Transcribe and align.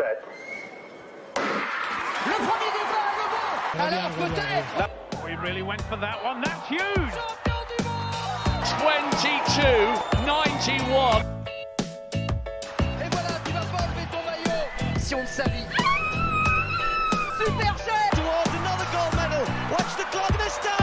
set. 0.00 0.24
Le 1.36 2.36
premier 2.48 2.70
départ, 2.78 3.12
le 3.74 3.80
Alors 3.80 4.10
peut-être 4.12 4.90
We 5.24 5.34
really 5.36 5.62
went 5.62 5.82
for 5.82 5.96
that 5.98 6.24
one. 6.24 6.42
That's 6.42 6.68
huge. 6.68 7.14
Champion 8.64 9.04
22 9.20 10.24
91. 10.26 11.24
Et 13.02 13.08
voilà, 13.10 13.28
tu 13.44 13.52
vas 13.52 13.60
pas 13.60 13.82
enlever 13.84 14.06
ton 14.10 14.22
maillot 14.24 14.64
Si 14.98 15.14
on 15.14 15.20
le 15.20 15.26
savait 15.26 15.66
Super 17.38 17.76
cher 17.78 18.10
towards 18.12 18.52
another 18.58 18.86
gold 18.92 19.14
medal. 19.16 19.44
Watch 19.70 19.96
the 19.96 20.04
clock 20.10 20.32
this 20.38 20.58
time. 20.58 20.79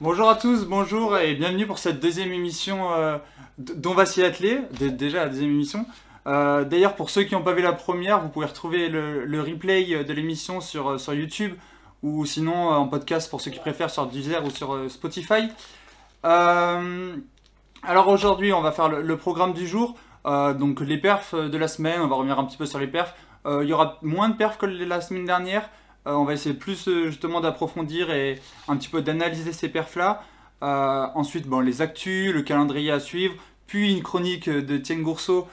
Bonjour 0.00 0.30
à 0.30 0.34
tous, 0.36 0.64
bonjour 0.64 1.18
et 1.18 1.34
bienvenue 1.34 1.66
pour 1.66 1.78
cette 1.78 2.00
deuxième 2.00 2.32
émission 2.32 2.92
euh, 2.92 3.18
dont 3.58 3.92
va 3.94 4.06
s'y 4.06 4.22
atteler, 4.22 4.60
Dé- 4.78 4.90
déjà 4.90 5.18
la 5.24 5.28
deuxième 5.28 5.50
émission. 5.50 5.84
Euh, 6.26 6.64
D'ailleurs, 6.64 6.94
pour 6.94 7.10
ceux 7.10 7.24
qui 7.24 7.34
n'ont 7.34 7.42
pas 7.42 7.52
vu 7.52 7.60
la 7.62 7.72
première, 7.74 8.20
vous 8.20 8.28
pouvez 8.28 8.46
retrouver 8.46 8.88
le, 8.88 9.40
replay 9.42 10.04
de 10.04 10.12
l'émission 10.12 10.60
sur, 10.60 10.90
euh, 10.92 10.98
sur 10.98 11.12
YouTube 11.12 11.54
ou 12.02 12.24
sinon 12.24 12.72
euh, 12.72 12.76
en 12.76 12.88
podcast 12.88 13.28
pour 13.28 13.40
ceux 13.42 13.50
qui 13.50 13.58
préfèrent 13.58 13.90
sur 13.90 14.06
Deezer 14.06 14.42
ou 14.44 14.50
sur 14.50 14.74
euh, 14.74 14.88
Spotify. 14.88 15.48
Euh, 16.24 17.16
alors 17.82 18.08
aujourd'hui, 18.08 18.52
on 18.54 18.62
va 18.62 18.72
faire 18.72 18.88
le, 18.88 19.02
le 19.02 19.16
programme 19.18 19.52
du 19.52 19.66
jour. 19.66 19.96
Euh, 20.26 20.54
donc 20.54 20.80
les 20.80 20.98
perfs 20.98 21.34
de 21.34 21.58
la 21.58 21.68
semaine, 21.68 22.00
on 22.00 22.06
va 22.08 22.16
revenir 22.16 22.38
un 22.38 22.44
petit 22.44 22.56
peu 22.56 22.66
sur 22.66 22.78
les 22.78 22.86
perfs. 22.86 23.14
Euh, 23.46 23.60
il 23.64 23.68
y 23.68 23.72
aura 23.74 23.98
moins 24.02 24.30
de 24.30 24.34
perfs 24.36 24.56
que 24.56 24.66
la 24.66 25.00
semaine 25.02 25.24
dernière. 25.26 25.68
Euh, 26.10 26.14
on 26.14 26.24
va 26.24 26.34
essayer 26.34 26.54
plus 26.54 26.88
euh, 26.88 27.06
justement 27.06 27.40
d'approfondir 27.40 28.10
et 28.10 28.40
un 28.68 28.76
petit 28.76 28.88
peu 28.88 29.02
d'analyser 29.02 29.52
ces 29.52 29.68
perfs-là. 29.68 30.22
Euh, 30.62 31.06
ensuite, 31.14 31.46
bon, 31.46 31.60
les 31.60 31.82
actus, 31.82 32.32
le 32.32 32.42
calendrier 32.42 32.90
à 32.90 33.00
suivre, 33.00 33.34
puis 33.66 33.92
une 33.92 34.02
chronique 34.02 34.48
de 34.48 34.76
Tienne 34.76 35.02
Gourceau 35.02 35.48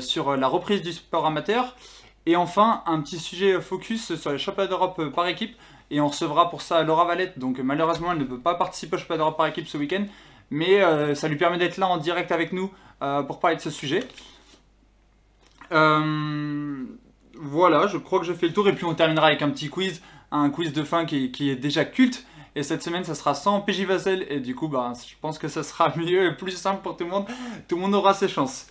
sur 0.00 0.38
la 0.38 0.48
reprise 0.48 0.80
du 0.80 0.92
sport 0.92 1.26
amateur. 1.26 1.76
Et 2.24 2.34
enfin, 2.34 2.82
un 2.86 3.00
petit 3.02 3.18
sujet 3.18 3.60
focus 3.60 4.14
sur 4.14 4.32
les 4.32 4.38
championnats 4.38 4.68
d'Europe 4.70 5.10
par 5.14 5.26
équipe. 5.26 5.54
Et 5.90 6.00
on 6.00 6.08
recevra 6.08 6.48
pour 6.48 6.62
ça 6.62 6.82
Laura 6.82 7.04
Valette. 7.04 7.38
Donc 7.38 7.58
malheureusement, 7.58 8.12
elle 8.12 8.18
ne 8.18 8.24
peut 8.24 8.38
pas 8.38 8.54
participer 8.54 8.96
au 8.96 8.98
championnat 8.98 9.18
d'Europe 9.18 9.36
par 9.36 9.46
équipe 9.46 9.68
ce 9.68 9.76
week-end. 9.76 10.06
Mais 10.50 10.80
ça 11.14 11.28
lui 11.28 11.36
permet 11.36 11.58
d'être 11.58 11.76
là 11.76 11.88
en 11.88 11.98
direct 11.98 12.32
avec 12.32 12.54
nous 12.54 12.70
pour 13.26 13.38
parler 13.38 13.56
de 13.56 13.60
ce 13.60 13.68
sujet. 13.68 14.08
Voilà, 17.40 17.86
je 17.86 17.96
crois 17.96 18.20
que 18.20 18.26
j'ai 18.26 18.34
fait 18.34 18.48
le 18.48 18.52
tour. 18.52 18.68
Et 18.68 18.74
puis 18.74 18.84
on 18.84 18.94
terminera 18.94 19.28
avec 19.28 19.42
un 19.42 19.50
petit 19.50 19.68
quiz. 19.68 20.02
Un 20.30 20.50
quiz 20.50 20.72
de 20.72 20.84
fin 20.84 21.04
qui, 21.04 21.50
est 21.50 21.56
déjà 21.56 21.84
culte. 21.84 22.24
Et 22.56 22.62
cette 22.62 22.82
semaine, 22.82 23.04
ça 23.04 23.14
sera 23.14 23.34
sans 23.34 23.60
PJ 23.60 23.82
Vassel. 23.82 24.26
Et 24.28 24.40
du 24.40 24.54
coup, 24.54 24.68
bah, 24.68 24.92
je 24.94 25.14
pense 25.20 25.38
que 25.38 25.48
ça 25.48 25.62
sera 25.62 25.92
mieux 25.96 26.26
et 26.26 26.34
plus 26.34 26.52
simple 26.52 26.82
pour 26.82 26.96
tout 26.96 27.04
le 27.04 27.10
monde. 27.10 27.26
Tout 27.68 27.76
le 27.76 27.82
monde 27.82 27.94
aura 27.94 28.14
ses 28.14 28.28
chances. 28.28 28.66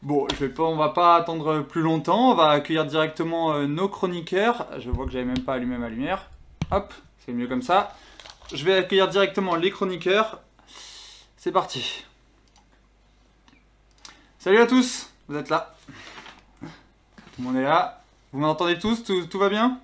Bon, 0.00 0.28
je 0.30 0.44
vais 0.44 0.54
va 0.76 0.90
pas 0.90 1.16
attendre 1.16 1.62
plus 1.62 1.82
longtemps. 1.82 2.30
On 2.30 2.34
va 2.34 2.50
accueillir 2.50 2.84
directement 2.86 3.52
euh, 3.52 3.66
nos 3.66 3.88
chroniqueurs. 3.88 4.66
Je 4.78 4.90
vois 4.90 5.06
que 5.06 5.12
j'avais 5.12 5.24
même 5.24 5.40
pas 5.40 5.54
allumé 5.54 5.76
ma 5.76 5.88
lumière. 5.88 6.30
Hop, 6.70 6.94
c'est 7.24 7.32
mieux 7.32 7.48
comme 7.48 7.62
ça. 7.62 7.96
Je 8.54 8.64
vais 8.64 8.76
accueillir 8.76 9.08
directement 9.08 9.56
les 9.56 9.70
chroniqueurs. 9.70 10.40
C'est 11.36 11.52
parti. 11.52 12.04
Salut 14.38 14.58
à 14.58 14.66
tous, 14.66 15.10
vous 15.28 15.36
êtes 15.36 15.50
là. 15.50 15.74
Tout 17.38 17.42
le 17.44 17.48
monde 17.50 17.56
est 17.56 17.62
là. 17.64 18.00
Vous 18.32 18.40
m'entendez 18.40 18.78
tous 18.78 19.04
tout, 19.04 19.24
tout 19.26 19.38
va 19.38 19.48
bien 19.48 19.78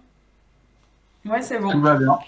Ouais, 1.24 1.40
c'est 1.40 1.58
bon. 1.60 1.70
Tout 1.70 1.80
va 1.80 1.94
bien. 1.94 2.18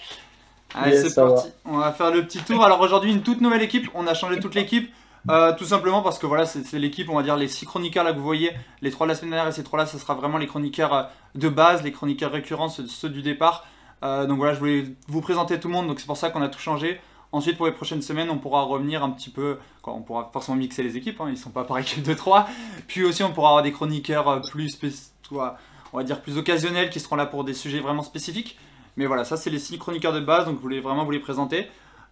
Allez, 0.74 0.92
Yes, 0.92 1.02
c'est 1.02 1.10
ça 1.10 1.26
parti. 1.26 1.48
On 1.64 1.78
va 1.78 1.92
faire 1.92 2.12
le 2.12 2.24
petit 2.24 2.38
tour. 2.42 2.64
Alors 2.64 2.80
aujourd'hui, 2.80 3.10
une 3.12 3.22
toute 3.22 3.40
nouvelle 3.40 3.62
équipe. 3.62 3.90
On 3.94 4.06
a 4.06 4.14
changé 4.14 4.38
toute 4.38 4.54
l'équipe. 4.54 4.88
Euh, 5.28 5.52
tout 5.56 5.64
simplement 5.64 6.02
parce 6.02 6.20
que 6.20 6.26
voilà, 6.26 6.46
c'est 6.46 6.78
l'équipe, 6.78 7.10
on 7.10 7.16
va 7.16 7.24
dire 7.24 7.36
les 7.36 7.48
six 7.48 7.66
chroniqueurs 7.66 8.04
là 8.04 8.12
que 8.12 8.18
vous 8.18 8.22
voyez, 8.24 8.52
les 8.80 8.92
trois 8.92 9.06
de 9.06 9.10
la 9.10 9.16
semaine 9.16 9.32
dernière 9.32 9.48
et 9.48 9.52
ces 9.52 9.64
trois 9.64 9.76
là, 9.76 9.84
ce 9.84 9.98
sera 9.98 10.14
vraiment 10.14 10.38
les 10.38 10.46
chroniqueurs 10.46 10.94
euh, 10.94 11.02
de 11.34 11.48
base, 11.48 11.82
les 11.82 11.90
chroniqueurs 11.90 12.30
récurrents, 12.30 12.68
ceux, 12.68 12.86
ceux 12.86 13.08
du 13.08 13.22
départ. 13.22 13.66
Euh, 14.04 14.26
donc 14.26 14.38
voilà, 14.38 14.54
je 14.54 14.60
voulais 14.60 14.84
vous 15.08 15.20
présenter 15.20 15.58
tout 15.58 15.66
le 15.66 15.74
monde, 15.74 15.88
donc 15.88 15.98
c'est 15.98 16.06
pour 16.06 16.16
ça 16.16 16.30
qu'on 16.30 16.42
a 16.42 16.48
tout 16.48 16.60
changé. 16.60 17.00
Ensuite, 17.32 17.56
pour 17.56 17.66
les 17.66 17.72
prochaines 17.72 18.02
semaines, 18.02 18.30
on 18.30 18.38
pourra 18.38 18.62
revenir 18.62 19.02
un 19.02 19.10
petit 19.10 19.30
peu, 19.30 19.58
quoi, 19.82 19.94
on 19.94 20.00
pourra 20.02 20.30
forcément 20.32 20.56
mixer 20.56 20.84
les 20.84 20.96
équipes, 20.96 21.20
hein, 21.20 21.26
ils 21.28 21.36
sont 21.36 21.50
pas 21.50 21.64
par 21.64 21.78
équipe 21.78 22.04
de 22.04 22.14
3. 22.14 22.46
Puis 22.86 23.04
aussi, 23.04 23.24
on 23.24 23.32
pourra 23.32 23.48
avoir 23.48 23.62
des 23.64 23.72
chroniqueurs 23.72 24.40
plus, 24.52 24.76
spéc- 24.76 25.10
toi, 25.26 25.56
on 25.92 25.98
va 25.98 26.04
dire 26.04 26.20
plus 26.20 26.38
occasionnels 26.38 26.90
qui 26.90 27.00
seront 27.00 27.16
là 27.16 27.26
pour 27.26 27.44
des 27.44 27.54
sujets 27.54 27.80
vraiment 27.80 28.02
spécifiques. 28.02 28.58
Mais 28.96 29.06
voilà, 29.06 29.24
ça 29.24 29.36
c'est 29.36 29.50
les 29.50 29.58
six 29.58 29.78
chroniqueurs 29.78 30.12
de 30.12 30.20
base, 30.20 30.46
donc 30.46 30.56
je 30.56 30.62
voulais 30.62 30.80
vraiment 30.80 31.04
vous 31.04 31.10
les 31.10 31.20
présenter. 31.20 31.68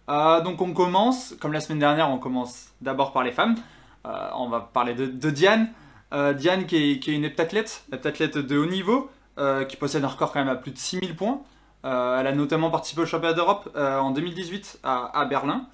Euh, 0.09 0.41
donc 0.41 0.61
on 0.61 0.73
commence, 0.73 1.33
comme 1.39 1.53
la 1.53 1.59
semaine 1.59 1.79
dernière, 1.79 2.09
on 2.09 2.17
commence 2.17 2.69
d'abord 2.81 3.11
par 3.11 3.23
les 3.23 3.31
femmes. 3.31 3.55
Euh, 4.05 4.29
on 4.35 4.49
va 4.49 4.59
parler 4.59 4.93
de, 4.93 5.29
Diane. 5.29 5.69
Euh, 6.13 6.33
Diane 6.33 6.67
qui 6.67 6.75
est, 6.75 6.99
qui 6.99 7.11
est 7.11 7.15
une 7.15 7.25
heptathlète, 7.25 7.85
heptathlète 7.91 8.37
de 8.37 8.57
haut 8.57 8.67
niveau, 8.67 9.09
qui 9.67 9.75
possède 9.75 10.03
un 10.05 10.07
record 10.07 10.31
quand 10.31 10.39
même 10.39 10.47
à 10.47 10.55
plus 10.55 10.71
de 10.71 10.77
6000 10.77 11.15
points. 11.15 11.41
Elle 11.83 11.91
a 12.27 12.31
notamment 12.31 12.71
participé 12.71 13.01
au 13.01 13.05
championnat 13.05 13.33
d'Europe 13.33 13.69
en 13.75 14.11
2018 14.11 14.79
à, 14.83 15.19
à 15.19 15.25
Berlin. 15.25 15.67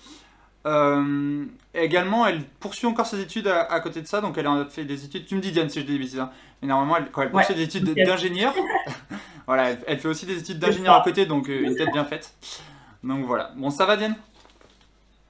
Euh, 0.66 1.46
également, 1.74 2.26
elle 2.28 2.44
poursuit 2.60 2.86
encore 2.88 3.06
ses 3.08 3.20
études 3.22 3.48
à, 3.48 3.62
à 3.64 3.80
côté 3.80 4.02
de 4.02 4.08
ça, 4.08 4.22
donc 4.22 4.38
elle 4.38 4.46
a 4.48 4.66
fait 4.70 4.86
des 4.86 5.06
études. 5.06 5.26
Tu 5.26 5.36
me 5.36 5.42
dis 5.42 5.52
Diane 5.52 5.70
si 5.70 5.80
je 5.82 5.86
dis 5.86 5.94
des 5.94 6.00
bêtises, 6.00 6.20
hein. 6.20 6.30
mais 6.62 6.68
normalement, 6.68 6.98
elle, 6.98 7.10
quand 7.12 7.24
elle 7.24 7.32
poursuit 7.32 7.54
Ouais, 7.54 7.60
des 7.60 7.64
études 7.64 7.94
d'ingénieur, 7.96 8.54
voilà, 9.48 9.72
elle, 9.72 9.80
elle 9.88 10.00
fait 10.00 10.08
aussi 10.08 10.26
des 10.26 10.38
études 10.38 10.60
d'ingénieur 10.60 10.96
à 10.96 11.02
côté, 11.04 11.26
donc 11.26 11.50
euh, 11.50 11.64
une 11.64 11.76
tête 11.76 11.92
bien 11.92 12.06
faite. 12.06 12.34
Donc 13.04 13.26
voilà. 13.26 13.52
Bon, 13.56 13.72
ça 13.72 13.86
va 13.88 13.98
Diane? 13.98 14.16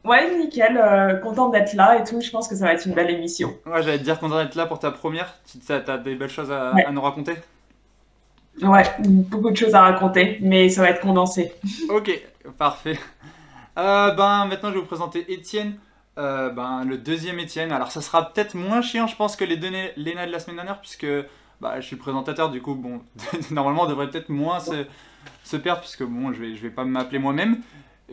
Ouais, 0.04 0.36
nickel. 0.38 0.78
euh, 0.78 1.16
contente 1.18 1.52
d'être 1.54 1.74
là 1.76 2.00
et 2.00 2.04
tout. 2.04 2.20
Je 2.20 2.30
pense 2.32 2.48
que 2.48 2.56
ça 2.56 2.66
va 2.66 2.74
être 2.74 2.86
une 2.88 2.94
belle 2.96 3.12
émission. 3.12 3.56
Ouais, 3.66 3.84
j'allais 3.84 4.00
te 4.00 4.04
dire 4.04 4.20
content 4.20 4.38
d'être 4.44 4.56
là 4.56 4.66
pour 4.66 4.80
ta 4.80 4.92
première. 4.92 5.34
Tu 5.50 5.72
as, 5.72 5.80
des 6.00 6.16
belles 6.16 6.30
choses 6.30 6.52
à, 6.52 6.74
Ouais. 6.74 6.84
à 6.86 6.92
nous 6.92 7.02
raconter? 7.02 7.36
Ouais, 8.62 8.84
beaucoup 9.00 9.50
de 9.52 9.56
choses 9.56 9.76
à 9.76 9.82
raconter, 9.82 10.38
mais 10.42 10.68
ça 10.70 10.82
va 10.82 10.90
être 10.90 11.00
condensé. 11.02 11.54
Ok, 11.90 12.12
parfait. 12.58 13.00
Euh, 13.78 14.12
ben 14.12 14.46
maintenant 14.46 14.70
je 14.70 14.76
vais 14.76 14.82
vous 14.82 14.86
présenter 14.86 15.32
Étienne. 15.32 15.78
Euh, 16.18 16.50
ben 16.50 16.84
le 16.84 16.98
deuxième 16.98 17.40
Étienne. 17.40 17.72
Alors 17.72 17.92
ça 17.92 18.02
sera 18.02 18.32
peut-être 18.32 18.56
moins 18.56 18.82
chiant, 18.82 19.08
je 19.08 19.16
pense, 19.16 19.36
que 19.36 19.46
les 19.46 19.58
deux 19.58 19.72
Léna 19.96 20.28
de 20.28 20.32
la 20.32 20.40
semaine 20.40 20.58
dernière, 20.58 20.80
puisque 20.82 21.08
bah, 21.62 21.80
je 21.80 21.86
suis 21.86 21.96
le 21.96 22.02
présentateur. 22.02 22.50
Du 22.50 22.62
coup, 22.62 22.76
bon, 22.76 23.02
normalement 23.52 23.84
on 23.84 23.88
devrait 23.88 24.10
peut-être 24.10 24.30
moins 24.30 24.60
se, 24.60 25.56
perdre, 25.58 25.82
puisque 25.82 26.04
bon, 26.04 26.34
je 26.34 26.42
vais, 26.42 26.56
je 26.56 26.62
vais 26.62 26.70
pas 26.70 26.84
m'appeler 26.84 27.20
moi-même. 27.20 27.62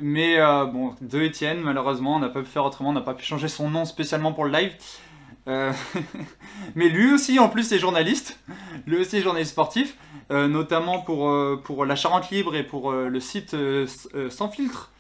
Mais 0.00 0.38
euh, 0.38 0.64
bon, 0.66 0.94
deux 1.00 1.22
Étienne, 1.22 1.60
malheureusement, 1.60 2.16
on 2.16 2.18
n'a 2.20 2.28
pas 2.28 2.40
pu 2.40 2.46
faire 2.46 2.64
autrement, 2.64 2.90
on 2.90 2.92
n'a 2.92 3.00
pas 3.00 3.14
pu 3.14 3.24
changer 3.24 3.48
son 3.48 3.68
nom 3.68 3.84
spécialement 3.84 4.32
pour 4.32 4.44
le 4.44 4.52
live. 4.52 4.72
Mais 6.74 6.90
lui 6.90 7.10
aussi, 7.10 7.38
en 7.38 7.48
plus, 7.48 7.72
est 7.72 7.78
journaliste. 7.78 8.38
Lui 8.86 8.98
aussi 8.98 9.16
est 9.16 9.22
journaliste 9.22 9.52
sportif, 9.52 9.96
notamment 10.28 11.00
pour, 11.00 11.32
pour 11.62 11.86
la 11.86 11.96
Charente 11.96 12.28
Libre 12.28 12.54
et 12.54 12.64
pour 12.64 12.92
le 12.92 13.18
site 13.18 13.56
Sans 14.28 14.50
Filtre. 14.50 14.92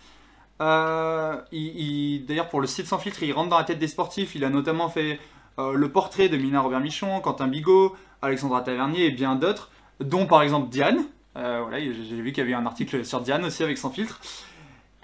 Euh, 0.60 1.36
il- 1.52 1.76
il- 2.20 2.26
D'ailleurs, 2.26 2.48
pour 2.48 2.60
le 2.60 2.66
site 2.66 2.86
Sans 2.86 2.98
Filtre, 2.98 3.22
il 3.22 3.32
rentre 3.32 3.50
dans 3.50 3.58
la 3.58 3.64
tête 3.64 3.78
des 3.78 3.88
sportifs. 3.88 4.34
Il 4.34 4.44
a 4.44 4.50
notamment 4.50 4.88
fait 4.88 5.18
euh, 5.58 5.72
le 5.72 5.88
portrait 5.90 6.28
de 6.28 6.36
Mina 6.36 6.60
Robert 6.60 6.80
Michon, 6.80 7.20
Quentin 7.20 7.48
Bigot, 7.48 7.96
Alexandra 8.22 8.60
Tavernier 8.62 9.06
et 9.06 9.10
bien 9.10 9.34
d'autres, 9.34 9.70
dont 10.00 10.26
par 10.26 10.42
exemple 10.42 10.68
Diane. 10.68 11.04
Euh, 11.36 11.60
voilà, 11.62 11.80
j'ai 11.80 11.92
vu 12.20 12.32
qu'il 12.32 12.38
y 12.44 12.46
avait 12.46 12.54
un 12.54 12.66
article 12.66 13.04
sur 13.04 13.20
Diane 13.20 13.44
aussi 13.44 13.62
avec 13.62 13.78
Sans 13.78 13.90
Filtre. 13.90 14.20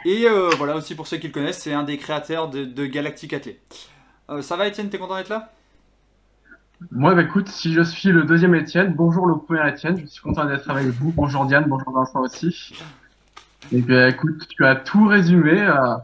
Et 0.04 0.26
voilà 0.58 0.76
aussi 0.76 0.94
pour 0.94 1.06
ceux 1.06 1.16
qui 1.16 1.28
le 1.28 1.32
connaissent, 1.32 1.60
c'est 1.62 1.72
un 1.72 1.82
des 1.82 1.96
créateurs 1.96 2.48
de, 2.50 2.64
de 2.64 2.86
Galactic 2.86 3.32
Athlé. 3.32 3.58
Ça 4.42 4.56
va 4.56 4.66
Étienne, 4.68 4.90
t'es 4.90 4.98
content 4.98 5.16
d'être 5.16 5.28
là? 5.30 5.50
Moi, 6.90 7.14
bah, 7.14 7.22
écoute, 7.22 7.48
si 7.48 7.72
je 7.72 7.80
suis 7.82 8.10
le 8.10 8.24
deuxième 8.24 8.54
Étienne, 8.54 8.94
bonjour 8.94 9.26
le 9.26 9.38
premier 9.38 9.66
Étienne, 9.68 9.98
je 9.98 10.06
suis 10.06 10.20
content 10.20 10.44
d'être 10.44 10.68
avec 10.70 10.86
vous. 10.88 11.12
Bonjour 11.12 11.46
Diane, 11.46 11.64
bonjour 11.66 11.92
Vincent 11.92 12.20
aussi. 12.20 12.74
Et 13.72 13.82
puis, 13.82 13.94
euh, 13.94 14.08
écoute, 14.10 14.46
tu 14.48 14.64
as 14.64 14.76
tout 14.76 15.06
résumé, 15.06 15.60
euh, 15.60 15.96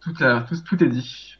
tout, 0.00 0.12
tout, 0.14 0.56
tout 0.66 0.84
est 0.84 0.88
dit. 0.88 1.38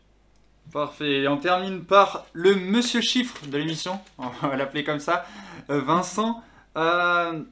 Parfait. 0.72 1.22
Et 1.22 1.28
on 1.28 1.36
termine 1.38 1.84
par 1.84 2.26
le 2.32 2.54
monsieur 2.56 3.00
chiffre 3.00 3.46
de 3.46 3.56
l'émission. 3.56 4.00
On 4.18 4.28
va 4.48 4.56
l'appeler 4.56 4.84
comme 4.84 4.98
ça. 5.00 5.24
Euh, 5.70 5.80
Vincent. 5.80 6.42
Euh, 6.76 7.42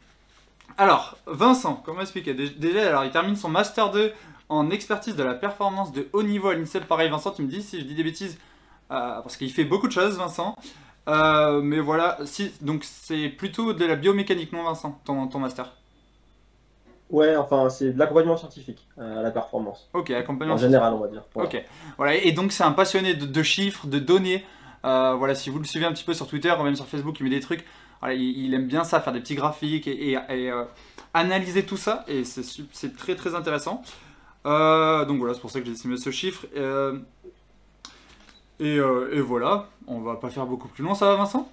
Alors, 0.78 1.19
Vincent, 1.26 1.76
comment 1.84 2.02
expliquer? 2.02 2.34
Dé- 2.34 2.50
Déjà, 2.50 2.88
alors, 2.88 3.05
il 3.05 3.11
termine 3.12 3.37
son 3.37 3.49
Master 3.50 3.90
2 3.93 4.12
en 4.49 4.70
expertise 4.70 5.17
de 5.17 5.22
la 5.25 5.34
performance 5.34 5.93
de 5.93 6.08
haut 6.12 6.22
niveau 6.22 6.49
à 6.50 6.55
l'INSEP. 6.55 6.87
Pareil, 6.87 7.10
Vincent, 7.10 7.32
tu 7.32 7.43
me 7.43 7.49
dis 7.49 7.62
si 7.62 7.81
je 7.81 7.84
dis 7.87 7.94
des 7.94 8.05
bêtises. 8.05 8.38
parce 8.88 9.37
qu'il 9.37 9.52
fait 9.52 9.64
beaucoup 9.64 9.88
de 9.88 9.93
choses, 9.93 10.19
Vincent. 10.19 10.56
Mais 11.08 11.81
voilà, 11.81 12.19
donc 12.62 12.84
c'est 12.84 13.28
plutôt 13.31 13.72
de 13.75 13.84
la 13.87 13.96
biomécanique, 13.96 14.52
non, 14.52 14.64
Vincent, 14.64 15.00
ton, 15.05 15.28
ton 15.28 15.40
Master? 15.40 15.72
Ouais, 17.14 17.37
enfin, 17.37 17.70
c'est 17.70 17.93
de 17.93 17.99
l'accompagnement 17.99 18.37
scientifique 18.37 18.87
euh, 18.99 19.20
à 19.20 19.22
la 19.22 19.31
performance. 19.31 19.88
Ok, 19.94 20.11
accompagnement 20.11 20.55
En 20.55 20.58
général, 20.58 20.93
on 20.94 20.99
va 20.99 21.06
dire. 21.08 21.22
Voilà. 21.32 21.49
Ok, 21.49 21.64
voilà, 21.96 22.14
et 22.16 22.32
donc 22.32 22.50
c'est 22.50 22.64
un 22.64 22.72
passionné 22.72 23.14
de, 23.14 23.25
de 23.25 23.43
chiffres, 23.43 23.87
de 23.87 23.99
données. 24.00 24.44
Euh, 24.84 25.14
voilà, 25.14 25.34
si 25.37 25.49
vous 25.49 25.58
le 25.61 25.64
suivez 25.64 25.87
un 25.87 25.93
petit 25.93 26.02
peu 26.05 26.12
sur 26.12 26.26
Twitter 26.26 26.52
ou 26.58 26.62
même 26.64 26.75
sur 26.75 26.87
Facebook, 26.87 27.16
il 27.20 27.25
met 27.25 27.31
des 27.31 27.38
trucs. 27.40 27.64
Voilà, 28.00 28.14
il, 28.16 28.44
il 28.46 28.52
aime 28.55 28.66
bien 28.66 28.82
ça, 28.82 29.00
faire 29.00 29.12
des 29.12 29.20
petits 29.20 29.37
graphiques 29.37 29.87
et, 29.87 30.11
et- 30.12 30.19
et, 30.31 30.50
euh, 30.50 30.64
analyser 31.14 31.64
tout 31.64 31.76
ça 31.76 32.05
et 32.08 32.25
c'est 32.25 32.96
très 32.96 33.14
très 33.14 33.34
intéressant. 33.37 33.82
Euh, 34.46 35.05
donc 35.05 35.19
voilà, 35.20 35.34
c'est 35.34 35.40
pour 35.40 35.50
ça 35.52 35.60
que 35.60 35.67
j'ai 35.67 35.72
estimé 35.72 35.96
ce 35.96 36.10
chiffre. 36.10 36.46
Et, 38.60 38.76
et 38.76 39.20
voilà, 39.20 39.67
on 39.87 40.00
va 40.00 40.17
pas 40.17 40.31
faire 40.31 40.46
beaucoup 40.46 40.69
plus 40.69 40.82
long, 40.84 40.94
ça 40.94 41.06
va 41.06 41.17
Vincent? 41.17 41.49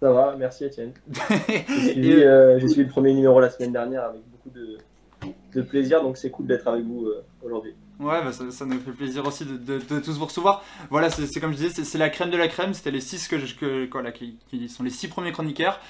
Ça 0.00 0.12
va, 0.12 0.34
merci 0.38 0.64
Étienne. 0.64 0.92
J'ai 1.48 1.64
suivi, 1.92 2.10
Et- 2.12 2.60
j'ai 2.60 2.68
suivi 2.68 2.84
le 2.84 2.88
premier 2.88 3.12
numéro 3.14 3.40
la 3.40 3.50
semaine 3.50 3.72
dernière 3.72 4.04
avec 4.04 4.20
de, 4.54 5.62
plaisir, 5.62 6.02
donc 6.02 6.16
c'est 6.16 6.30
cool 6.30 6.46
d'être 6.46 6.68
avec 6.68 6.84
vous 6.84 7.06
euh, 7.06 7.24
aujourd'hui. 7.42 7.74
Ouais, 7.98 8.22
bah, 8.22 8.30
ça, 8.32 8.64
nous 8.64 8.78
fait 8.78 8.92
plaisir 8.92 9.26
aussi 9.26 9.44
de, 9.44 9.78
tous 9.98 10.18
vous 10.18 10.26
recevoir. 10.26 10.62
Voilà, 10.90 11.10
c'est 11.10 11.40
comme 11.40 11.50
je 11.52 11.56
disais, 11.56 11.84
c'est- 11.84 11.98
la 11.98 12.10
crème 12.10 12.30
de 12.30 12.36
la 12.36 12.46
crème. 12.46 12.72
C'était 12.74 12.92
les 12.92 13.00
six 13.00 13.26
que, 13.26 13.38
je- 13.38 13.56
que 13.56 13.88
voilà, 13.90 14.12
qui, 14.12 14.38
sont 14.68 14.84
les 14.84 14.90
six 14.90 15.08
premiers 15.08 15.32
chroniqueurs. 15.32 15.80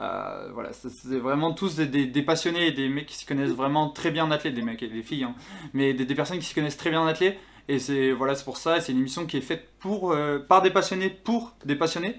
Euh, 0.00 0.50
voilà, 0.52 0.72
c'est 0.72 1.18
vraiment 1.18 1.52
tous 1.52 1.76
des, 1.76 1.86
des- 1.86 2.06
des 2.06 2.22
passionnés 2.22 2.72
des 2.72 2.88
mecs 2.88 3.06
qui 3.06 3.14
s'y 3.14 3.26
connaissent 3.26 3.52
vraiment 3.52 3.90
très 3.90 4.10
bien 4.10 4.24
en 4.24 4.30
athlète, 4.30 4.54
des 4.54 4.62
mecs 4.62 4.82
et 4.82 4.88
des 4.88 5.02
filles, 5.02 5.24
hein. 5.24 5.34
mais 5.74 5.92
des, 5.92 6.14
personnes 6.14 6.38
qui 6.38 6.46
s'y 6.46 6.54
connaissent 6.54 6.78
très 6.78 6.90
bien 6.90 7.00
en 7.02 7.06
athlète. 7.06 7.38
Et 7.68 7.78
c'est 7.78 8.10
voilà, 8.10 8.34
pour 8.36 8.56
ça, 8.56 8.80
c'est 8.80 8.90
une 8.92 8.98
émission 8.98 9.26
qui 9.26 9.36
est 9.36 9.42
faite 9.42 9.68
pour, 9.78 10.12
euh, 10.12 10.40
par 10.40 10.62
des 10.62 10.70
passionnés 10.70 11.10
pour 11.10 11.54
des 11.64 11.76
passionnés. 11.76 12.16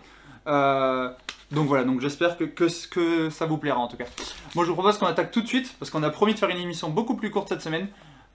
Euh, 0.48 1.10
donc 1.52 1.68
voilà, 1.68 1.84
donc 1.84 2.02
j'espère 2.02 2.38
que, 2.38 3.30
ça 3.30 3.46
vous 3.46 3.58
plaira 3.58 3.80
en 3.80 3.88
tout 3.88 3.98
cas. 3.98 4.06
Moi 4.56 4.66
je 4.66 4.70
vous 4.70 4.76
propose 4.76 4.98
qu'on 4.98 5.06
attaque 5.06 5.32
tout 5.32 5.42
de 5.42 5.48
suite 5.48 5.76
parce 5.80 5.92
qu'on 5.92 6.04
a 6.04 6.10
promis 6.10 6.34
de 6.34 6.40
faire 6.40 6.50
une 6.50 6.58
émission 6.58 6.90
beaucoup 6.90 7.16
plus 7.16 7.32
courte 7.32 7.50
cette 7.50 7.62
semaine. 7.62 7.88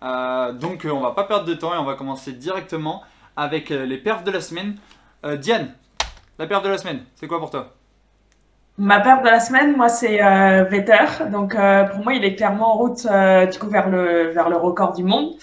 Euh, 0.02 0.52
donc 0.52 0.84
euh, 0.84 0.90
on 0.90 1.00
va 1.00 1.10
pas 1.10 1.24
perdre 1.24 1.44
de 1.44 1.54
temps 1.54 1.74
et 1.74 1.78
on 1.78 1.84
va 1.84 1.94
commencer 1.94 2.32
directement 2.32 3.02
avec 3.36 3.70
les 3.70 3.98
perfs 3.98 4.24
de 4.24 4.30
la 4.30 4.40
semaine. 4.40 4.76
Diane, 5.36 5.72
la 6.38 6.46
perf 6.46 6.62
de 6.62 6.68
la 6.68 6.78
semaine, 6.78 7.04
c'est 7.14 7.28
quoi 7.28 7.38
pour 7.38 7.50
toi? 7.50 7.74
Ma 8.78 9.00
perte 9.00 9.24
de 9.24 9.28
la 9.28 9.38
semaine, 9.38 9.76
moi, 9.76 9.88
c'est 9.88 10.18
Vetter. 10.64 11.30
Donc, 11.30 11.50
pour 11.50 12.02
moi, 12.02 12.14
il 12.14 12.24
est 12.24 12.34
clairement 12.34 12.74
en 12.74 12.78
route 12.78 13.02
du 13.02 13.58
coup 13.60 13.68
vers 13.68 13.88
le 13.88 14.56
record 14.56 14.92
du 14.94 15.04
monde. 15.04 15.34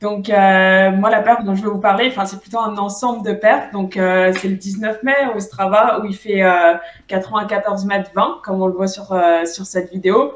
Donc, 0.00 0.30
euh, 0.30 0.90
moi, 0.92 1.10
la 1.10 1.22
perte 1.22 1.44
dont 1.44 1.56
je 1.56 1.62
vais 1.62 1.68
vous 1.68 1.80
parler, 1.80 2.08
enfin, 2.08 2.24
c'est 2.24 2.40
plutôt 2.40 2.60
un 2.60 2.76
ensemble 2.78 3.26
de 3.26 3.32
perfs. 3.32 3.72
Donc, 3.72 3.96
euh, 3.96 4.32
c'est 4.38 4.48
le 4.48 4.54
19 4.54 5.02
mai 5.02 5.14
au 5.34 5.40
Strava 5.40 6.00
où 6.00 6.06
il 6.06 6.14
fait 6.14 6.42
euh, 6.42 6.74
94 7.08 7.84
mètres 7.84 8.10
20, 8.14 8.40
comme 8.44 8.62
on 8.62 8.66
le 8.68 8.74
voit 8.74 8.86
sur 8.86 9.12
euh, 9.12 9.44
sur 9.44 9.66
cette 9.66 9.90
vidéo. 9.90 10.34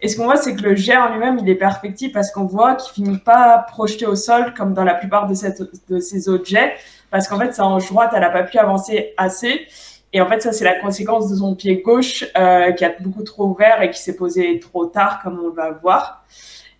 Et 0.00 0.08
ce 0.08 0.16
qu'on 0.16 0.24
voit, 0.24 0.36
c'est 0.36 0.56
que 0.56 0.62
le 0.62 0.74
jet 0.74 0.96
en 0.96 1.10
lui-même, 1.12 1.38
il 1.40 1.48
est 1.48 1.54
perfectible 1.54 2.12
parce 2.12 2.32
qu'on 2.32 2.44
voit 2.44 2.74
qu'il 2.74 2.92
finit 2.92 3.18
pas 3.18 3.64
projeté 3.68 4.06
au 4.06 4.16
sol 4.16 4.52
comme 4.54 4.74
dans 4.74 4.82
la 4.82 4.94
plupart 4.94 5.28
de, 5.28 5.34
cette, 5.34 5.62
ces 6.00 6.28
autres 6.28 6.46
jets, 6.46 6.74
parce 7.10 7.28
qu'en 7.28 7.38
fait, 7.38 7.52
sa 7.52 7.66
hanche 7.66 7.88
droite, 7.88 8.10
elle 8.12 8.22
n'a 8.22 8.30
pas 8.30 8.42
pu 8.42 8.58
avancer 8.58 9.14
assez. 9.16 9.66
Et 10.12 10.20
en 10.20 10.28
fait, 10.28 10.40
ça, 10.42 10.52
c'est 10.52 10.64
la 10.64 10.74
conséquence 10.74 11.30
de 11.30 11.36
son 11.36 11.54
pied 11.54 11.82
gauche 11.82 12.24
euh, 12.36 12.72
qui 12.72 12.84
a 12.84 12.92
beaucoup 12.98 13.22
trop 13.22 13.46
ouvert 13.46 13.80
et 13.80 13.90
qui 13.90 14.00
s'est 14.00 14.16
posé 14.16 14.58
trop 14.58 14.86
tard, 14.86 15.20
comme 15.22 15.40
on 15.42 15.50
va 15.50 15.70
voir. 15.70 16.24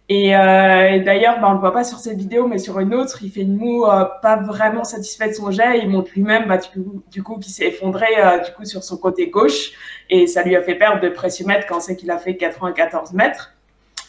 Et, 0.08 0.36
euh, 0.36 0.90
et 0.90 1.00
d'ailleurs, 1.00 1.40
ben, 1.40 1.48
on 1.50 1.52
le 1.52 1.58
voit 1.58 1.72
pas 1.72 1.84
sur 1.84 1.98
cette 1.98 2.18
vidéo, 2.18 2.46
mais 2.46 2.58
sur 2.58 2.78
une 2.80 2.94
autre, 2.94 3.22
il 3.22 3.30
fait 3.30 3.42
une 3.42 3.56
moue 3.56 3.86
euh, 3.86 4.04
pas 4.20 4.36
vraiment 4.36 4.84
satisfait 4.84 5.28
de 5.28 5.34
son 5.34 5.50
jet. 5.50 5.78
Il 5.78 5.88
montre 5.88 6.10
lui-même, 6.14 6.46
bah, 6.48 6.58
du 6.58 6.68
coup, 6.68 7.02
du 7.10 7.22
coup, 7.22 7.38
qu'il 7.38 7.52
s'est 7.52 7.68
effondré 7.68 8.06
euh, 8.18 8.38
du 8.38 8.50
coup 8.52 8.64
sur 8.64 8.82
son 8.82 8.96
côté 8.96 9.28
gauche, 9.28 9.70
et 10.10 10.26
ça 10.26 10.42
lui 10.42 10.56
a 10.56 10.62
fait 10.62 10.74
perdre 10.74 11.00
de 11.00 11.08
pressiomètre 11.08 11.66
quand 11.66 11.80
c'est 11.80 11.96
qu'il 11.96 12.10
a 12.10 12.18
fait 12.18 12.36
94 12.36 13.12
mètres. 13.12 13.52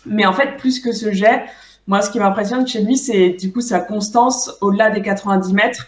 Mais 0.05 0.25
en 0.25 0.33
fait, 0.33 0.57
plus 0.57 0.79
que 0.79 0.91
ce 0.91 1.11
jet, 1.11 1.45
moi, 1.87 2.01
ce 2.01 2.09
qui 2.09 2.19
m'impressionne 2.19 2.67
chez 2.67 2.81
lui, 2.81 2.97
c'est 2.97 3.29
du 3.29 3.51
coup 3.51 3.61
sa 3.61 3.79
constance 3.79 4.51
au-delà 4.61 4.89
des 4.89 5.01
90 5.01 5.53
mètres 5.53 5.87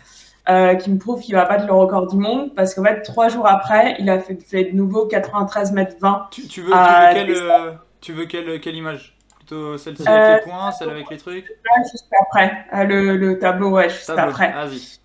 euh, 0.49 0.75
qui 0.75 0.91
me 0.91 0.99
prouve 0.99 1.21
qu'il 1.21 1.35
va 1.35 1.45
battre 1.45 1.65
le 1.65 1.73
record 1.73 2.07
du 2.07 2.17
monde 2.17 2.53
parce 2.53 2.75
qu'en 2.75 2.83
fait, 2.83 3.01
trois 3.01 3.29
jours 3.29 3.47
après, 3.47 3.95
il 3.99 4.09
a 4.09 4.19
fait, 4.19 4.37
fait 4.41 4.65
de 4.65 4.75
nouveau 4.75 5.07
93 5.07 5.71
mètres 5.71 5.95
20. 5.99 6.27
tu, 6.31 6.47
tu 6.47 6.61
veux, 6.61 6.71
tu 6.71 6.75
veux, 6.75 7.13
quelle, 7.13 7.35
c'est 7.35 7.41
euh, 7.41 7.71
tu 7.99 8.13
veux 8.13 8.25
quelle, 8.25 8.59
quelle 8.59 8.75
image? 8.75 9.14
Plutôt 9.45 9.77
celle-ci 9.77 10.03
Euh, 10.07 10.11
avec 10.11 10.45
les 10.45 10.51
points, 10.51 10.71
celle 10.71 10.89
avec 10.89 11.09
les 11.09 11.17
trucs 11.17 11.45
juste 11.91 12.07
après, 12.21 12.65
euh, 12.73 12.83
le, 12.83 13.17
le 13.17 13.39
tableau, 13.39 13.71
ouais, 13.71 13.89
juste 13.89 14.07
Tableau. 14.07 14.23
après. 14.23 14.51
Vas-y. 14.53 14.99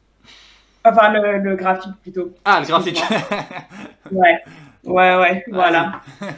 Enfin, 0.85 1.13
le, 1.13 1.39
le 1.39 1.57
graphique 1.57 1.95
plutôt. 2.03 2.33
Ah, 2.45 2.61
le 2.61 2.67
graphique 2.67 3.03
Ouais, 4.11 4.43
ouais, 4.85 5.17
ouais, 5.17 5.45
voilà. 5.51 6.01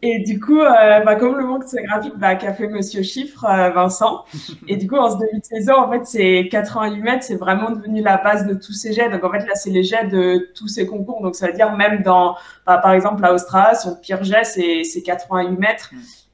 Et 0.00 0.20
du 0.20 0.38
coup, 0.38 0.60
euh, 0.60 1.00
bah, 1.00 1.16
comme 1.16 1.36
le 1.36 1.44
manque 1.44 1.64
de 1.64 1.68
ce 1.68 1.76
graphique 1.84 2.14
bah, 2.16 2.36
qu'a 2.36 2.54
fait 2.54 2.68
Monsieur 2.68 3.02
Chiffre, 3.02 3.44
euh, 3.46 3.70
Vincent, 3.70 4.24
et 4.68 4.76
du 4.76 4.86
coup, 4.86 4.94
en 4.96 5.10
ce 5.10 5.16
début 5.18 5.40
de 5.40 5.44
saison, 5.44 5.74
en 5.74 5.90
fait, 5.90 6.06
c'est 6.06 6.48
88 6.52 7.00
mètres, 7.02 7.24
c'est 7.24 7.34
vraiment 7.34 7.70
devenu 7.72 8.00
la 8.00 8.16
base 8.18 8.46
de 8.46 8.54
tous 8.54 8.72
ces 8.74 8.92
jets. 8.92 9.08
Donc, 9.10 9.24
en 9.24 9.30
fait, 9.32 9.40
là, 9.44 9.56
c'est 9.56 9.70
les 9.70 9.82
jets 9.82 10.06
de 10.06 10.50
tous 10.54 10.68
ces 10.68 10.86
concours. 10.86 11.20
Donc, 11.20 11.34
ça 11.34 11.48
veut 11.48 11.52
dire 11.52 11.72
même 11.74 12.02
dans, 12.02 12.36
bah, 12.64 12.78
par 12.78 12.92
exemple, 12.92 13.22
la 13.22 13.32
Australia, 13.34 13.74
son 13.74 13.96
pire 13.96 14.22
jet, 14.22 14.44
c'est 14.44 14.84
c'est 14.84 15.02
88 15.02 15.56
mètres. 15.58 15.90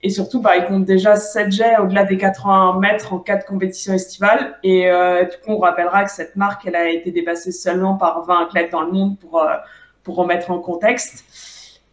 Et 0.06 0.10
surtout, 0.10 0.40
bah, 0.42 0.56
il 0.58 0.66
compte 0.66 0.84
déjà 0.84 1.16
7 1.16 1.50
jets 1.50 1.78
au-delà 1.82 2.04
des 2.04 2.18
80 2.18 2.78
mètres 2.78 3.14
en 3.14 3.18
cas 3.18 3.36
de 3.36 3.44
compétition 3.44 3.94
estivale. 3.94 4.58
Et 4.62 4.90
euh, 4.90 5.24
du 5.24 5.30
coup, 5.38 5.52
on 5.52 5.58
rappellera 5.58 6.04
que 6.04 6.10
cette 6.10 6.36
marque, 6.36 6.66
elle 6.66 6.76
a 6.76 6.90
été 6.90 7.10
dépassée 7.10 7.52
seulement 7.52 7.96
par 7.96 8.22
20 8.26 8.42
athlètes 8.44 8.70
dans 8.70 8.82
le 8.82 8.92
monde 8.92 9.18
pour, 9.18 9.40
euh, 9.42 9.54
pour 10.02 10.16
remettre 10.16 10.50
en 10.50 10.58
contexte. 10.58 11.24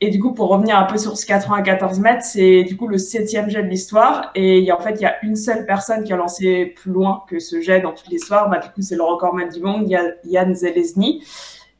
Et 0.02 0.10
du 0.10 0.20
coup, 0.20 0.34
pour 0.34 0.50
revenir 0.50 0.78
un 0.78 0.84
peu 0.84 0.98
sur 0.98 1.16
ce 1.18 1.26
94 1.26 2.00
mètres, 2.02 2.24
c'est 2.26 2.64
du 2.64 2.76
coup 2.76 2.88
le 2.88 2.98
septième 2.98 3.50
jet 3.50 3.64
de 3.64 3.70
l'histoire. 3.70 4.32
Et 4.36 4.70
en 4.74 4.80
fait, 4.80 4.94
il 4.96 5.02
y 5.02 5.06
a 5.06 5.16
une 5.24 5.38
seule 5.38 5.66
personne 5.66 6.04
qui 6.04 6.12
a 6.12 6.18
lancé 6.18 6.66
plus 6.66 6.92
loin 6.92 7.24
que 7.30 7.40
ce 7.40 7.62
jet 7.62 7.80
dans 7.80 7.94
toute 7.94 8.10
l'histoire. 8.10 8.50
Bah, 8.50 8.58
du 8.58 8.68
coup, 8.70 8.82
c'est 8.82 8.96
le 8.96 9.04
recordman 9.04 9.48
du 9.48 9.62
monde, 9.62 9.90
Yann 10.26 10.54
Zelezny. 10.54 11.24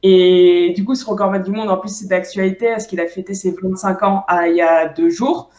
Et 0.02 0.72
du 0.74 0.84
coup, 0.84 0.94
ce 0.94 1.04
recordman 1.04 1.42
du 1.42 1.50
monde, 1.50 1.68
en 1.68 1.76
plus, 1.76 1.90
c'est 1.94 2.08
d'actualité 2.08 2.68
parce 2.70 2.86
qu'il 2.86 3.00
a 3.00 3.06
fêté 3.06 3.34
ses 3.34 3.50
25 3.50 4.02
ans 4.02 4.24
à- 4.28 4.48
il 4.48 4.56
y 4.56 4.62
a 4.62 4.88
deux 4.88 5.10
jours. 5.10 5.50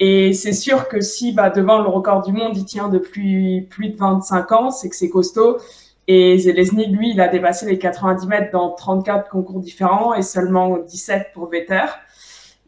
Et 0.00 0.32
c'est 0.32 0.52
sûr 0.52 0.88
que 0.88 1.00
si 1.00 1.32
bah, 1.32 1.50
devant 1.50 1.78
le 1.78 1.88
record 1.88 2.22
du 2.22 2.32
monde, 2.32 2.56
il 2.56 2.64
tient 2.64 2.88
depuis 2.88 3.62
plus 3.70 3.90
de 3.90 3.96
25 3.96 4.52
ans, 4.52 4.70
c'est 4.70 4.88
que 4.88 4.96
c'est 4.96 5.10
costaud. 5.10 5.58
Et 6.06 6.36
Zelezny, 6.38 6.88
lui, 6.88 7.10
il 7.10 7.20
a 7.20 7.28
dépassé 7.28 7.66
les 7.66 7.78
90 7.78 8.26
mètres 8.26 8.50
dans 8.52 8.72
34 8.72 9.30
concours 9.30 9.60
différents 9.60 10.14
et 10.14 10.22
seulement 10.22 10.78
17 10.78 11.28
pour 11.32 11.48
Vetter. 11.48 11.86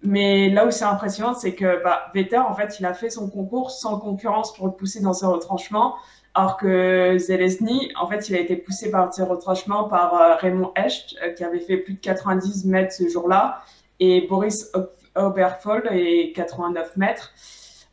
Mais 0.02 0.48
là 0.50 0.66
où 0.66 0.70
c'est 0.70 0.84
impressionnant, 0.84 1.34
c'est 1.34 1.54
que 1.54 1.82
bah, 1.82 2.10
Vetter, 2.14 2.38
en 2.38 2.54
fait, 2.54 2.78
il 2.78 2.86
a 2.86 2.94
fait 2.94 3.10
son 3.10 3.28
concours 3.28 3.70
sans 3.70 3.98
concurrence 3.98 4.54
pour 4.54 4.66
le 4.66 4.72
pousser 4.72 5.00
dans 5.00 5.12
ses 5.12 5.26
retranchements, 5.26 5.96
alors 6.34 6.56
que 6.56 7.16
Zelezny, 7.18 7.90
en 8.00 8.06
fait, 8.06 8.28
il 8.28 8.36
a 8.36 8.40
été 8.40 8.56
poussé 8.56 8.90
par 8.90 9.12
ses 9.12 9.24
retranchements 9.24 9.84
par 9.84 10.14
euh, 10.14 10.34
Raymond 10.36 10.70
Hecht, 10.76 11.16
euh, 11.22 11.32
qui 11.32 11.44
avait 11.44 11.60
fait 11.60 11.78
plus 11.78 11.94
de 11.94 12.00
90 12.00 12.66
mètres 12.66 12.92
ce 12.92 13.08
jour-là, 13.08 13.62
et 14.00 14.26
Boris 14.28 14.70
Oberfold, 15.16 15.88
et 15.90 16.32
89 16.34 16.96
mètres. 16.96 17.32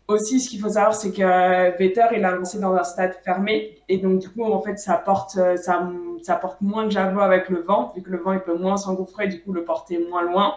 Aussi, 0.08 0.42
ce 0.42 0.50
qu'il 0.50 0.60
faut 0.60 0.70
savoir, 0.70 0.94
c'est 0.94 1.12
que 1.12 1.78
Vetter, 1.78 2.08
il 2.16 2.26
a 2.26 2.32
lancé 2.32 2.60
dans 2.60 2.74
un 2.74 2.84
stade 2.84 3.16
fermé. 3.24 3.78
Et 3.88 3.98
donc, 3.98 4.20
du 4.20 4.30
coup, 4.30 4.44
en 4.44 4.62
fait, 4.62 4.78
ça 4.78 4.96
porte, 4.96 5.38
euh, 5.38 5.56
ça, 5.56 5.90
ça 6.24 6.36
porte 6.36 6.60
moins 6.62 6.86
de 6.86 6.92
javelot 6.92 7.22
avec 7.22 7.50
le 7.50 7.62
vent, 7.62 7.94
vu 7.96 8.02
que 8.02 8.10
le 8.10 8.18
vent, 8.18 8.34
il 8.34 8.42
peut 8.42 8.58
moins 8.58 8.76
s'engouffrer, 8.76 9.28
du 9.28 9.42
coup, 9.42 9.54
le 9.54 9.64
porter 9.64 10.00
moins 10.10 10.24
loin. 10.24 10.56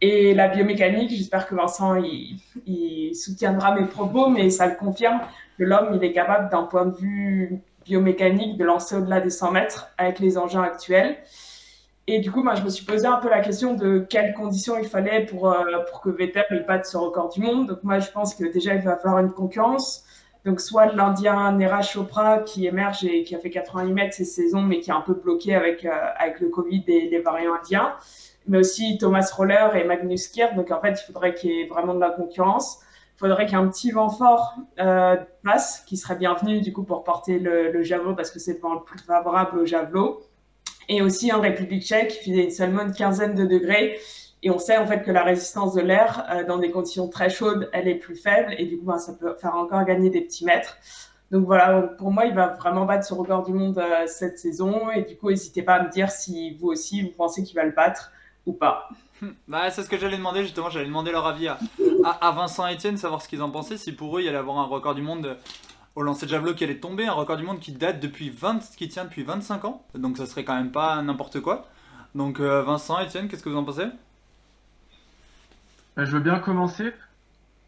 Et 0.00 0.34
la 0.34 0.48
biomécanique, 0.48 1.10
j'espère 1.10 1.46
que 1.46 1.54
Vincent, 1.54 1.94
il 1.96 3.14
soutiendra 3.14 3.74
mes 3.74 3.86
propos, 3.86 4.28
mais 4.28 4.50
ça 4.50 4.66
le 4.66 4.74
confirme 4.74 5.20
que 5.58 5.64
l'homme, 5.64 5.94
il 5.94 6.04
est 6.04 6.12
capable, 6.12 6.50
d'un 6.50 6.64
point 6.64 6.86
de 6.86 6.96
vue 6.96 7.60
biomécanique, 7.84 8.58
de 8.58 8.64
lancer 8.64 8.96
au-delà 8.96 9.20
des 9.20 9.30
100 9.30 9.52
mètres 9.52 9.88
avec 9.96 10.18
les 10.18 10.36
engins 10.36 10.62
actuels. 10.62 11.16
Et 12.08 12.20
du 12.20 12.30
coup, 12.30 12.42
moi, 12.44 12.54
je 12.54 12.62
me 12.62 12.68
suis 12.68 12.84
posé 12.84 13.04
un 13.06 13.16
peu 13.16 13.28
la 13.28 13.40
question 13.40 13.74
de 13.74 13.98
quelles 13.98 14.32
conditions 14.32 14.78
il 14.78 14.86
fallait 14.86 15.26
pour, 15.26 15.50
euh, 15.50 15.80
pour 15.90 16.00
que 16.00 16.08
Vettel 16.08 16.64
batte 16.66 16.86
ce 16.86 16.96
record 16.96 17.30
du 17.30 17.40
monde. 17.40 17.66
Donc 17.66 17.82
moi, 17.82 17.98
je 17.98 18.10
pense 18.12 18.34
que 18.36 18.44
déjà, 18.44 18.74
il 18.74 18.82
va 18.82 18.96
falloir 18.96 19.20
une 19.20 19.32
concurrence. 19.32 20.04
Donc 20.44 20.60
soit 20.60 20.86
l'Indien 20.86 21.50
Nera 21.50 21.82
Chopra 21.82 22.38
qui 22.38 22.66
émerge 22.66 23.04
et 23.04 23.24
qui 23.24 23.34
a 23.34 23.40
fait 23.40 23.50
88 23.50 23.92
mètres 23.92 24.14
cette 24.14 24.26
saison, 24.26 24.60
mais 24.62 24.78
qui 24.78 24.90
est 24.90 24.94
un 24.94 25.00
peu 25.00 25.14
bloqué 25.14 25.56
avec, 25.56 25.84
euh, 25.84 25.90
avec 26.16 26.38
le 26.38 26.48
Covid 26.48 26.84
et 26.86 27.08
les 27.08 27.20
variants 27.20 27.54
indiens. 27.54 27.96
Mais 28.46 28.58
aussi 28.58 28.98
Thomas 28.98 29.28
Roller 29.36 29.74
et 29.74 29.82
Magnus 29.82 30.28
Kier. 30.28 30.54
Donc 30.54 30.70
en 30.70 30.80
fait, 30.80 31.00
il 31.02 31.04
faudrait 31.12 31.34
qu'il 31.34 31.50
y 31.50 31.60
ait 31.62 31.66
vraiment 31.66 31.94
de 31.94 32.00
la 32.00 32.10
concurrence. 32.10 32.78
Il 33.16 33.18
faudrait 33.18 33.46
qu'un 33.46 33.66
petit 33.66 33.90
vent 33.90 34.10
fort 34.10 34.54
euh, 34.78 35.16
passe, 35.42 35.82
qui 35.88 35.96
serait 35.96 36.14
bienvenu 36.14 36.60
du 36.60 36.72
coup 36.72 36.84
pour 36.84 37.02
porter 37.02 37.40
le 37.40 37.82
javelot 37.82 38.14
parce 38.14 38.30
que 38.30 38.38
c'est 38.38 38.52
le 38.52 38.60
vent 38.60 38.74
le 38.74 38.82
plus 38.82 39.00
favorable 39.00 39.58
au 39.58 39.66
javelot 39.66 40.20
et 40.88 41.02
aussi 41.02 41.32
en 41.32 41.40
République 41.40 41.84
tchèque, 41.84 42.20
il 42.26 42.32
faisait 42.32 42.50
seulement 42.50 42.82
une 42.82 42.92
quinzaine 42.92 43.34
de 43.34 43.44
degrés. 43.44 43.98
Et 44.42 44.50
on 44.50 44.58
sait 44.58 44.76
en 44.76 44.86
fait 44.86 45.02
que 45.02 45.10
la 45.10 45.24
résistance 45.24 45.74
de 45.74 45.80
l'air 45.80 46.24
euh, 46.30 46.44
dans 46.44 46.58
des 46.58 46.70
conditions 46.70 47.08
très 47.08 47.30
chaudes, 47.30 47.68
elle 47.72 47.88
est 47.88 47.96
plus 47.96 48.16
faible 48.16 48.54
et 48.58 48.66
du 48.66 48.78
coup, 48.78 48.84
ben, 48.86 48.98
ça 48.98 49.12
peut 49.12 49.34
faire 49.34 49.56
encore 49.56 49.84
gagner 49.84 50.10
des 50.10 50.20
petits 50.20 50.44
mètres. 50.44 50.76
Donc 51.32 51.46
voilà, 51.46 51.80
pour 51.82 52.12
moi, 52.12 52.26
il 52.26 52.34
va 52.34 52.48
vraiment 52.48 52.84
battre 52.84 53.04
ce 53.04 53.14
record 53.14 53.44
du 53.44 53.52
monde 53.52 53.78
euh, 53.78 54.06
cette 54.06 54.38
saison. 54.38 54.90
Et 54.90 55.02
du 55.02 55.16
coup, 55.16 55.30
n'hésitez 55.30 55.62
pas 55.62 55.74
à 55.74 55.82
me 55.82 55.90
dire 55.90 56.10
si 56.10 56.54
vous 56.54 56.68
aussi, 56.68 57.02
vous 57.02 57.10
pensez 57.10 57.42
qu'il 57.42 57.56
va 57.56 57.64
le 57.64 57.72
battre 57.72 58.12
ou 58.46 58.52
pas. 58.52 58.88
Bah, 59.48 59.70
c'est 59.70 59.82
ce 59.82 59.88
que 59.88 59.96
j'allais 59.96 60.18
demander 60.18 60.42
justement, 60.42 60.68
j'allais 60.68 60.84
demander 60.84 61.10
leur 61.10 61.26
avis 61.26 61.48
à, 61.48 61.58
à, 62.04 62.32
Vincent 62.32 62.68
et 62.68 62.74
Étienne, 62.74 62.98
savoir 62.98 63.22
ce 63.22 63.28
qu'ils 63.28 63.40
en 63.40 63.50
pensaient, 63.50 63.78
si 63.78 63.92
pour 63.92 64.18
eux 64.18 64.20
il 64.20 64.26
y 64.26 64.28
allait 64.28 64.36
avoir 64.36 64.58
un 64.58 64.66
record 64.66 64.94
du 64.94 65.00
monde 65.00 65.38
au 65.96 66.02
lancer 66.02 66.26
de 66.26 66.30
javelot 66.30 66.54
qui 66.54 66.62
allait 66.62 66.76
tomber, 66.76 67.06
un 67.06 67.12
record 67.12 67.38
du 67.38 67.42
monde 67.42 67.58
qui 67.58 67.72
date 67.72 68.00
depuis 68.00 68.28
20, 68.28 68.76
qui 68.76 68.86
tient 68.88 69.04
depuis 69.04 69.22
25 69.22 69.64
ans, 69.64 69.82
donc 69.94 70.18
ça 70.18 70.26
serait 70.26 70.44
quand 70.44 70.54
même 70.54 70.70
pas 70.70 71.00
n'importe 71.02 71.40
quoi. 71.40 71.66
Donc 72.14 72.38
euh, 72.38 72.62
Vincent, 72.62 72.98
Étienne, 73.00 73.28
qu'est-ce 73.28 73.42
que 73.42 73.48
vous 73.48 73.56
en 73.56 73.64
pensez? 73.64 73.86
Bah, 75.96 76.04
je 76.04 76.12
veux 76.12 76.22
bien 76.22 76.38
commencer. 76.38 76.92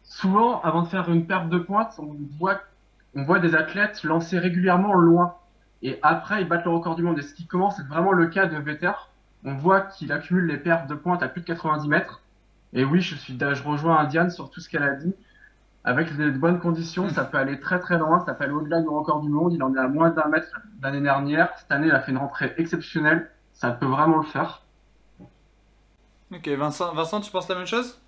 souvent, 0.03 0.61
avant 0.61 0.83
de 0.83 0.87
faire 0.87 1.09
une 1.09 1.25
perte 1.25 1.49
de 1.49 1.57
pointe, 1.57 1.99
on 1.99 2.15
voit, 2.37 3.39
des 3.39 3.55
athlètes 3.55 4.03
lancer 4.03 4.37
régulièrement 4.37 4.93
loin. 4.93 5.35
Et 5.81 5.97
après, 6.03 6.41
ils 6.41 6.47
battent 6.47 6.65
le 6.65 6.71
record 6.71 6.95
du 6.95 7.01
monde. 7.01 7.17
Et 7.17 7.23
ce 7.23 7.33
qui 7.33 7.47
commence 7.47 7.79
être 7.79 7.87
vraiment 7.87 8.11
le 8.11 8.27
cas 8.27 8.45
de 8.45 8.57
Vetter, 8.57 8.91
on 9.43 9.55
voit 9.55 9.81
qu'il 9.81 10.11
accumule 10.11 10.45
les 10.45 10.57
pertes 10.57 10.87
de 10.87 10.93
pointe 10.93 11.23
à 11.23 11.29
plus 11.29 11.41
de 11.41 11.47
90 11.47 11.87
mètres. 11.87 12.21
Et 12.73 12.83
oui, 12.83 13.01
je, 13.01 13.15
suis, 13.15 13.37
je 13.39 13.63
rejoins 13.63 13.97
Indiane 13.97 14.29
sur 14.29 14.51
tout 14.51 14.59
ce 14.59 14.69
qu'elle 14.69 14.83
a 14.83 14.93
dit. 14.93 15.15
Avec 15.83 16.15
de 16.17 16.29
bonnes 16.31 16.59
conditions, 16.59 17.09
ça 17.09 17.23
peut 17.25 17.37
aller 17.37 17.59
très 17.59 17.79
très 17.79 17.97
loin, 17.97 18.23
ça 18.25 18.33
peut 18.33 18.43
aller 18.43 18.53
au-delà 18.53 18.81
du 18.81 18.87
record 18.89 19.21
du 19.21 19.29
monde. 19.29 19.53
Il 19.53 19.63
en 19.63 19.73
est 19.75 19.79
à 19.79 19.87
moins 19.87 20.09
d'un 20.09 20.27
mètre 20.27 20.47
l'année 20.81 21.01
dernière. 21.01 21.57
Cette 21.57 21.71
année, 21.71 21.87
il 21.87 21.93
a 21.93 22.01
fait 22.01 22.11
une 22.11 22.17
rentrée 22.17 22.53
exceptionnelle. 22.57 23.31
Ça 23.53 23.71
peut 23.71 23.85
vraiment 23.85 24.17
le 24.17 24.23
faire. 24.25 24.63
Ok, 26.31 26.47
Vincent, 26.47 26.93
Vincent 26.93 27.21
tu 27.21 27.31
penses 27.31 27.47
la 27.49 27.55
même 27.55 27.65
chose? 27.67 27.99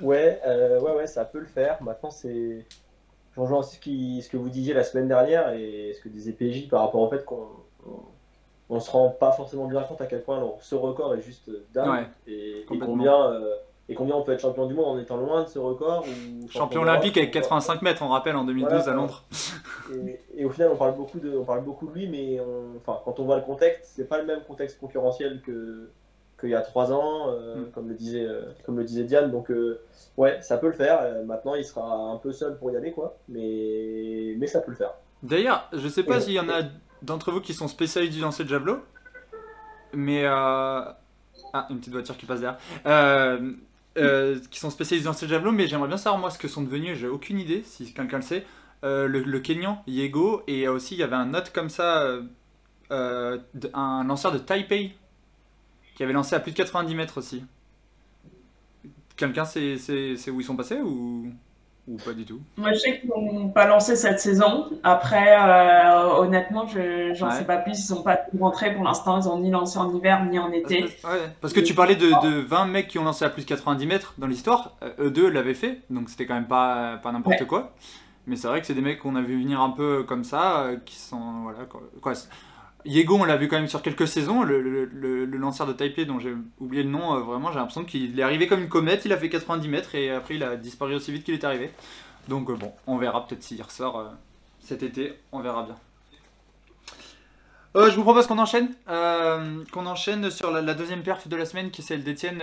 Ouais, 0.00 0.40
euh, 0.46 0.80
ouais, 0.80 0.92
ouais, 0.94 1.06
ça 1.06 1.24
peut 1.24 1.38
le 1.40 1.46
faire. 1.46 1.82
Maintenant, 1.82 2.10
c'est. 2.10 2.66
Je 3.34 3.40
rejoins 3.40 3.58
aussi 3.60 3.76
ce, 3.76 3.80
qui- 3.80 4.22
ce 4.22 4.30
que 4.30 4.36
vous 4.38 4.48
disiez 4.48 4.74
la 4.74 4.84
semaine 4.84 5.08
dernière 5.08 5.50
et 5.52 5.92
ce 5.94 6.00
que 6.02 6.08
disait 6.08 6.32
PJ 6.32 6.68
par 6.68 6.82
rapport 6.82 7.02
au 7.02 7.10
fait 7.10 7.24
qu'on 7.24 7.48
on, 8.68 8.80
se 8.80 8.90
rend 8.90 9.10
pas 9.10 9.32
forcément 9.32 9.66
bien 9.66 9.82
compte 9.82 10.00
à 10.00 10.06
quel 10.06 10.22
point 10.22 10.38
alors, 10.38 10.58
ce 10.62 10.74
record 10.74 11.14
est 11.14 11.22
juste 11.22 11.50
dingue 11.72 11.90
Ouais, 11.90 12.08
et, 12.26 12.64
combien, 12.80 13.30
euh, 13.32 13.54
et 13.88 13.94
combien 13.94 14.16
on 14.16 14.22
peut 14.22 14.32
être 14.32 14.40
champion 14.40 14.66
du 14.66 14.74
monde 14.74 14.86
en 14.86 14.98
étant 14.98 15.16
loin 15.16 15.44
de 15.44 15.48
ce 15.48 15.58
record. 15.58 16.04
Ou 16.06 16.48
Champion 16.50 16.82
olympique 16.82 17.16
avec 17.16 17.30
ou- 17.30 17.34
85 17.34 17.82
mètres, 17.82 18.02
on 18.02 18.08
rappelle, 18.08 18.34
en 18.36 18.44
2012 18.44 18.70
Voilà. 18.72 18.90
à 18.90 18.94
Londres. 18.94 19.24
Et, 19.94 20.20
et 20.36 20.44
au 20.44 20.50
final, 20.50 20.70
on 20.72 20.76
parle 20.76 20.96
beaucoup 20.96 21.20
de, 21.20 21.36
on 21.36 21.44
parle 21.44 21.62
beaucoup 21.62 21.86
de 21.86 21.92
lui, 21.94 22.08
mais 22.08 22.40
on, 22.40 22.76
enfin, 22.78 23.00
quand 23.04 23.20
on 23.20 23.24
voit 23.24 23.36
le 23.36 23.42
contexte, 23.42 23.92
c'est 23.94 24.08
pas 24.08 24.18
le 24.18 24.24
même 24.26 24.40
contexte 24.46 24.78
concurrentiel 24.80 25.40
que 25.42 25.88
qu'il 26.38 26.50
y 26.50 26.54
a 26.54 26.60
trois 26.60 26.92
ans, 26.92 27.30
euh, 27.30 27.56
Mm. 27.62 27.70
comme 27.70 27.88
le 27.88 27.94
disait, 27.94 28.26
euh, 28.26 28.42
comme 28.66 28.76
le 28.76 28.84
disait 28.84 29.04
Diane. 29.04 29.30
Donc, 29.30 29.50
euh, 29.50 29.80
ouais, 30.18 30.38
ça 30.42 30.58
peut 30.58 30.66
le 30.66 30.74
faire. 30.74 31.00
Maintenant, 31.24 31.54
il 31.54 31.64
sera 31.64 31.94
un 32.10 32.16
peu 32.16 32.30
seul 32.32 32.58
pour 32.58 32.70
y 32.70 32.76
aller, 32.76 32.92
quoi. 32.92 33.16
Mais, 33.28 34.34
mais 34.36 34.46
ça 34.46 34.60
peut 34.60 34.70
le 34.72 34.76
faire. 34.76 34.92
D'ailleurs, 35.22 35.66
je 35.72 35.88
sais 35.88 36.02
pas 36.02 36.20
s'il 36.20 36.34
y 36.34 36.40
en 36.40 36.48
a 36.50 36.62
d'entre 37.00 37.30
vous 37.32 37.40
qui 37.40 37.54
sont 37.54 37.68
spécialistes 37.68 38.12
du 38.14 38.20
lancer 38.20 38.44
de 38.44 38.50
javelot, 38.50 38.80
mais 39.94 40.26
ah, 40.26 40.98
une 41.70 41.78
petite 41.78 41.92
voiture 41.94 42.16
qui 42.18 42.26
passe 42.26 42.40
derrière, 42.40 42.58
Euh, 43.96 44.38
qui 44.50 44.60
sont 44.60 44.68
spécialistes 44.70 45.04
du 45.04 45.08
lancer 45.08 45.26
de 45.26 45.30
javelot, 45.30 45.52
mais 45.52 45.66
j'aimerais 45.68 45.88
bien 45.88 45.96
savoir 45.96 46.20
moi 46.20 46.30
ce 46.30 46.38
que 46.38 46.48
sont 46.48 46.62
devenus. 46.62 46.98
J'ai 46.98 47.08
aucune 47.08 47.38
idée 47.38 47.62
si 47.64 47.92
quelqu'un 47.94 48.16
le 48.16 48.22
sait. 48.22 48.44
Euh, 48.84 49.08
le, 49.08 49.40
Kenyan 49.40 49.82
Yego 49.86 50.42
et 50.46 50.68
aussi 50.68 50.94
il 50.94 50.98
y 50.98 51.02
avait 51.02 51.16
un 51.16 51.32
autre 51.34 51.50
comme 51.52 51.70
ça, 51.70 52.06
euh, 52.90 53.38
un 53.72 54.04
lanceur 54.04 54.32
de 54.32 54.38
Taipei 54.38 54.94
qui 55.94 56.02
avait 56.02 56.12
lancé 56.12 56.34
à 56.36 56.40
plus 56.40 56.52
de 56.52 56.56
90 56.56 56.94
mètres 56.94 57.18
aussi. 57.18 57.42
Quelqu'un 59.16 59.44
sait- 59.46 59.78
sait 59.78 60.30
où 60.30 60.40
ils 60.40 60.44
sont 60.44 60.56
passés 60.56 60.80
ou, 60.82 61.32
ou 61.88 61.96
pas 61.96 62.12
du 62.12 62.24
tout 62.24 62.40
Moi, 62.56 62.72
je 62.72 62.78
sais 62.78 63.00
qu'ils 63.00 63.08
n'ont 63.10 63.48
pas 63.48 63.66
lancé 63.66 63.94
cette 63.96 64.18
saison. 64.20 64.66
Après, 64.82 65.36
euh, 65.38 66.18
honnêtement, 66.18 66.66
je 66.66 67.12
j'en 67.14 67.28
Ouais. 67.28 67.34
sais 67.36 67.44
pas 67.44 67.58
plus. 67.58 67.78
Ils 67.78 67.82
sont 67.82 68.02
pas 68.02 68.18
rentrés 68.40 68.74
pour 68.74 68.82
l'instant. 68.84 69.20
Ils 69.20 69.28
ont 69.28 69.38
ni 69.38 69.50
lancé 69.50 69.78
en 69.78 69.94
hiver 69.94 70.24
ni 70.24 70.38
en 70.38 70.50
été. 70.52 70.82
Ouais, 70.84 70.90
parce 71.40 71.52
que 71.52 71.60
tu 71.60 71.74
parlais 71.74 71.96
de, 71.96 72.08
de 72.26 72.40
20 72.40 72.66
mecs 72.66 72.88
qui 72.88 72.98
ont 72.98 73.04
lancé 73.04 73.24
à 73.24 73.30
plus 73.30 73.42
de 73.42 73.48
90 73.48 73.86
mètres 73.86 74.14
dans 74.18 74.26
l'histoire, 74.26 74.76
euh, 74.82 74.90
eux 75.06 75.10
deux 75.10 75.28
l'avaient 75.30 75.54
fait, 75.54 75.82
donc 75.90 76.08
c'était 76.10 76.26
quand 76.26 76.34
même 76.34 76.46
pas, 76.48 76.96
pas 77.02 77.12
n'importe 77.12 77.40
Ouais. 77.40 77.46
quoi. 77.46 77.72
Mais 78.26 78.34
c'est 78.34 78.48
vrai 78.48 78.60
que 78.60 78.66
c'est 78.66 78.74
des 78.74 78.80
mecs 78.80 78.98
qu'on 78.98 79.14
a 79.14 79.22
vu 79.22 79.40
venir 79.40 79.60
un 79.60 79.70
peu 79.70 80.02
comme 80.02 80.24
ça, 80.24 80.62
euh, 80.62 80.76
qui 80.84 80.96
sont. 80.96 81.42
Voilà, 81.44 81.60
quoi. 81.70 81.80
Yego, 82.86 83.16
on 83.16 83.24
l'a 83.24 83.36
vu 83.36 83.48
quand 83.48 83.56
même 83.56 83.68
sur 83.68 83.82
quelques 83.82 84.08
saisons, 84.08 84.42
le, 84.42 84.62
le- 84.62 84.84
le- 84.86 85.24
le 85.24 85.36
lanceur 85.38 85.66
de 85.66 85.72
Taipei 85.72 86.04
dont 86.06 86.18
j'ai 86.18 86.34
oublié 86.58 86.82
le 86.82 86.88
nom, 86.90 87.14
euh, 87.14 87.20
vraiment, 87.20 87.50
j'ai 87.50 87.58
l'impression 87.58 87.84
qu'il 87.84 88.18
est 88.18 88.22
arrivé 88.22 88.46
comme 88.46 88.60
une 88.60 88.68
comète, 88.68 89.04
il 89.04 89.12
a 89.12 89.16
fait 89.16 89.28
90 89.28 89.68
mètres 89.68 89.94
et 89.94 90.10
après 90.10 90.36
il 90.36 90.42
a 90.42 90.56
disparu 90.56 90.94
aussi 90.94 91.12
vite 91.12 91.24
qu'il 91.24 91.34
est 91.34 91.44
arrivé. 91.44 91.70
Donc 92.28 92.48
euh, 92.50 92.54
bon, 92.56 92.72
on 92.86 92.96
verra 92.96 93.26
peut-être 93.26 93.42
s'il 93.42 93.60
ressort 93.62 93.98
euh, 93.98 94.04
cet 94.60 94.82
été, 94.82 95.18
on 95.32 95.40
verra 95.40 95.64
bien. 95.64 95.76
Je 97.74 97.94
vous 97.94 98.04
propose 98.04 98.26
qu'on 98.26 98.38
enchaîne, 98.38 98.70
qu'on 98.86 99.84
enchaîne 99.84 100.30
sur 100.30 100.50
la, 100.50 100.62
la 100.62 100.72
deuxième 100.72 101.02
perf 101.02 101.28
de 101.28 101.36
la 101.36 101.44
semaine 101.44 101.70
qui 101.70 101.82
est 101.82 101.84
celle 101.84 102.02
d'Étienne. 102.02 102.40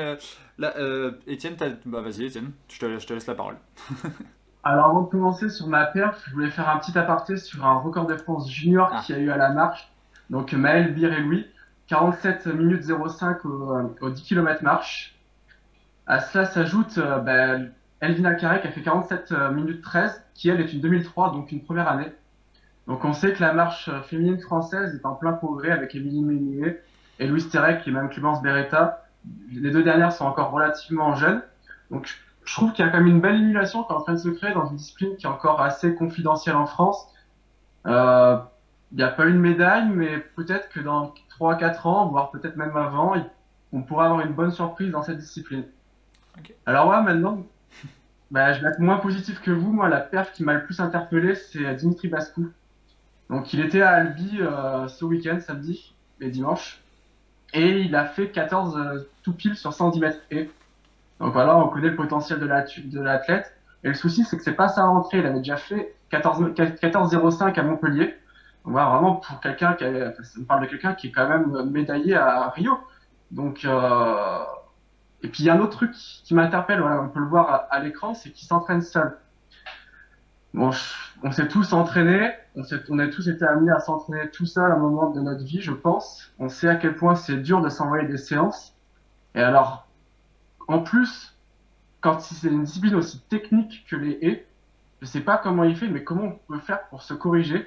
Étienne, 1.25 1.55
bah 1.85 2.01
vas-y 2.01 2.25
Étienne, 2.25 2.51
je 2.69 2.77
te, 2.79 3.00
je 3.00 3.07
te 3.07 3.13
laisse 3.13 3.25
la 3.25 3.33
parole. 3.33 3.57
Alors 4.63 4.85
avant 4.85 5.01
de 5.01 5.09
commencer 5.09 5.50
sur 5.50 5.65
ma 5.67 5.85
perf, 5.88 6.23
je 6.27 6.33
voulais 6.33 6.51
faire 6.51 6.69
un 6.69 6.77
petit 6.77 6.95
aparté 6.97 7.35
sur 7.38 7.65
un 7.65 7.79
record 7.79 8.05
de 8.05 8.15
France 8.15 8.47
junior 8.50 8.89
Ah. 8.93 9.01
qui 9.03 9.12
a 9.12 9.17
eu 9.17 9.31
à 9.31 9.38
la 9.38 9.50
marche. 9.50 9.91
Donc 10.33 10.51
Maël 10.53 10.93
Bir 10.93 11.13
et 11.13 11.21
Louis, 11.21 11.45
47 11.87 12.47
minutes 12.47 12.83
05 12.83 13.45
au, 13.45 13.71
euh, 13.75 13.83
au 14.01 14.09
10 14.09 14.21
km 14.23 14.63
marche. 14.63 15.15
À 16.07 16.19
cela 16.19 16.45
s'ajoute 16.45 16.97
euh, 16.97 17.19
bah, 17.19 17.59
Elvina 18.01 18.33
Carré 18.35 18.59
qui 18.59 18.67
a 18.67 18.71
fait 18.71 18.81
47 18.81 19.31
minutes 19.53 19.81
13, 19.81 20.23
qui 20.33 20.49
elle 20.49 20.59
est 20.59 20.73
une 20.73 20.81
2003, 20.81 21.31
donc 21.31 21.51
une 21.51 21.63
première 21.63 21.87
année. 21.87 22.11
Donc 22.87 23.05
on 23.05 23.13
sait 23.13 23.31
que 23.31 23.41
la 23.41 23.53
marche 23.53 23.87
euh, 23.89 24.01
féminine 24.01 24.39
française 24.39 24.93
est 24.95 25.05
en 25.05 25.15
plein 25.15 25.31
progrès 25.33 25.71
avec 25.71 25.95
Émilie 25.95 26.21
Ménier 26.21 26.79
et 27.19 27.27
Louise 27.27 27.49
Terek 27.49 27.87
est 27.87 27.91
même 27.91 28.09
Clémence 28.09 28.41
Beretta. 28.41 29.05
Les 29.51 29.71
deux 29.71 29.83
dernières 29.83 30.11
sont 30.11 30.25
encore 30.25 30.51
relativement 30.51 31.15
jeunes. 31.15 31.41
Donc 31.91 32.07
je- 32.07 32.53
trouve 32.55 32.73
qu'il 32.73 32.83
y 32.83 32.87
a 32.87 32.91
quand 32.91 32.97
même 32.97 33.07
une 33.07 33.21
belle 33.21 33.35
émulation 33.37 33.83
qui 33.83 33.93
est 33.93 33.95
en 33.95 34.01
train 34.01 34.13
de 34.13 34.17
se 34.17 34.27
créer 34.27 34.53
dans 34.53 34.65
une 34.65 34.75
discipline 34.75 35.15
qui 35.15 35.25
est 35.25 35.29
encore 35.29 35.61
assez 35.61 35.95
confidentielle 35.95 36.57
en 36.57 36.65
France. 36.65 37.07
Euh, 37.85 38.37
Il 38.93 38.97
n'y 38.97 39.03
a 39.03 39.09
pas 39.09 39.27
eu 39.27 39.33
de 39.33 39.38
médaille, 39.39 39.89
mais 39.89 40.19
peut-être 40.19 40.69
que 40.69 40.79
dans 40.79 41.13
3-4 41.39 41.88
ans, 41.88 42.07
voire 42.09 42.29
peut-être 42.31 42.55
même 42.55 42.75
avant, 42.77 43.15
on 43.71 43.81
pourra 43.81 44.05
avoir 44.05 44.21
une 44.21 44.33
bonne 44.33 44.51
surprise 44.51 44.91
dans 44.91 45.01
cette 45.01 45.17
discipline. 45.17 45.65
Alors 46.65 46.88
ouais, 46.89 47.01
maintenant, 47.01 47.43
bah, 48.31 48.53
je 48.53 48.62
vais 48.62 48.69
être 48.69 48.79
moins 48.79 48.97
positif 48.97 49.41
que 49.41 49.51
vous. 49.51 49.71
Moi, 49.71 49.89
la 49.89 50.00
perf 50.00 50.31
qui 50.31 50.43
m'a 50.43 50.53
le 50.53 50.63
plus 50.63 50.79
interpellé, 50.79 51.33
c'est 51.35 51.73
Dimitri 51.75 52.07
Baskou. 52.07 52.50
Donc 53.29 53.51
il 53.53 53.62
était 53.62 53.81
à 53.81 53.91
Albi 53.91 54.39
euh, 54.41 54.88
ce 54.88 55.05
week-end, 55.05 55.39
samedi 55.39 55.95
et 56.21 56.29
dimanche, 56.29 56.79
et 57.53 57.79
il 57.81 57.95
a 57.95 58.05
fait 58.05 58.29
14 58.29 58.77
euh, 58.77 59.09
tout 59.23 59.33
pile 59.33 59.55
sur 59.55 59.73
110 59.73 60.00
mètres 60.00 60.19
et. 60.29 60.50
Donc 61.19 61.33
voilà, 61.33 61.57
on 61.57 61.67
connaît 61.69 61.89
le 61.89 61.95
potentiel 61.95 62.39
de 62.39 62.45
la- 62.45 62.62
de 62.63 63.00
l'athlète. 63.00 63.55
Et 63.83 63.88
le 63.88 63.93
souci, 63.93 64.23
c'est 64.23 64.38
que 64.38 64.43
c'est 64.43 64.53
pas 64.53 64.67
sa 64.67 64.85
rentrée. 64.85 65.19
Il 65.19 65.25
avait 65.25 65.39
déjà 65.39 65.57
fait 65.57 65.95
14 66.09 66.53
14,05 66.53 67.57
à 67.59 67.63
Montpellier. 67.63 68.15
Vraiment 68.65 69.15
pour 69.15 69.39
quelqu'un 69.41 69.74
qui 69.74 69.84
a, 69.84 70.13
on 70.39 70.43
parle 70.46 70.62
de 70.62 70.67
quelqu'un 70.67 70.93
qui 70.93 71.08
est 71.08 71.12
quand 71.12 71.27
même 71.27 71.70
médaillé 71.70 72.15
à 72.15 72.50
Rio. 72.50 72.79
Donc 73.32 73.65
euh, 73.65 74.43
et 75.24 75.29
puis 75.29 75.43
il 75.43 75.46
y 75.46 75.50
a 75.50 75.55
un 75.55 75.60
autre 75.60 75.77
truc 75.77 75.93
qui 75.93 76.34
m'interpelle, 76.34 76.82
voilà, 76.82 77.01
on 77.01 77.10
peut 77.10 77.22
le 77.22 77.25
voir 77.27 77.67
à, 77.70 77.79
l'écran, 77.79 78.13
c'est 78.13 78.32
qu'il 78.32 78.46
s'entraîne 78.48 78.82
seul. 78.82 79.17
Bon, 80.53 80.72
on 81.24 81.32
s'est 81.32 81.48
tous 81.48 81.74
entraînés, 81.74 82.32
on, 82.55 82.63
s'est- 82.63 82.84
on 82.89 83.00
a 83.00 83.08
tous 83.08 83.27
été 83.27 83.43
amenés 83.46 83.72
à 83.72 83.79
s'entraîner 83.79 84.29
tout 84.29 84.46
seul 84.46 84.70
à 84.72 84.75
un 84.75 84.77
moment 84.77 85.10
de 85.10 85.22
notre 85.22 85.43
vie, 85.43 85.62
je 85.62 85.72
pense. 85.72 86.32
On 86.39 86.50
sait 86.50 86.67
à 86.67 86.75
quel 86.75 86.96
point 86.96 87.15
c'est 87.15 87.38
dur 87.38 87.62
de 87.62 87.70
s'envoyer 87.70 88.08
des 88.08 88.17
séances. 88.17 88.75
Et 89.34 89.41
alors, 89.41 89.88
en 90.67 90.79
plus, 90.79 91.36
quand 92.01 92.20
c'est 92.20 92.50
une 92.50 92.65
discipline 92.65 92.96
aussi 92.96 93.20
technique 93.29 93.86
que 93.89 93.96
les 93.96 94.20
haies, 94.22 94.48
je 95.01 95.08
sais 95.08 95.22
pas 95.22 95.38
comment 95.38 95.63
il 95.63 95.75
fait, 95.75 95.88
mais 95.88 96.03
comment 96.03 96.24
on 96.24 96.53
peut 96.53 96.60
faire 96.60 96.88
pour 96.89 97.01
se 97.01 97.13
corriger. 97.13 97.65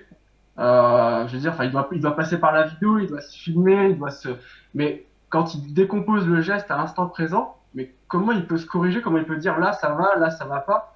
Euh, 0.58 1.26
je 1.26 1.34
veux 1.34 1.40
dire, 1.40 1.52
enfin, 1.52 1.64
il 1.92 2.00
doit, 2.00 2.16
passer 2.16 2.38
par 2.38 2.52
la 2.52 2.64
vidéo, 2.64 2.98
il 2.98 3.08
doit 3.08 3.20
se 3.20 3.36
filmer, 3.36 3.90
il 3.90 3.98
doit 3.98 4.10
se. 4.10 4.28
Mais 4.74 5.06
quand 5.28 5.54
il 5.54 5.74
décompose 5.74 6.26
le 6.26 6.40
geste 6.40 6.70
à 6.70 6.76
l'instant 6.76 7.06
présent, 7.06 7.56
mais 7.74 7.94
comment 8.08 8.32
il 8.32 8.46
peut 8.46 8.56
se 8.56 8.66
corriger, 8.66 9.02
comment 9.02 9.18
il 9.18 9.26
peut 9.26 9.36
dire 9.36 9.58
là 9.58 9.72
ça 9.74 9.90
va, 9.90 10.16
là 10.16 10.30
ça 10.30 10.46
va 10.46 10.60
pas? 10.60 10.94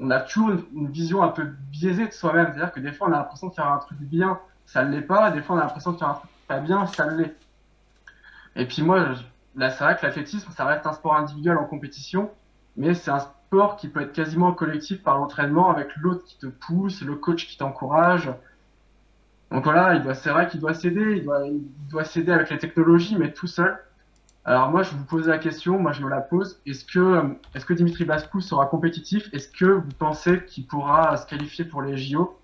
On 0.00 0.10
a 0.10 0.20
toujours 0.20 0.50
une, 0.50 0.88
vision 0.88 1.22
un 1.22 1.28
peu 1.28 1.44
biaisée 1.70 2.08
de 2.08 2.12
soi-même, 2.12 2.46
c'est-à-dire 2.46 2.72
que 2.72 2.80
des 2.80 2.92
fois 2.92 3.08
on 3.08 3.12
a 3.12 3.18
l'impression 3.18 3.48
de 3.48 3.54
faire 3.54 3.70
un 3.70 3.78
truc 3.78 3.98
bien, 3.98 4.40
ça 4.66 4.84
ne 4.84 4.90
l'est 4.90 5.02
pas, 5.02 5.30
des 5.30 5.42
fois 5.42 5.56
on 5.56 5.58
a 5.58 5.62
l'impression 5.62 5.92
de 5.92 5.98
faire 5.98 6.08
un 6.08 6.14
truc 6.14 6.30
pas 6.48 6.60
bien, 6.60 6.86
ça 6.86 7.06
l'est. 7.06 7.36
Et 8.56 8.66
puis 8.66 8.82
moi, 8.82 9.06
là 9.54 9.70
c'est 9.70 9.84
vrai 9.84 9.96
que 9.96 10.06
l'athlétisme, 10.06 10.50
ça 10.52 10.64
reste 10.64 10.86
un 10.86 10.92
sport 10.92 11.16
individuel 11.16 11.58
en 11.58 11.64
compétition, 11.64 12.30
mais 12.76 12.94
c'est 12.94 13.10
un 13.10 13.20
sport 13.20 13.76
qui 13.76 13.88
peut 13.88 14.00
être 14.00 14.12
quasiment 14.12 14.52
collectif 14.52 15.02
par 15.02 15.18
l'entraînement 15.18 15.70
avec 15.70 15.94
l'autre 15.96 16.24
qui 16.24 16.38
te 16.38 16.46
pousse, 16.46 17.02
le 17.02 17.16
coach 17.16 17.46
qui 17.46 17.56
t'encourage. 17.56 18.30
Donc 19.54 19.62
voilà, 19.62 20.02
c'est 20.14 20.30
vrai 20.30 20.48
qu'il 20.48 20.58
doit 20.58 20.74
s'aider, 20.74 21.18
il 21.18 21.24
doit, 21.88 22.04
s'aider 22.04 22.32
avec 22.32 22.50
les 22.50 22.58
technologies, 22.58 23.16
mais 23.16 23.32
tout 23.32 23.46
seul. 23.46 23.78
Alors 24.44 24.68
moi, 24.68 24.82
je 24.82 24.90
vous 24.90 25.04
pose 25.04 25.28
la 25.28 25.38
question, 25.38 25.78
moi 25.78 25.92
je 25.92 26.02
me 26.02 26.10
la 26.10 26.20
pose. 26.20 26.60
Est-ce 26.66 26.84
que, 26.84 27.36
est-ce 27.54 27.64
que 27.64 27.72
Dimitri 27.72 28.04
Baskou 28.04 28.40
sera 28.40 28.66
compétitif? 28.66 29.32
Est-ce 29.32 29.46
que 29.48 29.64
vous 29.64 29.92
pensez 29.96 30.44
qu'il 30.44 30.66
pourra 30.66 31.16
se 31.16 31.26
qualifier 31.26 31.64
pour 31.64 31.82
les 31.82 31.96
JO 31.96 32.36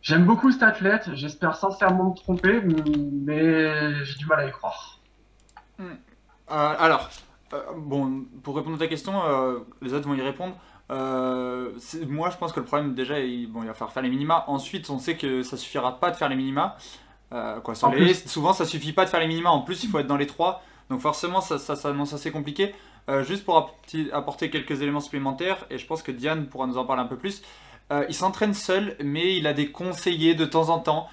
J'aime 0.00 0.24
beaucoup 0.24 0.50
cet 0.50 0.64
athlète, 0.64 1.08
j'espère 1.14 1.54
sincèrement 1.54 2.10
me 2.10 2.16
tromper, 2.16 2.60
mais 2.60 4.04
j'ai 4.04 4.18
du 4.18 4.26
mal 4.26 4.40
à 4.40 4.48
y 4.48 4.50
croire. 4.50 4.98
Euh, 5.78 5.84
alors, 6.48 7.10
euh, 7.52 7.60
bon, 7.76 8.24
pour 8.42 8.56
répondre 8.56 8.74
à 8.74 8.78
ta 8.80 8.88
question, 8.88 9.24
euh, 9.24 9.60
les 9.80 9.94
autres 9.94 10.08
vont 10.08 10.14
y 10.14 10.20
répondre. 10.20 10.56
Euh, 10.90 11.70
moi, 12.08 12.30
je 12.30 12.36
pense 12.36 12.52
que 12.52 12.60
le 12.60 12.66
problème, 12.66 12.94
déjà, 12.94 13.20
il, 13.20 13.46
bon, 13.46 13.62
il 13.62 13.66
va 13.66 13.74
falloir 13.74 13.92
faire 13.92 14.02
les 14.02 14.10
minima. 14.10 14.44
Ensuite, 14.48 14.90
on 14.90 14.98
sait 14.98 15.16
que 15.16 15.42
ça 15.42 15.56
suffira 15.56 15.98
pas 16.00 16.10
de 16.10 16.16
faire 16.16 16.28
les 16.28 16.36
minima. 16.36 16.76
Euh, 17.32 17.60
quoi, 17.60 17.74
sur 17.74 17.90
les 17.90 18.14
souvent, 18.14 18.52
ça 18.52 18.64
suffit 18.64 18.92
pas 18.92 19.04
de 19.04 19.10
faire 19.10 19.20
les 19.20 19.28
minima. 19.28 19.50
En 19.50 19.60
plus, 19.62 19.84
il 19.84 19.90
faut 19.90 19.98
être 19.98 20.06
dans 20.06 20.16
les 20.16 20.26
trois. 20.26 20.62
Donc, 20.90 21.00
forcément, 21.00 21.40
ça, 21.40 21.58
ça 21.58 21.76
s'annonce 21.76 22.12
assez 22.12 22.30
compliqué. 22.30 22.74
Euh, 23.08 23.24
juste 23.24 23.44
pour 23.44 23.72
apporter, 24.12 24.50
quelques 24.50 24.82
éléments 24.82 25.00
supplémentaires, 25.00 25.66
et 25.70 25.78
je 25.78 25.86
pense 25.86 26.02
que 26.02 26.12
Diane 26.12 26.46
pourra 26.46 26.66
nous 26.66 26.78
en 26.78 26.84
parler 26.84 27.02
un 27.02 27.06
peu 27.06 27.16
plus. 27.16 27.42
Il 28.08 28.14
s'entraîne 28.14 28.54
seul, 28.54 28.96
mais 29.04 29.36
il 29.36 29.46
a 29.46 29.52
des 29.52 29.70
conseillers 29.70 30.34
de 30.34 30.46
temps 30.46 30.70
en 30.70 30.78
temps. 30.78 31.10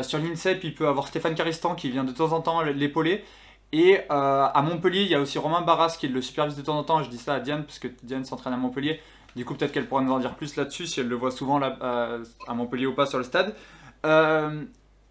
Sur 0.00 0.18
l'INSEP, 0.18 0.64
il 0.64 0.74
peut 0.74 0.88
avoir 0.88 1.06
Stéphane 1.06 1.34
Caristan 1.34 1.74
qui 1.74 1.90
vient 1.90 2.04
de 2.04 2.12
temps 2.12 2.32
en 2.32 2.40
temps 2.40 2.62
l'épauler. 2.62 3.22
Et 3.72 3.98
euh, 4.10 4.48
à 4.52 4.62
Montpellier, 4.62 5.02
il 5.02 5.08
y 5.08 5.14
a 5.14 5.20
aussi 5.20 5.38
Romain 5.38 5.62
Barras 5.62 5.96
qui 5.98 6.06
le 6.06 6.20
supervise 6.20 6.56
de 6.56 6.62
temps 6.62 6.78
en 6.78 6.84
temps. 6.84 7.02
Je 7.02 7.08
dis 7.08 7.18
ça 7.18 7.34
à 7.34 7.40
Diane 7.40 7.64
parce 7.64 7.78
que 7.78 7.88
Diane 8.02 8.24
s'entraîne 8.24 8.52
à 8.52 8.58
Montpellier. 8.58 9.00
Du 9.34 9.46
coup, 9.46 9.54
peut-être 9.54 9.72
qu'elle 9.72 9.88
pourra 9.88 10.02
nous 10.02 10.12
en 10.12 10.18
dire 10.18 10.34
plus 10.34 10.56
là-dessus 10.56 10.86
si 10.86 11.00
elle 11.00 11.08
le 11.08 11.16
voit 11.16 11.30
souvent 11.30 11.58
là, 11.58 11.78
euh, 11.82 12.22
à 12.46 12.52
Montpellier 12.52 12.86
ou 12.86 12.94
pas 12.94 13.06
sur 13.06 13.16
le 13.16 13.24
stade. 13.24 13.54
Euh, 14.04 14.64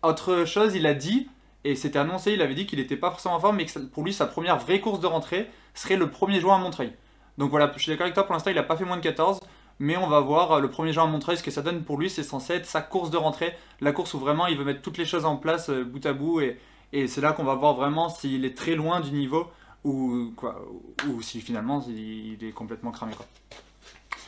autre 0.04 0.46
chose, 0.46 0.76
il 0.76 0.86
a 0.86 0.94
dit, 0.94 1.28
et 1.64 1.76
c'était 1.76 1.98
annoncé, 1.98 2.34
il 2.34 2.42
avait 2.44 2.54
dit 2.54 2.68
qu'il 2.68 2.78
n'était 2.78 2.98
pas 2.98 3.10
forcément 3.10 3.36
en 3.36 3.40
forme, 3.40 3.56
mais 3.56 3.66
que 3.66 3.80
pour 3.80 4.04
lui, 4.04 4.14
sa 4.14 4.28
première 4.28 4.60
vraie 4.60 4.80
course 4.80 5.00
de 5.00 5.08
rentrée 5.08 5.50
serait 5.74 5.96
le 5.96 6.06
1er 6.06 6.40
juin 6.40 6.56
à 6.58 6.60
Montreuil. 6.60 6.94
Donc 7.40 7.50
voilà, 7.50 7.72
je 7.76 7.82
suis 7.82 7.92
d'accord 7.92 8.04
avec 8.04 8.14
toi, 8.14 8.26
pour 8.26 8.34
l'instant, 8.34 8.52
il 8.52 8.56
n'a 8.56 8.64
pas 8.64 8.78
fait 8.78 8.86
moins 8.86 8.98
de 8.98 9.02
14, 9.02 9.40
mais 9.80 9.98
on 9.98 10.08
va 10.08 10.20
voir 10.20 10.60
le 10.60 10.68
1er 10.68 10.92
juin 10.92 11.06
à 11.06 11.08
Montreuil 11.08 11.38
ce 11.38 11.44
que 11.44 11.50
ça 11.50 11.64
donne 11.64 11.84
pour 11.84 11.98
lui. 11.98 12.12
C'est 12.12 12.24
censé 12.24 12.54
être 12.54 12.68
sa 12.68 12.82
course 12.82 13.10
de 13.10 13.18
rentrée, 13.18 13.56
la 13.80 13.92
course 13.92 14.14
où 14.14 14.20
vraiment 14.20 14.46
il 14.46 14.58
veut 14.58 14.66
mettre 14.66 14.84
toutes 14.84 15.00
les 15.00 15.06
choses 15.06 15.26
en 15.26 15.38
place 15.38 15.72
bout 15.72 16.06
à 16.06 16.14
bout, 16.14 16.42
et, 16.42 16.60
et 16.94 17.08
c'est 17.08 17.22
là 17.22 17.34
qu'on 17.34 17.44
va 17.44 17.56
voir 17.56 17.74
vraiment 17.76 18.10
s'il 18.10 18.46
est 18.46 18.58
très 18.58 18.76
loin 18.76 19.00
du 19.00 19.12
niveau 19.12 19.48
ou, 19.84 20.32
quoi, 20.36 20.62
ou 21.10 21.22
si 21.22 21.42
finalement 21.42 21.84
il, 21.88 22.38
est 22.44 22.52
complètement 22.52 22.92
cramé. 22.92 23.14
Quoi. 23.16 23.26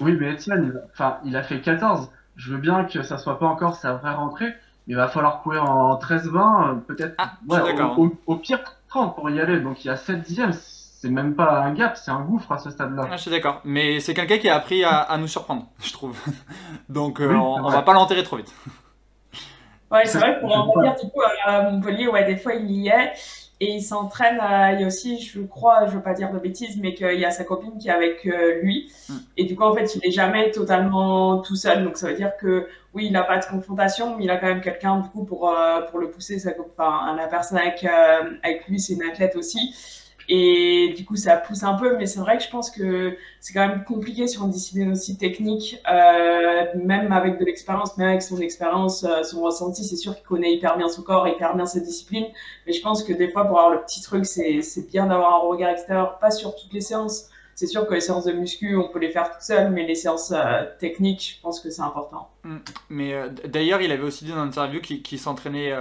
Oui, 0.02 0.18
mais 0.20 0.34
Etienne, 0.34 0.82
enfin, 0.94 1.18
il 1.26 1.36
a 1.36 1.44
fait 1.44 1.62
14. 1.62 2.10
Je 2.36 2.52
veux 2.52 2.58
bien 2.58 2.86
que 2.86 3.04
ça 3.04 3.18
soit 3.18 3.38
pas 3.38 3.46
encore 3.46 3.76
sa 3.76 3.94
vraie 3.94 4.14
rentrée, 4.16 4.48
mais 4.88 4.94
il 4.94 4.96
va 4.96 5.08
falloir 5.08 5.42
courir 5.44 5.64
en 5.66 5.96
13-20, 6.00 6.82
peut-être 6.82 7.14
Ah, 7.20 7.34
ouais, 7.48 7.62
d'accord. 7.64 8.00
au, 8.00 8.06
au- 8.08 8.18
au 8.26 8.36
pire 8.38 8.60
30 8.90 9.16
pour 9.16 9.30
y 9.30 9.40
aller. 9.40 9.60
Donc 9.60 9.84
il 9.86 9.88
y 9.88 9.92
a 9.92 9.96
7 9.96 10.22
dixièmes, 10.22 10.54
c'est 10.54 11.10
même 11.10 11.36
pas 11.36 11.62
un 11.62 11.74
gap, 11.74 11.96
c'est 11.98 12.10
un 12.12 12.22
gouffre 12.22 12.52
à 12.52 12.58
ce 12.58 12.72
stade-là. 12.72 13.04
Ah, 13.12 13.18
je 13.18 13.22
suis 13.22 13.30
d'accord, 13.32 13.62
mais 13.66 14.00
c'est 14.00 14.16
quelqu'un 14.16 14.40
qui 14.40 14.50
a 14.50 14.56
appris 14.56 14.84
à, 14.84 15.02
à 15.02 15.18
nous 15.20 15.28
surprendre, 15.28 15.68
je 15.84 15.94
trouve. 15.94 16.18
Donc 16.90 17.20
euh, 17.20 17.28
Oui, 17.30 17.36
on, 17.36 17.66
on 17.66 17.70
va 17.70 17.84
pas 17.84 17.94
l'enterrer 17.94 18.24
trop 18.24 18.38
vite. 18.38 18.52
Ouais, 19.92 20.06
c'est 20.08 20.18
vrai 20.18 20.36
que 20.36 20.40
pour 20.40 20.52
en 20.56 20.64
revenir 20.72 20.96
du 20.96 21.10
coup 21.12 21.22
à 21.46 21.62
Montpellier, 21.70 22.08
ouais, 22.08 22.24
des 22.26 22.36
fois 22.38 22.56
il 22.56 22.72
y 22.72 22.88
est 22.88 23.14
et 23.60 23.76
il 23.76 23.82
s'entraîne. 23.84 24.40
à- 24.40 24.74
Il 24.74 24.82
y 24.82 24.84
a 24.84 24.88
aussi, 24.88 25.20
je 25.22 25.42
crois, 25.42 25.86
je 25.86 25.92
veux 25.94 26.02
pas 26.02 26.14
dire 26.14 26.32
de 26.32 26.40
bêtises, 26.40 26.78
mais 26.82 26.94
qu'il 26.96 27.20
y 27.20 27.26
a 27.26 27.32
sa 27.32 27.44
copine 27.44 27.78
qui 27.78 27.90
est 27.90 27.92
avec 27.92 28.26
euh, 28.26 28.60
lui. 28.62 28.92
Mm. 29.10 29.18
Et 29.38 29.44
du 29.46 29.56
coup, 29.56 29.64
en 29.64 29.74
fait, 29.76 29.96
il 29.96 30.06
est 30.06 30.12
jamais 30.12 30.50
totalement 30.52 31.42
tout 31.42 31.56
seul. 31.56 31.84
Donc 31.84 31.98
ça 31.98 32.08
veut 32.08 32.16
dire 32.16 32.36
que 32.38 32.68
oui, 32.96 33.06
il 33.06 33.12
n'a 33.12 33.24
pas 33.24 33.38
de 33.38 33.46
confrontation, 33.46 34.18
mais 34.18 34.24
il 34.26 34.30
a 34.32 34.38
quand 34.38 34.48
même 34.48 34.62
quelqu'un 34.62 35.00
du 35.00 35.10
coup 35.10 35.26
pour 35.26 35.50
euh, 35.50 35.82
pour 35.82 36.00
le 36.00 36.10
pousser. 36.10 36.40
Sa, 36.40 36.52
enfin, 36.60 37.16
la 37.16 37.28
personne 37.28 37.60
avec 37.60 37.84
euh, 37.84 38.32
avec 38.44 38.68
lui, 38.68 38.80
c'est 38.80 38.94
une 38.94 39.04
athlète 39.04 39.36
aussi. 39.36 39.76
Et 40.30 40.94
du 40.96 41.06
coup, 41.06 41.16
ça 41.16 41.38
pousse 41.38 41.64
un 41.64 41.74
peu, 41.74 41.98
mais 41.98 42.06
c'est 42.06 42.20
vrai 42.20 42.38
que 42.38 42.44
je 42.44 42.50
pense 42.50 42.72
que 42.72 43.18
c'est 43.40 43.54
quand 43.54 43.68
même 43.68 43.84
compliqué 43.84 44.28
sur 44.28 44.44
une 44.44 44.52
discipline 44.52 44.92
aussi 44.92 45.18
technique, 45.18 45.78
euh, 45.92 46.66
même 46.76 47.12
avec 47.12 47.40
de 47.40 47.46
l'expérience, 47.46 47.98
même 47.98 48.10
avec 48.10 48.22
son 48.22 48.38
expérience, 48.40 49.04
euh, 49.04 49.24
son 49.24 49.42
ressenti, 49.42 49.84
c'est 49.84 49.98
sûr 49.98 50.16
qu'il 50.16 50.24
connaît 50.24 50.54
hyper 50.54 50.78
bien 50.78 50.88
son 50.88 51.02
corps, 51.02 51.28
hyper 51.28 51.56
bien 51.56 51.66
sa 51.66 51.80
discipline, 51.80 52.26
mais 52.66 52.74
je 52.74 52.82
pense 52.82 53.04
que 53.04 53.12
des 53.12 53.30
fois, 53.30 53.46
pour 53.46 53.60
avoir 53.60 53.74
le 53.74 53.82
petit 53.82 54.02
truc, 54.02 54.26
c'est 54.26 54.62
bien 54.90 55.08
d'avoir 55.08 55.36
un 55.36 55.48
regard 55.48 55.72
extérieur, 55.72 56.18
pas 56.20 56.32
sur 56.32 56.56
toutes 56.56 56.74
les 56.74 56.82
séances. 56.82 57.30
C'est 57.56 57.68
sûr 57.68 57.86
que 57.86 57.94
les 57.94 58.02
séances 58.02 58.26
de 58.26 58.32
muscu, 58.32 58.76
on 58.76 58.88
peut 58.88 58.98
les 58.98 59.12
faire 59.12 59.30
tout 59.30 59.42
seul, 59.42 59.72
mais 59.72 59.86
les 59.86 59.94
séances 59.94 60.32
euh, 60.36 60.64
techniques, 60.80 61.36
je 61.38 61.42
pense 61.42 61.60
que 61.60 61.70
c'est 61.70 61.84
important. 61.84 62.30
Mais 62.90 63.14
euh, 63.14 63.30
d'ailleurs, 63.30 63.82
il 63.82 63.92
avait 63.92 64.04
aussi 64.04 64.26
dit 64.26 64.32
dans 64.32 64.38
une 64.38 64.48
interview 64.48 64.82
qu'il 64.82 65.20
s'entraînait 65.20 65.72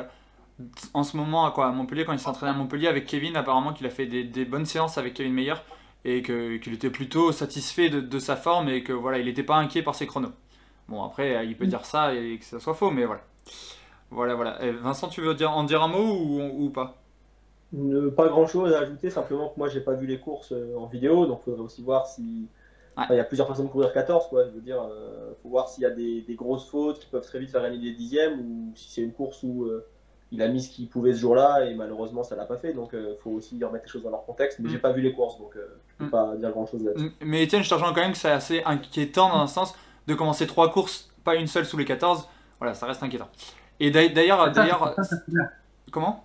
en 0.95 1.05
ce 1.05 1.17
moment 1.17 1.47
à, 1.47 1.51
quoi, 1.53 1.67
à 1.67 1.73
Montpellier, 1.73 2.05
quand 2.05 2.13
il 2.13 2.19
s'entraînait 2.19 2.53
à 2.53 2.55
Montpellier 2.57 2.89
avec 2.89 3.07
Kevin, 3.07 3.37
apparemment 3.37 3.73
qu'il 3.73 3.87
a 3.87 3.91
fait 3.91 4.07
des, 4.07 4.25
des 4.25 4.45
bonnes 4.45 4.67
séances 4.67 4.99
avec 4.99 5.15
Kevin 5.15 5.33
Meyer 5.35 5.55
et 6.05 6.23
qu'il 6.23 6.75
était 6.75 6.91
plutôt 6.91 7.33
satisfait 7.33 7.89
de, 7.91 8.01
de 8.01 8.19
sa 8.19 8.37
forme 8.37 8.69
et 8.69 8.83
que 8.83 8.93
voilà, 8.93 9.19
il 9.19 9.27
n'était 9.27 9.43
pas 9.45 9.57
inquiet 9.57 9.83
par 9.83 9.95
ses 9.95 10.07
chronos. 10.07 10.33
Bon, 10.89 11.03
après, 11.05 11.37
euh, 11.37 11.45
il 11.45 11.57
peut 11.57 11.67
dire 11.67 11.85
ça 11.87 12.15
et 12.15 12.39
que 12.39 12.45
ça 12.45 12.61
soit 12.61 12.75
faux, 12.75 12.91
mais 12.91 13.05
voilà. 13.07 13.23
Voilà, 14.11 14.35
voilà. 14.35 14.63
Et 14.65 14.73
Vincent, 14.73 15.09
tu 15.09 15.21
veux 15.23 15.35
dire, 15.35 15.51
en 15.53 15.65
dire 15.65 15.83
un 15.83 15.89
mot 15.89 16.17
ou, 16.19 16.65
ou 16.67 16.71
pas? 16.71 17.03
Ne- 17.73 18.11
pas 18.11 18.29
grand 18.29 18.47
chose 18.47 18.73
à 18.75 18.81
ajouter, 18.81 19.09
simplement 19.09 19.49
que 19.49 19.59
moi 19.59 19.69
j'ai 19.69 19.81
pas 19.81 19.95
vu 19.95 20.07
les 20.07 20.21
courses 20.21 20.53
euh, 20.53 20.77
en 20.77 20.87
vidéo, 20.87 21.25
donc 21.27 21.41
il 21.41 21.45
faudrait 21.45 21.63
aussi 21.63 21.83
voir 21.83 22.07
si. 22.07 22.51
Ouais. 22.97 23.09
Enfin, 23.09 23.15
il 23.15 23.17
y 23.17 23.21
a 23.21 23.25
plusieurs 23.25 23.49
façons 23.49 23.65
de 23.65 23.69
courir 23.71 23.93
14, 23.95 24.29
quoi. 24.29 24.45
Je 24.47 24.51
veux 24.51 24.61
dire, 24.61 24.83
euh, 24.83 25.33
faut 25.43 25.49
voir 25.49 25.69
s'il 25.71 25.83
y 25.83 25.87
a 25.87 25.91
des, 25.91 26.21
des 26.23 26.35
grosses 26.35 26.69
fautes 26.69 27.01
qui 27.01 27.07
peuvent 27.07 27.25
très 27.25 27.39
vite 27.39 27.51
faire 27.51 27.63
gagner 27.63 27.79
des 27.79 27.93
dixièmes 27.95 28.41
ou 28.41 28.73
si 28.77 28.91
c'est 28.91 29.01
une 29.03 29.13
course 29.15 29.43
où 29.43 29.65
euh, 29.65 29.87
il 30.33 30.43
a 30.43 30.49
mis 30.49 30.63
ce 30.63 30.71
qu'il 30.71 30.89
pouvait 30.89 31.13
ce 31.13 31.19
jour-là 31.21 31.67
et 31.67 31.75
malheureusement 31.75 32.25
ça 32.25 32.35
l'a 32.35 32.45
pas 32.47 32.57
fait. 32.57 32.73
Donc 32.73 32.91
il 32.95 33.17
faut 33.23 33.31
aussi 33.31 33.63
remettre 33.63 33.85
les 33.85 33.91
choses 33.91 34.03
dans 34.03 34.11
leur 34.11 34.25
contexte. 34.25 34.59
Mais 34.59 34.69
Mm. 34.69 34.73
j'ai 34.73 34.79
pas 34.79 34.91
vu 34.93 35.01
les 35.03 35.13
courses, 35.13 35.39
donc 35.39 35.55
euh, 35.57 35.79
je 35.89 35.95
peux 35.99 36.07
Mm. 36.07 36.11
pas 36.11 36.35
dire 36.37 36.51
grand 36.51 36.67
chose 36.67 36.83
là-dessus. 36.85 37.13
Mais 37.21 37.43
Étienne, 37.45 37.63
je 37.63 37.69
te 37.69 37.75
rejoins 37.75 37.93
quand 37.93 38.01
même 38.01 38.13
que 38.13 38.19
c'est 38.19 38.31
assez 38.31 38.63
inquiétant 38.65 39.29
dans 39.29 39.41
un 39.41 39.47
sens 39.47 39.75
de 40.07 40.15
commencer 40.15 40.47
trois 40.47 40.73
courses, 40.73 41.11
pas 41.23 41.37
une 41.37 41.47
seule 41.47 41.67
sous 41.67 41.77
les 41.77 41.85
14. 41.85 42.27
Voilà, 42.59 42.75
ça 42.75 42.87
reste 42.87 43.03
inquiétant. 43.03 43.29
Et 43.79 43.91
d'ailleurs, 43.91 44.51
d'ailleurs, 44.53 44.53
C'est 44.55 44.55
ça, 44.55 44.63
d'ailleurs, 44.63 44.89
c'est 44.89 44.95
pas 44.97 45.05
sa 45.05 45.17
première. 45.19 45.49
comment? 45.91 46.25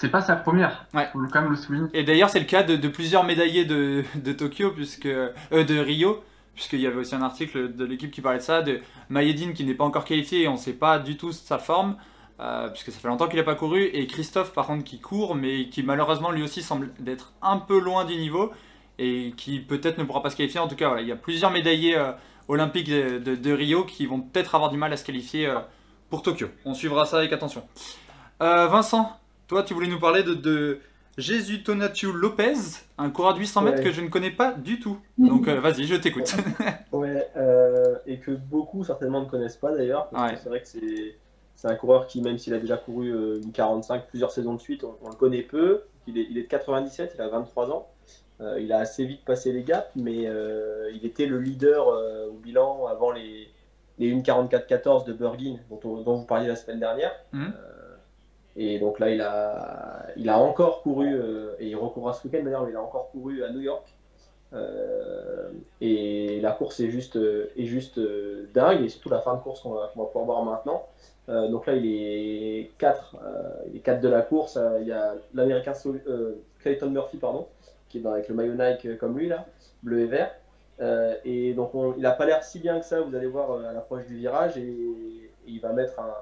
C'est 0.00 0.10
pas 0.10 0.20
sa 0.22 0.36
première. 0.36 0.86
Ouais. 0.94 1.08
Faut 1.12 1.18
quand 1.32 1.40
même 1.42 1.50
le 1.50 1.56
souligner. 1.56 1.88
Et 1.92 2.04
d'ailleurs, 2.04 2.30
c'est 2.30 2.38
le 2.38 2.44
cas 2.46 2.62
de, 2.62 2.76
de 2.76 2.88
plusieurs 2.88 3.24
médaillés 3.24 3.64
de, 3.64 4.04
de 4.16 4.32
Tokyo, 4.32 4.70
puisque, 4.70 5.06
euh, 5.06 5.30
de 5.50 5.78
Rio, 5.78 6.22
puisqu'il 6.54 6.80
y 6.80 6.86
avait 6.86 6.96
aussi 6.98 7.14
un 7.16 7.22
article 7.22 7.74
de 7.74 7.84
l'équipe 7.84 8.10
qui 8.12 8.20
parlait 8.20 8.38
de 8.38 8.44
ça, 8.44 8.62
de 8.62 8.80
Mayedine 9.08 9.54
qui 9.54 9.64
n'est 9.64 9.74
pas 9.74 9.84
encore 9.84 10.04
qualifié 10.04 10.42
et 10.42 10.48
on 10.48 10.52
ne 10.52 10.58
sait 10.58 10.72
pas 10.72 10.98
du 11.00 11.16
tout 11.16 11.32
sa 11.32 11.58
forme, 11.58 11.96
euh, 12.40 12.68
puisque 12.68 12.90
ça 12.92 12.98
fait 13.00 13.08
longtemps 13.08 13.28
qu'il 13.28 13.38
n'a 13.38 13.44
pas 13.44 13.54
couru, 13.54 13.84
et 13.84 14.06
Christophe 14.06 14.52
par 14.52 14.66
contre 14.66 14.84
qui 14.84 15.00
court, 15.00 15.34
mais 15.34 15.68
qui 15.68 15.82
malheureusement 15.82 16.30
lui 16.30 16.42
aussi 16.42 16.62
semble 16.62 16.90
d'être 16.98 17.32
un 17.42 17.58
peu 17.58 17.78
loin 17.80 18.04
du 18.04 18.16
niveau, 18.16 18.52
et 18.98 19.32
qui 19.36 19.60
peut-être 19.60 19.98
ne 19.98 20.04
pourra 20.04 20.22
pas 20.22 20.30
se 20.30 20.36
qualifier. 20.36 20.60
En 20.60 20.68
tout 20.68 20.76
cas, 20.76 20.88
voilà, 20.88 21.02
il 21.02 21.08
y 21.08 21.12
a 21.12 21.16
plusieurs 21.16 21.50
médaillés 21.50 21.96
euh, 21.96 22.12
olympiques 22.48 22.88
de, 22.90 23.18
de- 23.18 23.34
de 23.36 23.52
Rio 23.52 23.84
qui 23.84 24.06
vont 24.06 24.20
peut-être 24.20 24.54
avoir 24.54 24.70
du 24.70 24.76
mal 24.76 24.92
à 24.92 24.96
se 24.96 25.04
qualifier 25.04 25.46
euh, 25.46 25.58
pour 26.10 26.22
Tokyo. 26.22 26.48
On 26.64 26.74
suivra 26.74 27.06
ça 27.06 27.18
avec 27.18 27.32
attention. 27.32 27.62
Vincent, 28.40 29.10
toi 29.46 29.62
tu 29.62 29.74
voulais 29.74 29.88
nous 29.88 29.98
parler 30.00 30.22
de... 30.22 30.34
de 30.34 30.80
Jésus 31.18 31.64
Tonatiuh 31.64 32.12
Lopez, 32.12 32.54
un 32.96 33.10
coureur 33.10 33.34
de 33.34 33.40
800 33.40 33.62
mètres 33.62 33.78
Ouais. 33.78 33.82
que 33.84 33.90
je 33.90 34.00
ne 34.02 34.06
connais 34.08 34.30
pas 34.30 34.52
du 34.52 34.78
tout. 34.78 34.98
Donc 35.18 35.48
euh, 35.48 35.58
vas-y, 35.60 35.84
je 35.84 35.96
t'écoute. 35.96 36.32
Ouais, 36.92 37.26
euh, 37.36 37.96
et 38.06 38.20
que 38.20 38.30
beaucoup 38.30 38.84
certainement 38.84 39.22
ne 39.22 39.26
connaissent 39.28 39.56
pas 39.56 39.72
d'ailleurs, 39.72 40.08
parce 40.10 40.22
Ouais. 40.30 40.36
que 40.36 40.42
c'est 40.44 40.48
vrai 40.48 40.60
que 40.60 40.68
c'est 40.68 41.18
c'est 41.58 41.66
un 41.66 41.74
coureur 41.74 42.06
qui, 42.06 42.22
même 42.22 42.38
s'il 42.38 42.54
a 42.54 42.58
déjà 42.60 42.76
couru 42.76 43.10
euh, 43.12 43.40
une 43.42 43.50
45 43.50 44.06
plusieurs 44.06 44.30
saisons 44.30 44.54
de 44.54 44.60
suite, 44.60 44.84
on, 44.84 44.94
on 45.02 45.08
le 45.08 45.16
connaît 45.16 45.42
peu. 45.42 45.82
Il 46.06 46.16
est, 46.16 46.26
il 46.30 46.38
est 46.38 46.42
de 46.44 46.46
97, 46.48 47.12
il 47.16 47.20
a 47.20 47.28
23 47.28 47.72
ans. 47.72 47.88
Euh, 48.40 48.60
il 48.60 48.72
a 48.72 48.78
assez 48.78 49.04
vite 49.04 49.24
passé 49.24 49.50
les 49.52 49.64
gaps, 49.64 49.90
mais 49.96 50.26
euh, 50.28 50.88
il 50.94 51.04
était 51.04 51.26
le 51.26 51.40
leader 51.40 51.88
euh, 51.88 52.28
au 52.28 52.34
bilan 52.34 52.86
avant 52.86 53.10
les, 53.10 53.48
les 53.98 54.14
1.44-14 54.14 55.04
de 55.04 55.12
Burgin, 55.12 55.56
dont, 55.68 55.80
on- 55.84 56.02
dont 56.02 56.14
vous 56.14 56.26
parliez 56.26 56.46
la 56.46 56.54
semaine 56.54 56.78
dernière. 56.78 57.10
Euh, 57.40 57.96
et 58.54 58.78
donc 58.78 59.00
là, 59.00 59.10
il 59.10 59.20
a, 59.20 60.06
il 60.16 60.28
a 60.28 60.38
encore 60.38 60.82
couru, 60.82 61.12
et 61.58 61.68
il 61.68 61.74
recourra 61.76 62.12
ce 62.12 62.26
week-end 62.28 62.44
d'ailleurs, 62.44 62.64
mais 62.64 62.70
il 62.70 62.76
a 62.76 62.82
encore 62.82 63.10
couru 63.10 63.42
à 63.42 63.50
New 63.50 63.60
York. 63.60 63.92
Euh, 64.54 65.50
et 65.80 66.40
la 66.40 66.52
course 66.52 66.80
est 66.80 66.90
juste, 66.90 67.16
euh, 67.16 67.50
est 67.56 67.66
juste 67.66 67.98
euh, 67.98 68.48
dingue, 68.54 68.82
et 68.82 68.88
surtout 68.88 69.10
la 69.10 69.20
fin 69.20 69.34
de 69.34 69.40
course 69.40 69.60
qu'on 69.60 69.72
va, 69.74 69.88
pouvoir 69.88 70.24
voir 70.24 70.44
maintenant. 70.44 70.86
Donc 71.28 71.66
là, 71.66 71.74
il 71.74 71.84
est 71.84 72.70
4, 72.78 73.16
il 73.70 73.76
est 73.76 73.80
4 73.80 74.00
de 74.00 74.08
la 74.08 74.22
course. 74.22 74.58
Il 74.80 74.86
y 74.86 74.92
a 74.92 75.14
l'américain 75.34 75.74
Clayton 76.60 76.88
Murphy, 76.88 77.18
pardon, 77.18 77.46
qui 77.90 77.98
est 77.98 78.06
avec 78.06 78.30
le 78.30 78.34
maillot 78.34 78.54
Nike 78.54 78.96
comme 78.96 79.18
lui, 79.18 79.28
là, 79.28 79.44
bleu 79.82 80.00
et 80.00 80.06
vert. 80.06 80.34
Et 81.26 81.52
donc, 81.52 81.74
on- 81.74 81.92
il 81.96 82.00
n'a 82.00 82.12
pas 82.12 82.24
l'air 82.24 82.42
si 82.42 82.60
bien 82.60 82.80
que 82.80 82.86
ça, 82.86 83.02
vous 83.02 83.14
allez 83.14 83.26
voir 83.26 83.60
à 83.60 83.74
l'approche 83.74 84.06
du 84.06 84.16
virage, 84.16 84.56
et, 84.56 85.30
il 85.46 85.60
va 85.60 85.72
mettre 85.74 86.00
un, 86.00 86.14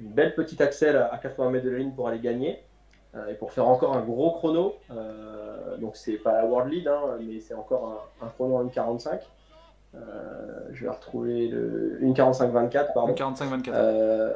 une 0.00 0.12
belle 0.12 0.34
petite 0.34 0.62
à, 0.62 1.12
à 1.12 1.18
80 1.18 1.50
mètres 1.50 1.66
de 1.66 1.70
la 1.70 1.78
ligne 1.78 1.92
pour 1.92 2.08
aller 2.08 2.20
gagner. 2.20 2.58
Euh, 3.18 3.30
et 3.30 3.34
pour 3.34 3.52
faire 3.52 3.68
encore 3.68 3.96
un 3.96 4.02
gros 4.02 4.30
chrono. 4.32 4.74
Euh, 4.90 5.76
donc, 5.78 5.96
c'est 5.96 6.18
pas 6.18 6.32
la 6.32 6.46
World 6.46 6.72
Lead, 6.72 6.88
hein, 6.88 7.18
mais 7.20 7.40
c'est 7.40 7.54
encore 7.54 8.00
un, 8.22 8.26
un 8.26 8.28
chrono 8.30 8.56
en 8.56 8.64
1.45. 8.64 9.20
Euh, 9.94 9.98
je 10.72 10.84
vais 10.84 10.90
retrouver 10.90 11.48
le 11.48 11.98
1.45-24, 12.02 12.92
pardon. 12.92 13.14
45-24. 13.14 13.70
Euh, 13.72 14.32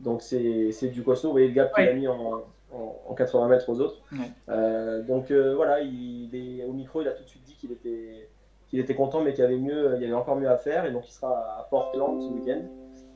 donc 0.00 0.22
c'est 0.22 0.70
c'est 0.72 0.88
du 0.88 1.02
costaud. 1.02 1.28
Vous 1.28 1.32
voyez 1.32 1.48
le 1.48 1.54
gap 1.54 1.72
qu'il 1.74 1.88
a 1.88 1.92
mis 1.92 2.08
en, 2.08 2.42
en, 2.72 2.96
en 3.08 3.14
80 3.14 3.48
mètres 3.48 3.68
aux 3.68 3.80
autres. 3.80 4.00
Ouais. 4.12 4.18
Euh, 4.48 5.02
donc 5.02 5.30
euh, 5.30 5.54
voilà, 5.54 5.80
il 5.80 6.30
est, 6.34 6.64
au 6.64 6.72
micro, 6.72 7.00
il 7.00 7.08
a 7.08 7.12
tout 7.12 7.22
de 7.22 7.28
suite 7.28 7.44
dit 7.44 7.54
qu'il 7.54 7.72
était, 7.72 8.28
qu'il 8.68 8.80
était 8.80 8.94
content, 8.94 9.20
mais 9.20 9.32
qu'il 9.34 9.42
y 9.42 9.46
avait 9.46 9.56
mieux, 9.56 9.94
il 9.96 10.02
y 10.02 10.04
avait 10.04 10.14
encore 10.14 10.36
mieux 10.36 10.50
à 10.50 10.56
faire. 10.56 10.84
Et 10.84 10.90
donc 10.90 11.08
il 11.08 11.12
sera 11.12 11.30
à 11.32 11.66
Portland 11.70 12.20
ce 12.20 12.28
week-end. 12.28 12.62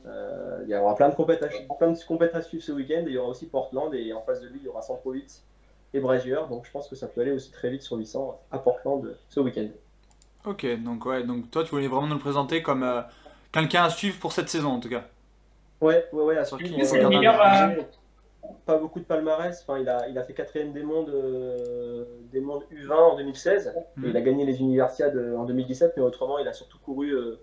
Euh, 0.05 0.59
il 0.63 0.69
y 0.69 0.75
aura 0.75 0.95
plein 0.95 1.09
de 1.09 1.15
compètes 1.15 1.43
à, 1.43 1.47
plein 1.75 1.91
de 1.91 1.97
compètes 2.05 2.35
à 2.35 2.41
suivre 2.41 2.63
ce 2.63 2.71
week-end. 2.71 3.03
Et 3.05 3.09
il 3.09 3.13
y 3.13 3.17
aura 3.17 3.29
aussi 3.29 3.47
Portland 3.47 3.93
et 3.93 4.13
en 4.13 4.21
face 4.21 4.41
de 4.41 4.47
lui, 4.47 4.59
il 4.61 4.65
y 4.65 4.67
aura 4.69 4.81
Centrovitz 4.81 5.43
et 5.93 5.99
Brazier. 5.99 6.37
Donc 6.49 6.65
je 6.65 6.71
pense 6.71 6.87
que 6.87 6.95
ça 6.95 7.07
peut 7.07 7.21
aller 7.21 7.31
aussi 7.31 7.51
très 7.51 7.69
vite 7.69 7.81
sur 7.83 7.97
800 7.97 8.39
à 8.51 8.59
Portland 8.59 9.15
ce 9.29 9.39
week-end. 9.39 9.67
Ok, 10.45 10.65
donc 10.83 11.05
ouais, 11.05 11.23
donc 11.23 11.49
toi 11.51 11.63
tu 11.63 11.69
voulais 11.69 11.87
vraiment 11.87 12.07
nous 12.07 12.15
le 12.15 12.19
présenter 12.19 12.61
comme 12.61 12.83
euh, 12.83 13.01
quelqu'un 13.53 13.85
à 13.85 13.89
suivre 13.89 14.19
pour 14.19 14.33
cette 14.33 14.49
saison 14.49 14.71
en 14.71 14.79
tout 14.81 14.89
cas. 14.89 15.03
Ouais, 15.79 16.05
ouais, 16.11 16.23
ouais, 16.23 16.37
à 16.37 16.45
Sur 16.45 16.57
suivre. 16.57 16.75
qui 16.75 16.81
il 16.81 16.85
faut 16.85 16.95
euh, 16.95 17.07
budget. 17.09 17.87
pas 18.65 18.77
beaucoup 18.77 18.99
de 18.99 19.05
palmarès. 19.05 19.61
Enfin, 19.61 19.79
il, 19.79 19.87
a, 19.89 20.07
il 20.09 20.17
a 20.17 20.23
fait 20.23 20.33
quatrième 20.33 20.71
des 20.73 20.83
mondes, 20.83 21.09
euh, 21.09 22.05
des 22.31 22.39
mondes 22.41 22.63
U20 22.71 22.93
en 22.93 23.17
2016. 23.17 23.73
Mhm. 23.97 24.05
Et 24.05 24.09
il 24.09 24.17
a 24.17 24.21
gagné 24.21 24.45
les 24.45 24.59
Universiades 24.59 25.15
euh, 25.15 25.37
en 25.37 25.43
2017, 25.45 25.93
mais 25.97 26.03
autrement, 26.03 26.39
il 26.39 26.47
a 26.47 26.53
surtout 26.53 26.77
couru 26.79 27.11
euh, 27.11 27.39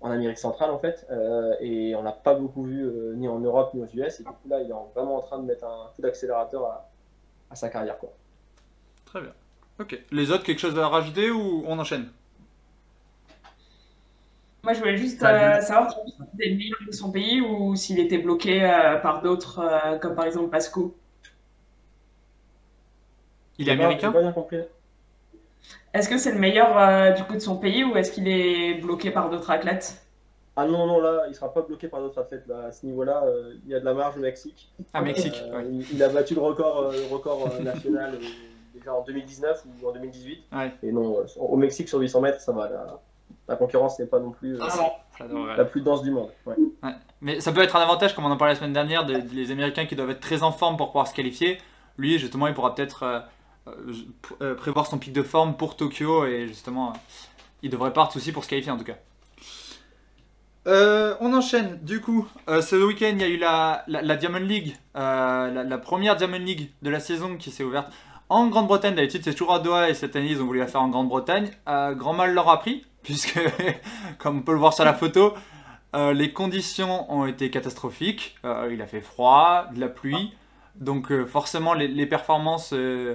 en 0.00 0.10
Amérique 0.10 0.38
centrale, 0.38 0.70
en 0.70 0.78
fait. 0.78 1.06
Euh, 1.10 1.54
et 1.60 1.94
on 1.96 2.02
l'a 2.02 2.12
pas 2.12 2.34
beaucoup 2.34 2.64
vu 2.64 2.82
euh, 2.84 3.14
ni 3.16 3.28
en 3.28 3.40
Europe 3.40 3.74
ni 3.74 3.82
aux 3.82 3.86
US. 3.86 4.20
Et 4.20 4.24
du 4.24 4.28
coup, 4.30 4.48
là, 4.48 4.60
il 4.60 4.70
est 4.70 4.72
en- 4.72 4.90
vraiment 4.94 5.16
en 5.16 5.22
train 5.22 5.38
de 5.38 5.44
mettre 5.44 5.64
un 5.64 5.90
coup 5.96 6.02
d'accélérateur 6.02 6.64
à, 6.64 6.90
à 7.50 7.56
sa 7.56 7.68
carrière. 7.70 7.98
Quoi. 7.98 8.12
Très 9.06 9.20
bien. 9.22 9.32
Ok. 9.78 9.98
Les 10.10 10.30
autres, 10.30 10.44
quelque 10.44 10.58
chose 10.60 10.78
à 10.78 10.88
rajouter 10.88 11.30
ou 11.30 11.64
on 11.66 11.78
enchaîne? 11.78 12.08
Moi, 14.62 14.72
je 14.72 14.78
voulais 14.80 14.96
juste 14.96 15.22
euh, 15.22 15.60
savoir 15.60 15.92
s'il 15.92 16.24
était 16.34 16.48
le 16.50 16.56
meilleur 16.56 16.78
de 16.86 16.92
son 16.92 17.10
pays 17.12 17.40
ou 17.40 17.76
s'il 17.76 17.98
était 18.00 18.18
bloqué 18.18 18.62
euh, 18.64 18.96
par 18.96 19.20
d'autres, 19.22 19.58
euh, 19.60 19.98
comme 19.98 20.14
par 20.14 20.24
exemple 20.24 20.48
Pasco. 20.50 20.94
Il 23.58 23.68
est 23.68 23.72
américain? 23.72 24.12
pas 24.12 24.20
bien 24.20 24.32
compris. 24.32 24.58
Est-ce 25.94 26.08
que 26.08 26.18
c'est 26.18 26.32
le 26.32 26.38
meilleur 26.38 26.76
euh, 26.76 27.12
du 27.12 27.22
coup 27.24 27.34
de 27.34 27.38
son 27.38 27.56
pays 27.56 27.84
ou 27.84 27.96
est-ce 27.96 28.10
qu'il 28.12 28.28
est 28.28 28.74
bloqué 28.74 29.10
par 29.10 29.30
d'autres 29.30 29.50
athlètes? 29.50 30.00
Ah 30.56 30.66
non, 30.66 30.86
non, 30.86 31.00
là, 31.00 31.22
il 31.28 31.34
sera 31.34 31.52
pas 31.52 31.62
bloqué 31.62 31.88
par 31.88 32.00
d'autres 32.00 32.20
athlètes. 32.20 32.46
Là. 32.46 32.66
À 32.68 32.72
ce 32.72 32.84
niveau-là, 32.86 33.22
euh, 33.26 33.54
il 33.64 33.70
y 33.70 33.74
a 33.74 33.80
de 33.80 33.84
la 33.84 33.94
marge 33.94 34.16
au 34.16 34.20
Mexique. 34.20 34.72
Ah, 34.92 35.00
Mexique. 35.02 35.40
Euh, 35.46 35.56
ouais. 35.58 35.64
il, 35.70 35.94
il 35.94 36.02
a 36.02 36.08
battu 36.08 36.34
le 36.34 36.40
record, 36.40 36.92
le 36.92 37.12
record 37.12 37.48
national 37.62 38.14
euh, 38.14 38.26
déjà 38.74 38.94
en 38.94 39.02
2019 39.02 39.64
ou 39.82 39.88
en 39.88 39.92
2018. 39.92 40.44
Ouais. 40.52 40.72
Et 40.82 40.92
non, 40.92 41.18
euh, 41.18 41.24
au 41.40 41.56
Mexique, 41.56 41.88
sur 41.88 41.98
800 41.98 42.20
mètres, 42.20 42.40
ça 42.40 42.52
va. 42.52 42.68
La, 42.68 43.00
la 43.48 43.56
concurrence 43.56 43.98
n'est 43.98 44.06
pas 44.06 44.20
non 44.20 44.30
plus 44.30 44.54
euh, 44.54 44.60
Ah, 44.62 44.70
ça, 44.70 44.84
ça 45.18 45.26
devrait 45.28 45.56
la 45.56 45.64
plus 45.64 45.80
dense 45.80 46.02
du 46.02 46.10
monde. 46.10 46.30
Ouais. 46.46 46.54
Mais 47.20 47.40
ça 47.40 47.52
peut 47.52 47.62
être 47.62 47.74
un 47.76 47.80
avantage, 47.80 48.14
comme 48.14 48.24
on 48.24 48.30
en 48.30 48.36
parlait 48.36 48.54
la 48.54 48.58
semaine 48.58 48.72
dernière, 48.72 49.06
des, 49.06 49.22
des 49.22 49.50
Américains 49.50 49.86
qui 49.86 49.96
doivent 49.96 50.10
être 50.10 50.20
très 50.20 50.42
en 50.42 50.52
forme 50.52 50.76
pour 50.76 50.88
pouvoir 50.88 51.06
se 51.08 51.14
qualifier. 51.14 51.58
Lui, 51.98 52.18
justement, 52.18 52.46
il 52.46 52.54
pourra 52.54 52.74
peut-être 52.74 53.02
euh, 53.02 53.20
prévoir 54.56 54.86
son 54.86 54.98
pic 54.98 55.12
de 55.12 55.22
forme 55.22 55.56
pour 55.56 55.76
Tokyo 55.76 56.26
et 56.26 56.46
justement, 56.46 56.90
euh, 56.90 56.96
il 57.62 57.70
devrait 57.70 57.92
pas 57.92 58.02
avoir 58.02 58.08
de 58.08 58.12
soucis 58.12 58.32
pour 58.32 58.44
se 58.44 58.48
qualifier 58.48 58.72
en 58.72 58.76
tout 58.76 58.84
cas. 58.84 58.96
Euh, 60.66 61.14
on 61.20 61.34
enchaîne, 61.34 61.78
du 61.82 62.00
coup, 62.00 62.26
euh, 62.48 62.62
ce 62.62 62.76
week-end 62.76 63.10
il 63.12 63.20
y 63.20 63.24
a 63.24 63.28
eu 63.28 63.36
la, 63.36 63.84
la, 63.86 64.16
Diamond 64.16 64.38
League, 64.38 64.76
euh, 64.96 65.64
la, 65.64 65.78
première 65.78 66.16
Diamond 66.16 66.38
League 66.38 66.70
de 66.80 66.88
la 66.88 67.00
saison 67.00 67.36
qui 67.36 67.50
s'est 67.50 67.64
ouverte 67.64 67.92
en 68.30 68.48
Grande-Bretagne. 68.48 68.94
D'habitude 68.94 69.22
c'est 69.24 69.34
toujours 69.34 69.54
à 69.54 69.58
Doha 69.58 69.90
et 69.90 69.94
cette 69.94 70.16
année 70.16 70.30
ils 70.30 70.40
ont 70.40 70.46
voulu 70.46 70.60
la 70.60 70.66
faire 70.66 70.82
en 70.82 70.88
Grande-Bretagne. 70.88 71.50
Euh, 71.68 71.94
grand 71.94 72.14
mal 72.14 72.32
leur 72.32 72.48
a 72.48 72.60
pris, 72.60 72.86
puisque 73.02 73.38
comme 74.18 74.38
on 74.38 74.42
peut 74.42 74.52
le 74.52 74.58
voir 74.58 74.72
sur 74.72 74.84
la 74.84 74.94
photo, 74.94 75.34
euh, 75.94 76.12
les 76.12 76.32
conditions 76.32 77.12
ont 77.12 77.26
été 77.26 77.50
catastrophiques. 77.50 78.36
Euh, 78.44 78.70
il 78.72 78.82
a 78.82 78.86
fait 78.86 79.00
froid, 79.00 79.66
de 79.74 79.80
la 79.80 79.88
pluie. 79.88 80.32
Donc 80.74 81.12
euh, 81.12 81.24
forcément 81.24 81.72
les, 81.74 82.06
performances, 82.06 82.72
euh, 82.72 83.14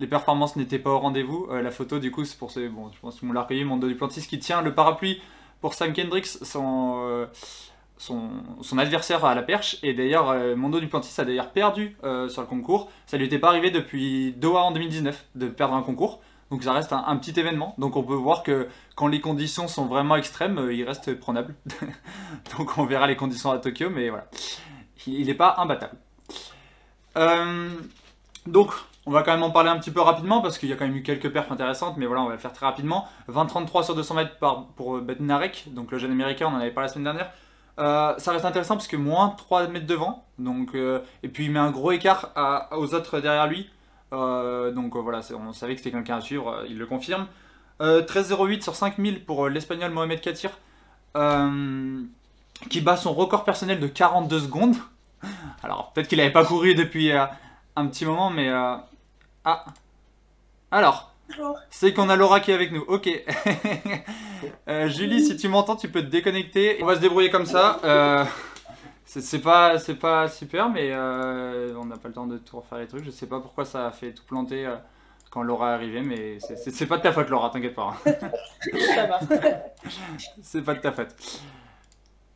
les 0.00 0.06
performances 0.06 0.56
n'étaient 0.56 0.78
pas 0.78 0.90
au 0.90 0.98
rendez-vous. 0.98 1.46
Euh, 1.50 1.62
la 1.62 1.70
photo 1.70 1.98
du 1.98 2.10
coup 2.10 2.24
c'est 2.24 2.38
pour 2.38 2.50
ce, 2.50 2.68
bon, 2.68 2.90
je 2.92 2.98
pense 3.00 3.20
que 3.20 3.26
vous 3.26 3.32
recueilli, 3.32 3.64
Mondo 3.64 3.88
Duplantis 3.88 4.26
qui 4.26 4.38
tient 4.38 4.62
le 4.62 4.74
parapluie 4.74 5.20
pour 5.60 5.74
Sam 5.74 5.92
Kendricks, 5.92 6.26
son, 6.26 7.02
euh, 7.06 7.26
son, 7.96 8.30
son 8.60 8.78
adversaire 8.78 9.24
à 9.24 9.34
la 9.34 9.42
perche. 9.42 9.78
Et 9.82 9.94
d'ailleurs 9.94 10.30
euh, 10.30 10.56
Mondo 10.56 10.80
Duplantis 10.80 11.20
a 11.20 11.24
d'ailleurs 11.24 11.50
perdu 11.50 11.96
euh, 12.04 12.28
sur 12.28 12.42
le 12.42 12.46
concours. 12.46 12.90
Ça 13.06 13.16
lui 13.16 13.26
était 13.26 13.38
pas 13.38 13.48
arrivé 13.48 13.70
depuis 13.70 14.32
Doha 14.32 14.60
en 14.60 14.72
2019 14.72 15.26
de 15.34 15.48
perdre 15.48 15.74
un 15.74 15.82
concours. 15.82 16.20
Donc 16.50 16.62
ça 16.62 16.72
reste 16.72 16.92
un, 16.92 17.04
un 17.06 17.16
petit 17.16 17.38
événement. 17.38 17.74
Donc 17.78 17.96
on 17.96 18.02
peut 18.02 18.14
voir 18.14 18.42
que 18.42 18.68
quand 18.94 19.08
les 19.08 19.20
conditions 19.20 19.66
sont 19.66 19.86
vraiment 19.86 20.16
extrêmes, 20.16 20.68
il 20.70 20.84
reste 20.84 21.18
prenable. 21.18 21.54
Donc 22.56 22.78
on 22.78 22.84
verra 22.84 23.06
les 23.06 23.16
conditions 23.16 23.50
à 23.50 23.58
Tokyo, 23.58 23.90
mais 23.90 24.10
voilà. 24.10 24.28
Il 25.06 25.26
n'est 25.26 25.34
pas 25.34 25.56
imbattable. 25.58 25.96
Donc, 28.46 28.72
on 29.06 29.10
va 29.12 29.22
quand 29.22 29.32
même 29.32 29.42
en 29.42 29.50
parler 29.50 29.70
un 29.70 29.78
petit 29.78 29.90
peu 29.90 30.00
rapidement 30.00 30.40
parce 30.40 30.58
qu'il 30.58 30.68
y 30.68 30.72
a 30.72 30.76
quand 30.76 30.86
même 30.86 30.96
eu 30.96 31.02
quelques 31.02 31.30
perfs 31.32 31.50
intéressantes, 31.50 31.96
mais 31.96 32.06
voilà, 32.06 32.22
on 32.22 32.26
va 32.26 32.32
le 32.32 32.38
faire 32.38 32.52
très 32.52 32.66
rapidement. 32.66 33.06
20-33 33.28 33.84
sur 33.84 33.94
200 33.94 34.14
mètres 34.14 34.36
pour 34.76 34.98
Bednarek, 35.00 35.66
donc 35.68 35.92
le 35.92 35.98
jeune 35.98 36.12
américain, 36.12 36.48
on 36.50 36.56
en 36.56 36.60
avait 36.60 36.70
parlé 36.70 36.88
la 36.88 36.92
semaine 36.92 37.04
dernière. 37.04 37.30
Euh, 37.78 38.14
ça 38.18 38.32
reste 38.32 38.44
intéressant 38.44 38.74
parce 38.74 38.88
que 38.88 38.96
moins 38.96 39.30
3 39.30 39.68
mètres 39.68 39.86
devant, 39.86 40.24
donc, 40.38 40.74
euh, 40.74 41.00
et 41.22 41.28
puis 41.28 41.44
il 41.44 41.50
met 41.52 41.58
un 41.58 41.70
gros 41.70 41.92
écart 41.92 42.32
aux 42.72 42.94
autres 42.94 43.20
derrière 43.20 43.46
lui. 43.46 43.70
Euh, 44.12 44.70
donc 44.72 44.96
euh, 44.96 45.00
voilà, 45.00 45.20
on 45.34 45.52
savait 45.52 45.74
que 45.74 45.80
c'était 45.80 45.90
quelqu'un 45.90 46.16
à 46.16 46.20
suivre, 46.20 46.48
euh, 46.48 46.66
il 46.68 46.78
le 46.78 46.86
confirme. 46.86 47.26
Euh, 47.82 48.02
13-08 48.02 48.62
sur 48.62 48.74
5000 48.74 49.24
pour 49.24 49.46
euh, 49.46 49.50
l'espagnol 49.50 49.90
Mohamed 49.90 50.20
Katir, 50.20 50.50
euh, 51.16 52.02
qui 52.70 52.80
bat 52.80 52.96
son 52.96 53.12
record 53.12 53.44
personnel 53.44 53.80
de 53.80 53.86
42 53.86 54.40
secondes. 54.40 54.76
Alors, 55.62 55.92
peut-être 55.92 56.08
qu'il 56.08 56.18
n'avait 56.18 56.32
pas 56.32 56.44
couru 56.44 56.74
depuis 56.74 57.12
euh, 57.12 57.26
un 57.76 57.86
petit 57.86 58.06
moment, 58.06 58.30
mais. 58.30 58.50
Ah 59.48 59.64
Alors, 60.72 61.14
c'est 61.70 61.94
qu'on 61.94 62.08
a 62.08 62.16
Laura 62.16 62.40
qui 62.40 62.50
est 62.50 62.54
avec 62.54 62.72
nous. 62.72 62.82
Ok. 62.88 63.08
Euh, 64.68 64.88
Julie, 64.88 65.24
si 65.24 65.36
tu 65.36 65.48
m'entends, 65.48 65.76
tu 65.76 65.88
peux 65.88 66.02
te 66.02 66.08
déconnecter. 66.08 66.78
On 66.82 66.86
va 66.86 66.96
se 66.96 67.00
débrouiller 67.00 67.30
comme 67.30 67.46
ça. 67.46 67.80
Euh, 67.84 68.24
c'est 69.06 69.38
pas, 69.40 69.78
c'est 69.78 69.94
pas 69.94 70.28
super, 70.28 70.68
mais 70.68 70.90
euh, 70.92 71.74
on 71.80 71.86
n'a 71.86 71.96
pas 71.96 72.08
le 72.08 72.14
temps 72.14 72.26
de 72.26 72.36
tout 72.36 72.58
refaire 72.58 72.78
les 72.78 72.86
trucs. 72.86 73.04
Je 73.04 73.10
sais 73.10 73.26
pas 73.26 73.40
pourquoi 73.40 73.64
ça 73.64 73.86
a 73.86 73.90
fait 73.92 74.12
tout 74.12 74.24
planter 74.24 74.68
quand 75.30 75.42
Laura 75.42 75.70
est 75.70 75.74
arrivée, 75.74 76.02
mais 76.02 76.38
c'est- 76.40 76.86
pas 76.86 76.98
de 76.98 77.02
ta 77.02 77.12
faute, 77.12 77.28
Laura, 77.30 77.48
t'inquiète 77.50 77.74
pas. 77.74 77.96
Ça 78.04 79.06
va. 79.06 79.20
C'est 80.42 80.62
pas 80.62 80.74
de 80.74 80.80
ta 80.80 80.92
faute. 80.92 81.14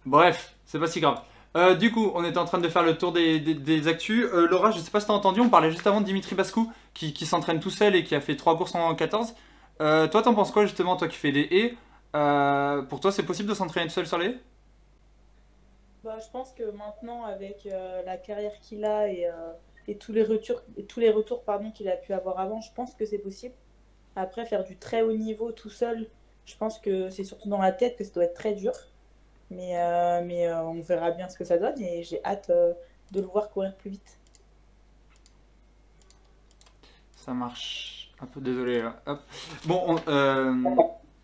Bref, 0.06 0.54
c'est 0.64 0.78
pas 0.78 0.86
si 0.86 1.00
grave. 1.00 1.20
Euh, 1.56 1.74
du 1.74 1.90
coup, 1.92 2.12
on 2.14 2.24
était 2.24 2.38
en 2.38 2.44
train 2.44 2.58
de 2.58 2.68
faire 2.68 2.82
le 2.84 2.96
tour 2.96 3.12
des, 3.12 3.40
des, 3.40 3.54
des 3.54 3.88
actus. 3.88 4.24
Euh, 4.32 4.46
Laura, 4.48 4.70
je 4.70 4.78
sais 4.78 4.90
pas 4.90 5.00
si 5.00 5.06
t'as 5.08 5.12
entendu, 5.12 5.40
on 5.40 5.48
parlait 5.50 5.70
juste 5.70 5.86
avant 5.86 6.00
de 6.00 6.06
Dimitri 6.06 6.34
Bascou 6.34 6.72
qui, 6.94 7.26
s'entraîne 7.26 7.60
tout 7.60 7.70
seul 7.70 7.96
et 7.96 8.04
qui 8.04 8.14
a 8.14 8.20
fait 8.20 8.36
3 8.36 8.56
courses 8.56 8.74
en 8.74 8.94
14. 8.94 9.34
Euh, 9.80 10.08
toi, 10.08 10.22
t'en 10.22 10.34
penses 10.34 10.50
quoi 10.50 10.64
justement, 10.66 10.96
toi 10.96 11.08
qui 11.08 11.16
fais 11.16 11.32
des 11.32 11.48
haies? 11.50 11.76
Euh, 12.16 12.82
Pour 12.82 13.00
toi, 13.00 13.12
c'est 13.12 13.22
possible 13.24 13.48
de 13.48 13.54
s'entraîner 13.54 13.86
tout 13.86 13.94
seul 13.94 14.06
sur 14.06 14.18
les 14.18 14.26
haies? 14.26 14.38
Bah, 16.04 16.18
je 16.18 16.30
pense 16.30 16.52
que 16.52 16.64
maintenant, 16.70 17.24
avec 17.24 17.66
euh, 17.66 18.02
la 18.04 18.16
carrière 18.16 18.58
qu'il 18.60 18.84
a 18.84 19.08
et, 19.08 19.26
euh, 19.26 19.52
et 19.86 19.96
tous 19.98 20.12
les 20.12 20.22
retours, 20.22 20.62
et 20.76 20.84
tous 20.84 21.00
les 21.00 21.10
retours 21.10 21.42
pardon, 21.44 21.70
qu'il 21.70 21.88
a 21.88 21.96
pu 21.96 22.12
avoir 22.12 22.38
avant, 22.38 22.60
je 22.60 22.72
pense 22.72 22.94
que 22.94 23.04
c'est 23.04 23.18
possible. 23.18 23.54
Après, 24.16 24.46
faire 24.46 24.64
du 24.64 24.76
très 24.76 25.02
haut 25.02 25.12
niveau 25.12 25.52
tout 25.52 25.70
seul, 25.70 26.08
je 26.46 26.56
pense 26.56 26.78
que 26.78 27.10
c'est 27.10 27.24
surtout 27.24 27.48
dans 27.48 27.60
la 27.60 27.72
tête 27.72 27.96
que 27.96 28.04
ça 28.04 28.12
doit 28.12 28.24
être 28.24 28.34
très 28.34 28.54
dur. 28.54 28.72
Mais, 29.50 29.74
mais 30.24 30.52
on 30.52 30.80
verra 30.80 31.10
bien 31.10 31.28
ce 31.28 31.36
que 31.36 31.44
ça 31.44 31.58
donne 31.58 31.80
et 31.80 32.04
j'ai 32.04 32.24
hâte 32.24 32.50
de 32.50 33.20
le 33.20 33.26
voir 33.26 33.50
courir 33.50 33.74
plus 33.76 33.90
vite. 33.90 34.19
Ça 37.24 37.32
marche. 37.34 38.10
Un 38.22 38.26
peu 38.26 38.40
désolé. 38.40 38.82
Bon, 39.66 39.82
on- 39.86 40.00
euh, 40.10 40.54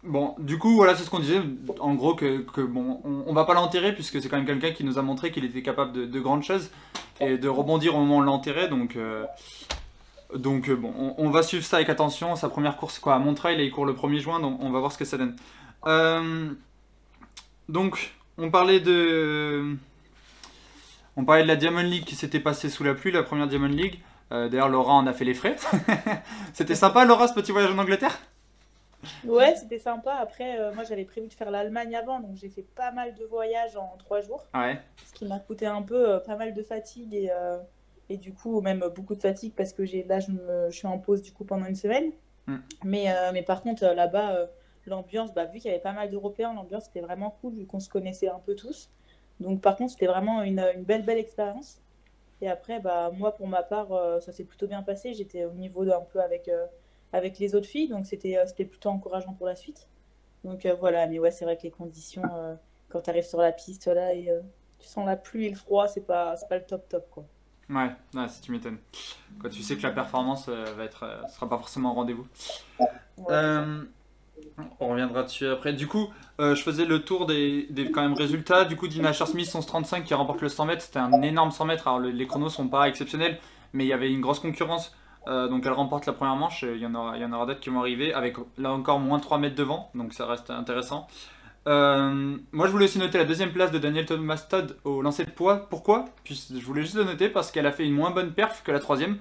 bon, 0.02 0.34
du 0.38 0.58
coup, 0.58 0.74
voilà, 0.76 0.94
c'est 0.94 1.04
ce 1.04 1.10
qu'on 1.10 1.18
disait. 1.18 1.40
En 1.80 1.94
gros, 1.94 2.14
que, 2.14 2.38
que, 2.40 2.60
bon, 2.60 3.00
on, 3.04 3.24
on 3.26 3.32
va 3.32 3.44
pas 3.44 3.54
l'enterrer 3.54 3.94
puisque 3.94 4.20
c'est 4.22 4.28
quand 4.28 4.36
même 4.36 4.46
quelqu'un 4.46 4.72
qui 4.72 4.84
nous 4.84 4.98
a 4.98 5.02
montré 5.02 5.30
qu'il 5.30 5.44
était 5.44 5.62
capable 5.62 5.92
de, 5.92 6.06
de 6.06 6.20
grandes 6.20 6.42
choses 6.42 6.70
et 7.20 7.38
de 7.38 7.48
rebondir 7.48 7.94
au 7.96 7.98
moment 8.00 8.16
où 8.16 8.20
on 8.20 8.22
l'enterrait. 8.22 8.68
Donc, 8.68 8.96
euh, 8.96 9.24
donc 10.34 10.68
euh, 10.68 10.76
bon, 10.76 11.14
on, 11.18 11.30
va 11.30 11.42
suivre 11.42 11.64
ça 11.64 11.76
avec 11.76 11.88
attention. 11.88 12.34
Sa 12.36 12.48
première 12.48 12.76
course, 12.76 12.98
quoi, 12.98 13.14
à 13.14 13.18
Montreuil, 13.18 13.62
il 13.62 13.70
court 13.70 13.86
le 13.86 13.92
1er 13.94 14.18
juin, 14.18 14.40
donc 14.40 14.58
on 14.62 14.70
va 14.70 14.80
voir 14.80 14.92
ce 14.92 14.98
que 14.98 15.04
ça 15.04 15.18
donne. 15.18 15.36
Euh, 15.86 16.50
donc, 17.68 18.14
on 18.38 18.50
parlait 18.50 18.80
de. 18.80 19.76
On 21.16 21.24
parlait 21.24 21.42
de 21.42 21.48
la 21.48 21.56
Diamond 21.56 21.80
League 21.82 22.04
qui 22.04 22.14
s'était 22.14 22.40
passée 22.40 22.68
sous 22.68 22.84
la 22.84 22.94
pluie, 22.94 23.10
la 23.12 23.22
première 23.22 23.48
Diamond 23.48 23.68
League. 23.68 24.00
Euh, 24.32 24.48
D'ailleurs, 24.48 24.68
Laura 24.68 24.94
en 24.94 25.06
a 25.06 25.12
fait 25.12 25.24
les 25.24 25.34
frais. 25.34 25.56
C'était 26.52 26.74
sympa, 26.74 27.04
Laura, 27.04 27.28
ce 27.28 27.34
petit 27.34 27.52
voyage 27.52 27.70
en 27.70 27.78
Angleterre? 27.78 28.18
Ouais, 29.24 29.54
c'était 29.54 29.78
sympa. 29.78 30.14
Après, 30.14 30.58
euh, 30.58 30.72
moi, 30.74 30.82
j'avais 30.82 31.04
prévu 31.04 31.28
de 31.28 31.32
faire 31.32 31.50
l'Allemagne 31.50 31.94
avant, 31.94 32.18
donc 32.18 32.34
j'ai 32.34 32.48
fait 32.48 32.62
pas 32.74 32.90
mal 32.90 33.14
de 33.14 33.24
voyages 33.24 33.76
en 33.76 33.94
trois 33.98 34.20
jours. 34.20 34.44
Ouais. 34.54 34.80
ce 35.06 35.12
qui 35.12 35.26
m'a 35.26 35.38
coûté 35.38 35.66
un 35.66 35.82
peu 35.82 36.14
euh, 36.14 36.18
pas 36.18 36.34
mal 36.36 36.54
de 36.54 36.62
fatigue 36.62 37.14
et, 37.14 37.30
et 38.08 38.16
du 38.16 38.32
coup 38.32 38.60
même 38.60 38.84
beaucoup 38.94 39.14
de 39.14 39.20
fatigue 39.20 39.52
parce 39.56 39.72
que 39.72 39.82
là 40.08 40.20
je, 40.20 40.30
me- 40.30 40.68
je 40.70 40.76
suis 40.76 40.86
en 40.86 40.98
pause 40.98 41.22
du 41.22 41.32
coup 41.32 41.44
pendant 41.44 41.66
une 41.66 41.74
semaine 41.76 42.10
Mm. 42.48 42.56
mais, 42.84 43.06
mais 43.32 43.42
par 43.42 43.60
contre 43.60 43.84
là-bas 43.84 44.46
l'ambiance 44.86 45.34
bah, 45.34 45.46
vu 45.46 45.58
qu'il 45.58 45.66
y 45.68 45.74
avait 45.74 45.82
pas 45.82 45.90
mal 45.92 46.08
d'Européens 46.10 46.54
l'ambiance 46.54 46.86
était 46.86 47.00
vraiment 47.00 47.36
cool 47.40 47.54
vu 47.54 47.66
qu'on 47.66 47.80
se 47.80 47.88
connaissait 47.88 48.28
un 48.28 48.38
peu 48.38 48.54
tous 48.54 48.88
donc 49.40 49.60
par 49.60 49.74
contre 49.74 49.90
c'était 49.90 50.06
vraiment 50.06 50.42
une, 50.42 50.60
une 50.76 50.84
belle 50.84 51.02
belle 51.04 51.18
expérience 51.18 51.80
et 52.40 52.48
après 52.48 52.80
bah 52.80 53.10
moi 53.12 53.34
pour 53.34 53.46
ma 53.48 53.62
part 53.62 53.92
euh, 53.92 54.20
ça 54.20 54.32
s'est 54.32 54.44
plutôt 54.44 54.66
bien 54.66 54.82
passé 54.82 55.14
j'étais 55.14 55.44
au 55.44 55.52
niveau 55.52 55.84
d'un 55.84 56.00
peu 56.00 56.20
avec 56.20 56.48
euh, 56.48 56.66
avec 57.12 57.38
les 57.38 57.54
autres 57.54 57.68
filles 57.68 57.88
donc 57.88 58.06
c'était 58.06 58.36
euh, 58.36 58.46
c'était 58.46 58.64
plutôt 58.64 58.90
encourageant 58.90 59.32
pour 59.32 59.46
la 59.46 59.56
suite 59.56 59.88
donc 60.44 60.66
voilà 60.80 61.06
mais 61.06 61.18
ouais 61.18 61.30
c'est 61.30 61.44
vrai 61.44 61.56
que 61.56 61.62
les 61.62 61.70
conditions 61.70 62.22
quand 62.88 63.00
tu 63.00 63.10
arrives 63.10 63.26
sur 63.26 63.40
la 63.40 63.52
piste 63.52 63.86
là 63.88 64.14
et 64.14 64.30
tu 64.78 64.86
sens 64.86 65.06
la 65.06 65.16
pluie 65.16 65.46
et 65.46 65.50
le 65.50 65.56
froid, 65.56 65.88
c'est 65.88 66.06
pas, 66.06 66.36
pas 66.48 66.58
le 66.58 66.64
top 66.64 66.88
top 66.88 67.10
quoi. 67.10 67.24
Ouais, 67.68 67.90
ouais, 68.14 68.28
si 68.28 68.42
tu 68.42 68.52
m'étonnes. 68.52 68.78
Quand 69.40 69.48
tu 69.48 69.62
sais 69.62 69.76
que 69.76 69.82
la 69.82 69.90
performance 69.90 70.48
va 70.48 70.84
être, 70.84 71.24
sera 71.34 71.48
pas 71.48 71.56
forcément 71.56 71.90
au 71.90 71.94
rendez-vous. 71.94 72.28
Ouais, 73.18 73.64
On 74.80 74.88
reviendra 74.88 75.22
dessus 75.22 75.46
après. 75.46 75.72
Du 75.72 75.86
coup, 75.86 76.08
euh, 76.40 76.54
je 76.54 76.62
faisais 76.62 76.84
le 76.84 77.02
tour 77.02 77.26
des, 77.26 77.66
des 77.70 77.90
quand 77.90 78.02
même 78.02 78.14
résultats. 78.14 78.64
Du 78.64 78.76
coup, 78.76 78.88
Dina 78.88 79.12
Smith 79.12 79.48
11.35 79.48 80.02
qui 80.04 80.14
remporte 80.14 80.40
le 80.42 80.48
100 80.48 80.64
mètres. 80.66 80.82
C'était 80.82 80.98
un 80.98 81.22
énorme 81.22 81.50
100 81.50 81.64
mètres. 81.66 81.88
Alors, 81.88 82.00
le- 82.00 82.10
les 82.10 82.26
chronos 82.26 82.48
sont 82.48 82.68
pas 82.68 82.88
exceptionnels, 82.88 83.38
mais 83.72 83.84
il 83.84 83.88
y 83.88 83.92
avait 83.92 84.10
une 84.10 84.20
grosse 84.20 84.40
concurrence. 84.40 84.94
Euh, 85.28 85.48
donc, 85.48 85.64
elle 85.66 85.72
remporte 85.72 86.06
la 86.06 86.12
première 86.12 86.36
manche. 86.36 86.62
Il 86.62 86.78
y 86.80 86.86
en 86.86 86.94
aura, 86.94 87.16
aura 87.18 87.46
d'autres 87.46 87.60
qui 87.60 87.70
vont 87.70 87.80
arriver 87.80 88.12
avec 88.14 88.36
là 88.58 88.72
encore 88.72 88.98
moins 89.00 89.18
3 89.18 89.38
mètres 89.38 89.56
devant. 89.56 89.90
Donc, 89.94 90.12
ça 90.14 90.26
reste 90.26 90.50
intéressant. 90.50 91.06
Euh, 91.68 92.36
moi, 92.52 92.66
je 92.66 92.72
voulais 92.72 92.84
aussi 92.84 92.98
noter 92.98 93.18
la 93.18 93.24
deuxième 93.24 93.52
place 93.52 93.72
de 93.72 93.78
Daniel 93.78 94.06
Thomas 94.06 94.46
Todd 94.48 94.76
au 94.84 95.02
lancer 95.02 95.24
de 95.24 95.30
poids. 95.30 95.66
Pourquoi? 95.68 96.04
Puis, 96.24 96.48
Je 96.54 96.64
voulais 96.64 96.82
juste 96.82 96.94
le 96.94 97.04
noter 97.04 97.28
parce 97.28 97.50
qu'elle 97.50 97.66
a 97.66 97.72
fait 97.72 97.84
une 97.84 97.94
moins 97.94 98.10
bonne 98.10 98.32
perf 98.32 98.62
que 98.62 98.70
la 98.72 98.78
troisième. 98.80 99.18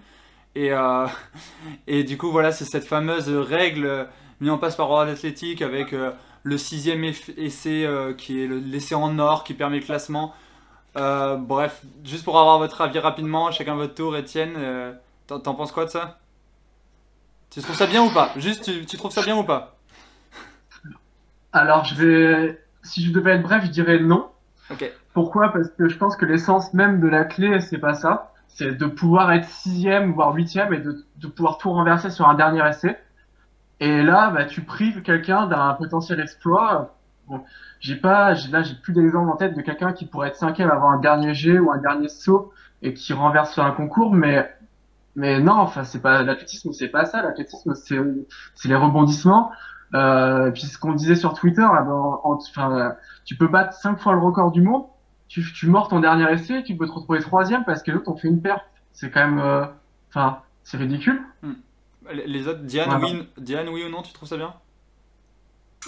Et, 0.56 0.72
et 1.88 2.04
du 2.04 2.18
coup, 2.18 2.32
voilà, 2.32 2.52
c'est 2.52 2.66
cette 2.66 2.86
fameuse 2.86 3.30
règle 3.30 4.08
mise 4.42 4.52
en 4.52 4.58
place 4.58 4.76
par 4.76 4.90
World 4.90 5.10
Athletic 5.10 5.62
avec 5.62 5.94
euh, 5.94 6.12
le 6.44 6.58
sixième 6.58 7.04
essai 7.04 7.86
euh, 7.86 8.14
qui 8.14 8.42
est 8.44 8.48
le- 8.48 8.60
l'essai 8.60 8.96
en 8.96 9.18
or 9.20 9.44
qui 9.44 9.54
permet 9.54 9.80
le 9.80 9.86
classement. 9.86 10.34
Euh, 10.98 11.36
bref, 11.36 11.82
juste 12.04 12.24
pour 12.24 12.40
avoir 12.40 12.58
votre 12.58 12.80
avis 12.82 13.00
rapidement, 13.00 13.52
chacun 13.52 13.76
votre 13.76 13.96
tour, 13.96 14.16
Étienne, 14.16 14.54
euh, 14.58 14.94
t'en 15.28 15.40
penses 15.56 15.72
quoi 15.72 15.86
de 15.86 15.90
ça? 15.90 16.20
Tu 17.50 17.62
trouves 17.62 17.76
ça 17.76 17.88
bien 17.88 18.04
ou 18.04 18.10
pas? 18.10 18.32
Juste, 18.38 18.64
tu, 18.64 18.86
tu 18.86 18.98
trouves 18.98 19.12
ça 19.12 19.22
bien 19.22 19.38
ou 19.38 19.44
pas? 19.44 19.78
Alors, 21.54 21.86
je 21.86 21.96
vais. 21.96 22.62
Si 22.84 23.04
je 23.04 23.12
devais 23.12 23.32
être 23.36 23.44
bref, 23.44 23.64
je 23.66 23.72
dirais 23.72 24.00
non. 24.00 24.30
Ok. 24.70 24.92
Pourquoi? 25.14 25.52
Parce 25.54 25.70
que 25.70 25.88
je 25.88 25.98
pense 25.98 26.16
que 26.18 26.26
l'essence 26.26 26.74
même 26.74 27.00
de 27.00 27.08
la 27.08 27.24
clé, 27.24 27.62
c'est 27.62 27.78
pas 27.78 27.94
ça. 27.94 28.34
C'est 28.48 28.78
de 28.78 28.86
pouvoir 28.86 29.32
être 29.32 29.50
sixième, 29.50 30.14
voire 30.14 30.34
huitième, 30.34 30.74
et 30.74 30.80
de, 30.80 31.06
de 31.18 31.28
pouvoir 31.28 31.58
tout 31.58 31.72
renverser 31.72 32.10
sur 32.10 32.28
un 32.28 32.36
dernier 32.36 32.68
essai. 32.68 32.98
Et 33.80 34.04
là, 34.04 34.30
bah, 34.32 34.46
tu 34.46 34.62
prives 34.62 35.02
quelqu'un 35.02 35.48
d'un 35.48 35.74
potentiel 35.74 36.20
exploit. 36.20 36.96
Bon, 37.28 37.42
j'ai 37.80 37.96
pas, 37.96 38.34
là, 38.52 38.62
j'ai 38.64 38.76
plus 38.76 38.94
d'exemple 38.94 39.30
en 39.30 39.36
tête 39.36 39.56
de 39.56 39.62
quelqu'un 39.62 39.94
qui 39.94 40.06
pourrait 40.06 40.30
être 40.30 40.38
cinquième, 40.38 40.70
avoir 40.70 40.92
un 40.92 41.00
dernier 41.00 41.34
jet 41.34 41.60
ou 41.60 41.72
un 41.72 41.78
dernier 41.78 42.08
saut 42.08 42.54
et 42.82 42.94
qui 42.94 43.14
renverse 43.14 43.58
un 43.58 43.72
concours, 43.72 44.14
mais, 44.14 44.54
mais 45.16 45.40
non, 45.40 45.54
enfin, 45.54 45.84
c'est 45.84 46.02
pas, 46.02 46.24
l'athlétisme, 46.24 46.72
c'est 46.72 46.88
pas 46.88 47.06
ça. 47.06 47.22
L'athlétisme, 47.22 47.74
c'est, 47.76 47.98
les 48.66 48.76
rebondissements. 48.76 49.52
Euh, 49.94 50.52
puis 50.52 50.64
ce 50.64 50.78
qu'on 50.78 50.94
disait 50.94 51.16
sur 51.16 51.34
Twitter, 51.34 51.62
là, 51.62 52.98
tu 53.24 53.36
peux 53.38 53.48
battre 53.48 53.74
cinq 53.74 54.00
fois 54.00 54.14
le 54.14 54.20
record 54.20 54.52
du 54.52 54.62
monde, 54.62 54.86
tu, 55.28 55.42
tu 55.54 55.68
mords 55.68 55.88
ton 55.88 56.00
dernier 56.00 56.32
essai, 56.32 56.64
tu 56.64 56.76
peux 56.76 56.86
te 56.86 56.92
retrouver 56.92 57.20
troisième 57.20 57.64
parce 57.66 57.82
que 57.82 57.92
l'autre 57.92 58.12
on 58.12 58.16
fait 58.16 58.28
une 58.28 58.42
perte. 58.42 58.66
C'est 58.94 59.10
quand 59.10 59.28
même, 59.28 59.40
euh, 59.40 59.66
enfin, 60.10 60.40
c'est 60.64 60.78
ridicule. 60.78 61.22
Les 61.44 61.56
les 62.12 62.48
autres, 62.48 62.62
Diane, 62.62 62.90
Voilà. 62.90 63.06
oui, 63.06 63.28
Diane, 63.38 63.70
oui 63.70 63.84
ou 63.84 63.90
non, 63.90 64.02
tu 64.02 64.14
trouves 64.14 64.30
ça 64.30 64.38
bien 64.38 64.54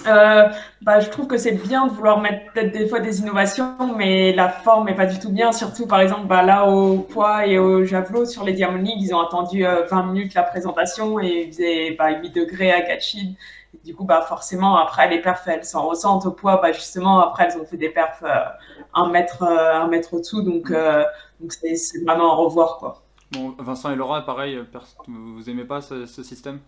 Euh, 0.05 0.47
bah, 0.83 0.99
je 0.99 1.09
trouve 1.09 1.25
que 1.27 1.37
c'est 1.37 1.53
bien 1.53 1.87
de 1.87 1.91
vouloir 1.91 2.19
mettre 2.19 2.51
peut-être 2.53 2.71
des 2.71 2.87
fois 2.87 2.99
des 2.99 3.19
innovations, 3.19 3.95
mais 3.97 4.31
la 4.31 4.47
forme 4.47 4.89
est 4.89 4.95
pas 4.95 5.07
du 5.07 5.17
tout 5.17 5.31
bien. 5.31 5.51
Surtout, 5.51 5.87
par 5.87 6.01
exemple, 6.01 6.27
bah, 6.27 6.43
là, 6.43 6.67
au 6.67 6.99
poids 6.99 7.47
et 7.47 7.57
au 7.57 7.83
javelot, 7.83 8.25
sur 8.25 8.43
les 8.43 8.53
Diamond 8.53 8.77
League, 8.77 9.01
ils 9.01 9.15
ont 9.15 9.19
attendu 9.21 9.65
euh, 9.65 9.85
20 9.87 10.03
minutes 10.03 10.33
la 10.35 10.43
présentation 10.43 11.19
et 11.19 11.45
ils 11.47 11.51
faisaient 11.51 11.95
bah, 11.97 12.11
8 12.11 12.29
degrés 12.29 12.71
à 12.71 12.81
Gatchid. 12.81 13.35
Du 13.83 13.95
coup, 13.95 14.05
bah, 14.05 14.21
forcément, 14.21 14.77
après, 14.77 15.09
les 15.09 15.19
perfs, 15.19 15.47
elles 15.47 15.65
s'en 15.65 15.87
ressentent 15.87 16.27
au 16.27 16.31
poids. 16.31 16.57
Bah, 16.61 16.71
justement, 16.71 17.19
après, 17.19 17.45
elles 17.45 17.59
ont 17.59 17.65
fait 17.65 17.77
des 17.77 17.89
perfs 17.89 18.23
euh, 18.23 18.45
un 18.93 19.09
mètre, 19.09 19.41
euh, 19.43 19.73
un 19.81 19.87
mètre 19.87 20.13
au-dessous. 20.13 20.43
Donc, 20.43 20.69
euh, 20.71 21.03
donc 21.39 21.53
c'est 21.53 21.75
c'est 21.75 22.03
vraiment 22.03 22.31
à 22.33 22.35
revoir, 22.35 22.77
quoi. 22.77 23.03
Bon, 23.31 23.55
Vincent 23.59 23.91
et 23.91 23.95
Laura, 23.95 24.25
pareil, 24.25 24.55
euh, 24.55 24.63
vous 25.07 25.49
aimez 25.49 25.65
pas 25.65 25.81
ce, 25.81 26.05
ce 26.05 26.23
système? 26.23 26.59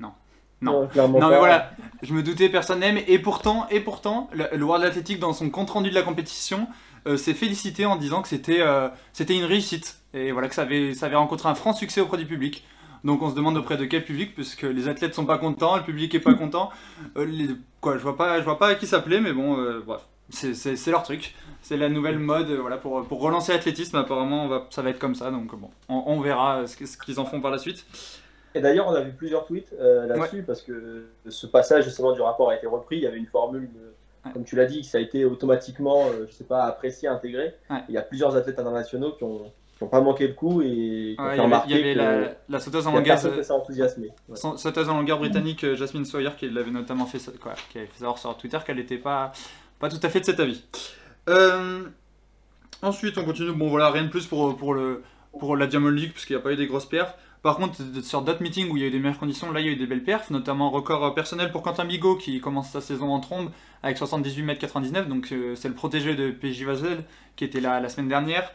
Non. 0.00 0.12
Non. 0.60 0.88
clairement 0.88 1.20
Non 1.20 1.26
mais 1.28 1.34
pas. 1.34 1.38
voilà, 1.38 1.70
je 2.02 2.12
me 2.14 2.22
doutais, 2.22 2.48
personne 2.48 2.80
n'aime. 2.80 2.98
Et 3.06 3.18
pourtant, 3.18 3.66
et 3.70 3.80
pourtant, 3.80 4.28
le, 4.32 4.62
World 4.64 4.84
Athletic 4.84 5.18
dans 5.20 5.32
son 5.32 5.50
compte 5.50 5.70
rendu 5.70 5.90
de 5.90 5.94
la 5.94 6.02
compétition 6.02 6.68
euh, 7.06 7.16
s'est 7.16 7.34
félicité 7.34 7.86
en 7.86 7.96
disant 7.96 8.22
que 8.22 8.28
c'était 8.28 8.60
euh, 8.60 8.88
c'était 9.12 9.36
une 9.36 9.44
réussite 9.44 10.00
et 10.14 10.32
voilà 10.32 10.48
que 10.48 10.54
ça 10.54 10.62
avait 10.62 10.94
ça 10.94 11.06
avait 11.06 11.16
rencontré 11.16 11.48
un 11.48 11.54
franc 11.54 11.72
succès 11.74 12.00
auprès 12.00 12.18
du 12.18 12.26
public. 12.26 12.66
Donc 13.04 13.22
on 13.22 13.30
se 13.30 13.34
demande 13.36 13.56
auprès 13.56 13.76
de 13.76 13.84
quel 13.84 14.04
public 14.04 14.34
puisque 14.34 14.62
les 14.62 14.88
athlètes 14.88 15.14
sont 15.14 15.26
pas 15.26 15.38
contents, 15.38 15.76
le 15.76 15.84
public 15.84 16.12
est 16.14 16.20
pas 16.20 16.34
content. 16.34 16.70
Euh, 17.16 17.24
les- 17.24 17.50
quoi, 17.80 17.96
je 17.98 18.02
vois 18.02 18.16
pas 18.16 18.38
je 18.40 18.44
vois 18.44 18.58
pas 18.58 18.68
à 18.68 18.74
qui 18.74 18.86
s'appelait, 18.88 19.20
mais 19.20 19.32
bon, 19.32 19.58
euh, 19.58 19.80
bref, 19.86 20.02
c'est 20.30 20.90
leur 20.90 21.02
truc. 21.02 21.34
C'est 21.62 21.76
la 21.76 21.88
nouvelle 21.88 22.18
mode, 22.18 22.50
euh, 22.50 22.60
voilà 22.60 22.76
pour 22.76 23.02
pour 23.06 23.20
relancer 23.20 23.52
l'athlétisme. 23.52 23.96
Apparemment, 23.96 24.44
on 24.44 24.48
va, 24.48 24.66
ça 24.70 24.82
va 24.82 24.90
être 24.90 24.98
comme 24.98 25.14
ça. 25.14 25.30
Donc 25.30 25.54
bon, 25.58 25.70
on, 25.88 26.02
on 26.06 26.20
verra 26.20 26.66
ce 26.66 26.76
que- 26.76 26.86
ce 26.86 26.96
qu'ils 26.96 27.18
en 27.20 27.24
font 27.24 27.40
par 27.40 27.50
la 27.50 27.58
suite. 27.58 27.84
Et 28.54 28.60
d'ailleurs, 28.60 28.88
on 28.88 28.94
a 28.94 29.00
vu 29.02 29.12
plusieurs 29.12 29.46
tweets 29.46 29.72
euh, 29.78 30.06
là-dessus 30.06 30.42
parce 30.42 30.62
que 30.62 31.06
ce 31.28 31.46
passage 31.46 31.84
justement 31.84 32.12
du 32.12 32.20
rapport 32.20 32.50
a 32.50 32.56
été 32.56 32.66
repris. 32.66 32.96
Il 32.96 33.02
y 33.02 33.06
avait 33.06 33.18
une 33.18 33.26
formule, 33.26 33.68
de- 33.72 34.32
comme 34.32 34.44
tu 34.44 34.56
l'as 34.56 34.66
dit, 34.66 34.84
ça 34.84 34.98
a 34.98 35.00
été 35.00 35.24
automatiquement, 35.24 36.06
euh, 36.06 36.26
je 36.28 36.34
sais 36.34 36.44
pas, 36.44 36.64
apprécié, 36.64 37.08
intégré. 37.08 37.54
Ouais. 37.70 37.78
Il 37.88 37.94
y 37.94 37.98
a 37.98 38.02
plusieurs 38.02 38.36
athlètes 38.36 38.58
internationaux 38.58 39.12
qui 39.12 39.24
ont, 39.24 39.52
qui 39.76 39.82
ont 39.84 39.88
pas 39.88 40.00
manqué 40.00 40.26
le 40.28 40.34
coup 40.34 40.60
et 40.62 41.14
qui 41.14 41.16
ont 41.18 41.24
Ouais, 41.24 41.30
fait 41.30 41.36
il 41.36 41.38
y 41.38 41.40
avait, 41.40 41.42
remarquer 41.44 41.70
il 41.72 41.76
y 41.76 41.80
avait 41.80 41.94
que 41.94 41.98
la, 41.98 42.28
la 42.48 42.60
sauteuse 42.60 42.86
en 42.86 42.92
longueur. 42.92 43.16
Ouais. 43.24 43.32
Sa- 44.34 44.56
Sauteuse 44.56 44.88
en 44.88 44.96
longueur 44.98 45.18
britannique 45.18 45.64
euh, 45.64 45.76
Jasmine 45.76 46.04
Sawyer 46.04 46.30
qui 46.36 46.48
l'avait 46.50 46.70
notamment 46.70 47.06
fait, 47.06 47.18
quoi, 47.38 47.52
qui 47.70 47.78
avait 47.78 47.86
fait 47.86 47.98
savoir 47.98 48.18
sur 48.18 48.36
Twitter 48.36 48.58
qu'elle 48.66 48.76
n'était 48.76 48.98
pas, 48.98 49.32
pas 49.78 49.88
tout 49.88 50.00
à 50.02 50.08
fait 50.08 50.20
de 50.20 50.24
cet 50.24 50.40
avis. 50.40 50.62
Euh, 51.28 51.84
ensuite, 52.82 53.18
on 53.18 53.24
continue. 53.24 53.52
Bon, 53.52 53.68
voilà, 53.68 53.90
rien 53.90 54.04
de 54.04 54.08
plus 54.08 54.26
pour, 54.26 55.56
la 55.56 55.66
Diamond 55.66 55.90
League, 55.90 56.12
parce 56.12 56.24
qu'il 56.24 56.36
n'y 56.36 56.40
a 56.40 56.42
pas 56.42 56.52
eu 56.52 56.56
des 56.56 56.66
grosses 56.66 56.88
perfs. 56.88 57.14
Par 57.42 57.56
contre, 57.56 57.76
sur 58.02 58.22
d'autres 58.22 58.42
meetings 58.42 58.68
où 58.68 58.76
il 58.76 58.82
y 58.82 58.84
a 58.84 58.88
eu 58.88 58.90
des 58.90 58.98
meilleures 58.98 59.18
conditions, 59.18 59.52
là 59.52 59.60
il 59.60 59.66
y 59.66 59.68
a 59.68 59.72
eu 59.72 59.76
des 59.76 59.86
belles 59.86 60.02
perfs, 60.02 60.30
notamment 60.30 60.70
record 60.70 61.04
euh, 61.04 61.10
personnel 61.10 61.52
pour 61.52 61.62
Quentin 61.62 61.84
Bigot 61.84 62.16
qui 62.16 62.40
commence 62.40 62.70
sa 62.70 62.80
saison 62.80 63.12
en 63.12 63.20
trombe 63.20 63.52
avec 63.84 63.96
78m99, 63.96 65.06
donc 65.06 65.30
euh, 65.30 65.54
c'est 65.54 65.68
le 65.68 65.74
protégé 65.74 66.16
de 66.16 66.32
PJ 66.32 66.64
Vazel 66.64 67.04
qui 67.36 67.44
était 67.44 67.60
là 67.60 67.78
la 67.78 67.88
semaine 67.88 68.08
dernière. 68.08 68.52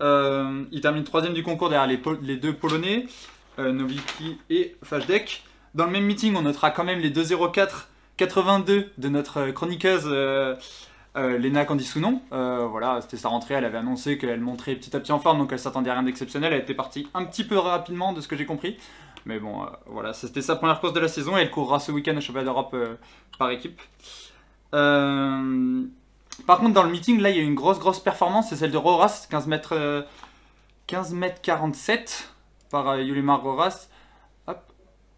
Il 0.00 0.80
termine 0.82 1.02
troisième 1.04 1.32
du 1.32 1.42
concours 1.42 1.70
derrière 1.70 1.88
les 1.88 2.36
deux 2.36 2.52
Polonais, 2.52 3.06
euh, 3.58 3.72
Nowicki 3.72 4.38
et 4.50 4.76
Fajdek. 4.82 5.42
Dans 5.74 5.86
le 5.86 5.90
même 5.90 6.04
meeting, 6.04 6.36
on 6.36 6.42
notera 6.42 6.70
quand 6.70 6.84
même 6.84 7.00
les 7.00 7.10
2.04 7.10 7.86
82 8.16 8.92
de 8.96 9.08
notre 9.08 9.50
chroniqueuse 9.50 10.04
euh, 10.06 10.54
euh, 11.16 11.38
Lena 11.38 11.64
Candisounon. 11.64 12.22
Euh, 12.32 12.66
voilà, 12.66 13.00
c'était 13.00 13.16
sa 13.16 13.28
rentrée, 13.28 13.54
elle 13.54 13.64
avait 13.64 13.78
annoncé 13.78 14.18
qu'elle 14.18 14.40
montrait 14.40 14.74
petit 14.74 14.94
à 14.96 15.00
petit 15.00 15.12
en 15.12 15.18
forme, 15.18 15.38
donc 15.38 15.52
elle 15.52 15.58
s'attendait 15.58 15.90
à 15.90 15.94
rien 15.94 16.02
d'exceptionnel. 16.02 16.52
Elle 16.52 16.62
était 16.62 16.74
partie 16.74 17.08
un 17.14 17.24
petit 17.24 17.44
peu 17.44 17.58
rapidement 17.58 18.12
de 18.12 18.20
ce 18.20 18.28
que 18.28 18.36
j'ai 18.36 18.46
compris. 18.46 18.76
Mais 19.24 19.40
bon, 19.40 19.62
euh, 19.62 19.66
voilà, 19.86 20.12
c'était 20.12 20.42
sa 20.42 20.56
première 20.56 20.80
course 20.80 20.92
de 20.92 21.00
la 21.00 21.08
saison 21.08 21.36
et 21.36 21.40
elle 21.40 21.50
courra 21.50 21.80
ce 21.80 21.90
week-end 21.92 22.16
au 22.16 22.20
championnat 22.20 22.44
d'Europe 22.44 22.76
par 23.38 23.50
équipe. 23.50 23.80
Par 26.44 26.58
contre, 26.58 26.74
dans 26.74 26.82
le 26.82 26.90
meeting, 26.90 27.20
là, 27.20 27.30
il 27.30 27.36
y 27.36 27.40
a 27.40 27.42
une 27.42 27.54
grosse, 27.54 27.78
grosse 27.78 28.00
performance, 28.00 28.50
c'est 28.50 28.56
celle 28.56 28.70
de 28.70 28.76
Roras, 28.76 29.26
15 29.30 29.46
mètres, 29.46 29.74
euh, 29.74 30.02
15 30.86 31.14
mètres 31.14 31.40
47 31.40 32.32
par 32.70 33.00
Yulimar 33.00 33.42
Roras. 33.42 33.88
Hop. 34.46 34.60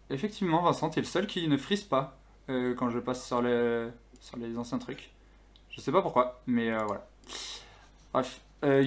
Effectivement, 0.09 0.61
Vincent, 0.61 0.89
t'es 0.89 1.01
le 1.01 1.05
seul 1.05 1.27
qui 1.27 1.47
ne 1.47 1.57
frise 1.57 1.83
pas 1.83 2.18
euh, 2.49 2.73
quand 2.75 2.89
je 2.89 2.99
passe 2.99 3.25
sur, 3.25 3.41
les 3.41 3.87
sur 4.19 4.37
les 4.37 4.57
anciens 4.57 4.79
trucs. 4.79 5.11
Je 5.79 5.81
sais 5.81 5.91
pas 5.91 6.01
pourquoi, 6.01 6.41
mais 6.45 6.71
euh, 6.71 6.83
voilà. 6.85 7.07
Bref. 8.13 8.41
Euh, 8.65 8.83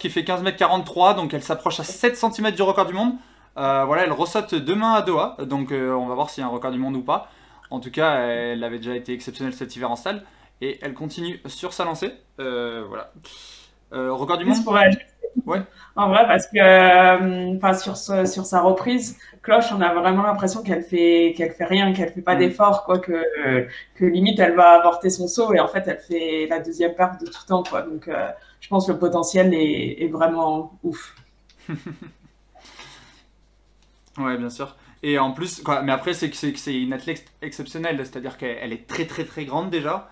qui 0.00 0.08
fait 0.08 0.24
15 0.24 0.42
mètres 0.42 0.56
43, 0.56 1.14
donc 1.14 1.34
elle 1.34 1.42
s'approche 1.42 1.78
à 1.80 1.84
7 1.84 2.16
cm 2.16 2.52
du 2.52 2.62
record 2.62 2.86
du 2.86 2.94
monde. 2.94 3.12
Euh, 3.58 3.84
voilà, 3.84 4.04
elle 4.04 4.12
ressaute 4.12 4.54
demain 4.54 4.94
à 4.94 5.02
Doha, 5.02 5.36
donc 5.40 5.72
on 5.72 6.06
va 6.06 6.14
voir 6.14 6.30
s'il 6.30 6.40
y 6.40 6.44
a 6.44 6.48
un 6.48 6.50
record 6.50 6.70
du 6.70 6.78
monde 6.78 6.96
ou 6.96 7.02
pas. 7.02 7.30
En 7.68 7.80
tout 7.80 7.90
cas, 7.90 8.14
elle 8.14 8.64
avait 8.64 8.78
déjà 8.78 8.96
été 8.96 9.12
exceptionnelle 9.12 9.52
cet 9.52 9.76
hiver 9.76 9.90
en 9.90 9.96
salle. 9.96 10.24
Et 10.62 10.78
elle 10.80 10.94
continue 10.94 11.40
sur 11.46 11.74
sa 11.74 11.84
lancée. 11.84 12.12
Voilà. 12.38 13.12
Euh, 13.92 14.12
record 14.12 14.38
du 14.38 14.44
monde 14.44 14.64
pour. 14.64 14.76
Ouais. 15.46 15.62
En 15.96 16.08
vrai, 16.08 16.26
parce 16.26 16.46
que 16.46 16.58
euh, 16.58 17.56
enfin, 17.56 17.74
sur, 17.74 17.96
ce- 17.96 18.26
sur 18.26 18.46
sa 18.46 18.60
reprise, 18.60 19.18
Cloche, 19.42 19.72
on 19.72 19.80
a 19.80 19.92
vraiment 19.94 20.22
l'impression 20.22 20.62
qu'elle 20.62 20.82
fait, 20.82 21.34
qu'elle 21.36 21.52
fait 21.52 21.64
rien, 21.64 21.92
qu'elle 21.92 22.12
fait 22.12 22.22
pas 22.22 22.34
Mm. 22.34 22.38
d'effort, 22.38 22.84
quoi, 22.84 22.98
que, 22.98 23.12
que 23.94 24.04
limite 24.04 24.38
elle 24.40 24.54
va 24.56 24.72
avorter 24.80 25.10
son 25.10 25.28
saut 25.28 25.52
et 25.54 25.60
en 25.60 25.68
fait 25.68 25.84
elle 25.86 25.98
fait 26.00 26.46
la 26.48 26.60
deuxième 26.60 26.94
perte 26.94 27.20
de 27.20 27.26
tout 27.26 27.44
temps, 27.46 27.62
quoi. 27.62 27.82
Donc 27.82 28.08
euh, 28.08 28.28
je 28.60 28.68
pense 28.68 28.86
que 28.86 28.92
le 28.92 28.98
potentiel 28.98 29.52
est, 29.54 30.02
est 30.02 30.08
vraiment 30.08 30.78
ouf. 30.82 31.14
Ouais, 34.18 34.36
bien 34.36 34.50
sûr. 34.50 34.76
Et 35.02 35.18
en 35.18 35.32
plus, 35.32 35.62
quoi, 35.62 35.82
mais 35.82 35.92
après, 35.92 36.14
c'est 36.14 36.30
que 36.30 36.36
c'est 36.36 36.80
une 36.80 36.92
athlète 36.92 37.24
exceptionnelle, 37.42 37.96
c'est-à-dire 37.98 38.36
qu'elle 38.36 38.58
elle 38.60 38.72
est 38.72 38.86
très 38.86 39.06
très 39.06 39.24
très 39.24 39.44
grande 39.44 39.70
déjà. 39.70 40.10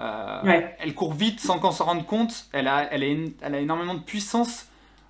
Euh, 0.00 0.42
Ouais. 0.44 0.76
Elle 0.80 0.94
court 0.94 1.12
vite 1.12 1.40
sans 1.40 1.58
qu'on 1.58 1.72
s'en 1.72 1.84
rende 1.84 2.06
compte. 2.06 2.46
Elle 2.52 2.68
a, 2.68 2.90
elle, 2.92 3.02
a 3.02 3.06
une- 3.06 3.32
elle 3.42 3.54
a 3.54 3.60
énormément 3.60 3.94
de 3.94 4.00
puissance. 4.02 4.66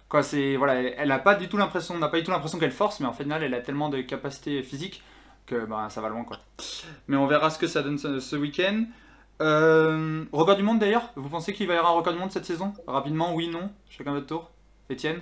Quoi, 0.08 0.22
c'est 0.24 0.56
voilà, 0.56 0.74
elle- 0.74 0.94
elle 0.98 1.12
a 1.12 1.18
pas 1.20 1.36
du 1.36 1.48
tout 1.48 1.56
l'impression, 1.56 1.94
on 1.94 1.98
n'a 1.98 2.08
pas 2.08 2.18
du 2.18 2.24
tout 2.24 2.32
l'impression 2.32 2.58
qu'elle 2.58 2.72
force, 2.72 2.98
mais 3.00 3.06
en 3.06 3.12
final, 3.12 3.42
elle 3.44 3.54
a 3.54 3.60
tellement 3.60 3.88
de 3.88 4.00
capacités 4.00 4.62
physiques 4.64 5.02
que 5.46 5.64
bah, 5.64 5.86
ça 5.90 6.00
va 6.00 6.08
loin 6.08 6.24
quoi. 6.24 6.38
Mais 7.08 7.16
on 7.16 7.26
verra 7.28 7.50
ce 7.50 7.58
que 7.58 7.66
ça 7.68 7.82
donne 7.82 7.98
ce, 7.98 8.18
ce 8.20 8.34
week-end. 8.36 8.84
Euh, 9.40 10.24
record 10.32 10.56
du 10.56 10.62
monde 10.64 10.80
d'ailleurs. 10.80 11.10
Vous 11.16 11.28
pensez 11.28 11.52
qu'il 11.52 11.66
va 11.68 11.74
y 11.74 11.76
avoir 11.78 11.92
un 11.92 11.96
record 11.96 12.12
du 12.12 12.18
monde 12.18 12.30
cette 12.32 12.44
saison? 12.44 12.74
Rapidement, 12.86 13.34
oui, 13.34 13.48
non. 13.48 13.70
Chacun 13.88 14.12
votre 14.12 14.26
tour. 14.26 14.50
Étienne? 14.90 15.20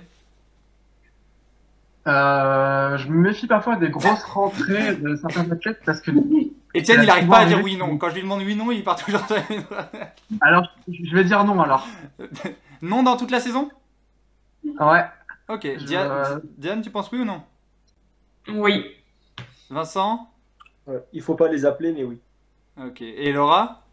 Euh, 2.07 2.97
je 2.97 3.07
me 3.09 3.17
méfie 3.21 3.45
parfois 3.47 3.75
des 3.75 3.89
grosses 3.89 4.23
rentrées 4.33 4.95
de 4.95 5.15
certains 5.15 5.49
athlètes 5.51 5.81
parce 5.85 6.01
que 6.01 6.11
Etienne, 6.75 7.01
il 7.01 7.07
n'arrive 7.07 7.27
pas 7.27 7.39
à 7.39 7.45
dire 7.45 7.61
oui, 7.63 7.75
non. 7.77 7.97
Quand 7.97 8.09
je 8.09 8.15
lui 8.15 8.21
demande 8.21 8.41
oui, 8.41 8.55
non, 8.55 8.71
il 8.71 8.83
part 8.83 8.95
toujours 9.03 9.25
sur 9.25 9.35
Alors, 10.41 10.67
je 10.87 11.15
vais 11.15 11.23
dire 11.23 11.43
non 11.43 11.59
alors. 11.61 11.87
Non 12.81 13.03
dans 13.03 13.17
toute 13.17 13.31
la 13.31 13.39
saison? 13.39 13.69
Ouais. 14.79 15.03
Ok. 15.47 15.63
Je- 15.63 15.85
Diane, 15.85 16.41
Diane, 16.57 16.81
tu 16.81 16.89
penses 16.91 17.11
oui 17.11 17.19
ou 17.19 17.25
non? 17.25 17.41
Oui. 18.49 18.85
Vincent? 19.69 20.29
Ouais, 20.87 21.03
Il 21.13 21.21
faut 21.21 21.35
pas 21.35 21.47
les 21.49 21.65
appeler, 21.65 21.91
mais 21.91 22.03
oui. 22.03 22.19
Ok. 22.81 23.01
Et 23.01 23.31
Laura? 23.31 23.83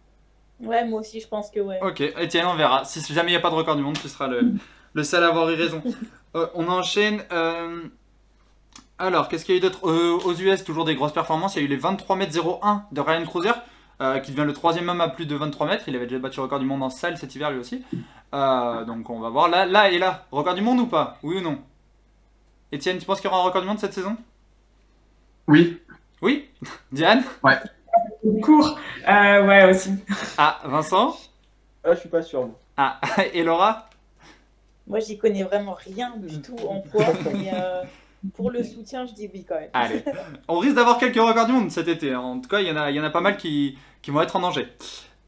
Ouais, 0.60 0.84
moi 0.86 1.00
aussi, 1.00 1.20
je 1.20 1.28
pense 1.28 1.50
que 1.50 1.60
ouais. 1.60 1.78
Ok. 1.82 2.00
Etienne, 2.00 2.46
on 2.46 2.54
verra. 2.56 2.84
Si 2.84 3.00
jamais 3.12 3.30
il 3.30 3.32
n'y 3.32 3.38
a 3.38 3.40
pas 3.40 3.50
de 3.50 3.54
record 3.54 3.76
du 3.76 3.82
monde, 3.82 3.98
tu 3.98 4.08
seras 4.08 4.26
le, 4.28 4.52
le 4.92 5.02
seul 5.04 5.24
à 5.24 5.28
avoir 5.28 5.48
eu 5.50 5.54
raison. 5.54 5.82
Euh, 6.34 6.48
on 6.54 6.68
enchaîne. 6.68 7.22
euh, 7.32 7.84
Alors, 8.98 9.28
qu'est-ce 9.28 9.44
qu'il 9.44 9.54
y 9.54 9.58
a 9.58 9.58
eu 9.58 9.62
d'autre 9.62 9.86
Euh, 9.88 10.18
Aux 10.24 10.32
US, 10.34 10.64
toujours 10.64 10.84
des 10.84 10.94
grosses 10.94 11.12
performances. 11.12 11.54
Il 11.56 11.58
y 11.60 11.62
a 11.62 11.64
eu 11.66 11.68
les 11.68 11.76
23 11.76 12.16
mètres 12.16 12.32
01 12.62 12.84
de 12.92 13.00
Ryan 13.00 13.24
Cruiser, 13.26 13.50
euh, 14.00 14.18
qui 14.20 14.30
devient 14.30 14.46
le 14.46 14.54
troisième 14.54 14.88
homme 14.88 15.00
à 15.02 15.08
plus 15.08 15.26
de 15.26 15.36
23 15.36 15.66
mètres. 15.66 15.84
Il 15.86 15.96
avait 15.96 16.06
déjà 16.06 16.18
battu 16.18 16.38
le 16.38 16.44
record 16.44 16.60
du 16.60 16.66
monde 16.66 16.82
en 16.82 16.88
salle 16.90 17.18
cet 17.18 17.34
hiver 17.34 17.50
lui 17.50 17.58
aussi. 17.58 17.84
Euh, 18.34 18.84
donc 18.84 19.10
on 19.10 19.20
va 19.20 19.28
voir. 19.28 19.48
Là, 19.48 19.66
là 19.66 19.90
et 19.90 19.98
là, 19.98 20.24
record 20.32 20.54
du 20.54 20.62
monde 20.62 20.80
ou 20.80 20.86
pas 20.86 21.18
Oui 21.22 21.36
ou 21.36 21.40
non 21.40 21.58
Etienne, 22.72 22.98
tu 22.98 23.04
penses 23.04 23.20
qu'il 23.20 23.30
y 23.30 23.32
aura 23.32 23.42
un 23.42 23.44
record 23.44 23.60
du 23.62 23.68
monde 23.68 23.78
cette 23.78 23.92
saison 23.94 24.16
Oui. 25.46 25.78
Oui 26.22 26.48
Diane 26.92 27.22
Court. 28.42 28.78
Euh, 29.08 29.46
ouais, 29.46 29.70
aussi. 29.70 29.90
Ah, 30.38 30.58
Vincent 30.64 31.16
Ah, 31.84 31.94
je 31.94 32.00
suis 32.00 32.08
pas 32.08 32.22
sûr. 32.22 32.48
Ah, 32.78 32.98
et 33.34 33.44
Laura 33.44 33.88
Moi, 34.86 35.00
j'y 35.00 35.16
connais 35.18 35.42
vraiment 35.44 35.74
rien 35.74 36.14
du 36.16 36.40
tout 36.40 36.56
en 36.68 36.80
poids, 36.80 37.04
mais 37.32 37.50
euh, 37.54 37.82
pour 38.34 38.50
le 38.50 38.62
soutien, 38.64 39.06
je 39.06 39.12
dis 39.14 39.28
oui 39.32 39.44
quand 39.48 39.54
même. 39.56 39.70
Allez, 39.72 40.02
on 40.48 40.58
risque 40.58 40.74
d'avoir 40.76 40.98
quelques 40.98 41.16
records 41.16 41.46
du 41.46 41.52
monde 41.52 41.70
cet 41.70 41.88
été. 41.88 42.12
hein. 42.12 42.20
En 42.20 42.40
tout 42.40 42.48
cas, 42.48 42.60
il 42.60 42.66
y 42.66 42.70
en 42.70 42.76
a, 42.76 42.90
y 42.90 42.98
en 43.00 43.04
a 43.04 43.10
pas 43.10 43.20
mal 43.20 43.36
qui, 43.36 43.78
qui 44.02 44.10
vont 44.10 44.20
être 44.20 44.36
en 44.36 44.40
danger. 44.40 44.66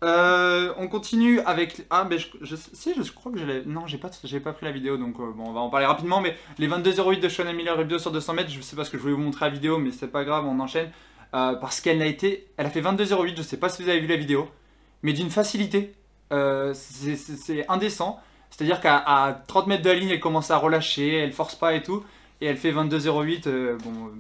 Euh, 0.05 0.73
on 0.79 0.87
continue 0.89 1.41
avec. 1.41 1.85
Ah, 1.91 2.07
mais 2.09 2.19
je, 2.19 2.29
je- 2.41 2.55
si, 2.57 2.95
je 2.97 3.13
crois 3.13 3.33
que 3.33 3.39
je 3.39 3.45
l'ai. 3.45 3.65
Non, 3.67 3.87
j'ai 3.87 3.99
pas, 3.99 4.11
j'ai 4.23 4.39
pas 4.41 4.53
pris 4.53 4.65
la 4.67 4.73
vidéo, 4.73 4.97
donc 4.97 5.17
euh, 5.19 5.33
bon, 5.33 5.45
on 5.49 5.53
va 5.53 5.61
en 5.61 5.71
parler 5.71 5.87
rapidement. 5.87 6.21
Mais 6.21 6.37
les 6.59 6.69
22,08 6.69 7.19
de 7.21 7.29
Sean 7.29 7.53
Miller 7.53 7.77
Rubio 7.77 7.99
sur 7.99 8.13
200 8.13 8.35
mètres, 8.35 8.51
je 8.51 8.61
sais 8.61 8.77
pas 8.77 8.85
ce 8.85 8.91
que 8.91 8.97
je 8.97 9.03
voulais 9.03 9.15
vous 9.15 9.21
montrer 9.23 9.47
la 9.47 9.51
vidéo, 9.51 9.79
mais 9.79 9.91
c'est 9.91 10.07
pas 10.09 10.25
grave, 10.25 10.47
on 10.47 10.59
enchaîne. 10.61 10.91
Euh, 11.35 11.55
parce 11.55 11.81
qu'elle 11.81 12.01
a 12.01 12.07
été. 12.07 12.47
Elle 12.57 12.67
a 12.67 12.71
fait 12.71 12.81
22,08, 12.81 13.37
je 13.37 13.43
sais 13.43 13.57
pas 13.57 13.69
si 13.69 13.83
vous 13.83 13.89
avez 13.89 13.99
vu 14.01 14.07
la 14.07 14.17
vidéo, 14.17 14.49
mais 15.03 15.13
d'une 15.13 15.31
facilité. 15.31 15.95
C'est- 16.31 17.17
c'est 17.17 17.37
c'est 17.37 17.69
indécent. 17.69 18.21
C'est-à-dire 18.51 18.81
qu'à 18.81 18.97
à 18.99 19.33
30 19.33 19.67
mètres 19.67 19.83
de 19.83 19.89
la 19.89 19.95
ligne, 19.97 20.11
elle 20.11 20.21
commence 20.21 20.51
à 20.51 20.57
relâcher, 20.59 21.15
elle 21.17 21.33
force 21.33 21.55
pas 21.57 21.75
et 21.75 21.83
tout. 21.83 22.05
Et 22.41 22.47
elle 22.47 22.57
fait 22.57 22.73
22,08. 22.73 23.49
euh, 23.49 23.77
bon, 23.79 24.07
euh, 24.07 24.11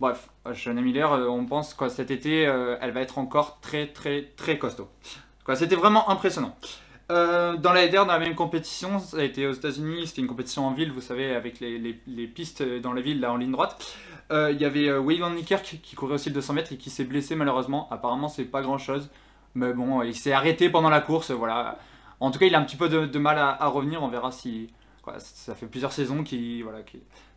bref, 0.00 0.28
Shana 0.54 0.80
Miller, 0.80 1.12
euh, 1.12 1.26
on 1.28 1.46
pense 1.46 1.74
que 1.74 1.88
cet 1.88 2.10
été, 2.10 2.46
euh, 2.46 2.76
elle 2.80 2.92
va 2.92 3.00
être 3.00 3.18
encore 3.18 3.60
très, 3.60 3.86
très, 3.88 4.22
très 4.36 4.58
costaud. 4.58 4.88
Quoi, 5.44 5.56
C'était 5.56 5.76
vraiment 5.76 6.08
impressionnant. 6.10 6.56
Euh, 7.12 7.56
dans 7.56 7.72
la 7.72 7.86
LDR, 7.86 8.04
dans 8.04 8.12
la 8.12 8.18
même 8.18 8.34
compétition, 8.34 8.98
ça 8.98 9.18
a 9.18 9.22
été 9.22 9.46
aux 9.46 9.52
États-Unis, 9.52 10.08
c'était 10.08 10.22
une 10.22 10.26
compétition 10.26 10.66
en 10.66 10.72
ville, 10.72 10.90
vous 10.90 11.00
savez, 11.00 11.34
avec 11.34 11.60
les, 11.60 12.26
pistes 12.26 12.62
dans 12.80 12.92
la 12.92 13.00
ville, 13.00 13.20
là 13.20 13.32
en 13.32 13.36
ligne 13.36 13.52
droite. 13.52 13.96
Euh, 14.32 14.50
Il 14.50 14.60
y 14.60 14.64
avait 14.64 14.88
euh, 14.88 14.98
Wade 14.98 15.20
Van 15.20 15.32
qui 15.36 15.94
courait 15.94 16.14
aussi 16.14 16.30
le 16.30 16.34
200 16.34 16.54
mètres 16.54 16.72
et 16.72 16.76
qui 16.76 16.90
s'est 16.90 17.04
blessé 17.04 17.36
malheureusement. 17.36 17.88
Apparemment, 17.92 18.28
c'est 18.28 18.44
pas 18.44 18.60
grand 18.62 18.78
chose. 18.78 19.08
Mais 19.54 19.72
bon, 19.72 20.02
il 20.02 20.16
s'est 20.16 20.32
arrêté 20.32 20.68
pendant 20.68 20.90
la 20.90 21.00
course, 21.00 21.30
voilà. 21.30 21.78
En 22.18 22.30
tout 22.30 22.38
cas, 22.38 22.46
il 22.46 22.54
a 22.54 22.58
un 22.58 22.64
petit 22.64 22.76
peu 22.76 22.88
de, 22.88 23.18
mal 23.18 23.38
à, 23.38 23.66
revenir. 23.68 24.02
On 24.02 24.08
verra 24.08 24.32
si. 24.32 24.70
quoi, 25.02 25.14
ça 25.18 25.54
fait 25.54 25.66
plusieurs 25.66 25.92
saisons 25.92 26.24
qui. 26.24 26.62
Voilà, 26.62 26.80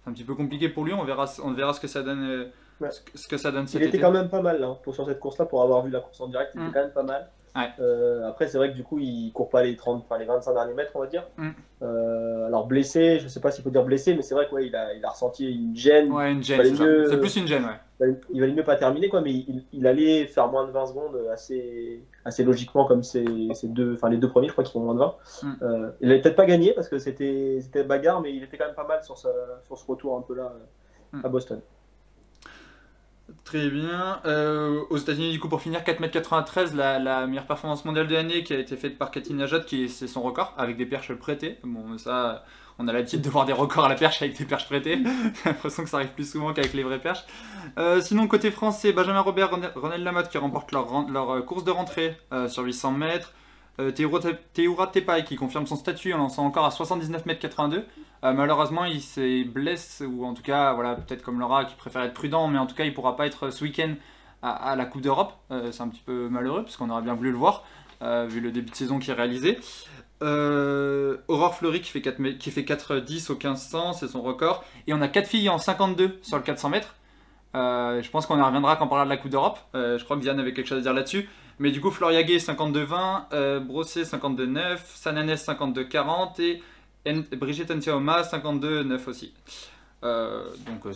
c'est 0.03 0.09
un 0.09 0.13
petit 0.13 0.23
peu 0.23 0.35
compliqué 0.35 0.69
pour 0.69 0.85
lui. 0.85 0.93
On 0.93 1.03
verra, 1.03 1.25
on 1.43 1.51
verra 1.53 1.73
ce 1.73 1.79
que 1.79 1.87
ça 1.87 2.01
donne, 2.03 2.23
euh, 2.23 2.45
Ouais. 2.81 2.89
ce, 3.13 3.27
que, 3.27 3.35
ça 3.37 3.51
donne 3.51 3.67
cet 3.67 3.81
Il 3.81 3.87
était 3.87 3.97
été. 3.97 3.99
quand 4.05 4.11
même 4.11 4.29
pas 4.29 4.41
mal 4.41 4.63
hein, 4.63 4.77
pour, 4.83 4.93
sur 4.95 5.05
cette 5.05 5.19
course-là, 5.19 5.45
pour 5.45 5.61
avoir 5.61 5.83
vu 5.83 5.91
la 5.91 5.99
course 5.99 6.21
en 6.21 6.27
direct, 6.27 6.51
il 6.55 6.61
Mm. 6.61 6.63
était 6.65 6.73
quand 6.73 6.83
même 6.85 6.93
pas 6.93 7.03
mal. 7.03 7.27
Ouais. 7.55 7.67
Euh, 7.81 8.27
après, 8.29 8.47
c'est 8.47 8.57
vrai 8.57 8.69
que 8.71 8.75
du 8.75 8.83
coup, 8.83 8.99
il 8.99 9.31
court 9.33 9.49
pas 9.49 9.63
les 9.63 9.75
30, 9.75 10.03
enfin 10.05 10.17
les 10.17 10.23
25 10.25 10.53
derniers 10.53 10.73
mètres, 10.75 10.91
on 10.95 10.99
va 10.99 11.07
dire. 11.07 11.23
Mm. 11.37 11.49
Euh, 11.81 12.45
alors 12.47 12.67
blessé, 12.67 13.19
je 13.19 13.27
sais 13.27 13.41
pas 13.41 13.51
s'il 13.51 13.63
faut 13.63 13.69
dire 13.69 13.83
blessé, 13.83 14.13
mais 14.15 14.21
c'est 14.21 14.33
vrai 14.35 14.47
qu'il 14.47 14.73
a, 14.75 14.93
il 14.93 15.03
a 15.03 15.09
ressenti 15.09 15.51
une 15.51 15.75
gêne. 15.75 16.11
Ouais, 16.11 16.31
une 16.31 16.43
gêne, 16.43 16.61
mieux- 16.79 17.07
C'est 17.09 17.19
plus 17.19 17.35
une 17.35 17.47
gêne, 17.47 17.65
ouais. 17.65 17.79
Il 18.31 18.39
valait 18.39 18.53
mieux 18.53 18.63
pas 18.63 18.75
terminer, 18.77 19.09
quoi, 19.09 19.19
mais 19.21 19.31
il, 19.31 19.65
il 19.73 19.85
allait 19.85 20.25
faire 20.27 20.47
moins 20.49 20.65
de 20.65 20.71
20 20.71 20.85
secondes 20.87 21.17
assez, 21.33 22.01
assez 22.23 22.43
logiquement, 22.45 22.85
comme 22.85 23.03
ces, 23.03 23.25
ces 23.53 23.67
deux, 23.67 23.95
enfin 23.95 24.09
les 24.09 24.17
deux 24.17 24.29
premiers, 24.29 24.47
je 24.47 24.53
crois 24.53 24.63
qu'ils 24.63 24.71
font 24.73 24.79
moins 24.79 24.93
de 24.93 24.99
20. 24.99 25.15
Mm. 25.43 25.53
Euh, 25.63 25.91
il 25.99 26.11
avait 26.11 26.21
peut-être 26.21 26.35
pas 26.37 26.45
gagné 26.45 26.71
parce 26.73 26.87
que 26.87 26.97
c'était 26.97 27.59
c'était 27.61 27.83
bagarre, 27.83 28.21
mais 28.21 28.33
il 28.33 28.41
était 28.43 28.57
quand 28.57 28.65
même 28.67 28.75
pas 28.75 28.87
mal 28.87 29.03
sur, 29.03 29.17
sa- 29.17 29.29
sur 29.65 29.77
ce 29.77 29.85
retour 29.85 30.17
un 30.17 30.21
peu 30.21 30.35
là 30.35 30.53
Mm. 31.11 31.21
à 31.25 31.27
Boston. 31.29 31.59
Très 33.43 33.69
bien. 33.69 34.19
Euh, 34.25 34.81
aux 34.89 34.97
États-Unis, 34.97 35.31
du 35.31 35.39
coup, 35.39 35.49
pour 35.49 35.61
finir, 35.61 35.81
4m93, 35.83 36.75
la, 36.75 36.97
la 36.99 37.27
meilleure 37.27 37.45
performance 37.45 37.85
mondiale 37.85 38.07
de 38.07 38.13
l'année 38.13 38.43
qui 38.43 38.53
a 38.53 38.57
été 38.59 38.75
faite 38.75 38.97
par 38.97 39.11
Cathy 39.11 39.33
Najat, 39.33 39.61
qui 39.61 39.83
est- 39.85 39.87
c'est 39.87 40.07
son 40.07 40.21
record, 40.21 40.53
avec 40.57 40.77
des 40.77 40.85
perches 40.85 41.13
prêtées. 41.13 41.57
Bon, 41.63 41.97
ça, 41.97 42.43
on 42.79 42.87
a 42.87 42.93
l'habitude 42.93 43.21
de 43.21 43.29
voir 43.29 43.45
des 43.45 43.53
records 43.53 43.85
à 43.85 43.89
la 43.89 43.95
perche 43.95 44.21
avec 44.21 44.37
des 44.37 44.45
perches 44.45 44.65
prêtées. 44.65 45.03
J'ai 45.43 45.49
l'impression 45.49 45.83
que 45.83 45.89
ça 45.89 45.97
arrive 45.97 46.13
plus 46.13 46.31
souvent 46.31 46.53
qu'avec 46.53 46.73
les 46.73 46.83
vraies 46.83 46.99
perches. 46.99 47.25
Euh, 47.77 47.99
sinon, 48.01 48.27
côté 48.27 48.51
français, 48.51 48.93
Benjamin 48.93 49.19
Robert, 49.19 49.51
Ronel 49.75 50.01
Lamotte 50.01 50.29
qui 50.29 50.37
remportent 50.37 50.71
leur, 50.71 50.89
euh, 51.29 51.41
course 51.41 51.65
de 51.65 51.71
rentrée 51.71 52.17
euh, 52.31 52.47
sur 52.47 52.63
800 52.63 52.93
mètres. 52.93 53.33
Euh, 53.79 53.91
Théoura 53.91 54.19
Te- 54.19 54.35
Théoura 54.53 54.87
Tepai 54.87 55.25
qui 55.25 55.35
confirme 55.35 55.67
son 55.67 55.75
statut 55.75 56.13
en 56.13 56.17
lançant 56.17 56.45
encore 56.45 56.65
à 56.65 56.71
79 56.71 57.25
mètres 57.25 57.41
82. 57.41 57.85
Euh, 58.23 58.33
malheureusement, 58.33 58.85
il 58.85 59.01
se 59.01 59.45
blesse, 59.45 60.01
ou 60.05 60.25
en 60.25 60.33
tout 60.33 60.41
cas, 60.41 60.73
voilà, 60.73 60.95
peut-être 60.95 61.21
comme 61.21 61.39
Laura 61.39 61.65
qui 61.65 61.75
préfère 61.75 62.01
être 62.03 62.13
prudent, 62.13 62.47
mais 62.47 62.59
en 62.59 62.65
tout 62.65 62.75
cas, 62.75 62.85
il 62.85 62.93
pourra 62.93 63.17
pas 63.17 63.27
être 63.27 63.49
ce 63.49 63.63
week-end 63.63 63.93
à, 64.41 64.77
la 64.77 64.85
Coupe 64.85 65.01
d'Europe. 65.01 65.33
C'est 65.71 65.81
un 65.81 65.89
petit 65.89 66.01
peu 66.05 66.29
malheureux, 66.29 66.63
parce 66.63 66.77
qu'on 66.77 66.89
aurait 66.89 67.01
bien 67.01 67.13
voulu 67.13 67.31
le 67.31 67.37
voir, 67.37 67.63
vu 68.01 68.39
le 68.41 68.51
début 68.51 68.71
de 68.71 68.75
saison 68.75 68.99
qui 68.99 69.11
est 69.11 69.13
réalisé. 69.13 69.57
Euh, 70.21 71.17
Aurore 71.27 71.55
Fleury 71.55 71.81
qui 71.81 71.89
fait 71.91 72.01
4 72.01 72.19
mè- 72.19 72.37
qui 72.37 72.51
fait 72.51 72.63
4,10 72.63 73.29
au 73.31 73.35
1500, 73.35 73.93
c'est 73.93 74.07
son 74.07 74.21
record. 74.21 74.63
Et 74.87 74.93
on 74.93 75.01
a 75.01 75.07
4 75.07 75.27
filles 75.27 75.49
en 75.49 75.57
52 75.57 76.19
sur 76.21 76.37
le 76.37 76.43
400 76.43 76.69
mètres. 76.69 76.95
Euh, 77.55 78.01
je 78.03 78.09
pense 78.11 78.25
qu'on 78.25 78.37
y 78.37 78.41
reviendra 78.41 78.75
quand 78.75 78.85
on 78.85 78.87
parlera 78.89 79.05
de 79.05 79.09
la 79.09 79.17
Coupe 79.17 79.31
d'Europe. 79.31 79.59
Euh, 79.75 79.97
je 79.97 80.03
crois 80.03 80.17
que 80.17 80.21
Diane 80.21 80.39
avait 80.39 80.53
quelque 80.53 80.67
chose 80.67 80.79
à 80.79 80.81
dire 80.81 80.93
là-dessus. 80.93 81.27
Mais 81.57 81.71
du 81.71 81.81
coup, 81.81 81.89
Floria 81.91 82.23
Gay 82.23 82.37
52-20, 82.37 83.25
euh, 83.33 83.59
Brossé 83.59 84.03
52-9, 84.03 84.77
Sananes 84.95 85.33
52-40 85.35 86.39
et 86.41 86.61
Brigitte 87.35 87.71
Ntiaoma 87.71 88.21
52-9 88.23 89.07
aussi. 89.07 89.33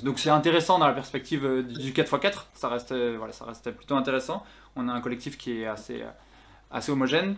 Donc 0.03 0.19
c'est 0.19 0.29
intéressant 0.29 0.79
dans 0.79 0.87
la 0.87 0.93
perspective 0.93 1.63
du 1.67 1.91
4x4. 1.91 2.45
Ça 2.53 2.69
reste, 2.69 2.93
voilà, 2.93 3.33
ça 3.33 3.45
reste 3.45 3.71
plutôt 3.71 3.95
intéressant. 3.95 4.45
On 4.75 4.87
a 4.87 4.93
un 4.93 5.01
collectif 5.01 5.37
qui 5.37 5.61
est 5.61 5.65
assez 5.67 6.01
homogène. 6.89 7.35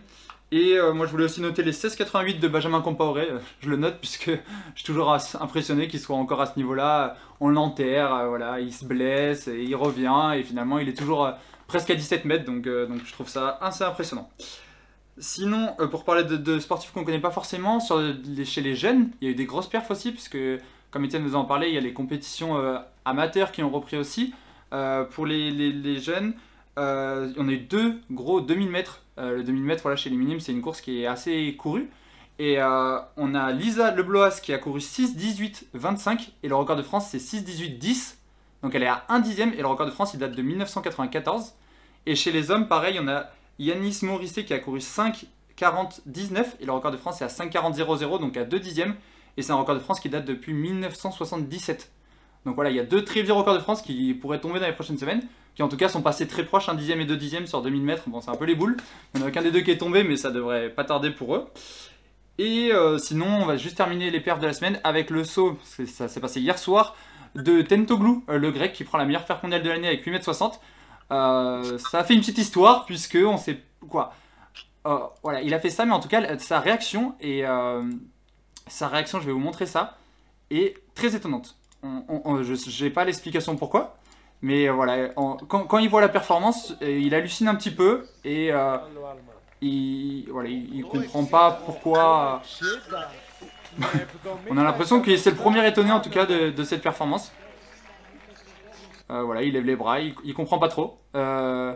Et 0.52 0.74
euh, 0.78 0.92
moi 0.92 1.06
je 1.06 1.10
voulais 1.10 1.24
aussi 1.24 1.40
noter 1.40 1.64
les 1.64 1.72
16,88 1.72 2.38
de 2.38 2.48
Benjamin 2.48 2.80
Compaoré. 2.80 3.28
Euh, 3.30 3.38
Je 3.60 3.68
le 3.68 3.76
note 3.76 3.98
puisque 3.98 4.30
je 4.74 4.76
suis 4.76 4.84
toujours 4.84 5.12
impressionné 5.40 5.88
qu'il 5.88 5.98
soit 5.98 6.16
encore 6.16 6.40
à 6.40 6.46
ce 6.46 6.56
niveau-là. 6.56 7.16
On 7.40 7.48
l'enterre, 7.48 8.14
euh, 8.14 8.28
voilà, 8.28 8.60
il 8.60 8.72
se 8.72 8.84
blesse, 8.84 9.48
et 9.48 9.62
il 9.62 9.74
revient 9.74 10.32
et 10.36 10.44
finalement 10.44 10.78
il 10.78 10.88
est 10.88 10.96
toujours 10.96 11.30
presque 11.66 11.90
à 11.90 11.96
17 11.96 12.24
mètres. 12.24 12.44
Donc, 12.44 12.64
je 12.64 13.12
trouve 13.12 13.28
ça 13.28 13.58
assez 13.60 13.82
impressionnant. 13.82 14.30
Sinon, 15.18 15.74
pour 15.90 16.04
parler 16.04 16.24
de, 16.24 16.58
sportifs 16.60 16.92
qu'on 16.92 17.00
ne 17.00 17.04
connaît 17.04 17.18
pas 17.18 17.30
forcément, 17.30 17.80
chez 17.80 18.60
les 18.60 18.76
jeunes, 18.76 19.10
il 19.20 19.26
y 19.26 19.28
a 19.28 19.32
eu 19.32 19.34
des 19.34 19.46
grosses 19.46 19.68
perfs 19.68 19.90
aussi, 19.90 20.12
puisque 20.12 20.38
comme 20.90 21.04
Étienne 21.04 21.24
nous 21.24 21.34
en 21.34 21.44
parlait, 21.44 21.70
il 21.70 21.74
y 21.74 21.78
a 21.78 21.80
les 21.80 21.92
compétitions 21.92 22.56
amateurs 23.04 23.50
qui 23.50 23.62
ont 23.62 23.70
repris 23.70 23.96
aussi. 23.96 24.32
Pour 24.70 25.26
les, 25.26 25.98
jeunes, 25.98 26.34
on 26.76 27.48
a 27.48 27.52
eu 27.52 27.58
deux 27.58 27.98
gros 28.10 28.40
2000 28.40 28.70
mètres. 28.70 29.02
Euh, 29.18 29.36
le 29.36 29.44
2000 29.44 29.62
mètres, 29.62 29.96
chez 29.96 30.10
les 30.10 30.16
minimes, 30.16 30.40
c'est 30.40 30.52
une 30.52 30.62
course 30.62 30.80
qui 30.80 31.02
est 31.02 31.06
assez 31.06 31.54
courue. 31.56 31.90
Et 32.38 32.60
euh, 32.60 32.98
on 33.16 33.34
a 33.34 33.50
Lisa 33.52 33.90
Lebloas 33.92 34.40
qui 34.42 34.52
a 34.52 34.58
couru 34.58 34.80
6-18-25, 34.80 36.28
et 36.42 36.48
le 36.48 36.54
record 36.54 36.76
de 36.76 36.82
France 36.82 37.08
c'est 37.10 37.18
6-18-10. 37.18 38.16
Donc 38.62 38.74
elle 38.74 38.82
est 38.82 38.88
à 38.88 39.04
1 39.08 39.20
dixième, 39.20 39.52
et 39.54 39.58
le 39.58 39.66
record 39.66 39.86
de 39.86 39.90
France 39.90 40.12
il 40.14 40.20
date 40.20 40.32
de 40.32 40.42
1994. 40.42 41.54
Et 42.04 42.14
chez 42.14 42.32
les 42.32 42.50
hommes, 42.50 42.68
pareil, 42.68 42.98
on 43.00 43.08
a 43.08 43.30
Yanis 43.58 44.00
Morisset 44.02 44.44
qui 44.44 44.52
a 44.52 44.58
couru 44.58 44.80
5-40-19 44.80 46.44
et 46.60 46.66
le 46.66 46.72
record 46.72 46.90
de 46.90 46.96
France 46.96 47.22
est 47.22 47.24
à 47.24 47.28
5-40-00 47.28 48.20
donc 48.20 48.36
à 48.36 48.44
2 48.44 48.60
dixièmes 48.60 48.94
et 49.36 49.42
c'est 49.42 49.52
un 49.52 49.56
record 49.56 49.74
de 49.74 49.80
France 49.80 50.00
qui 50.00 50.08
date 50.08 50.24
depuis 50.24 50.52
1977. 50.52 51.90
Donc 52.44 52.54
voilà, 52.54 52.70
il 52.70 52.76
y 52.76 52.80
a 52.80 52.84
deux 52.84 53.04
très 53.04 53.22
vieux 53.22 53.32
records 53.32 53.54
de 53.54 53.60
France 53.60 53.82
qui 53.82 54.14
pourraient 54.14 54.40
tomber 54.40 54.60
dans 54.60 54.66
les 54.66 54.72
prochaines 54.72 54.98
semaines, 54.98 55.22
qui 55.56 55.62
en 55.62 55.68
tout 55.68 55.76
cas 55.76 55.88
sont 55.88 56.02
passés 56.02 56.28
très 56.28 56.44
proches, 56.44 56.68
1 56.68 56.74
dixième 56.74 57.00
et 57.00 57.04
2 57.06 57.16
dixièmes 57.16 57.46
sur 57.46 57.62
2000 57.62 57.82
mètres. 57.82 58.04
Bon, 58.06 58.20
c'est 58.20 58.30
un 58.30 58.36
peu 58.36 58.44
les 58.44 58.54
boules, 58.54 58.76
il 59.14 59.18
n'y 59.18 59.24
en 59.24 59.26
a 59.26 59.30
aucun 59.30 59.42
des 59.42 59.50
deux 59.50 59.60
qui 59.60 59.70
est 59.72 59.78
tombé, 59.78 60.04
mais 60.04 60.16
ça 60.16 60.30
devrait 60.30 60.68
pas 60.70 60.84
tarder 60.84 61.10
pour 61.10 61.34
eux. 61.34 61.46
Et 62.38 62.70
euh, 62.72 62.98
sinon, 62.98 63.26
on 63.26 63.46
va 63.46 63.56
juste 63.56 63.76
terminer 63.78 64.10
les 64.10 64.20
perfs 64.20 64.38
de 64.40 64.46
la 64.46 64.52
semaine 64.52 64.78
avec 64.84 65.08
le 65.10 65.24
saut, 65.24 65.58
ça 65.86 66.06
s'est 66.08 66.20
passé 66.20 66.40
hier 66.40 66.58
soir, 66.58 66.94
de 67.34 67.62
Tentoglou, 67.62 68.24
euh, 68.28 68.38
le 68.38 68.50
grec 68.50 68.72
qui 68.74 68.84
prend 68.84 68.98
la 68.98 69.06
meilleure 69.06 69.24
perf 69.24 69.42
mondiale 69.42 69.62
de 69.62 69.70
l'année 69.70 69.88
avec 69.88 70.04
8 70.04 70.10
mètres 70.10 70.24
60. 70.24 70.60
Euh, 71.12 71.78
ça 71.78 72.00
a 72.00 72.04
fait 72.04 72.14
une 72.14 72.20
petite 72.20 72.38
histoire 72.38 72.84
puisque 72.84 73.16
on 73.20 73.36
sait 73.38 73.60
quoi. 73.88 74.12
Voilà, 75.22 75.40
il 75.42 75.52
a 75.54 75.58
fait 75.58 75.70
ça, 75.70 75.84
mais 75.84 75.92
en 75.92 75.98
tout 76.00 76.08
cas 76.08 76.38
sa 76.38 76.60
réaction 76.60 77.14
et 77.20 77.42
sa 78.68 78.88
réaction, 78.88 79.20
je 79.20 79.26
vais 79.26 79.32
vous 79.32 79.38
montrer 79.40 79.66
ça, 79.66 79.96
est 80.50 80.76
très 80.94 81.16
étonnante. 81.16 81.56
On- 81.82 82.04
on- 82.08 82.22
on- 82.24 82.42
je 82.42 82.84
n'ai 82.84 82.90
pas 82.90 83.04
l'explication 83.04 83.56
pourquoi, 83.56 83.96
Mais 84.42 84.68
voilà, 84.68 85.08
en- 85.16 85.36
quand, 85.36 85.64
quand 85.64 85.78
il 85.78 85.88
voit 85.88 86.00
la 86.00 86.08
performance, 86.08 86.74
euh, 86.82 86.98
il 86.98 87.14
hallucine 87.14 87.48
un 87.48 87.54
petit 87.54 87.70
peu 87.70 88.06
et 88.24 88.52
euh, 88.52 88.76
il, 89.62 90.26
voilà, 90.30 90.48
il, 90.48 90.84
comprend 90.84 91.24
pas 91.24 91.62
pourquoi. 91.64 92.42
On 94.50 94.56
a 94.56 94.64
l'impression 94.64 95.00
que 95.00 95.16
c'est 95.16 95.30
le 95.30 95.36
premier 95.36 95.66
étonné 95.66 95.92
en 95.92 96.00
tout 96.00 96.10
cas 96.10 96.26
de, 96.26 96.50
de 96.50 96.64
cette 96.64 96.82
performance. 96.82 97.32
Euh, 99.10 99.22
voilà, 99.22 99.42
il 99.42 99.52
lève 99.52 99.64
les 99.64 99.76
bras, 99.76 100.00
il, 100.00 100.14
il 100.24 100.34
comprend 100.34 100.58
pas 100.58 100.68
trop. 100.68 100.98
Euh, 101.14 101.74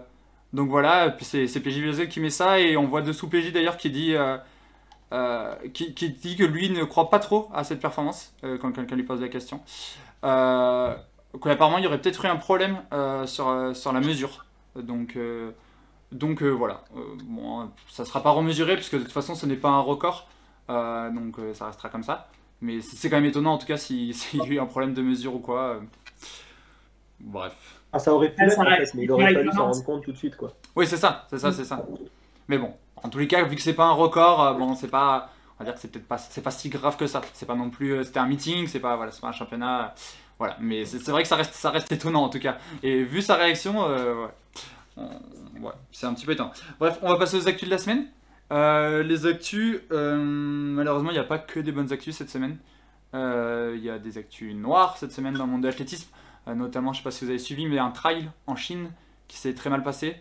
donc 0.53 0.69
voilà, 0.69 1.11
puis 1.11 1.25
c'est 1.25 1.47
c'est 1.47 1.61
PJ 1.61 1.81
Biazel 1.81 2.09
qui 2.09 2.21
met 2.21 2.31
ça 2.31 2.59
et 2.59 2.77
on 2.77 2.87
voit 2.87 3.03
dessous 3.03 3.29
PJ 3.29 3.53
d'ailleurs 3.53 3.77
qui 3.77 3.91
dit 3.91 4.15
euh, 4.15 4.37
euh, 5.13 5.55
qui, 5.73 5.95
qui 5.95 6.11
dit 6.11 6.37
que 6.37 6.45
lui 6.45 6.71
ne 6.71 6.85
croit 6.85 7.09
pas 7.11 7.19
trop 7.21 7.49
à 7.55 7.63
cette 7.65 7.81
performance 7.81 8.33
euh, 8.45 8.59
quand 8.59 8.73
quelqu'un 8.73 8.97
lui 8.97 9.05
pose 9.05 9.21
la 9.21 9.29
question. 9.29 9.61
Euh, 10.25 10.95
qu'apparemment 11.43 11.78
il 11.78 11.85
y 11.85 11.87
aurait 11.87 12.01
peut-être 12.01 12.24
eu 12.24 12.28
un 12.28 12.37
problème 12.37 12.83
euh, 12.93 13.26
sur, 13.26 13.49
euh, 13.49 13.74
sur 13.74 13.93
la 13.93 14.01
mesure. 14.01 14.45
Donc, 14.76 15.16
euh, 15.16 15.51
donc 16.12 16.43
euh, 16.43 16.49
voilà, 16.51 16.83
Euh, 16.97 17.01
bon, 17.24 17.70
ça 17.89 18.05
sera 18.05 18.22
pas 18.22 18.31
remesuré 18.31 18.76
puisque 18.76 18.95
de 18.97 19.03
toute 19.03 19.12
façon 19.12 19.35
ce 19.35 19.47
n'est 19.47 19.57
pas 19.57 19.70
un 19.70 19.81
record, 19.81 20.28
Euh, 20.70 21.11
donc 21.11 21.39
euh, 21.39 21.53
ça 21.55 21.66
restera 21.66 21.89
comme 21.89 22.05
ça. 22.05 22.28
Mais 22.62 22.81
c'est 22.83 23.09
quand 23.11 23.16
même 23.16 23.24
étonnant 23.24 23.55
en 23.55 23.59
tout 23.59 23.66
cas 23.66 23.76
si- 23.78 24.12
s'il 24.18 24.41
y 24.41 24.43
a 24.43 24.47
eu 24.47 24.59
un 24.61 24.66
problème 24.66 24.95
de 24.95 25.03
mesure 25.03 25.35
ou 25.35 25.39
quoi. 25.41 25.61
euh. 25.61 25.81
Bref. 27.20 27.55
Ah, 27.93 27.99
ça 27.99 28.14
aurait 28.14 28.31
pu 28.33 28.49
ça 28.51 28.61
en 28.61 28.64
fait, 28.64 28.95
mais 28.95 29.03
il 29.05 29.11
aurait 29.12 29.35
fallu 29.35 29.51
s'en 29.53 29.64
rendre 29.66 29.85
compte 29.85 30.05
tout 30.05 30.12
de 30.12 30.16
suite 30.16 30.37
quoi. 30.37 30.53
Oui, 30.76 30.87
c'est 30.87 30.97
ça, 30.97 31.26
c'est 31.28 31.39
ça, 31.39 31.53
c'est 31.53 31.64
ça. 31.64 31.85
Mais 32.49 32.57
bon, 32.59 32.72
en 33.03 33.09
tous 33.09 33.18
les 33.18 33.26
cas, 33.26 33.43
vu 33.43 33.57
que 33.57 33.62
c'est 33.62 33.74
pas 33.74 33.87
un 33.87 33.93
record, 33.93 34.43
euh, 34.43 34.53
bon, 34.55 34.74
c'est 34.76 34.89
pas, 34.89 35.31
on 35.59 35.64
va 35.64 35.64
dire 35.64 35.74
que 35.74 35.81
c'est 35.81 35.89
peut-être 35.91 36.07
pas, 36.07 36.18
c'est 36.18 36.41
pas 36.41 36.53
si 36.53 36.68
grave 36.68 36.97
que 36.97 37.07
ça. 37.09 37.20
C'est 37.35 37.47
pas 37.47 37.57
non 37.57 37.68
plus, 37.70 37.93
euh, 37.95 38.05
c'était 38.05 38.20
un 38.20 38.26
meeting, 38.26 38.66
c'est 38.68 38.78
pas, 38.81 38.95
voilà, 38.97 39.11
c'est 39.11 39.20
pas 39.20 39.28
un 39.28 39.33
championnat, 39.33 39.81
euh, 39.83 39.89
voilà. 40.41 40.57
Mais 40.61 40.84
c'est 40.84 41.09
vrai 41.12 41.22
que 41.22 41.28
ça 41.28 41.36
reste, 41.36 41.55
ça 41.55 41.70
reste 41.70 41.93
étonnant 41.93 42.24
en 42.24 42.28
tout 42.28 42.41
cas. 42.41 42.59
Et 42.82 43.05
vu 43.05 43.22
sa 43.22 43.36
réaction, 43.36 43.84
euh, 43.88 44.26
ouais, 44.97 45.70
c'est 45.93 46.07
un 46.07 46.14
petit 46.14 46.26
peu 46.26 46.32
étonnant. 46.32 46.51
Bref, 46.80 46.99
on 47.03 47.09
va 47.09 47.16
passer 47.16 47.36
aux 47.36 47.47
actus 47.49 47.68
de 47.68 47.74
la 47.74 47.78
semaine. 47.78 48.07
Euh, 48.53 49.05
les 49.05 49.26
actus, 49.26 49.78
euh, 49.93 50.16
malheureusement, 50.16 51.11
il 51.11 51.14
n'y 51.14 51.18
a 51.20 51.24
pas 51.24 51.38
que 51.38 51.61
des 51.61 51.70
bonnes 51.70 51.93
actus 51.93 52.16
cette 52.16 52.30
semaine. 52.30 52.57
Il 53.14 53.80
y 53.82 53.91
a 53.91 53.99
des 53.99 54.18
actus 54.18 54.55
noires 54.55 54.97
cette 54.99 55.12
semaine 55.12 55.34
dans 55.34 55.45
le 55.47 55.51
monde 55.53 55.62
de 55.62 55.68
l'athlétisme. 55.68 56.11
Notamment, 56.47 56.93
je 56.93 56.99
sais 56.99 57.05
pas 57.05 57.11
si 57.12 57.24
vous 57.24 57.30
avez 57.30 57.38
suivi, 57.38 57.66
mais 57.66 57.78
un 57.78 57.91
trail 57.91 58.28
en 58.47 58.57
Chine 58.57 58.91
qui 59.28 59.36
s'est 59.36 59.55
très 59.55 59.70
mal 59.70 59.82
passé. 59.82 60.16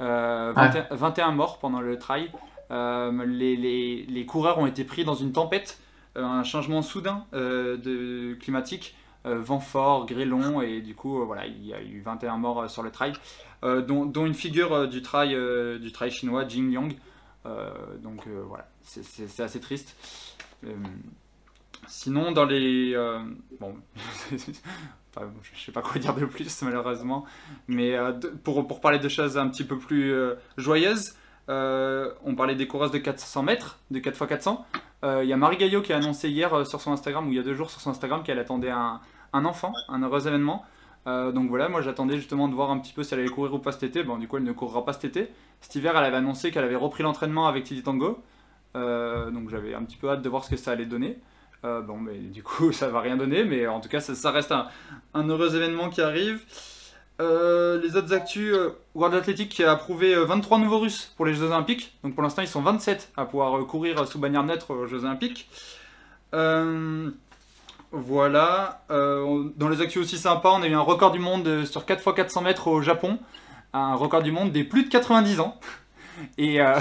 Euh, 0.00 0.52
21, 0.54 0.86
21 0.96 1.30
morts 1.32 1.58
pendant 1.58 1.80
le 1.80 1.98
trail. 1.98 2.30
Les, 2.70 3.56
les- 3.56 4.06
les 4.08 4.26
coureurs 4.26 4.58
ont 4.58 4.66
été 4.66 4.84
pris 4.84 5.04
dans 5.04 5.14
une 5.14 5.32
tempête, 5.32 5.78
un 6.16 6.42
changement 6.42 6.82
soudain 6.82 7.24
de 7.32 8.34
climatique, 8.40 8.96
vent 9.36 9.60
fort, 9.60 10.06
grêlon, 10.06 10.60
et 10.62 10.80
du 10.80 10.94
coup, 10.94 11.20
euh, 11.20 11.24
voilà, 11.24 11.46
il 11.46 11.64
y 11.66 11.74
a 11.74 11.82
eu 11.82 12.00
21 12.00 12.36
morts 12.38 12.62
euh, 12.62 12.68
sur 12.68 12.82
le 12.82 12.90
trail, 12.90 13.12
euh, 13.64 13.82
dont, 13.82 14.26
une 14.26 14.34
figure 14.34 14.72
euh, 14.72 14.86
du 14.86 15.02
trail, 15.02 15.34
euh, 15.34 15.78
du 15.78 15.92
trail 15.92 16.10
chinois, 16.10 16.46
Jing. 16.46 16.96
Euh, 17.46 17.70
donc 18.02 18.26
euh, 18.26 18.42
voilà, 18.46 18.68
c'est- 18.82 19.40
assez 19.40 19.60
triste. 19.60 19.96
Euh, 20.66 20.72
sinon, 21.86 22.32
dans 22.32 22.44
les. 22.44 22.92
euh, 22.94 23.20
bon. 23.60 23.74
Enfin, 25.16 25.26
je 25.54 25.58
sais 25.64 25.72
pas 25.72 25.80
quoi 25.80 25.98
dire 25.98 26.14
de 26.14 26.26
plus 26.26 26.62
malheureusement, 26.62 27.24
mais 27.66 27.94
euh, 27.96 28.12
pour, 28.44 28.66
pour 28.68 28.80
parler 28.80 28.98
de 28.98 29.08
choses 29.08 29.38
un 29.38 29.48
petit 29.48 29.64
peu 29.64 29.78
plus 29.78 30.12
euh, 30.12 30.34
joyeuses, 30.58 31.14
euh, 31.48 32.12
on 32.24 32.34
parlait 32.34 32.54
des 32.54 32.66
coureuses 32.68 32.90
de 32.90 32.98
400 32.98 33.42
mètres, 33.42 33.78
de 33.90 34.00
4x400. 34.00 34.58
Euh, 35.04 35.24
Il 35.24 35.28
y 35.30 35.32
a 35.32 35.36
Marie 35.38 35.56
Gaillot 35.56 35.80
qui 35.80 35.94
a 35.94 35.96
annoncé 35.96 36.28
hier 36.28 36.52
euh, 36.52 36.64
sur 36.66 36.80
son 36.82 36.92
Instagram, 36.92 37.26
ou 37.26 37.30
il 37.32 37.36
y 37.36 37.40
a 37.40 37.42
deux 37.42 37.54
jours 37.54 37.70
sur 37.70 37.80
son 37.80 37.90
Instagram, 37.90 38.22
qu'elle 38.22 38.38
attendait 38.38 38.70
un, 38.70 39.00
un 39.32 39.44
enfant, 39.44 39.72
un 39.88 40.02
heureux 40.02 40.26
événement. 40.26 40.64
Euh, 41.06 41.32
donc 41.32 41.48
voilà, 41.48 41.68
moi 41.68 41.80
j'attendais 41.80 42.16
justement 42.16 42.48
de 42.48 42.54
voir 42.54 42.70
un 42.70 42.78
petit 42.78 42.92
peu 42.92 43.02
si 43.02 43.14
elle 43.14 43.20
allait 43.20 43.28
courir 43.30 43.54
ou 43.54 43.58
pas 43.58 43.72
cet 43.72 43.82
été. 43.82 44.02
Bon, 44.02 44.18
du 44.18 44.28
coup, 44.28 44.36
elle 44.36 44.44
ne 44.44 44.52
courra 44.52 44.84
pas 44.84 44.92
cet 44.92 45.04
été. 45.04 45.30
Cet 45.60 45.74
hiver, 45.74 45.96
elle 45.96 46.04
avait 46.04 46.16
annoncé 46.16 46.50
qu'elle 46.50 46.64
avait 46.64 46.76
repris 46.76 47.02
l'entraînement 47.02 47.46
avec 47.46 47.64
Titi 47.64 47.82
Tango. 47.82 48.22
Euh, 48.76 49.30
donc 49.30 49.48
j'avais 49.48 49.74
un 49.74 49.82
petit 49.82 49.96
peu 49.96 50.10
hâte 50.10 50.22
de 50.22 50.28
voir 50.28 50.44
ce 50.44 50.50
que 50.50 50.56
ça 50.56 50.72
allait 50.72 50.86
donner. 50.86 51.18
Euh, 51.64 51.80
bon, 51.80 51.98
mais 51.98 52.18
du 52.18 52.42
coup, 52.42 52.72
ça 52.72 52.88
va 52.88 53.00
rien 53.00 53.16
donner, 53.16 53.44
mais 53.44 53.66
en 53.66 53.80
tout 53.80 53.88
cas, 53.88 54.00
ça, 54.00 54.30
reste 54.30 54.52
un, 54.52 55.28
heureux 55.28 55.56
événement 55.56 55.88
qui 55.88 56.00
arrive. 56.00 56.40
Les 57.20 57.96
autres 57.96 58.12
actus, 58.12 58.54
World 58.94 59.16
Athletic 59.16 59.48
qui 59.48 59.64
a 59.64 59.72
approuvé 59.72 60.14
euh, 60.14 60.24
23 60.24 60.58
nouveaux 60.58 60.78
Russes 60.78 61.12
pour 61.16 61.26
les 61.26 61.34
Jeux 61.34 61.46
Olympiques. 61.46 61.98
Donc 62.04 62.14
pour 62.14 62.22
l'instant, 62.22 62.42
ils 62.42 62.48
sont 62.48 62.62
27 62.62 63.12
à 63.16 63.24
pouvoir 63.24 63.66
courir 63.66 64.06
sous 64.06 64.18
bannière 64.18 64.44
neutre 64.44 64.70
aux 64.72 64.86
Jeux 64.86 65.04
Olympiques. 65.04 65.48
Voilà. 67.92 68.84
Euh, 68.90 69.50
dans 69.56 69.68
les 69.68 69.80
actus 69.80 70.02
aussi 70.02 70.18
sympas, 70.18 70.52
on 70.52 70.62
a 70.62 70.68
eu 70.68 70.74
un 70.74 70.80
record 70.80 71.10
du 71.12 71.18
monde 71.18 71.46
euh, 71.46 71.64
sur 71.64 71.84
4x400 71.84 72.42
mètres 72.42 72.68
au 72.68 72.82
Japon. 72.82 73.18
Un 73.72 73.94
record 73.94 74.22
du 74.22 74.32
monde 74.32 74.52
des 74.52 74.64
plus 74.64 74.84
de 74.84 74.88
90 74.88 75.40
ans. 75.40 75.58
Et 76.38 76.60
euh, 76.60 76.78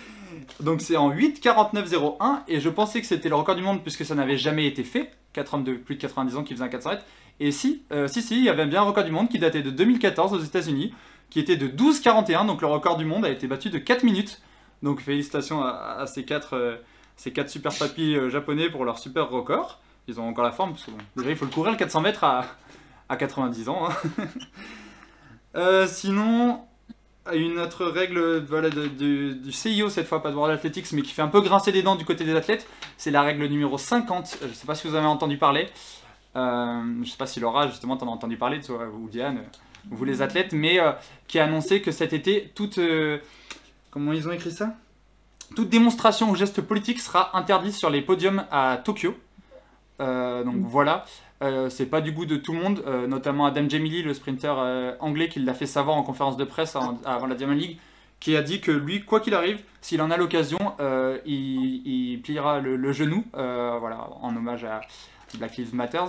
donc 0.60 0.80
c'est 0.80 0.96
en 0.96 1.10
8,49,01. 1.10 2.40
Et 2.48 2.60
je 2.60 2.68
pensais 2.70 3.00
que 3.00 3.06
c'était 3.06 3.28
le 3.28 3.34
record 3.34 3.56
du 3.56 3.62
monde 3.62 3.82
puisque 3.82 4.04
ça 4.04 4.14
n'avait 4.14 4.38
jamais 4.38 4.66
été 4.66 4.84
fait. 4.84 5.12
4 5.34 5.54
hommes 5.54 5.64
de 5.64 5.74
plus 5.74 5.96
de 5.96 6.00
90 6.00 6.36
ans 6.36 6.42
qui 6.42 6.54
faisaient 6.54 6.64
un 6.64 6.68
400 6.68 6.90
mètres. 6.90 7.04
Et 7.40 7.52
si, 7.52 7.82
si, 8.08 8.22
si, 8.22 8.36
il 8.38 8.44
y 8.44 8.48
avait 8.48 8.66
bien 8.66 8.80
un 8.80 8.84
record 8.84 9.04
du 9.04 9.12
monde 9.12 9.28
qui 9.28 9.38
datait 9.38 9.62
de 9.62 9.70
2014 9.70 10.32
aux 10.32 10.40
États-Unis, 10.40 10.92
qui 11.30 11.38
était 11.38 11.56
de 11.56 11.68
12,41. 11.68 12.46
Donc 12.46 12.62
le 12.62 12.66
record 12.66 12.96
du 12.96 13.04
monde 13.04 13.24
a 13.24 13.30
été 13.30 13.46
battu 13.46 13.70
de 13.70 13.78
4 13.78 14.02
minutes. 14.02 14.40
Donc 14.82 15.00
félicitations 15.00 15.62
à, 15.62 16.04
ces, 16.06 16.24
quatre, 16.24 16.56
euh, 16.56 16.76
ces 17.16 17.32
quatre 17.32 17.50
super 17.50 17.72
papis 17.72 18.16
japonais 18.28 18.70
pour 18.70 18.84
leur 18.84 18.98
super 18.98 19.28
record. 19.28 19.80
Ils 20.08 20.18
ont 20.18 20.28
encore 20.28 20.44
la 20.44 20.52
forme, 20.52 20.70
parce 20.72 20.84
que 20.84 20.90
déjà 21.16 21.30
il 21.30 21.36
faut 21.36 21.44
le 21.44 21.50
courir 21.50 21.70
le 21.70 21.76
400 21.78 22.00
mètres 22.00 22.24
à, 22.24 22.44
à 23.08 23.16
90 23.16 23.68
ans. 23.68 23.88
hein. 23.88 24.24
Euh, 25.56 25.86
sinon, 25.86 26.60
une 27.32 27.58
autre 27.58 27.86
règle 27.86 28.44
du 28.44 29.50
CIO 29.50 29.88
cette 29.88 30.06
fois, 30.06 30.22
pas 30.22 30.30
de 30.30 30.36
World 30.36 30.56
Athletics, 30.56 30.92
mais 30.92 31.02
qui 31.02 31.12
fait 31.12 31.22
un 31.22 31.28
peu 31.28 31.40
grincer 31.40 31.72
des 31.72 31.82
dents 31.82 31.96
du 31.96 32.04
côté 32.04 32.24
des 32.24 32.36
athlètes, 32.36 32.66
c'est 32.96 33.10
la 33.10 33.22
règle 33.22 33.46
numéro 33.46 33.76
50. 33.78 34.38
Je 34.42 34.46
ne 34.46 34.52
sais 34.52 34.66
pas 34.66 34.74
si 34.74 34.86
vous 34.86 34.94
avez 34.94 35.06
entendu 35.06 35.36
parler. 35.38 35.68
Euh, 36.36 36.82
je 36.82 37.00
ne 37.00 37.04
sais 37.04 37.16
pas 37.16 37.26
si 37.26 37.40
Laura, 37.40 37.66
justement, 37.66 37.96
t'en 37.96 38.06
as 38.08 38.10
entendu 38.10 38.36
parler, 38.36 38.60
toi, 38.60 38.86
ou 38.88 39.08
Diane, 39.08 39.40
vous 39.90 40.04
les 40.04 40.20
athlètes, 40.22 40.52
mais 40.52 40.78
euh, 40.78 40.92
qui 41.26 41.38
a 41.40 41.44
annoncé 41.44 41.80
que 41.80 41.90
cet 41.90 42.12
été, 42.12 42.52
toute. 42.54 42.78
euh, 42.78 43.18
comment 43.90 44.12
ils 44.12 44.28
ont 44.28 44.32
écrit 44.32 44.52
ça? 44.52 44.74
Toute 45.56 45.70
démonstration 45.70 46.30
ou 46.30 46.36
geste 46.36 46.60
politique 46.60 47.00
sera 47.00 47.36
interdite 47.36 47.72
sur 47.72 47.88
les 47.90 48.02
podiums 48.02 48.44
à 48.52 48.78
Tokyo. 48.84 49.16
Euh, 50.00 50.44
donc 50.44 50.56
voilà, 50.62 51.04
Euh, 51.40 51.70
c'est 51.70 51.86
pas 51.86 52.00
du 52.00 52.10
goût 52.10 52.26
de 52.26 52.34
tout 52.36 52.52
le 52.52 52.58
monde, 52.60 52.82
euh, 52.88 53.06
notamment 53.06 53.46
Adam 53.46 53.68
Jamili, 53.68 54.02
le 54.02 54.12
sprinter 54.12 54.52
euh, 54.58 54.94
anglais, 54.98 55.28
qui 55.28 55.38
l'a 55.38 55.54
fait 55.54 55.66
savoir 55.66 55.96
en 55.96 56.02
conférence 56.02 56.36
de 56.36 56.42
presse 56.44 56.74
en- 56.74 56.98
avant 57.04 57.28
la 57.28 57.36
Diamond 57.36 57.54
League, 57.54 57.78
qui 58.18 58.36
a 58.36 58.42
dit 58.42 58.60
que 58.60 58.72
lui, 58.72 59.04
quoi 59.04 59.20
qu'il 59.20 59.34
arrive, 59.34 59.60
s'il 59.80 60.02
en 60.02 60.10
a 60.10 60.16
l'occasion, 60.16 60.58
il, 61.24 61.86
il 61.86 62.20
pliera 62.22 62.58
le, 62.58 62.74
le 62.74 62.92
genou, 62.92 63.24
voilà, 63.34 64.08
en 64.20 64.34
hommage 64.34 64.64
à 64.64 64.80
Black 65.38 65.56
Lives 65.58 65.76
Matter. 65.76 66.02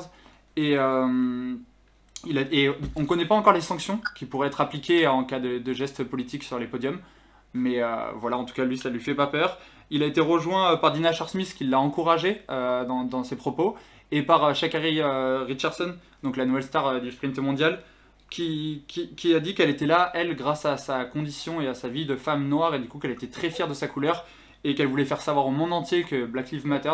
Et, 0.57 0.71
il 0.73 2.37
a- 2.37 2.41
et 2.51 2.69
on 2.95 3.01
ne 3.01 3.05
connaît 3.05 3.27
pas 3.27 3.35
encore 3.35 3.53
les 3.53 3.61
sanctions 3.61 4.01
qui 4.15 4.25
pourraient 4.25 4.47
être 4.47 4.61
appliquées 4.61 5.05
en 5.05 5.23
cas 5.23 5.39
de, 5.39 5.59
de 5.59 5.73
gestes 5.73 6.03
politiques 6.03 6.43
sur 6.43 6.57
les 6.57 6.65
podiums. 6.65 6.99
Mais 7.53 7.81
voilà, 8.15 8.37
en 8.37 8.45
tout 8.45 8.55
cas, 8.55 8.65
lui, 8.65 8.79
ça 8.79 8.89
lui 8.89 8.99
fait 8.99 9.13
pas 9.15 9.27
peur. 9.27 9.59
Il 9.91 10.03
a 10.03 10.05
été 10.05 10.21
rejoint 10.21 10.73
euh, 10.73 10.75
par 10.77 10.91
Dina 10.91 11.13
Smith 11.13 11.53
qui 11.57 11.65
l'a 11.65 11.79
encouragé 11.79 12.41
euh, 12.49 12.85
dans, 12.85 13.23
ses 13.23 13.35
propos, 13.35 13.75
et 14.11 14.21
par 14.21 14.43
euh, 14.43 14.53
Shakari 14.53 15.01
Richardson, 15.01 15.95
donc 16.23 16.37
la 16.37 16.45
nouvelle 16.45 16.63
star 16.63 17.01
du 17.01 17.11
sprint 17.11 17.37
mondial, 17.39 17.81
qui, 18.29 18.83
a 19.35 19.39
dit 19.39 19.55
qu'elle 19.55 19.69
était 19.69 19.87
là, 19.87 20.11
elle, 20.13 20.35
grâce 20.35 20.65
à 20.65 20.77
sa 20.77 21.05
condition 21.05 21.61
et 21.61 21.67
à 21.67 21.73
sa 21.73 21.87
vie 21.87 22.05
de 22.05 22.15
femme 22.15 22.47
noire, 22.47 22.75
et 22.75 22.79
du 22.79 22.87
coup 22.87 22.99
qu'elle 22.99 23.11
était 23.11 23.27
très 23.27 23.49
fière 23.49 23.67
de 23.67 23.73
sa 23.73 23.87
couleur, 23.87 24.25
et 24.63 24.75
qu'elle 24.75 24.87
voulait 24.87 25.05
faire 25.05 25.21
savoir 25.21 25.47
au 25.47 25.51
monde 25.51 25.73
entier 25.73 26.03
que 26.03 26.25
Black 26.25 26.51
Lives 26.51 26.67
Matter. 26.67 26.93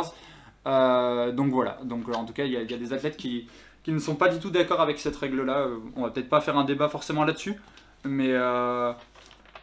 Donc 0.65 1.51
voilà, 1.51 1.79
donc 1.83 2.07
en 2.15 2.25
tout 2.25 2.33
cas, 2.33 2.45
il 2.45 2.51
y, 2.51 2.57
a- 2.57 2.63
des 2.63 2.93
athlètes 2.93 3.17
qui, 3.17 3.47
qui 3.83 3.91
ne 3.91 3.99
sont 3.99 4.15
pas 4.15 4.29
du 4.29 4.39
tout 4.39 4.49
d'accord 4.49 4.79
avec 4.79 4.99
cette 4.99 5.15
règle-là. 5.15 5.67
On 5.95 6.03
va 6.03 6.11
peut-être 6.11 6.29
pas 6.29 6.41
faire 6.41 6.57
un 6.57 6.63
débat 6.63 6.87
forcément 6.87 7.25
là-dessus, 7.25 7.55
mais, 8.05 8.31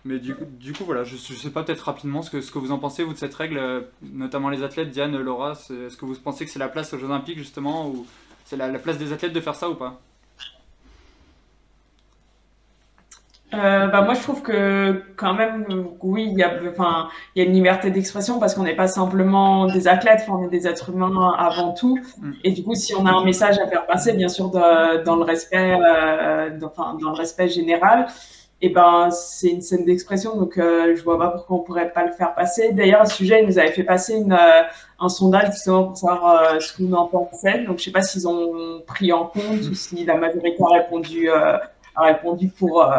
mais 0.05 0.18
du, 0.18 0.34
coup- 0.34 0.44
du 0.44 0.72
coup, 0.72 0.84
voilà, 0.84 1.05
je, 1.05 1.16
je 1.16 1.34
sais 1.34 1.50
pas 1.50 1.62
peut-être 1.62 1.80
rapidement 1.82 2.22
ce 2.22 2.30
que, 2.30 2.40
ce 2.40 2.50
que 2.50 2.59
vous 2.59 2.72
en 2.72 2.78
pensez, 2.78 3.05
vous, 3.05 3.12
de 3.12 3.18
cette 3.18 3.34
règle, 3.34 3.59
euh, 3.59 3.80
notamment 4.03 4.48
les 4.48 4.62
athlètes, 4.62 4.90
Diane, 4.90 5.16
Laura, 5.18 5.53
est-ce 5.53 5.96
que 5.96 6.05
vous 6.05 6.14
pensez 6.16 6.44
que 6.44 6.50
c'est 6.50 6.59
la 6.59 6.68
place 6.68 6.92
aux 6.92 6.98
Jeux 6.98 7.07
Olympiques 7.07 7.38
justement, 7.38 7.88
ou 7.88 8.07
c'est 8.44 8.57
la, 8.57 8.68
la 8.68 8.78
place 8.78 8.98
des 8.98 9.12
athlètes 9.12 9.32
de 9.32 9.40
faire 9.40 9.55
ça 9.55 9.70
ou 9.70 9.74
pas? 9.74 10.00
Euh, 13.55 13.86
bah 13.88 14.00
moi, 14.00 14.14
je 14.14 14.22
trouve 14.22 14.40
que 14.42 15.03
quand 15.16 15.34
même, 15.34 15.66
oui, 16.00 16.26
il 16.32 16.38
y 16.38 16.42
a, 16.42 16.55
enfin, 16.70 17.09
il 17.34 17.42
y 17.42 17.46
a 17.46 17.48
une 17.48 17.55
liberté 17.55 17.90
d'expression 17.90 18.38
parce 18.40 18.55
qu'on 18.55 18.62
n'est 18.62 18.74
pas 18.74 18.88
simplement 18.88 19.66
des 19.66 19.88
athlètes, 19.88 20.24
on 20.28 20.42
est 20.46 20.48
des 20.48 20.66
êtres 20.66 20.88
humains 20.88 21.34
avant 21.36 21.74
tout. 21.74 21.98
Mm. 22.18 22.32
Et 22.44 22.53
du 22.53 22.64
coup, 22.64 22.74
si 22.74 22.94
on 22.94 23.05
a 23.05 23.11
un 23.11 23.22
message 23.24 23.59
à 23.59 23.66
faire 23.68 23.84
passer, 23.84 24.14
bien 24.14 24.28
sûr, 24.30 24.50
de- 24.50 25.05
dans 25.05 25.16
le 25.16 25.24
respect, 25.24 25.78
euh, 25.78 26.59
enfin, 26.64 26.96
dans 26.98 27.11
le 27.11 27.16
respect 27.16 27.48
général, 27.50 28.07
et 28.64 28.68
ben, 28.68 29.10
c'est 29.10 29.48
une 29.48 29.60
scène 29.60 29.84
d'expression, 29.84 30.36
donc 30.36 30.56
euh, 30.56 30.94
je 30.94 31.02
vois 31.02 31.18
pas 31.18 31.30
pourquoi 31.30 31.56
on 31.56 31.60
pourrait 31.60 31.92
pas 31.92 32.06
le 32.06 32.12
faire 32.12 32.32
passer. 32.32 32.72
D'ailleurs, 32.72 33.00
à 33.00 33.06
ce 33.06 33.16
sujet, 33.16 33.42
ils 33.42 33.46
nous 33.48 33.58
avaient 33.58 33.72
fait 33.72 33.82
passer 33.82 34.14
une, 34.14 34.32
euh, 34.32 34.62
un 35.00 35.08
sondage 35.08 35.50
justement 35.50 35.86
pour 35.86 35.96
savoir 35.96 36.54
euh, 36.54 36.60
ce 36.60 36.76
qu'on 36.76 36.92
en 36.92 37.08
pensait. 37.08 37.64
Donc, 37.64 37.78
je 37.78 37.84
sais 37.84 37.90
pas 37.90 38.02
s'ils 38.02 38.28
ont 38.28 38.80
pris 38.86 39.12
en 39.12 39.26
compte 39.26 39.62
ou 39.68 39.74
si 39.74 40.04
la 40.04 40.16
majorité 40.16 40.56
a 40.62 40.74
répondu. 40.74 41.28
euh, 41.28 41.58
a 41.94 42.04
répondu 42.04 42.48
pour, 42.48 42.90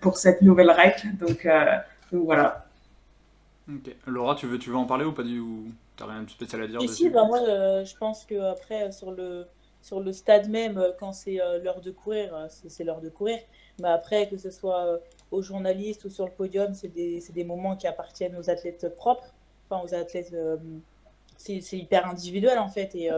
pour 0.00 0.16
cette 0.16 0.42
nouvelle 0.42 0.70
règle. 0.70 1.16
Donc, 1.18 1.48
donc 2.12 2.24
voilà. 2.24 2.66
Laura, 4.06 4.36
tu 4.36 4.46
veux, 4.46 4.60
tu 4.60 4.70
veux 4.70 4.76
en 4.76 4.84
parler 4.84 5.04
ou 5.04 5.10
pas 5.10 5.24
du 5.24 5.40
ou 5.40 5.64
t'as 5.96 6.06
rien 6.06 6.22
de 6.22 6.30
spécial 6.30 6.62
à 6.62 6.68
dire 6.68 6.80
Ici, 6.80 7.02
dessus 7.02 7.10
bah, 7.10 7.24
moi, 7.24 7.40
je 7.40 7.96
pense 7.96 8.24
que 8.24 8.40
après 8.52 8.92
sur 8.92 9.10
le 9.10 9.44
sur 9.82 9.98
le 9.98 10.12
stade 10.12 10.48
même, 10.48 10.80
quand 11.00 11.12
c'est 11.12 11.40
l'heure 11.64 11.80
de 11.80 11.90
courir, 11.90 12.46
c'est 12.48 12.70
c'est 12.70 12.84
l'heure 12.84 13.00
de 13.00 13.08
courir. 13.08 13.38
Mais 13.80 13.88
après, 13.88 14.28
que 14.28 14.36
ce 14.36 14.50
soit 14.50 15.00
aux 15.30 15.42
journalistes 15.42 16.04
ou 16.04 16.10
sur 16.10 16.26
le 16.26 16.32
podium, 16.32 16.74
c'est 16.74 16.88
des, 16.88 17.22
des, 17.32 17.44
moments 17.44 17.76
qui 17.76 17.86
appartiennent 17.86 18.36
aux 18.36 18.50
athlètes 18.50 18.94
propres, 18.96 19.32
enfin 19.68 19.82
aux 19.84 19.94
athlètes. 19.94 20.34
c'est 21.36 21.78
hyper 21.78 22.06
individuel 22.06 22.58
en 22.58 22.68
fait. 22.68 22.94
Et 22.94 23.10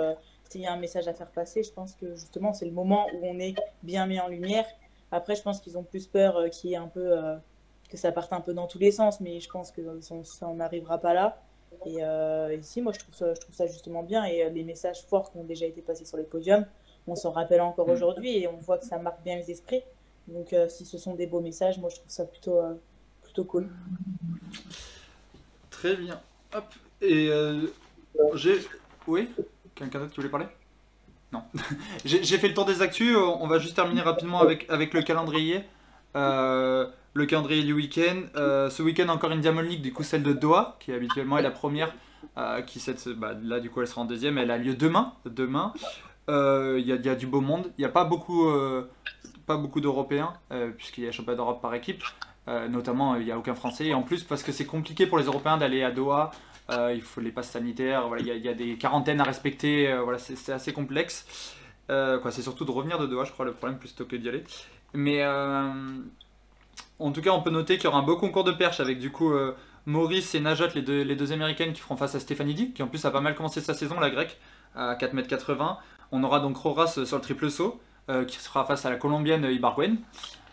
s'il 0.48 0.60
y 0.62 0.66
a 0.66 0.72
un 0.72 0.78
message 0.78 1.08
à 1.08 1.14
faire 1.14 1.30
passer, 1.30 1.62
je 1.62 1.72
pense 1.72 1.94
que 1.94 2.14
justement, 2.14 2.52
c'est 2.52 2.66
le 2.66 2.72
moment 2.72 3.06
où 3.14 3.26
on 3.26 3.38
est 3.38 3.54
bien 3.82 4.06
mis 4.06 4.20
en 4.20 4.28
lumière. 4.28 4.66
Après, 5.12 5.34
je 5.34 5.42
pense 5.42 5.60
qu'ils 5.60 5.78
ont 5.78 5.82
plus 5.82 6.06
peur 6.06 6.50
qu'il 6.50 6.70
y 6.70 6.74
ait 6.74 6.76
un 6.76 6.88
peu 6.88 7.16
que 7.90 7.96
ça 7.96 8.12
parte 8.12 8.32
un 8.32 8.40
peu 8.40 8.54
dans 8.54 8.66
tous 8.66 8.78
les 8.78 8.92
sens, 8.92 9.20
mais 9.20 9.40
je 9.40 9.50
pense 9.50 9.70
que 9.70 10.00
ça 10.00 10.46
n'arrivera 10.54 10.98
pas 10.98 11.12
là. 11.12 11.42
Et 11.86 12.02
euh, 12.02 12.54
ici, 12.54 12.80
moi, 12.80 12.92
je 12.92 12.98
trouve, 13.00 13.14
ça, 13.14 13.34
je 13.34 13.40
trouve 13.40 13.54
ça 13.54 13.66
justement 13.66 14.02
bien. 14.02 14.24
Et 14.24 14.44
euh, 14.44 14.50
les 14.50 14.64
messages 14.64 15.02
forts 15.02 15.30
qui 15.30 15.38
ont 15.38 15.44
déjà 15.44 15.66
été 15.66 15.82
passés 15.82 16.04
sur 16.04 16.16
les 16.16 16.24
podiums, 16.24 16.66
on 17.06 17.16
s'en 17.16 17.30
rappelle 17.30 17.60
encore 17.60 17.88
mm. 17.88 17.92
aujourd'hui 17.92 18.38
et 18.38 18.48
on 18.48 18.56
voit 18.56 18.78
que 18.78 18.86
ça 18.86 18.98
marque 18.98 19.22
bien 19.22 19.36
les 19.36 19.50
esprits. 19.50 19.82
Donc, 20.30 20.52
euh, 20.52 20.68
si 20.68 20.84
ce 20.84 20.98
sont 20.98 21.14
des 21.14 21.26
beaux 21.26 21.40
messages, 21.40 21.78
moi, 21.78 21.90
je 21.90 21.96
trouve 21.96 22.10
ça 22.10 22.24
plutôt, 22.24 22.60
plutôt 23.22 23.44
cool. 23.44 23.68
Très 25.70 25.96
bien. 25.96 26.20
Hop. 26.54 26.64
Et 27.02 27.30
j'ai. 28.34 28.60
Oui? 29.06 29.28
Quelqu'un 29.74 29.98
d'autre 30.00 30.10
qui 30.10 30.16
voulait 30.16 30.28
parler? 30.28 30.46
Non. 31.32 31.42
j'ai 32.04 32.38
fait 32.38 32.48
le 32.48 32.54
tour 32.54 32.64
des 32.64 32.82
actus. 32.82 33.16
On 33.16 33.46
va 33.46 33.58
juste 33.58 33.76
terminer 33.76 34.02
rapidement 34.02 34.40
avec, 34.40 34.68
avec 34.68 34.94
le 34.94 35.02
calendrier. 35.02 35.64
Euh, 36.16 36.86
le 37.14 37.26
calendrier 37.26 37.62
du 37.62 37.72
week-end. 37.72 38.22
Euh, 38.36 38.70
ce 38.70 38.82
week-end, 38.82 39.08
encore 39.08 39.30
une 39.30 39.40
Diamond 39.40 39.62
League, 39.62 39.82
du 39.82 39.92
coup, 39.92 40.02
celle 40.02 40.22
de 40.22 40.32
Doha, 40.32 40.76
qui 40.80 40.92
habituellement 40.92 41.38
est 41.38 41.42
la 41.42 41.50
première. 41.50 41.94
Euh, 42.36 42.62
qui 42.62 42.80
cette, 42.80 43.08
bah, 43.08 43.34
là, 43.42 43.60
du 43.60 43.70
coup, 43.70 43.80
elle 43.80 43.88
sera 43.88 44.02
en 44.02 44.04
deuxième. 44.04 44.38
Elle 44.38 44.50
a 44.50 44.58
lieu 44.58 44.74
demain. 44.74 45.14
Demain. 45.24 45.72
Il 46.28 46.84
y, 46.84 46.92
y, 46.92 47.08
a 47.08 47.14
du 47.14 47.26
beau 47.26 47.40
monde. 47.40 47.72
Il 47.76 47.80
n'y 47.80 47.86
a 47.86 47.90
pas 47.90 48.04
beaucoup, 48.04 48.48
pas 49.50 49.56
beaucoup 49.56 49.80
d'Européens, 49.80 50.32
puisqu'il 50.76 51.04
y 51.04 51.08
a 51.08 51.12
championnat 51.12 51.36
d'Europe 51.36 51.60
par 51.60 51.74
équipe. 51.74 52.02
notamment, 52.46 53.16
il 53.16 53.24
n'y 53.24 53.32
a 53.32 53.38
aucun 53.38 53.54
Français. 53.54 53.86
Et 53.86 53.94
en 53.94 54.02
plus, 54.02 54.24
parce 54.24 54.42
que 54.42 54.52
c'est 54.52 54.66
compliqué 54.66 55.06
pour 55.06 55.18
les 55.18 55.24
Européens 55.24 55.56
d'aller 55.56 55.82
à 55.82 55.90
Doha. 55.90 56.30
il 56.70 57.02
faut 57.02 57.20
les 57.20 57.32
passes 57.32 57.50
sanitaires. 57.50 58.08
Voilà, 58.08 58.22
il 58.22 58.28
y, 58.28 58.30
a, 58.30 58.36
y, 58.36 58.48
a 58.48 58.54
des 58.54 58.76
quarantaines 58.76 59.20
à 59.20 59.24
respecter. 59.24 59.92
voilà, 60.02 60.18
c'est 60.18 60.52
assez 60.52 60.72
complexe. 60.72 61.26
quoi, 61.88 62.30
c'est 62.30 62.42
surtout 62.42 62.64
de 62.64 62.70
revenir 62.70 62.98
de 62.98 63.06
Doha, 63.06 63.24
je 63.24 63.32
crois, 63.32 63.44
le 63.44 63.52
problème, 63.52 63.78
plutôt 63.78 64.04
que 64.04 64.16
d'y 64.16 64.28
aller. 64.28 64.44
Mais 64.94 65.24
en 67.00 67.12
tout 67.12 67.22
cas, 67.22 67.30
on 67.30 67.40
peut 67.40 67.50
noter 67.50 67.76
qu'il 67.76 67.84
y 67.84 67.86
aura 67.88 67.98
un 67.98 68.02
beau 68.02 68.16
concours 68.16 68.44
de 68.44 68.52
perche 68.52 68.78
avec 68.78 68.98
du 68.98 69.10
coup 69.10 69.32
euh, 69.32 69.56
Maurice 69.86 70.34
et 70.34 70.40
Najat, 70.40 70.68
les 70.74 70.82
deux, 70.82 71.02
les 71.02 71.32
américaines 71.32 71.72
qui 71.72 71.80
feront 71.80 71.96
face 71.96 72.14
à 72.14 72.20
Stefanidi, 72.20 72.72
qui 72.72 72.82
en 72.82 72.88
plus 72.88 73.04
a 73.06 73.10
pas 73.10 73.22
mal 73.22 73.34
commencé 73.34 73.60
sa 73.62 73.72
saison, 73.72 73.98
la 73.98 74.10
grecque, 74.10 74.38
à 74.76 74.94
4m80. 74.94 75.78
On 76.12 76.22
aura 76.22 76.40
donc 76.40 76.56
Roras 76.58 77.04
sur 77.04 77.16
le 77.16 77.22
triple 77.22 77.50
saut, 77.50 77.80
euh, 78.08 78.24
qui 78.24 78.38
sera 78.38 78.64
face 78.64 78.86
à 78.86 78.90
la 78.90 78.96
colombienne 78.96 79.44
Ibarguen. 79.44 79.98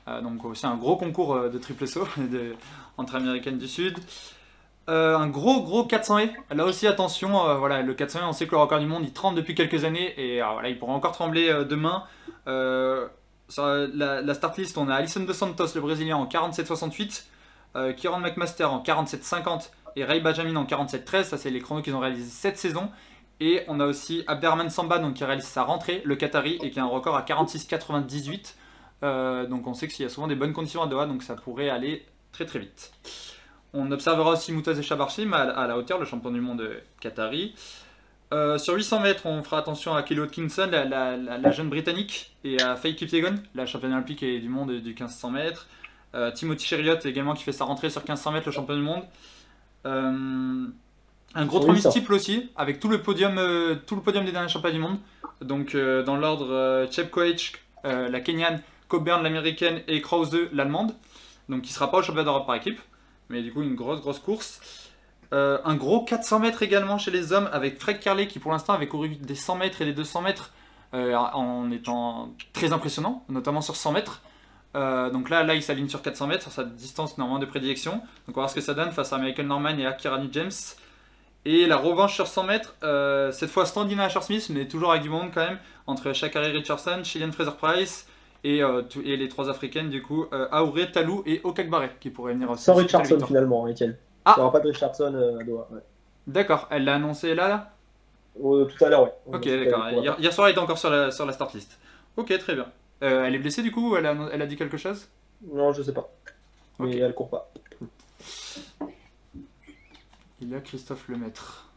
Euh, 0.07 0.21
donc 0.21 0.43
aussi 0.45 0.65
un 0.65 0.75
gros 0.75 0.95
concours 0.95 1.49
de 1.49 1.57
triple 1.57 1.87
saut 1.87 2.07
entre 2.97 3.15
américaines 3.15 3.57
du 3.57 3.67
Sud. 3.67 3.97
un 4.87 5.27
gros 5.27 5.61
gros 5.61 5.83
400 5.83 6.19
et 6.19 6.31
là 6.51 6.65
aussi 6.65 6.87
attention, 6.87 7.57
voilà, 7.57 7.81
le 7.81 7.93
400 7.93 8.19
on 8.29 8.33
sait 8.33 8.47
que 8.47 8.51
le 8.51 8.57
record 8.57 8.79
du 8.79 8.85
monde 8.85 9.03
il 9.03 9.13
tremble 9.13 9.37
depuis 9.37 9.53
quelques 9.53 9.83
années 9.83 10.13
et 10.17 10.41
voilà, 10.41 10.69
il 10.69 10.79
pourra 10.79 10.93
encore 10.93 11.11
trembler 11.11 11.65
demain. 11.65 12.03
Sur 13.49 13.65
la, 13.65 14.33
start 14.33 14.57
list, 14.57 14.77
on 14.77 14.89
a 14.89 14.95
Alison 14.95 15.21
Dos 15.21 15.33
Santos, 15.33 15.67
le 15.75 15.81
Brésilien, 15.81 16.17
en 16.17 16.25
47-68, 16.25 17.23
euh, 17.77 17.93
Kieran 17.93 18.19
McMaster 18.19 18.65
en 18.65 18.81
47-50 18.81 19.69
et 19.95 20.03
Ray 20.03 20.19
Benjamin 20.19 20.55
en 20.57 20.65
47-13. 20.65 21.23
Ça, 21.23 21.37
c'est 21.37 21.49
les 21.49 21.61
chronos 21.61 21.81
qu'ils 21.81 21.95
ont 21.95 21.99
réalisés 21.99 22.29
cette 22.29 22.57
saison. 22.57 22.89
Et 23.39 23.63
on 23.67 23.79
a 23.79 23.85
aussi 23.85 24.23
Abderrahman 24.27 24.69
Samba 24.69 24.99
donc, 24.99 25.15
qui 25.15 25.23
réalise 25.23 25.45
sa 25.45 25.63
rentrée, 25.63 26.01
le 26.05 26.15
Qatari, 26.15 26.57
et 26.63 26.71
qui 26.71 26.79
a 26.79 26.83
un 26.83 26.88
record 26.88 27.15
à 27.15 27.21
46-98. 27.21 28.55
Euh, 29.03 29.45
donc 29.45 29.67
on 29.67 29.73
sait 29.73 29.88
qu'il 29.88 30.03
y 30.03 30.05
a 30.05 30.09
souvent 30.09 30.27
des 30.27 30.35
bonnes 30.35 30.53
conditions 30.53 30.81
à 30.81 30.88
Doha, 30.88 31.05
donc 31.05 31.21
ça 31.21 31.35
pourrait 31.35 31.69
aller 31.69 32.03
très 32.31 32.45
très 32.45 32.59
vite. 32.59 32.91
On 33.73 33.91
observera 33.91 34.31
aussi 34.31 34.51
Moutaz 34.51 34.81
Chabarchim 34.81 35.33
à, 35.33 35.41
à, 35.41 35.67
la 35.67 35.77
hauteur, 35.77 35.99
le 35.99 36.05
champion 36.05 36.31
du 36.31 36.41
monde 36.41 36.67
Qatari. 36.99 37.53
Euh, 38.33 38.57
sur 38.57 38.73
800 38.73 38.99
mètres, 38.99 39.25
on 39.25 39.41
fera 39.41 39.59
attention 39.59 39.95
à 39.95 40.03
Kelly 40.03 40.19
Hodkinson, 40.19 40.69
la, 40.69 41.51
jeune 41.51 41.69
britannique, 41.69 42.35
et 42.43 42.61
à 42.61 42.75
Faye 42.75 42.95
Kipyegon, 42.95 43.35
la 43.55 43.65
championne 43.65 43.93
olympique 43.93 44.21
et 44.21 44.39
du 44.39 44.49
monde 44.49 44.71
du 44.71 44.89
1500 44.89 45.31
mètres. 45.31 45.67
Euh, 46.15 46.31
Timothy 46.31 46.65
Cheriot 46.65 46.99
également 47.05 47.33
qui 47.33 47.43
fait 47.43 47.51
sa 47.51 47.65
rentrée 47.65 47.89
sur 47.89 48.01
1500 48.01 48.31
mètres, 48.31 48.45
le 48.47 48.51
champion 48.51 48.75
du 48.75 48.81
monde. 48.81 49.03
Euh, 51.36 51.39
un 51.41 51.45
gros 51.45 51.59
3 51.59 51.73
multiple 51.73 52.13
aussi, 52.13 52.49
avec 52.55 52.80
tout 52.80 52.89
le 52.89 53.01
podium, 53.01 53.39
tout 53.86 53.95
le 53.95 54.01
podium 54.01 54.25
des 54.25 54.32
derniers 54.32 54.49
champions 54.49 54.71
du 54.71 54.80
monde. 54.80 54.97
Donc 55.41 55.75
dans 55.75 56.15
l'ordre, 56.15 56.88
Chep 56.91 57.11
Koech, 57.11 57.53
la 57.84 58.19
Kenyane, 58.19 58.61
Coburn 58.88 59.21
l'américaine 59.21 59.82
et 59.88 60.01
Krause 60.01 60.36
l'allemande. 60.53 60.93
Donc 61.49 61.61
qui 61.61 61.69
ne 61.69 61.73
sera 61.73 61.91
pas 61.91 61.99
au 61.99 62.01
championnat 62.01 62.25
d'Europe 62.25 62.45
par 62.45 62.55
équipe, 62.55 62.80
mais 63.30 63.41
du 63.41 63.53
coup 63.53 63.61
une 63.61 63.75
grosse 63.75 64.01
grosse 64.01 64.19
course. 64.19 64.59
Euh, 65.34 65.57
un 65.65 65.75
gros 65.75 66.03
400 66.05 66.39
mètres 66.39 66.63
également 66.63 66.97
chez 66.97 67.11
les 67.11 67.34
hommes 67.34 67.49
avec 67.51 67.80
Fred 67.80 67.99
Carley 67.99 68.28
qui 68.28 68.39
pour 68.39 68.51
l'instant 68.51 68.73
avait 68.73 68.88
couru 68.88 69.09
des 69.09 69.36
100 69.36 69.55
mètres 69.55 69.82
et 69.82 69.86
des 69.86 69.93
200 69.93 70.21
mètres 70.21 70.51
euh, 70.93 71.15
en 71.15 71.69
étant 71.71 72.34
très 72.53 72.71
impressionnant, 72.71 73.25
notamment 73.28 73.61
sur 73.61 73.75
100 73.75 73.91
mètres. 73.91 74.21
Euh, 74.75 75.09
donc 75.09 75.30
là, 75.30 75.43
là 75.43 75.55
il 75.55 75.63
s'aligne 75.63 75.89
sur 75.89 76.01
400 76.01 76.28
mètres, 76.28 76.43
sur 76.43 76.51
sa 76.51 76.63
distance 76.63 77.17
normalement 77.17 77.39
de 77.39 77.45
prédilection. 77.45 77.93
Donc 77.93 78.03
on 78.30 78.32
va 78.32 78.41
voir 78.41 78.49
ce 78.49 78.55
que 78.55 78.61
ça 78.61 78.73
donne 78.73 78.91
face 78.91 79.11
à 79.11 79.17
Michael 79.17 79.47
Norman 79.47 79.78
et 79.78 79.86
à 79.86 79.93
Kirani 79.93 80.30
James. 80.32 80.51
Et 81.49 81.65
la 81.65 81.77
revanche 81.77 82.13
sur 82.13 82.27
100 82.27 82.43
mètres, 82.43 82.75
cette 83.31 83.49
fois 83.49 83.65
Standina 83.65 84.03
Asher-Smith, 84.03 84.49
mais 84.49 84.67
toujours 84.67 84.91
avec 84.91 85.01
du 85.01 85.09
monde 85.09 85.29
quand 85.33 85.45
même, 85.45 85.59
entre 85.85 86.11
Shakari 86.11 86.51
Richardson, 86.51 87.01
Chilean 87.03 87.31
Fraser-Price 87.31 88.07
et, 88.43 88.57
et, 88.57 89.17
les 89.17 89.29
trois 89.29 89.49
africaines 89.49 89.89
du 89.89 90.01
coup, 90.01 90.25
Aouré, 90.51 90.91
Talou 90.91 91.23
et 91.25 91.39
Okakbare 91.45 91.99
qui 91.99 92.09
pourraient 92.09 92.33
venir 92.33 92.51
aussi. 92.51 92.65
Sans 92.65 92.75
Richardson 92.75 93.19
finalement, 93.25 93.65
Etienne. 93.65 93.95
Ah. 94.27 94.33
Il 94.35 94.39
n'y 94.39 94.43
aura 94.43 94.51
pas 94.51 94.59
de 94.59 94.67
Richardson 94.67 95.13
euh, 95.15 95.39
à 95.39 95.43
Doha. 95.45 95.69
D'accord, 96.27 96.67
elle 96.69 96.83
l'a 96.83 96.95
annoncé 96.95 97.33
là, 97.33 97.47
là? 97.47 97.71
Euh, 98.43 98.65
Tout 98.65 98.83
à 98.83 98.89
l'heure, 98.89 99.03
oui. 99.25 99.35
Ok, 99.35 99.47
d'accord. 99.47 99.87
Hier, 100.19 100.33
soir, 100.33 100.47
elle 100.47 100.51
était 100.51 100.59
encore 100.59 100.77
sur 100.77 100.89
la, 100.89 101.11
sur 101.11 101.25
la 101.25 101.31
start 101.31 101.53
list. 101.53 101.79
Ok, 102.17 102.37
très 102.37 102.53
bien. 102.53 102.65
Euh, 103.03 103.23
elle 103.23 103.35
est 103.35 103.39
blessée 103.39 103.63
du 103.63 103.71
coup? 103.71 103.95
Elle 103.95 104.05
a, 104.05 104.13
elle 104.33 104.41
a 104.41 104.45
dit 104.45 104.57
quelque 104.57 104.75
chose? 104.75 105.07
Non, 105.49 105.71
je 105.71 105.81
sais 105.81 105.93
pas. 105.93 106.09
Mais 106.79 106.97
elle 106.97 107.13
court 107.13 107.29
pas. 107.29 107.49
Il 110.39 110.49
y 110.49 110.55
a 110.55 110.61
Christophe 110.61 111.07
Lemaître. 111.07 111.71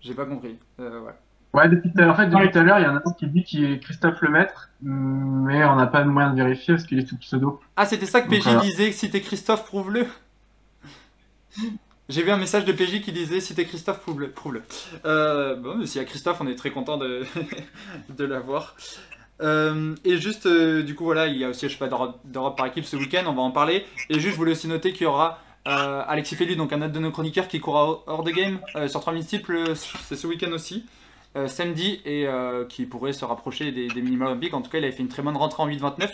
J'ai 0.00 0.14
pas 0.14 0.26
compris. 0.26 0.58
Euh, 0.80 1.00
ouais. 1.00 1.12
Ouais, 1.54 1.68
depuis, 1.68 1.90
en 2.02 2.14
fait, 2.14 2.26
depuis 2.26 2.50
tout 2.50 2.58
à 2.58 2.62
l'heure, 2.62 2.78
il 2.80 2.84
y 2.84 2.86
en 2.86 2.96
a 2.96 3.02
un 3.04 3.12
qui 3.12 3.26
dit 3.28 3.44
qu'il 3.44 3.64
est 3.64 3.78
Christophe 3.78 4.20
Lemaître, 4.22 4.70
mais 4.82 5.64
on 5.64 5.76
n'a 5.76 5.86
pas 5.86 6.02
de 6.02 6.08
moyen 6.08 6.30
de 6.30 6.36
vérifier 6.36 6.74
parce 6.74 6.84
qu'il 6.84 6.98
est 6.98 7.06
sous 7.06 7.16
pseudo. 7.16 7.60
Ah, 7.76 7.86
c'était 7.86 8.06
ça 8.06 8.20
que 8.20 8.28
PJ 8.28 8.60
disait, 8.60 8.90
que 8.90 8.96
si 8.96 9.08
t'es 9.08 9.20
Christophe, 9.20 9.64
prouve-le 9.64 10.06
J'ai 12.08 12.22
vu 12.22 12.30
un 12.30 12.36
message 12.36 12.64
de 12.64 12.72
PJ 12.72 13.00
qui 13.02 13.12
disait 13.12 13.40
si 13.40 13.54
t'es 13.54 13.64
Christophe, 13.64 14.00
prouve-le. 14.00 14.30
Prouve 14.30 14.60
euh, 15.04 15.54
bon, 15.54 15.86
s'il 15.86 16.00
y 16.00 16.04
a 16.04 16.06
Christophe, 16.06 16.40
on 16.40 16.48
est 16.48 16.56
très 16.56 16.70
content 16.70 16.96
de, 16.96 17.24
de 18.08 18.24
l'avoir. 18.24 18.74
Euh, 19.40 19.94
et 20.04 20.16
juste, 20.16 20.46
euh, 20.46 20.82
du 20.82 20.94
coup, 20.94 21.04
voilà, 21.04 21.26
il 21.26 21.36
y 21.36 21.44
a 21.44 21.48
aussi, 21.48 21.68
je 21.68 21.76
sais 21.76 21.78
pas, 21.78 21.88
d'Europe 22.24 22.56
par 22.56 22.66
équipe 22.66 22.84
ce 22.84 22.96
week-end, 22.96 23.24
on 23.26 23.32
va 23.32 23.42
en 23.42 23.50
parler. 23.50 23.84
Et 24.10 24.14
juste, 24.14 24.32
je 24.32 24.36
voulais 24.36 24.52
aussi 24.52 24.68
noter 24.68 24.92
qu'il 24.92 25.02
y 25.02 25.06
aura 25.06 25.40
Alexis 25.64 26.36
Fellu, 26.36 26.56
donc 26.56 26.74
un 26.74 26.82
autre 26.82 26.92
de 26.92 26.98
nos 26.98 27.10
chroniqueurs 27.10 27.48
qui 27.48 27.58
court 27.58 28.04
hors 28.06 28.22
de 28.22 28.30
game 28.30 28.58
sur 28.86 29.00
3 29.00 29.14
multiples, 29.14 29.74
c'est 29.74 30.16
ce 30.16 30.26
week-end 30.26 30.52
aussi. 30.52 30.84
Euh, 31.36 31.48
samedi 31.48 32.00
et 32.04 32.28
euh, 32.28 32.64
qui 32.64 32.86
pourrait 32.86 33.12
se 33.12 33.24
rapprocher 33.24 33.72
des, 33.72 33.88
des 33.88 34.02
minima 34.02 34.26
olympiques. 34.26 34.54
En 34.54 34.62
tout 34.62 34.70
cas, 34.70 34.78
il 34.78 34.84
avait 34.84 34.92
fait 34.92 35.02
une 35.02 35.08
très 35.08 35.20
bonne 35.20 35.36
rentrée 35.36 35.64
en 35.64 35.68
8-29, 35.68 36.10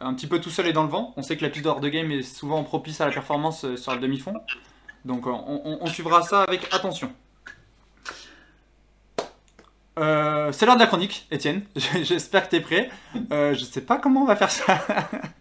un 0.00 0.12
petit 0.12 0.26
peu 0.26 0.40
tout 0.40 0.50
seul 0.50 0.66
et 0.66 0.72
dans 0.72 0.82
le 0.82 0.88
vent. 0.88 1.14
On 1.16 1.22
sait 1.22 1.36
que 1.36 1.44
la 1.44 1.50
piste 1.50 1.66
hors 1.66 1.78
de 1.78 1.88
game 1.88 2.10
est 2.10 2.22
souvent 2.22 2.64
propice 2.64 3.00
à 3.00 3.06
la 3.06 3.12
performance 3.12 3.64
euh, 3.64 3.76
sur 3.76 3.94
le 3.94 4.00
demi-fond. 4.00 4.34
Donc 5.04 5.28
on, 5.28 5.86
suivra 5.86 6.22
ça 6.22 6.42
avec 6.42 6.66
attention. 6.74 7.12
C'est 9.96 10.66
l'heure 10.66 10.76
de 10.76 10.80
la 10.80 10.86
chronique, 10.86 11.26
Étienne. 11.30 11.62
J'espère 12.02 12.44
que 12.48 12.50
tu 12.50 12.56
es 12.56 12.60
prêt. 12.60 12.90
je 13.30 13.64
sais 13.64 13.80
pas 13.80 13.98
comment 13.98 14.22
on 14.22 14.26
va 14.26 14.36
faire 14.36 14.50
ça. 14.50 14.78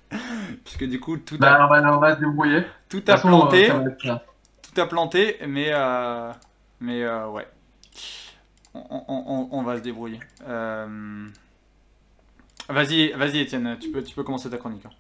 Puisque 0.63 0.85
du 0.85 0.99
coup, 0.99 1.17
tout 1.17 1.37
bah, 1.37 1.53
a, 1.53 1.93
on 1.93 1.99
va, 1.99 2.15
se 2.15 2.19
débrouiller. 2.19 2.63
Tout 2.89 3.03
a 3.07 3.17
planté. 3.17 3.69
tout 3.99 4.81
a 4.81 4.85
planté, 4.87 5.37
mais, 5.47 5.71
mais 6.79 7.07
ouais 7.07 7.47
on, 8.75 9.63
va 9.63 9.77
se 9.77 9.81
débrouiller. 9.81 10.19
Euh, 10.47 11.27
vas-y, 12.69 13.11
vas-y, 13.13 13.39
Étienne, 13.39 13.77
tu 13.79 13.89
peux, 13.91 14.03
tu 14.03 14.15
peux 14.15 14.23
commencer 14.23 14.49
ta 14.49 14.57
chronique. 14.57 14.85
Hein. 14.85 14.91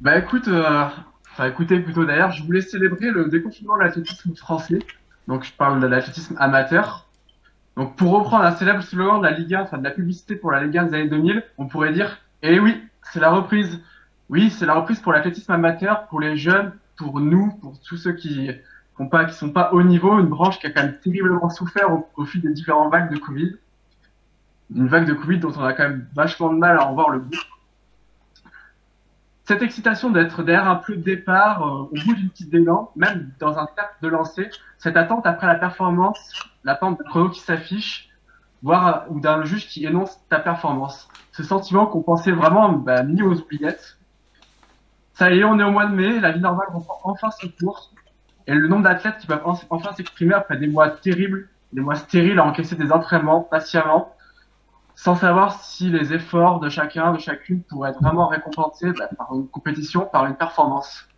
Bah 0.00 0.18
écoute, 0.18 0.48
euh... 0.48 0.88
enfin 1.32 1.46
écoutez 1.46 1.78
plutôt 1.80 2.04
d'ailleurs, 2.04 2.32
je 2.32 2.42
voulais 2.42 2.60
célébrer 2.60 3.10
le 3.10 3.28
déconfinement 3.28 3.76
de 3.76 3.82
l'athlétisme 3.82 4.34
français. 4.34 4.80
Donc 5.28 5.44
je 5.44 5.52
parle 5.52 5.80
de 5.80 5.86
l'athlétisme 5.86 6.36
amateur. 6.38 7.06
Donc 7.76 7.96
pour 7.96 8.12
reprendre 8.12 8.44
un 8.44 8.54
célèbre 8.54 8.82
slogan 8.82 9.18
de 9.20 9.26
la 9.26 9.32
Ligue 9.32 9.54
1, 9.54 9.62
enfin 9.62 9.78
de 9.78 9.84
la 9.84 9.90
publicité 9.90 10.36
pour 10.36 10.50
la 10.50 10.62
Ligue 10.62 10.76
1 10.76 10.84
des 10.84 10.94
années 10.94 11.08
2000, 11.08 11.42
on 11.58 11.66
pourrait 11.66 11.92
dire 11.92 12.18
Eh 12.42 12.58
oui, 12.58 12.82
c'est 13.12 13.20
la 13.20 13.30
reprise. 13.30 13.80
Oui, 14.28 14.50
c'est 14.50 14.66
la 14.66 14.74
reprise 14.74 15.00
pour 15.00 15.12
l'athlétisme 15.12 15.52
amateur, 15.52 16.06
pour 16.06 16.20
les 16.20 16.36
jeunes, 16.36 16.72
pour 16.96 17.20
nous, 17.20 17.52
pour 17.60 17.78
tous 17.80 17.96
ceux 17.96 18.12
qui 18.12 18.50
ne 18.98 19.06
pas, 19.08 19.24
qui 19.24 19.34
sont 19.34 19.50
pas 19.50 19.72
haut 19.72 19.82
niveau, 19.82 20.18
une 20.18 20.26
branche 20.26 20.58
qui 20.58 20.66
a 20.66 20.70
quand 20.70 20.82
même 20.82 20.98
terriblement 20.98 21.50
souffert 21.50 21.92
au, 21.92 22.08
au 22.16 22.24
fil 22.24 22.40
des 22.40 22.52
différentes 22.52 22.92
vagues 22.92 23.10
de 23.10 23.18
Covid. 23.18 23.56
Une 24.74 24.88
vague 24.88 25.06
de 25.06 25.12
Covid 25.12 25.38
dont 25.38 25.52
on 25.56 25.64
a 25.64 25.72
quand 25.72 25.82
même 25.84 26.06
vachement 26.14 26.52
de 26.52 26.58
mal 26.58 26.78
à 26.78 26.86
en 26.86 26.94
voir 26.94 27.10
le 27.10 27.18
bout 27.18 27.36
cette 29.44 29.62
excitation 29.62 30.10
d'être 30.10 30.42
derrière 30.42 30.68
un 30.68 30.76
peu 30.76 30.96
de 30.96 31.02
départ, 31.02 31.66
euh, 31.66 31.82
au 31.82 32.04
bout 32.06 32.14
d'une 32.14 32.30
petite 32.30 32.54
élan, 32.54 32.92
même 32.94 33.32
dans 33.40 33.58
un 33.58 33.66
cercle 33.74 33.96
de 34.00 34.08
lancer, 34.08 34.50
cette 34.78 34.96
attente 34.96 35.26
après 35.26 35.46
la 35.46 35.56
performance, 35.56 36.18
l'attente 36.64 36.98
de 36.98 37.04
chrono 37.04 37.28
qui 37.28 37.40
s'affiche, 37.40 38.08
voire 38.62 39.06
ou 39.10 39.18
d'un 39.18 39.44
juge 39.44 39.66
qui 39.66 39.84
énonce 39.84 40.16
ta 40.28 40.38
performance. 40.38 41.08
Ce 41.32 41.42
sentiment 41.42 41.86
qu'on 41.86 42.02
pensait 42.02 42.30
vraiment 42.30 42.70
bah, 42.72 43.02
mis 43.02 43.22
aux 43.22 43.34
oubliettes. 43.34 43.98
Ça 45.14 45.32
y 45.32 45.40
est, 45.40 45.44
on 45.44 45.58
est 45.58 45.64
au 45.64 45.72
mois 45.72 45.86
de 45.86 45.94
mai, 45.94 46.20
la 46.20 46.30
vie 46.30 46.40
normale 46.40 46.68
reprend 46.72 47.00
enfin 47.04 47.30
son 47.30 47.48
cours, 47.48 47.90
et 48.46 48.54
le 48.54 48.68
nombre 48.68 48.84
d'athlètes 48.84 49.18
qui 49.18 49.26
peuvent 49.26 49.42
enfin 49.44 49.92
s'exprimer 49.92 50.34
après 50.34 50.56
des 50.56 50.68
mois 50.68 50.88
terribles, 50.88 51.48
des 51.72 51.80
mois 51.80 51.96
stériles 51.96 52.38
à 52.38 52.44
encaisser 52.44 52.76
des 52.76 52.92
entraînements 52.92 53.40
patiemment, 53.40 54.14
sans 54.94 55.14
savoir 55.14 55.62
si 55.62 55.90
les 55.90 56.12
efforts 56.12 56.60
de 56.60 56.68
chacun, 56.68 57.12
de 57.12 57.18
chacune 57.18 57.62
pourraient 57.62 57.90
être 57.90 58.02
vraiment 58.02 58.28
récompensés 58.28 58.92
bah, 58.92 59.08
par 59.16 59.34
une 59.34 59.48
compétition, 59.48 60.06
par 60.06 60.26
une 60.26 60.36
performance. 60.36 61.08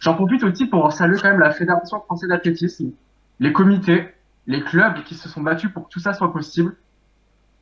J'en 0.00 0.14
profite 0.14 0.44
aussi 0.44 0.66
pour 0.66 0.92
saluer 0.92 1.18
quand 1.20 1.30
même 1.30 1.40
la 1.40 1.50
Fédération 1.50 2.00
française 2.00 2.28
d'athlétisme, 2.28 2.92
les 3.40 3.52
comités, 3.52 4.14
les 4.46 4.62
clubs 4.62 5.02
qui 5.04 5.14
se 5.14 5.28
sont 5.28 5.40
battus 5.40 5.72
pour 5.72 5.88
que 5.88 5.92
tout 5.92 6.00
ça 6.00 6.12
soit 6.14 6.32
possible. 6.32 6.76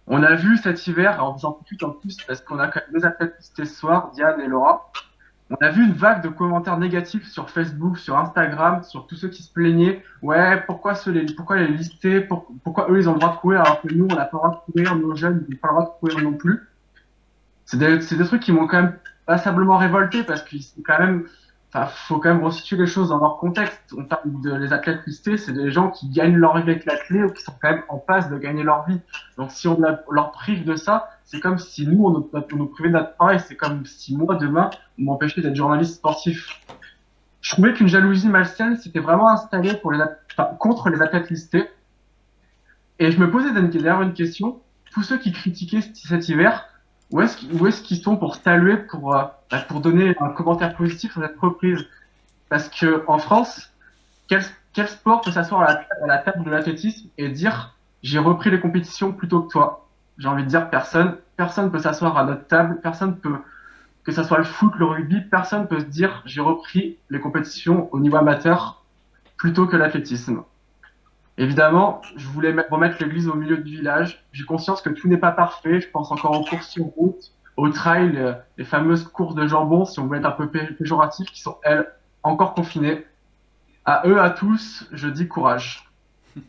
On 0.06 0.22
a 0.22 0.34
vu 0.34 0.56
cet 0.58 0.86
hiver, 0.86 1.18
j'en 1.38 1.52
profite 1.52 1.82
en 1.82 1.90
plus 1.90 2.16
parce 2.26 2.40
qu'on 2.40 2.58
a 2.58 2.68
quand 2.68 2.80
même 2.80 3.00
deux 3.00 3.06
athlètes 3.06 3.34
ce 3.40 3.64
soir, 3.64 4.10
Diane 4.12 4.40
et 4.40 4.46
Laura, 4.46 4.92
on 5.50 5.56
a 5.56 5.70
vu 5.70 5.84
une 5.84 5.92
vague 5.92 6.22
de 6.22 6.28
commentaires 6.28 6.78
négatifs 6.78 7.28
sur 7.28 7.50
Facebook, 7.50 7.98
sur 7.98 8.18
Instagram, 8.18 8.82
sur 8.82 9.06
tous 9.06 9.14
ceux 9.14 9.28
qui 9.28 9.42
se 9.42 9.52
plaignaient. 9.52 10.02
Ouais, 10.22 10.60
pourquoi, 10.66 10.94
les, 11.06 11.26
pourquoi 11.26 11.56
les 11.56 11.68
lister? 11.68 12.20
Pourquoi 12.20 12.90
eux, 12.90 12.98
ils 12.98 13.08
ont 13.08 13.12
le 13.12 13.20
droit 13.20 13.34
de 13.34 13.38
courir 13.38 13.60
alors 13.60 13.80
que 13.80 13.92
nous, 13.92 14.06
on 14.10 14.14
n'a 14.14 14.24
pas 14.24 14.30
le 14.32 14.38
droit 14.38 14.64
de 14.66 14.72
courir, 14.72 14.96
nos 14.96 15.14
jeunes, 15.14 15.44
ils 15.48 15.54
n'ont 15.54 15.60
pas 15.60 15.68
le 15.68 15.74
droit 15.74 15.84
de 15.84 16.00
courir 16.00 16.24
non 16.24 16.36
plus? 16.36 16.60
C'est 17.64 17.78
des, 17.78 17.98
des, 17.98 18.24
trucs 18.24 18.42
qui 18.42 18.52
m'ont 18.52 18.66
quand 18.66 18.82
même 18.82 18.98
passablement 19.24 19.76
révolté 19.76 20.24
parce 20.24 20.42
qu'ils 20.42 20.62
sont 20.62 20.82
quand 20.84 20.98
même 20.98 21.26
Enfin, 21.68 21.86
faut 21.86 22.18
quand 22.18 22.32
même 22.32 22.44
resituer 22.44 22.76
les 22.76 22.86
choses 22.86 23.08
dans 23.08 23.18
leur 23.18 23.38
contexte. 23.38 23.80
On 23.96 24.04
parle 24.04 24.40
de 24.40 24.54
les 24.54 24.72
athlètes 24.72 25.00
listés, 25.06 25.36
c'est 25.36 25.52
des 25.52 25.70
gens 25.70 25.90
qui 25.90 26.08
gagnent 26.08 26.36
leur 26.36 26.56
vie 26.56 26.62
avec 26.62 26.84
l'athlète 26.84 27.30
ou 27.30 27.32
qui 27.32 27.42
sont 27.42 27.52
quand 27.60 27.70
même 27.70 27.82
en 27.88 27.98
passe 27.98 28.30
de 28.30 28.38
gagner 28.38 28.62
leur 28.62 28.86
vie. 28.86 29.00
Donc 29.36 29.50
si 29.50 29.68
on 29.68 29.78
leur 29.78 30.32
prive 30.32 30.64
de 30.64 30.76
ça, 30.76 31.10
c'est 31.24 31.40
comme 31.40 31.58
si 31.58 31.86
nous, 31.86 32.04
on, 32.06 32.10
nous 32.56 32.66
privait 32.66 32.88
de 32.88 32.94
notre 32.94 33.14
travail. 33.16 33.40
C'est 33.40 33.56
comme 33.56 33.84
si 33.84 34.16
moi, 34.16 34.36
demain, 34.36 34.70
on 34.98 35.02
m'empêchait 35.02 35.42
d'être 35.42 35.56
journaliste 35.56 35.96
sportif. 35.96 36.48
Je 37.40 37.50
trouvais 37.50 37.74
qu'une 37.74 37.88
jalousie 37.88 38.28
malsaine 38.28 38.76
s'était 38.76 39.00
vraiment 39.00 39.28
installée 39.28 39.72
contre 40.58 40.88
les 40.88 41.02
athlètes 41.02 41.28
listés. 41.28 41.68
Et 42.98 43.10
je 43.10 43.18
me 43.18 43.30
posais 43.30 43.52
d'ailleurs 43.52 44.02
une 44.02 44.14
question. 44.14 44.60
Tous 44.92 45.02
ceux 45.02 45.18
qui 45.18 45.32
critiquaient 45.32 45.82
cet 45.82 46.28
hiver, 46.28 46.64
où 47.10 47.20
est-ce 47.20 47.82
qu'ils 47.82 48.02
sont 48.02 48.16
pour 48.16 48.36
saluer, 48.36 48.76
pour, 48.76 49.14
euh, 49.14 49.24
bah, 49.50 49.60
pour 49.68 49.80
donner 49.80 50.16
un 50.20 50.30
commentaire 50.30 50.74
positif 50.74 51.12
sur 51.12 51.22
cette 51.22 51.38
reprise? 51.38 51.86
Parce 52.48 52.68
que 52.68 53.04
en 53.06 53.18
France, 53.18 53.70
quel, 54.28 54.42
quel 54.72 54.88
sport 54.88 55.20
peut 55.20 55.30
s'asseoir 55.30 55.62
à, 55.62 55.80
à 56.02 56.06
la, 56.06 56.18
table 56.18 56.44
de 56.44 56.50
l'athlétisme 56.50 57.08
et 57.18 57.28
dire 57.28 57.74
j'ai 58.02 58.18
repris 58.18 58.50
les 58.50 58.60
compétitions 58.60 59.12
plutôt 59.12 59.42
que 59.42 59.52
toi? 59.52 59.88
J'ai 60.18 60.28
envie 60.28 60.44
de 60.44 60.48
dire 60.48 60.70
personne. 60.70 61.16
Personne 61.36 61.70
peut 61.70 61.78
s'asseoir 61.78 62.16
à 62.16 62.24
notre 62.24 62.46
table, 62.46 62.80
personne 62.82 63.18
peut, 63.18 63.36
que 64.04 64.12
ce 64.12 64.22
soit 64.22 64.38
le 64.38 64.44
foot, 64.44 64.72
le 64.78 64.86
rugby, 64.86 65.20
personne 65.20 65.68
peut 65.68 65.80
se 65.80 65.84
dire 65.84 66.22
j'ai 66.24 66.40
repris 66.40 66.96
les 67.10 67.20
compétitions 67.20 67.92
au 67.92 68.00
niveau 68.00 68.16
amateur 68.16 68.82
plutôt 69.36 69.66
que 69.66 69.76
l'athlétisme. 69.76 70.42
Évidemment, 71.38 72.00
je 72.16 72.26
voulais 72.28 72.54
remettre 72.70 72.96
l'église 73.02 73.28
au 73.28 73.34
milieu 73.34 73.58
du 73.58 73.76
village. 73.76 74.24
J'ai 74.32 74.44
conscience 74.44 74.80
que 74.80 74.88
tout 74.88 75.06
n'est 75.06 75.18
pas 75.18 75.32
parfait. 75.32 75.80
Je 75.80 75.88
pense 75.88 76.10
encore 76.10 76.40
aux 76.40 76.44
courses 76.44 76.68
sur 76.68 76.84
route, 76.84 77.32
aux 77.56 77.68
trails, 77.68 78.16
euh, 78.16 78.32
les 78.56 78.64
fameuses 78.64 79.04
courses 79.04 79.34
de 79.34 79.46
jambon, 79.46 79.84
si 79.84 80.00
on 80.00 80.06
veut 80.06 80.18
être 80.18 80.26
un 80.26 80.30
peu 80.30 80.48
péjoratif, 80.48 81.30
qui 81.30 81.42
sont, 81.42 81.58
elles, 81.62 81.86
encore 82.22 82.54
confinées. 82.54 83.04
À 83.84 84.02
eux, 84.06 84.18
à 84.18 84.30
tous, 84.30 84.86
je 84.92 85.08
dis 85.08 85.28
courage. 85.28 85.90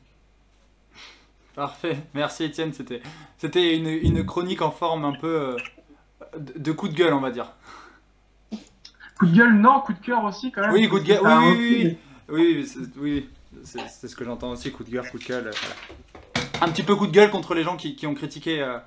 Parfait. 1.55 1.97
Merci 2.13 2.45
Étienne. 2.45 2.71
C'était, 2.71 3.01
c'était 3.38 3.75
une, 3.75 3.88
une, 3.88 4.25
chronique 4.25 4.61
en 4.61 4.71
forme 4.71 5.03
un 5.03 5.13
peu 5.13 5.57
euh, 5.57 5.57
de 6.55 6.71
coup 6.71 6.88
de 6.88 6.95
gueule, 6.95 7.13
on 7.13 7.19
va 7.19 7.31
dire. 7.31 7.51
Coup 9.19 9.25
de 9.25 9.35
gueule, 9.35 9.53
non. 9.53 9.81
Coup 9.81 9.93
de 9.93 9.99
cœur 9.99 10.23
aussi, 10.23 10.49
quand 10.53 10.61
même. 10.61 10.71
Oui, 10.71 10.88
coup 10.88 10.99
de 10.99 11.03
gueule. 11.03 11.19
Oui, 11.23 11.57
oui, 11.57 11.97
oui, 12.29 12.73
oui. 12.75 12.93
oui 13.01 13.29
c'est 13.64 14.08
ce 14.08 14.16
que 14.16 14.26
j'entends 14.26 14.51
aussi, 14.51 14.72
coup 14.72 14.84
de 14.84 14.89
gueule, 14.89 15.10
coup 15.10 15.20
de 15.20 15.26
gueule. 15.26 15.51
Un 16.62 16.70
petit 16.70 16.84
peu 16.84 16.95
coup 16.95 17.08
de 17.08 17.12
gueule 17.12 17.30
contre 17.30 17.53
les 17.53 17.64
gens 17.64 17.78
qui, 17.78 17.95
qui 17.95 18.08
ont 18.08 18.14
critiqué, 18.14 18.62
euh, 18.62 18.78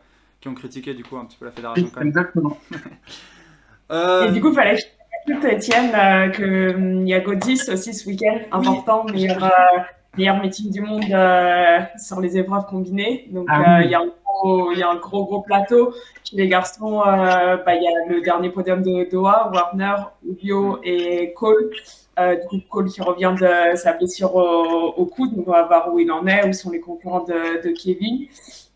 qui 0.41 0.49
ont 0.49 0.55
critiqué 0.55 0.95
du 0.95 1.05
coup 1.05 1.17
un 1.17 1.25
petit 1.25 1.37
peu 1.39 1.45
la 1.45 1.53
fédération. 1.53 1.89
Quand 1.93 2.01
même. 2.01 2.09
Exactement. 2.09 2.59
euh... 3.91 4.29
Et 4.29 4.33
du 4.33 4.41
coup, 4.41 4.51
il 4.51 4.55
fallait 4.55 4.77
que 5.27 5.47
Étienne 5.47 5.93
euh, 5.95 6.29
qu'il 6.31 7.09
y 7.09 7.15
a 7.15 7.21
Godis 7.21 7.71
aussi 7.73 7.95
ce 7.95 8.09
week-end, 8.09 8.39
important, 8.53 9.05
oui. 9.07 9.13
meilleur, 9.13 9.45
euh, 9.45 9.79
meilleur 10.17 10.41
meeting 10.41 10.71
du 10.71 10.81
monde 10.81 11.05
euh, 11.11 11.81
sur 11.99 12.21
les 12.21 12.37
épreuves 12.39 12.67
combinées. 12.67 13.29
Donc 13.31 13.47
ah, 13.49 13.79
oui. 13.79 13.85
il 13.87 13.91
y 13.91 13.95
a 13.95 14.01
un 14.01 14.11
gros, 14.25 14.73
il 14.73 14.79
y 14.79 14.83
a 14.83 14.91
un 14.91 14.97
gros 14.97 15.25
gros 15.25 15.43
plateau. 15.43 15.95
Chez 16.25 16.37
les 16.37 16.49
garçons, 16.49 17.01
bah, 17.01 17.75
il 17.75 17.83
y 17.83 17.89
a 17.89 18.15
le 18.15 18.21
dernier 18.23 18.51
podium 18.51 18.83
de 18.83 19.09
Doha, 19.11 19.51
Warner, 19.53 19.97
Ulio 20.25 20.79
et 20.83 21.33
Cole. 21.35 21.71
Euh, 22.21 22.37
du 22.37 22.61
coup, 22.63 22.69
Cole 22.69 22.89
qui 22.91 23.01
revient 23.01 23.35
de 23.41 23.77
sa 23.77 23.93
blessure 23.93 24.35
au, 24.35 24.89
au, 24.97 25.07
coude, 25.07 25.31
on 25.37 25.51
va 25.51 25.63
voir 25.63 25.93
où 25.93 25.99
il 25.99 26.11
en 26.13 26.27
est, 26.27 26.47
où 26.47 26.53
sont 26.53 26.71
les 26.71 26.81
concurrents 26.81 27.25
de, 27.25 27.69
Kevin. 27.73 28.27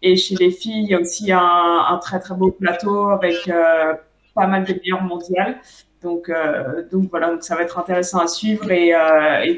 Et 0.03 0.16
chez 0.16 0.34
les 0.36 0.51
filles, 0.51 0.84
il 0.84 0.90
y 0.90 0.95
a 0.95 1.01
aussi 1.01 1.32
un, 1.32 1.99
très 2.03 2.20
très 2.20 2.34
beau 2.34 2.51
plateau 2.51 3.09
avec 3.09 3.49
euh, 3.49 3.95
pas 4.34 4.47
mal 4.47 4.64
de 4.64 4.74
meilleurs 4.74 5.03
mondiales. 5.03 5.57
Donc, 6.03 6.28
euh, 6.28 6.82
donc 6.90 7.09
voilà, 7.11 7.30
donc 7.30 7.42
ça 7.42 7.55
va 7.57 7.62
être 7.62 7.78
intéressant 7.78 8.18
à 8.18 8.28
suivre. 8.28 8.70
Et, 8.70 8.92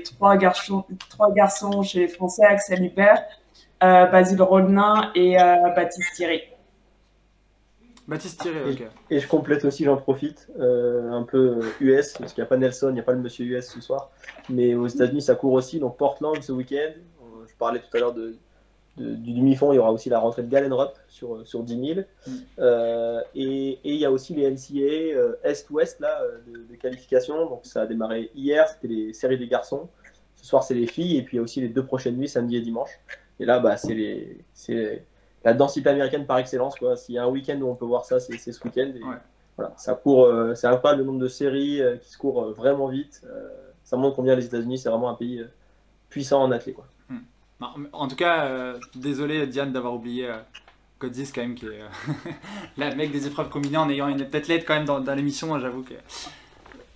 trois, 0.03 0.37
garçons, 0.37 0.85
trois 1.11 1.33
garçons 1.33 1.83
chez 1.83 2.01
les 2.01 2.09
Français, 2.09 2.45
Axel 2.45 2.85
Hubert, 2.85 3.23
Basile 3.81 4.43
Rodnin 4.43 5.11
et 5.15 5.37
Baptiste 5.75 6.15
Thierry. 6.15 6.43
Baptiste 8.09 8.41
Thierry, 8.41 8.73
ok. 8.73 8.81
Et, 9.11 9.17
et, 9.17 9.21
je 9.21 9.27
complète 9.27 9.65
aussi, 9.65 9.85
j'en 9.85 9.97
profite, 9.97 10.49
euh, 10.61 11.11
un 11.11 11.25
peu 11.25 11.61
US, 11.81 12.13
parce 12.19 12.33
qu'il 12.33 12.43
n'y 12.43 12.47
a 12.47 12.49
pas 12.49 12.57
Nelson, 12.57 12.89
il 12.91 12.95
n'y 12.95 13.01
a 13.01 13.03
pas 13.03 13.13
le 13.13 13.19
monsieur 13.19 13.45
US 13.47 13.67
ce 13.67 13.81
soir, 13.81 14.11
mais 14.49 14.75
aux 14.75 14.87
États-Unis 14.87 15.23
ça 15.23 15.35
court 15.35 15.53
aussi, 15.53 15.81
donc 15.81 15.97
Portland 15.97 16.41
ce 16.41 16.53
week-end, 16.53 16.93
je 17.49 17.55
parlais 17.59 17.81
tout 17.81 17.97
à 17.97 18.01
l'heure 18.01 18.15
de, 18.15 18.37
de, 18.97 19.15
du 19.15 19.33
demi-fond, 19.33 19.73
il 19.73 19.77
y 19.77 19.79
aura 19.79 19.91
aussi 19.91 20.09
la 20.09 20.21
rentrée 20.21 20.45
de 20.45 20.49
Galen 20.49 20.73
Rupp 20.73 20.93
sur, 21.09 21.45
sur 21.47 21.65
10 21.65 21.95
000, 21.95 22.01
mm. 22.01 22.33
euh, 22.61 23.21
et, 23.35 23.71
et, 23.73 23.81
il 23.95 23.97
y 23.97 24.05
a 24.05 24.13
aussi 24.13 24.35
les 24.35 24.49
NCA 24.49 25.17
euh, 25.19 25.35
Est-Ouest 25.43 25.99
là, 25.99 26.23
de, 26.47 26.59
de, 26.59 26.77
qualification, 26.77 27.49
donc 27.51 27.61
ça 27.65 27.83
a 27.83 27.87
démarré 27.87 28.31
hier, 28.37 28.69
c'était 28.69 28.89
les 28.89 29.13
séries 29.15 29.39
des 29.39 29.49
garçons, 29.49 29.89
ce 30.37 30.47
soir 30.47 30.63
c'est 30.63 30.75
les 30.75 30.87
filles, 30.87 31.17
et 31.17 31.23
puis 31.23 31.37
il 31.37 31.39
y 31.39 31.41
a 31.41 31.43
aussi 31.43 31.61
les 31.61 31.69
deux 31.69 31.85
prochaines 31.85 32.17
nuits, 32.17 32.29
samedi 32.29 32.57
et 32.57 32.61
dimanche, 32.61 33.01
et 33.41 33.45
là 33.45 33.59
bah, 33.59 33.77
c'est 33.77 33.95
les... 33.95 34.45
la 35.47 35.55
densité 35.55 35.89
américaine 35.89 36.27
par 36.27 36.39
excellence. 36.39 36.75
Quoi. 36.75 36.97
S'il 36.97 37.15
y 37.15 37.19
a 37.19 37.23
un 37.23 37.29
week-end 37.29 37.57
où 37.61 37.69
on 37.69 37.77
peut 37.77 37.85
voir 37.85 38.05
ça, 38.05 38.19
c'est, 38.19 38.37
ce 38.37 38.65
week-end. 38.65 38.91
Et, 38.97 39.03
ouais. 39.03 39.17
voilà, 39.57 39.73
ça 39.77 39.95
court, 39.95 40.25
euh, 40.25 40.57
c'est 40.57 40.67
incroyable 40.67 41.03
le 41.03 41.07
nombre 41.07 41.21
de 41.21 41.29
séries 41.29 41.81
euh, 41.81 41.97
qui 41.99 42.11
se 42.11 42.19
courent 42.19 42.43
euh, 42.43 42.53
vraiment 42.53 42.89
vite. 42.89 43.23
ça 43.85 43.97
montre 43.97 44.17
combien 44.17 44.35
les 44.35 44.45
États-Unis, 44.45 44.79
c'est 44.79 44.89
vraiment 44.89 45.09
un 45.09 45.15
pays 45.15 45.47
puissant 46.09 46.43
en 46.43 46.51
athlète. 46.51 46.75
Quoi. 46.75 46.87
Hmm. 47.09 47.87
En 47.93 48.09
tout 48.09 48.17
cas, 48.17 48.75
désolé 48.97 49.47
Diane 49.47 49.73
d'avoir 49.73 49.95
oublié 49.95 50.35
Codzis 50.99 51.31
quand 51.33 51.43
même, 51.43 51.55
qui 51.55 51.67
est 51.67 51.81
la 52.77 52.93
mec 52.97 53.13
des 53.13 53.29
épreuves 53.29 53.49
combinées 53.49 53.77
en 53.77 53.89
ayant 53.89 54.09
une 54.09 54.23
athlète 54.23 54.65
quand 54.67 54.75
même 54.75 54.85
dans, 54.85 54.99
dans 54.99 55.15
l'émission. 55.15 55.57
J'avoue 55.61 55.85
que 55.85 55.95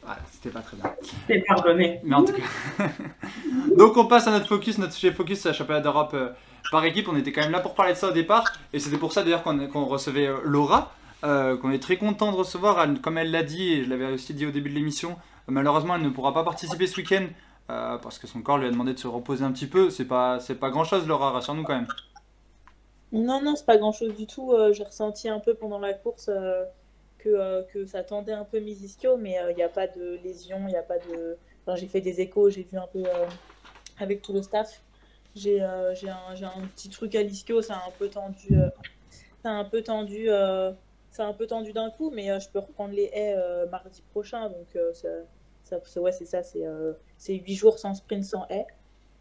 voilà, 0.02 0.18
c'était 0.32 0.50
pas 0.50 0.60
très 0.60 0.76
bien. 0.76 0.92
C'est 1.28 1.44
pardonné. 1.46 2.00
Mais 2.02 2.16
en 2.16 2.24
tout 2.24 2.32
cas. 2.32 2.84
Donc 3.76 3.96
on 3.96 4.06
passe 4.06 4.26
à 4.26 4.32
notre 4.32 4.48
focus, 4.48 4.76
notre 4.78 4.92
sujet 4.92 5.12
focus, 5.12 5.38
c'est 5.38 5.50
la 5.50 5.54
championnat 5.54 5.80
d'Europe 5.80 6.16
par 6.70 6.84
équipe. 6.84 7.08
On 7.08 7.16
était 7.16 7.32
quand 7.32 7.42
même 7.42 7.52
là 7.52 7.60
pour 7.60 7.74
parler 7.74 7.92
de 7.92 7.98
ça 7.98 8.08
au 8.08 8.12
départ. 8.12 8.44
Et 8.72 8.78
c'était 8.78 8.98
pour 8.98 9.12
ça 9.12 9.22
d'ailleurs 9.22 9.42
qu'on 9.42 9.58
qu 9.58 9.78
recevait 9.78 10.26
euh, 10.26 10.38
Laura, 10.44 10.92
euh, 11.24 11.56
qu'on 11.56 11.70
est 11.70 11.82
très 11.82 11.96
content 11.96 12.32
de 12.32 12.36
recevoir. 12.36 12.86
Comme 13.02 13.18
elle 13.18 13.30
l'a 13.30 13.42
dit, 13.42 13.72
et 13.72 13.84
je 13.84 13.90
l'avais 13.90 14.12
aussi 14.12 14.34
dit 14.34 14.46
au 14.46 14.50
début 14.50 14.70
de 14.70 14.74
l'émission, 14.74 15.10
euh, 15.10 15.52
malheureusement 15.52 15.96
elle 15.96 16.02
ne 16.02 16.10
pourra 16.10 16.32
pas 16.32 16.44
participer 16.44 16.86
ce 16.86 16.96
week-end 16.96 17.26
parce 18.02 18.18
que 18.18 18.26
son 18.26 18.42
corps 18.42 18.58
lui 18.58 18.66
a 18.66 18.70
demandé 18.72 18.94
de 18.94 18.98
se 18.98 19.06
reposer 19.06 19.44
un 19.44 19.52
petit 19.52 19.68
peu. 19.68 19.90
C'est 19.90 20.04
pas, 20.04 20.40
pas 20.60 20.70
grand 20.70 20.82
chose, 20.82 21.06
Laura, 21.06 21.30
rassure-nous 21.30 21.62
quand 21.62 21.76
même. 21.76 21.86
Non, 23.12 23.40
non, 23.40 23.54
c'est 23.54 23.64
pas 23.64 23.76
grand 23.76 23.92
chose 23.92 24.12
du 24.16 24.26
tout. 24.26 24.52
J'ai 24.72 24.82
ressenti 24.82 25.28
un 25.28 25.38
peu 25.38 25.54
pendant 25.54 25.78
la 25.78 25.94
course 25.94 26.28
que, 27.18 27.62
que 27.72 27.86
ça 27.86 28.02
tendait 28.02 28.32
un 28.32 28.42
peu 28.42 28.58
mes 28.58 28.72
ischios, 28.72 29.16
mais 29.16 29.36
il 29.50 29.54
n'y 29.54 29.62
a 29.62 29.68
pas 29.68 29.86
de 29.86 30.18
lésion, 30.24 30.56
il 30.66 30.72
n'y 30.72 30.76
a 30.76 30.82
pas 30.82 30.98
de. 30.98 31.36
J'ai 31.76 31.86
fait 31.86 32.00
des 32.00 32.20
échos, 32.20 32.50
j'ai 32.50 32.64
vu 32.64 32.76
un 32.76 32.88
peu 32.92 33.04
avec 34.00 34.20
tout 34.20 34.32
le 34.32 34.42
staff. 34.42 34.82
J'ai 35.34 35.62
euh, 35.62 35.94
j'ai 35.94 36.08
un, 36.08 36.16
un 36.42 36.66
petit 36.68 36.90
truc 36.90 37.14
à 37.14 37.22
l'ischio, 37.22 37.62
c'est 37.62 37.72
un 37.72 37.92
peu 37.98 38.08
tendu. 38.10 38.56
euh, 38.56 38.68
un 39.44 39.64
peu 39.64 39.82
tendu. 39.82 40.30
euh, 40.30 40.72
c'est 41.10 41.22
un 41.22 41.34
peu 41.34 41.46
tendu 41.46 41.72
d'un 41.72 41.90
coup, 41.90 42.10
mais 42.10 42.40
je 42.40 42.50
peux 42.50 42.60
reprendre 42.60 42.94
les 42.94 43.10
haies 43.12 43.36
mardi 43.70 44.02
prochain. 44.02 44.50
Donc, 44.50 44.76
ça, 44.94 45.08
ça, 45.64 45.80
ça- 45.84 46.00
ouais, 46.00 46.12
c'est 46.12 46.26
ça. 46.26 46.42
C'est 46.42 46.66
euh, 46.66 46.94
c'est 47.18 47.34
8 47.34 47.54
jours 47.56 47.78
sans 47.78 47.94
sprint, 47.94 48.24
sans 48.24 48.46
haies. 48.50 48.66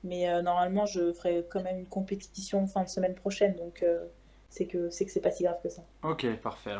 Mais 0.03 0.41
normalement, 0.43 0.85
je 0.85 1.13
ferai 1.13 1.45
quand 1.49 1.61
même 1.63 1.79
une 1.79 1.89
compétition 1.89 2.65
fin 2.67 2.83
de 2.83 2.89
semaine 2.89 3.15
prochaine. 3.15 3.55
Donc, 3.55 3.83
c'est 4.49 4.65
que 4.65 4.89
c'est 4.89 5.05
que 5.05 5.11
c'est 5.11 5.21
pas 5.21 5.31
si 5.31 5.43
grave 5.43 5.57
que 5.61 5.69
ça. 5.69 5.81
Ok, 6.03 6.25
parfait. 6.37 6.71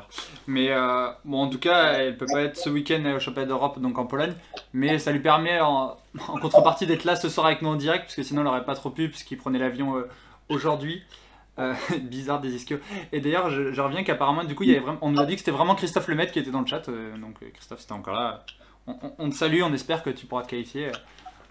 Mais 0.48 0.72
euh, 0.72 1.10
bon, 1.24 1.44
en 1.44 1.50
tout 1.50 1.60
cas, 1.60 1.94
elle 1.94 2.18
peut 2.18 2.26
pas 2.32 2.42
être 2.42 2.58
ce 2.58 2.70
week-end 2.70 3.04
au 3.16 3.20
championnat 3.20 3.48
d'Europe, 3.48 3.80
donc 3.80 3.98
en 3.98 4.06
Pologne. 4.06 4.34
Mais 4.74 4.98
ça 4.98 5.12
lui 5.12 5.20
permet 5.20 5.60
en, 5.62 5.98
contrepartie 6.42 6.88
d'être 6.88 7.04
là 7.04 7.16
ce 7.16 7.30
soir 7.30 7.46
avec 7.46 7.62
nous 7.62 7.70
en 7.70 7.76
direct, 7.76 8.06
parce 8.06 8.16
que 8.16 8.24
sinon 8.24 8.42
elle 8.42 8.48
aurait 8.48 8.66
pas 8.66 8.76
trop 8.76 8.90
pu, 8.90 9.08
puisqu'il 9.10 9.38
prenait 9.38 9.60
l'avion 9.60 9.98
euh, 9.98 10.10
aujourd'hui. 10.50 11.04
Euh, 11.60 11.74
bizarre 12.02 12.40
des 12.40 12.56
ischios. 12.56 12.80
Et 13.12 13.20
d'ailleurs, 13.20 13.50
je, 13.50 13.74
je 13.74 13.82
reviens 13.82 14.04
qu'apparemment, 14.04 14.46
du 14.46 14.56
coup, 14.56 14.64
il 14.64 14.70
y 14.70 14.72
avait 14.72 14.80
vraiment, 14.80 15.00
on 15.02 15.12
nous 15.12 15.20
a 15.20 15.26
dit 15.26 15.34
que 15.34 15.40
c'était 15.40 15.52
vraiment 15.52 15.76
Christophe 15.76 16.08
Lemaitre 16.08 16.32
qui 16.32 16.40
était 16.40 16.52
dans 16.52 16.62
le 16.62 16.68
chat. 16.68 16.88
donc 16.88 17.40
Christophe, 17.54 17.82
c'était 17.82 17.92
encore 17.92 18.14
là. 18.14 18.46
On, 19.20 19.30
te 19.30 19.36
salue, 19.36 19.62
on 19.62 19.74
espère 19.74 20.02
que 20.02 20.10
tu 20.10 20.26
pourras 20.26 20.44
te 20.44 20.50
qualifier 20.50 20.92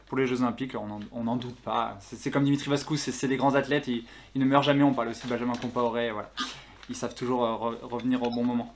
pour 0.08 0.18
les 0.18 0.26
Jeux 0.26 0.42
Olympiques. 0.42 0.74
On 1.12 1.22
n'en 1.24 1.36
doute 1.36 1.56
pas. 1.60 1.96
C'est 2.00 2.30
comme 2.30 2.44
Dimitri 2.44 2.70
Vascou, 2.70 2.96
c'est 2.96 3.28
des 3.28 3.36
grands 3.36 3.54
athlètes. 3.54 3.88
Ils, 3.88 4.04
ils 4.34 4.40
ne 4.40 4.46
meurent 4.46 4.62
jamais. 4.62 4.82
On 4.82 4.92
parle 4.94 5.08
aussi 5.08 5.26
de 5.26 5.30
Benjamin 5.30 5.52
Compaoré. 5.60 6.10
Voilà. 6.10 6.30
Ils 6.90 6.96
savent 6.96 7.14
toujours 7.14 7.44
euh, 7.44 7.52
re- 7.72 7.82
revenir 7.82 8.22
au 8.22 8.30
bon 8.30 8.42
moment. 8.44 8.72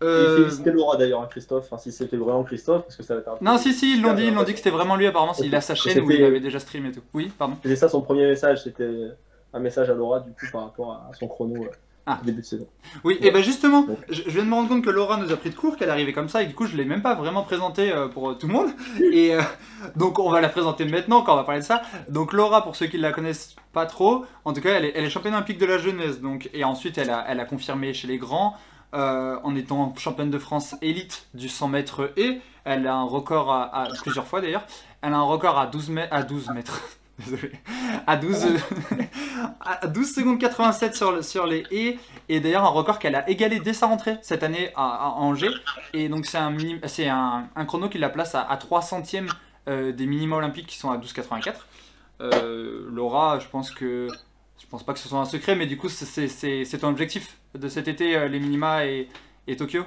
Et 0.00 0.04
Euh, 0.04 0.36
féliciter 0.44 0.70
Laura 0.70 0.96
d'ailleurs, 0.96 1.22
hein, 1.22 1.28
Christophe, 1.28 1.64
enfin, 1.66 1.76
si 1.76 1.90
c'était 1.90 2.16
vraiment 2.16 2.44
Christophe, 2.44 2.84
parce 2.84 2.96
que 2.96 3.02
ça 3.02 3.14
va 3.14 3.20
être 3.20 3.28
un 3.28 3.36
peu- 3.36 3.44
Non, 3.44 3.58
si, 3.58 3.72
si, 3.74 3.94
ils 3.94 4.00
l'ont 4.00 4.14
dit, 4.14 4.26
ils 4.26 4.32
l'ont 4.34 4.44
dit 4.44 4.52
que 4.52 4.58
c'était 4.58 4.70
vraiment 4.70 4.94
lui, 4.94 5.06
apparemment. 5.08 5.34
Il 5.42 5.52
a 5.56 5.60
sa 5.60 5.74
chaîne 5.74 6.00
où 6.00 6.10
il 6.10 6.22
avait 6.22 6.38
déjà 6.40 6.60
stream 6.60 6.86
et 6.86 6.92
tout. 6.92 7.02
Oui, 7.12 7.32
pardon. 7.36 7.56
C'était 7.62 7.74
ça 7.76 7.88
son 7.88 8.00
premier 8.00 8.26
message, 8.26 8.62
c'était 8.62 9.08
un 9.52 9.58
message 9.58 9.90
à 9.90 9.94
Laura 9.94 10.20
du 10.20 10.30
coup 10.30 10.46
par 10.52 10.62
rapport 10.64 10.92
à 10.92 11.10
son 11.18 11.26
chrono 11.26 11.66
Ah. 12.08 12.20
début 12.24 12.40
de 12.40 12.46
saison. 12.46 12.66
Oui, 13.04 13.18
et 13.20 13.30
ben 13.30 13.42
justement, 13.42 13.86
je, 14.08 14.22
je 14.24 14.30
viens 14.30 14.44
de 14.44 14.48
me 14.48 14.54
rendre 14.54 14.68
compte 14.68 14.82
que 14.84 14.90
Laura 14.90 15.16
nous 15.18 15.30
a 15.30 15.36
pris 15.36 15.50
de 15.50 15.54
court, 15.54 15.76
qu'elle 15.76 15.90
arrivait 15.90 16.12
comme 16.14 16.28
ça, 16.28 16.42
et 16.42 16.46
du 16.46 16.54
coup, 16.54 16.66
je 16.66 16.76
l'ai 16.76 16.84
même 16.84 17.02
pas 17.02 17.14
vraiment 17.14 17.42
présentée 17.42 17.92
euh, 17.92 18.08
pour 18.08 18.30
euh, 18.30 18.34
tout 18.34 18.46
le 18.46 18.52
monde. 18.54 18.70
Et 19.12 19.34
euh, 19.34 19.42
donc, 19.96 20.18
on 20.18 20.30
va 20.30 20.40
la 20.40 20.48
présenter 20.48 20.84
maintenant 20.86 21.22
quand 21.22 21.34
on 21.34 21.36
va 21.36 21.44
parler 21.44 21.60
de 21.60 21.66
ça. 21.66 21.82
Donc, 22.08 22.32
Laura, 22.32 22.62
pour 22.64 22.74
ceux 22.76 22.86
qui 22.86 22.96
la 22.98 23.12
connaissent 23.12 23.54
pas 23.72 23.86
trop, 23.86 24.24
en 24.44 24.52
tout 24.52 24.60
cas, 24.60 24.70
elle 24.74 24.86
est, 24.86 24.92
elle 24.96 25.04
est 25.04 25.10
championne 25.10 25.34
olympique 25.34 25.58
de 25.58 25.66
la 25.66 25.78
jeunesse. 25.78 26.20
Donc, 26.20 26.48
et 26.54 26.64
ensuite, 26.64 26.96
elle 26.98 27.10
a, 27.10 27.24
elle 27.28 27.40
a 27.40 27.44
confirmé 27.44 27.92
chez 27.92 28.08
les 28.08 28.18
grands. 28.18 28.56
en 28.92 29.54
étant 29.54 29.94
championne 29.98 30.30
de 30.30 30.38
France 30.38 30.74
élite 30.80 31.26
du 31.34 31.50
100 31.50 31.68
mètres 31.68 32.10
et 32.16 32.40
elle 32.64 32.86
a 32.86 32.94
un 32.94 33.04
record 33.04 33.52
à, 33.52 33.64
à- 33.82 33.88
plusieurs 34.02 34.26
fois 34.26 34.40
d'ailleurs 34.40 34.64
elle 35.02 35.12
a 35.12 35.18
un 35.18 35.22
record 35.22 35.58
à 35.58 35.66
12 35.66 35.90
mètres 35.90 36.08
à 36.14 36.22
12 36.22 36.48
mètres 36.54 36.80
désolé. 37.18 37.52
À 38.06 38.16
12 38.16 38.46
à 39.60 39.86
12 39.86 40.14
secondes 40.14 40.38
87 40.38 40.94
sur, 40.94 41.12
le- 41.12 41.22
sur 41.22 41.46
les 41.46 41.66
haies 41.70 41.98
et 42.28 42.40
d'ailleurs 42.40 42.64
un 42.64 42.68
record 42.68 42.98
qu'elle 42.98 43.14
a 43.14 43.28
égalé 43.28 43.60
dès 43.60 43.72
sa 43.72 43.86
rentrée 43.86 44.16
cette 44.22 44.42
année 44.42 44.70
à, 44.76 45.06
à 45.06 45.08
Angers. 45.18 45.50
Et 45.92 46.08
donc 46.08 46.26
c'est 46.26 46.38
un, 46.38 46.56
un, 47.08 47.48
un 47.54 47.64
chrono 47.64 47.88
qui 47.88 47.98
la 47.98 48.08
place 48.08 48.34
à, 48.34 48.42
à 48.42 48.56
3 48.56 48.82
centièmes 48.82 49.28
euh, 49.68 49.92
des 49.92 50.06
minima 50.06 50.36
olympiques 50.36 50.66
qui 50.66 50.78
sont 50.78 50.90
à 50.90 50.98
12,84 50.98 51.54
Euh, 52.20 52.86
Laura 52.90 53.38
je 53.38 53.46
pense 53.48 53.70
que 53.70 54.08
je 54.60 54.66
pense 54.66 54.84
pas 54.84 54.92
que 54.92 54.98
ce 54.98 55.08
soit 55.08 55.20
un 55.20 55.24
secret 55.24 55.54
mais 55.54 55.66
du 55.66 55.76
coup 55.78 55.88
c'est- 55.88 56.78
ton 56.80 56.88
objectif 56.88 57.38
de 57.54 57.68
cet 57.68 57.86
été 57.88 58.16
euh, 58.16 58.28
les 58.28 58.40
minima 58.40 58.86
et, 58.86 59.08
et 59.46 59.56
Tokyo? 59.56 59.84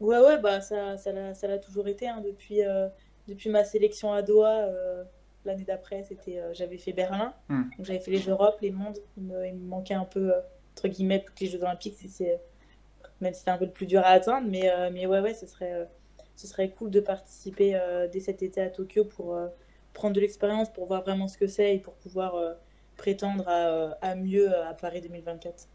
Ouais, 0.00 0.18
ouais, 0.18 0.38
bah 0.38 0.60
ça, 0.60 0.96
ça 0.98 1.12
l'a, 1.12 1.34
ça 1.34 1.48
l'a 1.48 1.58
toujours 1.58 1.88
été 1.88 2.06
hein, 2.08 2.20
depuis, 2.24 2.62
euh, 2.62 2.88
depuis 3.28 3.48
ma 3.50 3.64
sélection 3.64 4.12
à 4.12 4.22
Doha. 4.22 4.68
L'année 5.46 5.64
d'après, 5.64 6.02
c'était, 6.04 6.38
euh, 6.40 6.52
j'avais 6.54 6.78
fait 6.78 6.92
Berlin, 6.92 7.34
Hmm. 7.48 7.62
donc 7.76 7.86
j'avais 7.86 8.00
fait 8.00 8.10
les 8.10 8.28
Europes, 8.28 8.58
les 8.60 8.70
mondes. 8.70 8.98
Il 9.16 9.24
me, 9.24 9.46
il 9.46 9.54
me 9.54 9.66
manquait 9.68 9.94
un 9.94 10.04
peu, 10.04 10.34
euh, 10.34 10.40
entre 10.72 10.88
guillemets, 10.88 11.24
que 11.24 11.32
les 11.40 11.46
Jeux 11.48 11.62
Olympiques, 11.62 11.96
c'est, 12.08 12.40
même 13.20 13.32
si 13.32 13.40
c'était 13.40 13.50
un 13.52 13.58
peu 13.58 13.64
le 13.66 13.70
plus 13.72 13.86
dur 13.86 14.00
à 14.00 14.08
atteindre. 14.08 14.46
Mais, 14.48 14.70
euh, 14.70 14.90
mais 14.92 15.06
ouais, 15.06 15.20
ouais, 15.20 15.34
ce 15.34 15.46
serait, 15.46 15.88
ce 16.36 16.46
serait 16.46 16.70
cool 16.70 16.90
de 16.90 17.00
participer 17.00 17.80
dès 18.12 18.20
cet 18.20 18.42
été 18.42 18.60
à 18.60 18.68
Tokyo 18.70 19.04
pour 19.04 19.38
prendre 19.94 20.14
de 20.14 20.20
l'expérience, 20.20 20.70
pour 20.70 20.86
voir 20.86 21.02
vraiment 21.02 21.28
ce 21.28 21.38
que 21.38 21.46
c'est 21.46 21.74
et 21.76 21.78
pour 21.78 21.94
pouvoir 21.94 22.34
prétendre 22.98 23.48
à, 23.48 23.96
à 24.02 24.14
mieux 24.14 24.54
à 24.54 24.74
Paris 24.74 25.00
2024. 25.00 25.66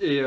Et 0.00 0.20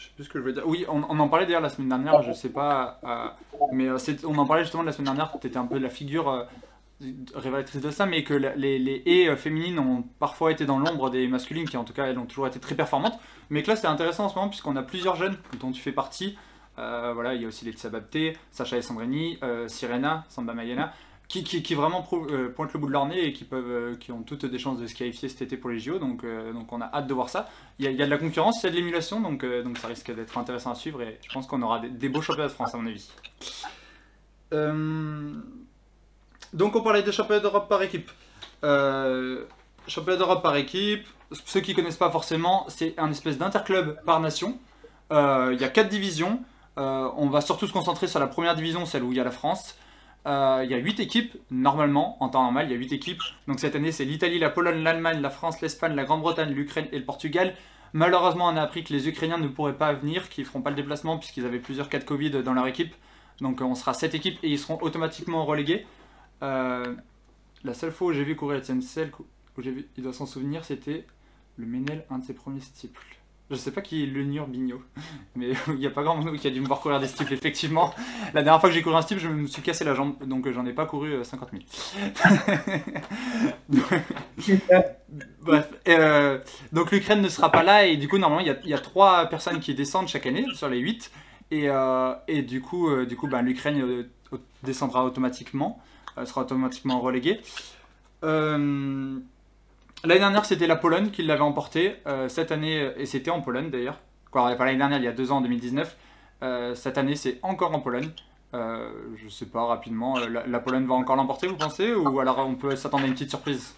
je 0.00 0.06
sais 0.06 0.10
plus 0.14 0.24
ce 0.24 0.28
que 0.30 0.38
je 0.38 0.44
veux 0.44 0.52
dire. 0.52 0.62
Oui, 0.66 0.86
on, 0.88 1.02
en 1.02 1.28
parlait 1.28 1.44
d'ailleurs 1.44 1.60
la 1.60 1.68
semaine 1.68 1.90
dernière, 1.90 2.22
je 2.22 2.32
sais 2.32 2.48
pas, 2.48 2.98
euh, 3.04 3.28
mais 3.72 3.86
euh, 3.88 3.98
c'est- 3.98 4.24
on 4.24 4.36
en 4.38 4.46
parlait 4.46 4.62
justement 4.62 4.82
la 4.82 4.92
semaine 4.92 5.04
dernière, 5.06 5.32
tu 5.38 5.46
étais 5.46 5.58
un 5.58 5.66
peu 5.66 5.78
la 5.78 5.90
figure 5.90 6.28
euh, 6.30 6.44
révélatrice 7.34 7.80
de 7.82 7.90
ça, 7.90 8.06
mais 8.06 8.24
que 8.24 8.34
les, 8.34 8.78
les 8.78 9.02
haies 9.06 9.36
féminines 9.36 9.78
ont 9.78 10.02
parfois 10.18 10.52
été 10.52 10.64
dans 10.64 10.78
l'ombre 10.78 11.10
des 11.10 11.28
masculines, 11.28 11.68
qui 11.68 11.76
en 11.76 11.84
tout 11.84 11.92
cas 11.92 12.06
elles 12.06 12.18
ont 12.18 12.26
toujours 12.26 12.46
été 12.46 12.58
très 12.60 12.74
performantes, 12.74 13.18
mais 13.50 13.62
que 13.62 13.68
là 13.68 13.76
c'était 13.76 13.88
intéressant 13.88 14.24
en 14.24 14.28
ce 14.30 14.34
moment 14.34 14.48
puisqu'on 14.48 14.76
a 14.76 14.82
plusieurs 14.82 15.16
jeunes 15.16 15.36
dont 15.60 15.70
tu 15.70 15.80
fais 15.80 15.92
partie. 15.92 16.36
Voilà, 16.76 17.34
il 17.34 17.42
y 17.42 17.44
a 17.44 17.48
aussi 17.48 17.66
Laetitia 17.66 17.90
Bapté, 17.90 18.38
Sacha 18.52 18.78
et 18.78 18.82
Sirena, 19.68 20.24
Samba 20.30 20.54
Mayena, 20.54 20.94
qui, 21.30 21.74
vraiment 21.76 22.06
euh, 22.12 22.48
pointent 22.48 22.72
le 22.72 22.80
bout 22.80 22.88
de 22.88 22.92
leur 22.92 23.06
nez 23.06 23.26
et 23.26 23.32
qui, 23.32 23.44
peuvent, 23.44 23.70
euh, 23.70 23.94
qui 23.94 24.10
ont 24.10 24.22
toutes 24.22 24.46
des 24.46 24.58
chances 24.58 24.78
de 24.78 24.86
se 24.88 24.96
qualifier 24.96 25.28
cet 25.28 25.42
été 25.42 25.56
pour 25.56 25.70
les 25.70 25.78
JO, 25.78 26.00
donc, 26.00 26.24
euh, 26.24 26.52
donc 26.52 26.72
on 26.72 26.80
a 26.80 26.90
hâte 26.92 27.06
de 27.06 27.14
voir 27.14 27.28
ça. 27.28 27.48
Il 27.78 27.84
y 27.84 28.02
a, 28.02 28.04
de 28.04 28.10
la 28.10 28.18
concurrence, 28.18 28.62
il 28.62 28.66
y 28.66 28.68
a 28.68 28.70
de 28.70 28.76
l'émulation, 28.76 29.20
donc, 29.20 29.44
donc 29.44 29.78
ça 29.78 29.86
risque 29.86 30.12
d'être 30.12 30.36
intéressant 30.36 30.72
à 30.72 30.74
suivre 30.74 31.00
et 31.02 31.20
je 31.26 31.32
pense 31.32 31.46
qu'on 31.46 31.62
aura 31.62 31.78
des, 31.78 32.08
beaux 32.08 32.20
championnats 32.20 32.48
de 32.48 32.52
France 32.52 32.74
à 32.74 32.78
mon 32.78 32.86
avis. 32.86 33.08
Donc 36.52 36.74
on 36.74 36.82
parlait 36.82 37.04
des 37.04 37.12
championnats 37.12 37.40
d'Europe 37.40 37.68
par 37.68 37.82
équipe. 37.82 38.10
Championnat 38.62 40.18
d'Europe 40.18 40.42
par 40.42 40.56
équipe, 40.56 41.06
ceux 41.46 41.60
qui 41.60 41.74
connaissent 41.74 41.96
pas 41.96 42.10
forcément, 42.10 42.66
c'est 42.68 42.98
un 42.98 43.08
espèce 43.10 43.38
d'interclub 43.38 44.00
par 44.04 44.18
nation. 44.18 44.58
Il 45.12 45.58
y 45.60 45.64
a 45.64 45.68
quatre 45.68 45.88
divisions. 45.88 46.40
On 46.76 47.28
va 47.30 47.40
surtout 47.40 47.68
se 47.68 47.72
concentrer 47.72 48.08
sur 48.08 48.18
la 48.18 48.26
première 48.26 48.56
division, 48.56 48.84
celle 48.84 49.04
où 49.04 49.12
il 49.12 49.18
y 49.18 49.20
a 49.20 49.24
la 49.24 49.30
France. 49.30 49.76
Euh, 50.26 50.62
Il 50.64 50.70
y 50.70 50.74
a 50.74 50.78
8 50.78 51.00
équipes, 51.00 51.36
normalement, 51.50 52.22
en 52.22 52.28
temps 52.28 52.42
normal, 52.42 52.66
il 52.68 52.72
y 52.72 52.74
a 52.74 52.78
8 52.78 52.92
équipes. 52.92 53.22
Donc 53.48 53.60
cette 53.60 53.74
année, 53.74 53.92
c'est 53.92 54.04
l'Italie, 54.04 54.38
la 54.38 54.50
Pologne, 54.50 54.82
l'Allemagne, 54.82 55.20
la 55.20 55.30
France, 55.30 55.60
l'Espagne, 55.60 55.94
la 55.94 56.04
Grande-Bretagne, 56.04 56.52
l'Ukraine 56.52 56.88
et 56.92 56.98
le 56.98 57.04
Portugal. 57.04 57.54
Malheureusement, 57.92 58.46
on 58.48 58.56
a 58.56 58.62
appris 58.62 58.84
que 58.84 58.92
les 58.92 59.08
Ukrainiens 59.08 59.38
ne 59.38 59.48
pourraient 59.48 59.76
pas 59.76 59.92
venir, 59.94 60.28
qu'ils 60.28 60.44
ne 60.44 60.48
feront 60.48 60.62
pas 60.62 60.70
le 60.70 60.76
déplacement 60.76 61.18
puisqu'ils 61.18 61.44
avaient 61.46 61.58
plusieurs 61.58 61.88
cas 61.88 61.98
de 61.98 62.04
Covid 62.04 62.30
dans 62.30 62.54
leur 62.54 62.66
équipe. 62.66 62.94
Donc 63.40 63.60
euh, 63.60 63.64
on 63.64 63.74
sera 63.74 63.94
7 63.94 64.14
équipes 64.14 64.38
et 64.42 64.48
ils 64.50 64.58
seront 64.58 64.78
automatiquement 64.82 65.44
relégués. 65.44 65.86
Euh, 66.42 66.94
la 67.64 67.74
seule 67.74 67.92
fois 67.92 68.08
où 68.08 68.12
j'ai 68.12 68.24
vu 68.24 68.36
courir 68.36 68.58
Etienne 68.58 68.82
Sel, 68.82 69.10
où 69.18 69.62
j'ai 69.62 69.70
vu, 69.72 69.88
il 69.96 70.02
doit 70.02 70.12
s'en 70.12 70.26
souvenir, 70.26 70.64
c'était 70.64 71.06
le 71.56 71.66
Ménel, 71.66 72.04
un 72.10 72.18
de 72.18 72.24
ses 72.24 72.34
premiers 72.34 72.60
steeples. 72.60 73.19
Je 73.50 73.56
sais 73.56 73.72
pas 73.72 73.80
qui 73.80 74.04
est 74.04 74.06
le 74.06 74.22
Bignot, 74.22 74.80
mais 75.34 75.52
il 75.68 75.74
n'y 75.74 75.86
a 75.86 75.90
pas 75.90 76.02
grand 76.02 76.16
monde 76.16 76.36
qui 76.36 76.46
a 76.46 76.50
dû 76.50 76.60
me 76.60 76.66
voir 76.66 76.80
courir 76.80 77.00
des 77.00 77.08
steeples, 77.08 77.32
effectivement. 77.32 77.92
La 78.32 78.42
dernière 78.42 78.60
fois 78.60 78.68
que 78.70 78.74
j'ai 78.74 78.82
couru 78.82 78.94
un 78.94 79.02
steeple, 79.02 79.20
je 79.20 79.28
me 79.28 79.46
suis 79.48 79.60
cassé 79.62 79.84
la 79.84 79.94
jambe, 79.94 80.14
donc 80.24 80.46
euh, 80.46 80.52
j'en 80.52 80.64
ai 80.66 80.72
pas 80.72 80.86
couru 80.86 81.12
euh, 81.12 81.24
50 81.24 81.50
000. 81.50 81.62
Bref, 85.42 85.68
euh, 85.88 86.38
donc 86.72 86.92
l'Ukraine 86.92 87.20
ne 87.20 87.28
sera 87.28 87.50
pas 87.50 87.64
là, 87.64 87.86
et 87.86 87.96
du 87.96 88.06
coup, 88.06 88.18
normalement, 88.18 88.40
il 88.40 88.46
y 88.46 88.50
a, 88.50 88.56
il 88.62 88.70
y 88.70 88.74
a 88.74 88.78
trois 88.78 89.26
personnes 89.26 89.58
qui 89.58 89.74
descendent 89.74 90.08
chaque 90.08 90.26
année 90.26 90.46
sur 90.54 90.68
les 90.68 90.78
8, 90.78 91.10
et, 91.50 91.68
euh, 91.68 92.14
et 92.28 92.42
du 92.42 92.60
coup, 92.60 92.88
euh, 92.88 93.04
du 93.04 93.16
coup 93.16 93.26
ben, 93.26 93.42
l'Ukraine 93.42 93.82
euh, 93.82 94.08
descendra 94.62 95.04
automatiquement, 95.04 95.80
euh, 96.18 96.24
sera 96.24 96.42
automatiquement 96.42 97.00
reléguée. 97.00 97.40
Euh, 98.22 99.18
L'année 100.02 100.20
dernière, 100.20 100.46
c'était 100.46 100.66
la 100.66 100.76
Pologne 100.76 101.10
qui 101.10 101.22
l'avait 101.22 101.42
emporté. 101.42 101.96
Euh, 102.06 102.28
cette 102.28 102.52
année, 102.52 102.90
et 102.96 103.04
c'était 103.04 103.30
en 103.30 103.42
Pologne 103.42 103.70
d'ailleurs. 103.70 103.98
Pas 104.32 104.56
l'année 104.58 104.78
dernière, 104.78 104.98
il 104.98 105.04
y 105.04 105.08
a 105.08 105.12
deux 105.12 105.30
ans, 105.30 105.38
en 105.38 105.40
2019. 105.42 105.94
Euh, 106.42 106.74
cette 106.74 106.96
année, 106.96 107.16
c'est 107.16 107.38
encore 107.42 107.74
en 107.74 107.80
Pologne. 107.80 108.10
Euh, 108.54 108.90
je 109.16 109.28
sais 109.28 109.44
pas, 109.46 109.66
rapidement. 109.66 110.18
La, 110.18 110.60
Pologne 110.60 110.86
va 110.86 110.94
encore 110.94 111.16
l'emporter, 111.16 111.48
vous 111.48 111.56
pensez 111.56 111.92
Ou 111.92 112.18
alors 112.18 112.38
on 112.38 112.54
peut 112.54 112.76
s'attendre 112.76 113.04
à 113.04 113.06
une 113.06 113.12
petite 113.12 113.28
surprise? 113.30 113.74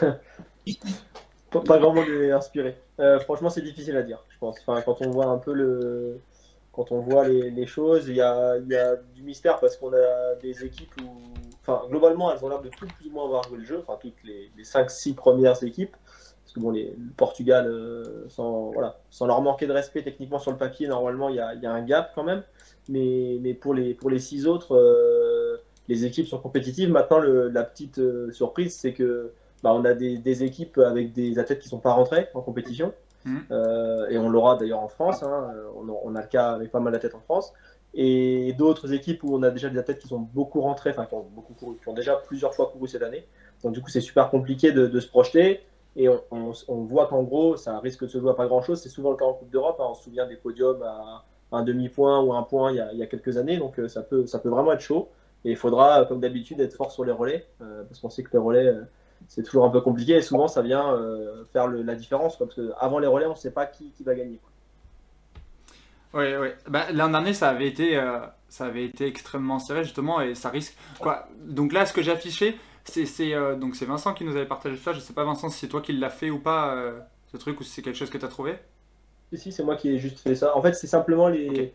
Pas, 1.50 1.78
grand 1.78 1.92
monde 1.92 2.08
est 2.08 2.30
inspiré. 2.30 2.76
Franchement, 3.24 3.50
c'est 3.50 3.62
difficile 3.62 3.96
à 3.96 4.02
dire, 4.02 4.22
je 4.30 4.38
pense. 4.38 4.58
Enfin, 4.64 4.80
quand 4.82 4.98
on 5.00 5.10
voit 5.10 5.26
un 5.26 5.38
peu 5.38 5.52
le. 5.52 6.20
Quand 6.72 6.90
on 6.90 7.00
voit 7.00 7.28
les, 7.28 7.66
choses, 7.66 8.08
il 8.08 8.16
y 8.16 8.22
a, 8.22 8.56
du 9.14 9.22
mystère 9.22 9.60
parce 9.60 9.76
qu'on 9.76 9.92
a 9.92 10.34
des 10.40 10.64
équipes 10.64 10.92
où. 11.02 11.08
Enfin, 11.60 11.82
globalement, 11.88 12.32
elles 12.32 12.44
ont 12.44 12.48
l'air 12.48 12.60
de 12.60 12.70
tout 12.70 12.86
plus 12.86 13.08
ou 13.08 13.12
moins 13.12 13.26
avoir 13.26 13.44
joué 13.44 13.58
le 13.58 13.64
jeu. 13.64 13.84
Enfin, 13.86 13.98
toutes 14.00 14.24
les, 14.24 14.50
les 14.56 14.64
5-6 14.64 15.14
premières 15.14 15.62
équipes. 15.62 15.94
Parce 16.52 16.54
que 16.54 16.60
bon, 16.60 16.70
le 16.70 17.12
Portugal, 17.16 17.66
euh, 17.66 18.28
sans, 18.28 18.72
voilà, 18.72 18.98
sans 19.10 19.26
leur 19.26 19.40
manquer 19.42 19.66
de 19.66 19.72
respect 19.72 20.02
techniquement 20.02 20.38
sur 20.38 20.50
le 20.50 20.56
papier, 20.56 20.88
normalement, 20.88 21.28
il 21.28 21.36
y 21.36 21.40
a, 21.40 21.72
un 21.72 21.82
gap 21.82 22.12
quand 22.14 22.24
même. 22.24 22.42
Mais, 22.88 23.56
pour, 23.60 23.74
les, 23.74 23.94
pour 23.94 24.10
les 24.10 24.18
6 24.18 24.46
autres, 24.46 24.74
euh, 24.74 25.58
les 25.88 26.04
équipes 26.04 26.26
sont 26.26 26.38
compétitives. 26.38 26.90
Maintenant, 26.90 27.20
la 27.20 27.62
petite 27.62 27.98
euh, 27.98 28.32
surprise, 28.32 28.74
c'est 28.74 28.92
que 28.92 29.32
bah, 29.62 29.72
on 29.74 29.84
a 29.84 29.94
des 29.94 30.42
équipes 30.42 30.78
avec 30.78 31.12
des 31.12 31.38
athlètes 31.38 31.60
qui 31.60 31.68
ne 31.68 31.70
sont 31.70 31.80
pas 31.80 31.92
rentrés 31.92 32.28
en 32.34 32.40
compétition. 32.40 32.92
Mhm. 33.24 33.44
Euh, 33.50 34.08
et 34.08 34.18
on 34.18 34.28
l'aura 34.28 34.56
d'ailleurs 34.56 34.80
en 34.80 34.88
France. 34.88 35.22
hein. 35.22 35.54
On, 35.76 35.88
a, 35.88 35.92
on 36.04 36.14
a 36.14 36.22
le 36.22 36.28
cas 36.28 36.52
avec 36.52 36.70
pas 36.70 36.80
mal 36.80 36.92
d'athlètes 36.92 37.14
en 37.14 37.20
France. 37.20 37.52
et 37.94 38.54
d'autres 38.58 38.92
équipes 38.92 39.22
où 39.22 39.36
on 39.36 39.42
a 39.42 39.50
déjà 39.50 39.68
des 39.68 39.78
athlètes 39.78 39.98
qui 39.98 40.08
sont 40.08 40.20
beaucoup 40.20 40.60
rentrés, 40.60 40.90
enfin 40.90 41.04
qui 41.06 41.14
ont 41.14 41.26
beaucoup 41.34 41.54
couru, 41.54 41.76
qui 41.82 41.88
ont 41.88 41.94
déjà 41.94 42.16
plusieurs 42.16 42.54
fois 42.54 42.70
couru 42.72 42.88
cette 42.88 43.02
année. 43.02 43.26
Donc 43.62 43.72
du 43.72 43.82
coup, 43.82 43.90
c'est 43.90 44.00
super 44.00 44.30
compliqué 44.30 44.72
de, 44.72 45.00
se 45.00 45.08
projeter. 45.08 45.60
Et 45.94 46.08
on, 46.08 46.52
voit 46.84 47.06
qu'en 47.06 47.22
gros, 47.22 47.56
ça 47.56 47.78
risque 47.78 48.02
de 48.04 48.08
se 48.08 48.18
jouer 48.18 48.30
à 48.30 48.34
pas 48.34 48.46
grand-chose. 48.46 48.80
C'est 48.80 48.88
souvent 48.88 49.10
le 49.10 49.16
cas 49.16 49.26
en 49.26 49.34
Coupe 49.34 49.50
d'Europe. 49.50 49.76
Hein. 49.78 49.88
On 49.90 49.94
se 49.94 50.04
souvient 50.04 50.26
des 50.26 50.36
podiums 50.36 50.82
à 50.82 51.24
un 51.52 51.62
demi-point 51.62 52.20
ou 52.22 52.32
un 52.32 52.42
point 52.42 52.72
il 52.72 52.98
y, 52.98 53.02
a, 53.02 53.06
quelques 53.06 53.36
années. 53.36 53.58
Donc 53.58 53.78
euh, 53.78 53.88
ça 53.88 54.02
peut, 54.02 54.26
ça 54.26 54.38
peut 54.38 54.48
vraiment 54.48 54.72
être 54.72 54.80
chaud. 54.80 55.08
Et 55.44 55.50
il 55.50 55.56
faudra, 55.56 56.04
comme 56.06 56.20
d'habitude, 56.20 56.60
être 56.60 56.74
fort 56.74 56.92
sur 56.92 57.04
les 57.04 57.12
relais, 57.12 57.46
euh, 57.60 57.82
parce 57.84 58.00
qu'on 58.00 58.10
sait 58.10 58.22
que 58.22 58.30
les 58.32 58.38
relais, 58.38 58.66
euh, 58.66 58.82
c'est 59.28 59.42
toujours 59.42 59.64
un 59.64 59.70
peu 59.70 59.80
compliqué. 59.80 60.14
Et 60.14 60.22
souvent, 60.22 60.48
ça 60.48 60.62
vient 60.62 60.94
euh, 60.94 61.44
faire 61.52 61.66
le, 61.66 61.82
la 61.82 61.94
différence. 61.94 62.36
Quoi, 62.36 62.46
parce 62.46 62.56
qu'avant 62.56 62.98
les 62.98 63.06
relais, 63.06 63.26
on 63.26 63.30
ne 63.30 63.36
sait 63.36 63.50
pas 63.50 63.66
qui, 63.66 63.90
qui 63.92 64.02
va 64.02 64.14
gagner. 64.14 64.38
Oui, 66.14 66.24
oui. 66.40 66.48
Bah, 66.68 66.92
L'an 66.92 67.08
dernier, 67.08 67.32
ça 67.32 67.48
avait, 67.48 67.66
été, 67.66 67.96
euh, 67.96 68.20
ça 68.48 68.66
avait 68.66 68.84
été 68.84 69.06
extrêmement 69.06 69.58
serré, 69.58 69.84
justement, 69.84 70.20
et 70.20 70.34
ça 70.34 70.50
risque. 70.50 70.76
Quoi. 71.00 71.26
Donc 71.40 71.72
là, 71.72 71.86
ce 71.86 71.92
que 71.92 72.02
j'ai 72.02 72.12
affiché, 72.12 72.58
c'est 72.84 73.06
euh, 73.34 73.54
donc 73.54 73.76
c'est 73.76 73.86
Vincent 73.86 74.12
qui 74.12 74.24
nous 74.24 74.36
avait 74.36 74.46
partagé 74.46 74.76
ça. 74.76 74.92
Je 74.92 75.00
sais 75.00 75.12
pas, 75.14 75.24
Vincent, 75.24 75.48
si 75.48 75.58
c'est 75.58 75.68
toi 75.68 75.80
qui 75.80 75.92
l'as 75.92 76.10
fait 76.10 76.30
ou 76.30 76.38
pas, 76.38 76.76
ce 77.30 77.36
truc, 77.36 77.60
ou 77.60 77.62
si 77.62 77.70
c'est 77.70 77.82
quelque 77.82 77.96
chose 77.96 78.10
que 78.10 78.18
tu 78.18 78.24
as 78.24 78.28
trouvé? 78.28 78.58
Si, 79.32 79.38
si, 79.38 79.52
c'est 79.52 79.62
moi 79.62 79.76
qui 79.76 79.88
ai 79.88 79.98
juste 79.98 80.18
fait 80.18 80.34
ça. 80.34 80.56
En 80.56 80.60
fait, 80.60 80.74
c'est 80.74 80.86
simplement 80.86 81.28
les, 81.28 81.48
okay. 81.48 81.74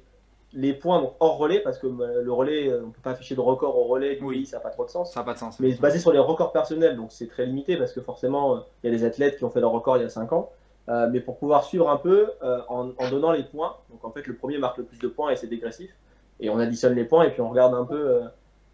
Les 0.53 0.73
points 0.73 1.11
hors 1.19 1.37
relais, 1.37 1.59
parce 1.59 1.77
que 1.77 1.87
euh, 1.87 2.23
le 2.23 2.31
relais, 2.31 2.73
on 2.73 2.91
peut 2.91 3.01
pas 3.01 3.11
afficher 3.11 3.35
de 3.35 3.41
record 3.41 3.77
au 3.77 3.83
relais, 3.83 4.19
oui. 4.21 4.45
ça 4.45 4.57
n'a 4.57 4.63
pas 4.63 4.69
trop 4.69 4.85
de 4.85 4.89
sens. 4.89 5.13
Ça 5.13 5.19
n'a 5.19 5.25
pas 5.25 5.33
de 5.33 5.39
sens. 5.39 5.59
Mais 5.59 5.73
basé 5.73 5.99
sur 5.99 6.11
les 6.11 6.19
records 6.19 6.51
personnels, 6.51 6.95
donc 6.95 7.11
c'est 7.11 7.27
très 7.27 7.45
limité, 7.45 7.77
parce 7.77 7.93
que 7.93 8.01
forcément, 8.01 8.63
il 8.83 8.91
y 8.91 8.93
a 8.93 8.97
des 8.97 9.03
athlètes 9.03 9.37
qui 9.37 9.43
ont 9.43 9.49
fait 9.49 9.61
leur 9.61 9.71
record 9.71 9.97
il 9.97 10.03
y 10.03 10.05
a 10.05 10.09
5 10.09 10.31
ans. 10.33 10.51
Euh, 10.89 11.09
mais 11.11 11.19
pour 11.19 11.37
pouvoir 11.37 11.65
suivre 11.65 11.89
un 11.89 11.97
peu 11.97 12.31
euh, 12.43 12.61
en, 12.69 12.91
en, 12.97 13.09
donnant 13.09 13.31
les 13.31 13.43
points. 13.43 13.75
Donc 13.89 14.05
en 14.05 14.11
fait, 14.11 14.25
le 14.25 14.35
premier 14.35 14.57
marque 14.57 14.77
le 14.77 14.85
plus 14.85 14.99
de 14.99 15.07
points 15.07 15.31
et 15.31 15.35
c'est 15.35 15.47
dégressif. 15.47 15.91
Et 16.39 16.49
on 16.49 16.59
additionne 16.59 16.93
les 16.93 17.03
points 17.03 17.25
et 17.25 17.31
puis 17.31 17.41
on 17.41 17.49
regarde 17.49 17.73
un 17.73 17.83
peu 17.83 18.21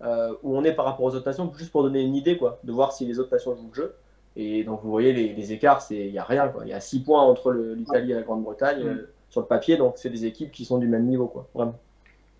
euh, 0.01 0.33
où 0.43 0.55
on 0.55 0.63
est 0.63 0.73
par 0.73 0.85
rapport 0.85 1.05
aux 1.05 1.15
autres 1.15 1.25
nations, 1.25 1.51
juste 1.57 1.71
pour 1.71 1.81
donner 1.81 2.01
une 2.01 2.15
idée, 2.15 2.37
quoi, 2.37 2.59
de 2.63 2.71
voir 2.71 2.91
si 2.91 3.05
les 3.05 3.19
autres 3.19 3.31
nations 3.31 3.55
jouent 3.55 3.69
le 3.69 3.75
jeu. 3.75 3.95
Et 4.35 4.63
donc 4.63 4.81
vous 4.83 4.91
voyez 4.91 5.11
les, 5.11 5.33
les 5.33 5.53
écarts, 5.53 5.83
il 5.89 6.11
n'y 6.11 6.17
a 6.19 6.23
rien. 6.23 6.51
Il 6.61 6.67
y 6.67 6.73
a 6.73 6.79
6 6.79 7.03
points 7.03 7.21
entre 7.21 7.51
l'Italie 7.51 8.11
et 8.11 8.15
la 8.15 8.21
Grande-Bretagne 8.21 8.83
mmh. 8.83 8.99
Sur 9.33 9.41
le 9.41 9.47
papier, 9.47 9.77
donc 9.77 9.95
c'est 9.97 10.09
des 10.09 10.25
équipes 10.25 10.51
qui 10.51 10.63
sont 10.63 10.77
du 10.77 10.87
même 10.87 11.05
niveau, 11.05 11.25
quoi, 11.25 11.47
vraiment. 11.55 11.75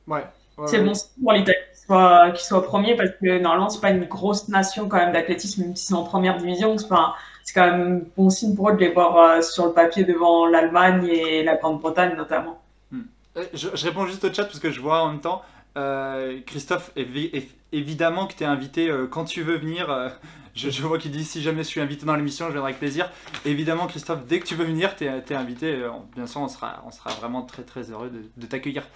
Ouais. 0.07 0.23
Ouais, 0.57 0.67
c'est 0.67 0.77
ouais. 0.77 0.85
bon 0.85 0.93
pour 1.23 1.33
l'Italie 1.33 1.57
qu'il 1.71 1.85
soit, 1.85 2.31
qu 2.31 2.43
soit, 2.43 2.63
premier 2.63 2.95
parce 2.95 3.09
que 3.19 3.39
normalement 3.39 3.69
c'est 3.69 3.81
pas 3.81 3.89
une 3.89 4.05
grosse 4.05 4.49
nation 4.49 4.87
quand 4.87 4.97
même 4.97 5.11
d'athlétisme 5.11 5.63
même 5.63 5.75
si 5.75 5.87
c'est 5.87 5.95
en 5.95 6.03
première 6.03 6.37
division 6.37 6.77
c'est 6.77 6.87
pas 6.87 7.15
c'est 7.43 7.55
quand 7.55 7.71
même 7.71 8.05
bon 8.15 8.29
signe 8.29 8.53
pour 8.55 8.69
eux 8.69 8.73
de 8.73 8.77
les 8.77 8.91
voir 8.91 9.17
euh, 9.17 9.41
sur 9.41 9.65
le 9.65 9.73
papier 9.73 10.03
devant 10.03 10.45
l'Allemagne 10.45 11.07
et 11.07 11.43
la 11.43 11.55
Grande-Bretagne 11.55 12.15
notamment. 12.15 12.61
Hmm. 12.91 13.01
Je, 13.35 13.69
je, 13.73 13.85
réponds 13.85 14.05
juste 14.05 14.23
au 14.25 14.31
chat 14.31 14.43
parce 14.43 14.59
que 14.59 14.69
je 14.69 14.79
vois 14.79 15.01
en 15.01 15.09
même 15.09 15.21
temps 15.21 15.41
euh, 15.75 16.39
Christophe, 16.45 16.91
évi 16.95 17.31
évidemment 17.71 18.27
que 18.27 18.35
tu 18.35 18.43
es 18.43 18.45
invité 18.45 18.89
euh, 18.89 19.07
quand 19.07 19.25
tu 19.25 19.41
veux 19.41 19.57
venir. 19.57 19.89
euh, 19.89 20.09
je, 20.55 20.69
vois 20.83 20.99
qu'il 20.99 21.11
dit 21.11 21.23
si 21.23 21.41
jamais 21.41 21.63
je 21.63 21.69
suis 21.69 21.81
invité 21.81 22.05
dans 22.05 22.15
l'émission, 22.15 22.47
je 22.47 22.51
viendrai 22.51 22.69
avec 22.71 22.79
plaisir. 22.79 23.09
Évidemment, 23.45 23.87
Christophe, 23.87 24.25
dès 24.27 24.39
que 24.39 24.45
tu 24.45 24.55
veux 24.55 24.65
venir, 24.65 24.95
tu 24.95 25.05
es, 25.05 25.33
invité. 25.33 25.83
Bien 26.15 26.27
sûr, 26.27 26.41
on 26.41 26.47
sera, 26.47 26.83
on 26.85 26.91
sera 26.91 27.09
vraiment 27.11 27.41
très 27.41 27.63
très 27.63 27.89
heureux 27.91 28.11
de, 28.37 28.45
t'accueillir. 28.45 28.87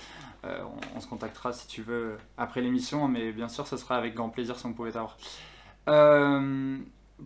On, 0.96 1.02
se 1.02 1.08
contactera 1.08 1.52
si 1.52 1.68
tu 1.68 1.82
veux 1.82 2.18
après 2.38 2.62
l'émission, 2.62 3.10
mais 3.10 3.34
bien 3.34 3.50
sûr, 3.50 3.68
ce 3.68 3.76
sera 3.76 3.98
avec 3.98 4.14
grand 4.14 4.30
plaisir 4.30 4.58
si 4.58 4.66
on 4.66 4.74
pouvait 4.74 4.92
t'avoir. 4.92 5.18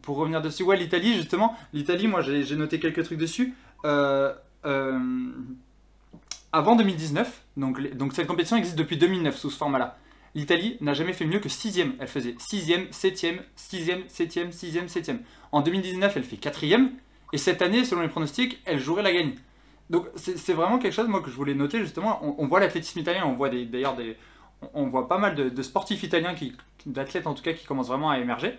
Pour 0.02 0.16
revenir 0.16 0.42
dessus, 0.42 0.64
ouais, 0.64 0.78
l'Italie, 0.78 1.14
justement, 1.14 1.56
l'Italie, 1.74 2.08
moi 2.08 2.22
j'ai 2.22 2.56
noté 2.56 2.80
quelques 2.80 3.04
trucs 3.04 3.20
dessus. 3.20 3.54
Avant 6.54 6.76
2019, 6.76 7.44
donc, 7.58 7.80
cette 8.14 8.28
compétition 8.28 8.58
existe 8.58 8.78
depuis 8.78 8.98
2009 8.98 9.38
sous 9.38 9.50
ce 9.50 9.58
format-là. 9.58 9.98
L'Italie 10.36 10.78
n'a 10.82 10.94
jamais 10.94 11.14
fait 11.14 11.26
mieux 11.26 11.40
que 11.40 11.50
6ème. 11.50 11.94
Elle 12.00 12.08
faisait 12.08 12.32
6ème, 12.32 12.90
7ème, 12.92 13.40
6ème, 13.58 14.08
7ème, 14.08 14.52
6ème, 14.52 14.88
7ème. 14.88 15.20
En 15.52 15.62
2019, 15.62 16.16
elle 16.16 16.24
fait 16.24 16.38
4ème. 16.38 16.92
Et 17.34 17.38
cette 17.38 17.62
année, 17.62 17.84
selon 17.84 18.02
les 18.02 18.08
pronostics, 18.08 18.62
elle 18.66 18.80
jouerait 18.80 19.04
la 19.04 19.14
gagne. 19.14 19.36
Donc 19.90 20.08
c'est 20.16 20.54
vraiment 20.54 20.80
quelque 20.80 20.94
chose 20.94 21.10
moi, 21.10 21.22
que 21.22 21.30
je 21.30 21.36
voulais 21.36 21.54
noter 21.54 21.80
justement. 21.80 22.22
On, 22.40 22.48
voit 22.48 22.62
l'athlétisme 22.62 23.00
italien, 23.00 23.26
on 23.26 23.34
voit 23.34 23.50
d'ailleurs 23.50 23.96
des, 23.98 24.16
on 24.74 24.88
voit 24.88 25.10
pas 25.10 25.18
mal 25.18 25.36
de, 25.36 25.50
de 25.50 25.62
sportifs 25.62 26.04
italiens, 26.04 26.34
d'athlètes 26.86 27.28
en 27.28 27.34
tout 27.34 27.44
cas, 27.44 27.52
qui 27.52 27.66
commencent 27.66 27.90
vraiment 27.90 28.10
à 28.10 28.18
émerger. 28.20 28.58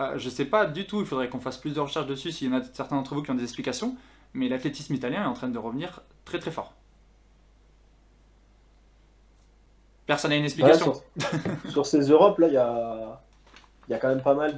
Euh, 0.00 0.18
je 0.18 0.28
sais 0.28 0.44
pas 0.44 0.66
du 0.66 0.84
tout, 0.84 1.00
il 1.00 1.06
faudrait 1.06 1.28
qu'on 1.28 1.38
fasse 1.38 1.56
plus 1.56 1.72
de 1.72 1.78
recherches 1.78 2.06
dessus 2.06 2.32
s'il 2.32 2.48
y 2.48 2.54
en 2.54 2.58
a 2.58 2.64
certains 2.64 2.96
d'entre 2.96 3.14
vous 3.14 3.22
qui 3.22 3.30
ont 3.30 3.36
des 3.36 3.44
explications. 3.44 3.96
Mais 4.34 4.48
l'athlétisme 4.48 4.92
italien 4.92 5.22
est 5.22 5.26
en 5.26 5.34
train 5.34 5.48
de 5.48 5.58
revenir 5.58 6.00
très 6.24 6.40
très 6.40 6.50
fort. 6.50 6.74
Personne 10.12 10.30
n'a 10.32 10.36
une 10.36 10.44
explication. 10.44 10.92
Ouais, 10.92 10.98
sur, 11.64 11.70
sur, 11.70 11.86
ces 11.86 12.00
Europes, 12.10 12.38
là, 12.38 12.48
il 12.48 12.52
y 12.52 12.58
a, 12.58 13.22
y 13.88 13.94
a 13.94 13.98
quand 13.98 14.08
même 14.08 14.20
pas 14.20 14.34
mal 14.34 14.50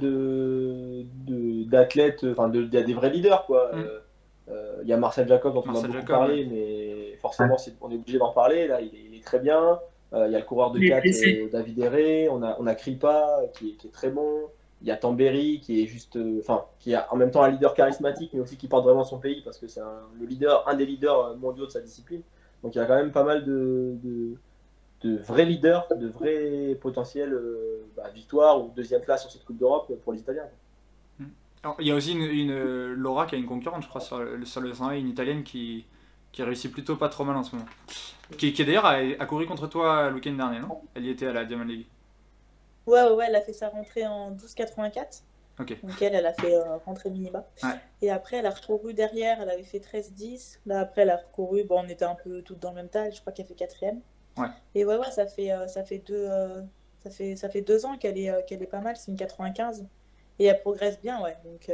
d'athlètes, 1.69 2.23
de, 2.23 2.27
de, 2.27 2.33
enfin, 2.33 2.51
il 2.53 2.73
y 2.73 2.77
a 2.77 2.83
des 2.83 2.93
vrais 2.93 3.09
leaders, 3.09 3.45
quoi. 3.45 3.71
Il 3.71 3.79
mm. 3.79 3.87
euh, 4.49 4.83
y 4.83 4.91
a 4.91 4.97
Marcel 4.97 5.29
Jacob 5.29 5.53
dont 5.53 5.63
Marcel 5.65 5.85
on 5.91 5.93
a 5.93 5.95
beaucoup 5.95 6.07
Jacob, 6.07 6.17
parlé, 6.17 6.43
ouais. 6.43 6.49
mais 6.51 7.17
forcément, 7.21 7.55
est, 7.55 7.73
on 7.79 7.89
est 7.89 7.95
obligé 7.95 8.17
d'en 8.17 8.33
parler. 8.33 8.67
Là, 8.67 8.81
il 8.81 8.87
est, 8.87 9.05
il 9.09 9.17
est, 9.17 9.23
très 9.23 9.39
bien. 9.39 9.79
Il 10.11 10.17
euh, 10.17 10.27
y 10.27 10.35
a 10.35 10.39
le 10.39 10.45
coureur 10.45 10.71
de 10.71 10.79
4, 10.79 11.05
euh, 11.05 11.49
David 11.49 11.79
Herré. 11.79 12.27
On 12.29 12.43
a, 12.43 12.57
on 12.59 12.67
a 12.67 12.75
Kripa, 12.75 13.39
qui, 13.53 13.77
qui, 13.77 13.87
est 13.87 13.91
très 13.91 14.09
bon. 14.09 14.49
Il 14.81 14.89
y 14.89 14.91
a 14.91 14.97
Tamberi, 14.97 15.61
qui 15.61 15.81
est 15.81 15.87
juste, 15.87 16.19
enfin, 16.39 16.65
qui 16.79 16.91
est 16.91 16.97
en 17.09 17.15
même 17.15 17.31
temps 17.31 17.43
un 17.43 17.49
leader 17.49 17.73
charismatique, 17.73 18.31
mais 18.33 18.41
aussi 18.41 18.57
qui 18.57 18.67
porte 18.67 18.83
vraiment 18.83 19.05
son 19.05 19.19
pays, 19.19 19.41
parce 19.41 19.57
que 19.57 19.67
c'est 19.67 19.79
le 20.19 20.25
leader, 20.25 20.67
un 20.67 20.75
des 20.75 20.85
leaders 20.85 21.37
mondiaux 21.37 21.65
de 21.65 21.71
sa 21.71 21.79
discipline. 21.79 22.21
Donc 22.61 22.75
il 22.75 22.79
y 22.79 22.81
a 22.81 22.85
quand 22.85 22.95
même 22.95 23.11
pas 23.11 23.23
mal 23.23 23.45
de, 23.45 23.95
de 24.03 24.35
de 25.05 25.17
vrais 25.17 25.45
leaders, 25.45 25.87
de 25.95 26.07
vrais 26.07 26.75
potentiels 26.81 27.33
euh, 27.33 27.85
bah, 27.95 28.09
victoires 28.13 28.59
ou 28.59 28.71
deuxième 28.75 29.01
place 29.01 29.21
sur 29.21 29.31
cette 29.31 29.45
Coupe 29.45 29.57
d'Europe 29.57 29.91
pour 30.03 30.13
les 30.13 30.19
Italiens. 30.19 30.47
Alors, 31.63 31.77
il 31.79 31.87
y 31.87 31.91
a 31.91 31.95
aussi 31.95 32.11
une, 32.11 32.21
une, 32.21 32.93
Laura 32.93 33.25
qui 33.25 33.35
a 33.35 33.37
une 33.37 33.45
concurrente, 33.45 33.83
je 33.83 33.87
crois, 33.87 34.01
sur 34.01 34.19
le, 34.19 34.45
sur 34.45 34.61
le 34.61 34.73
100 34.73 34.91
une 34.91 35.09
italienne 35.09 35.43
qui, 35.43 35.85
qui 36.31 36.43
réussit 36.43 36.71
plutôt 36.71 36.95
pas 36.95 37.09
trop 37.09 37.23
mal 37.23 37.35
en 37.35 37.43
ce 37.43 37.55
moment. 37.55 37.67
Qui, 38.37 38.53
qui 38.53 38.65
d'ailleurs 38.65 38.85
a, 38.85 38.97
a, 38.97 39.25
couru 39.25 39.45
contre 39.45 39.67
toi 39.67 40.09
le 40.09 40.15
week-end 40.15 40.33
dernier, 40.33 40.59
non? 40.59 40.81
Elle 40.95 41.05
y 41.05 41.09
était 41.09 41.27
à 41.27 41.33
la 41.33 41.45
Diamond 41.45 41.65
League. 41.65 41.87
Ouais, 42.85 43.01
ouais, 43.03 43.11
ouais, 43.11 43.25
elle 43.29 43.35
a 43.35 43.41
fait 43.41 43.53
sa 43.53 43.69
rentrée 43.69 44.05
en 44.05 44.31
12,84. 44.31 45.21
Okay. 45.59 45.79
Donc 45.81 46.01
elle, 46.01 46.15
elle 46.15 46.25
a 46.25 46.33
fait 46.33 46.53
euh, 46.53 46.77
rentrée 46.85 47.09
minima. 47.09 47.45
Ouais. 47.63 47.69
Et 48.01 48.11
après, 48.11 48.37
elle 48.37 48.45
a 48.45 48.51
recouru 48.51 48.93
derrière, 48.93 49.41
elle 49.41 49.49
avait 49.49 49.63
fait 49.63 49.79
13-10. 49.79 50.59
Là, 50.65 50.81
après, 50.81 51.01
elle 51.01 51.09
a 51.11 51.17
recouru, 51.17 51.63
bon, 51.63 51.81
on 51.83 51.87
était 51.87 52.05
un 52.05 52.15
peu 52.15 52.41
toutes 52.41 52.59
dans 52.59 52.69
le 52.69 52.75
même 52.75 52.89
tas, 52.89 53.09
je 53.09 53.21
crois 53.21 53.33
qu'elle 53.33 53.45
fait 53.45 53.55
quatrième. 53.55 54.01
Ouais. 54.37 54.47
Et 54.73 54.85
ouais, 54.85 54.97
ouais, 54.97 55.11
ça 55.11 55.25
fait, 55.25 55.51
euh, 55.51 55.67
ça 55.67 55.83
fait, 55.83 55.99
deux, 55.99 56.27
euh, 56.29 56.61
ça 57.03 57.09
fait, 57.09 57.35
ça 57.35 57.49
fait 57.49 57.61
deux 57.61 57.85
ans 57.85 57.97
qu'elle 57.97 58.17
est, 58.17 58.29
euh, 58.29 58.41
qu'elle 58.47 58.61
est 58.61 58.67
pas 58.67 58.81
mal, 58.81 58.95
c'est 58.97 59.11
une 59.11 59.17
95. 59.17 59.85
Et 60.39 60.45
elle 60.45 60.59
progresse 60.61 60.99
bien, 61.01 61.21
ouais. 61.21 61.37
Donc, 61.45 61.69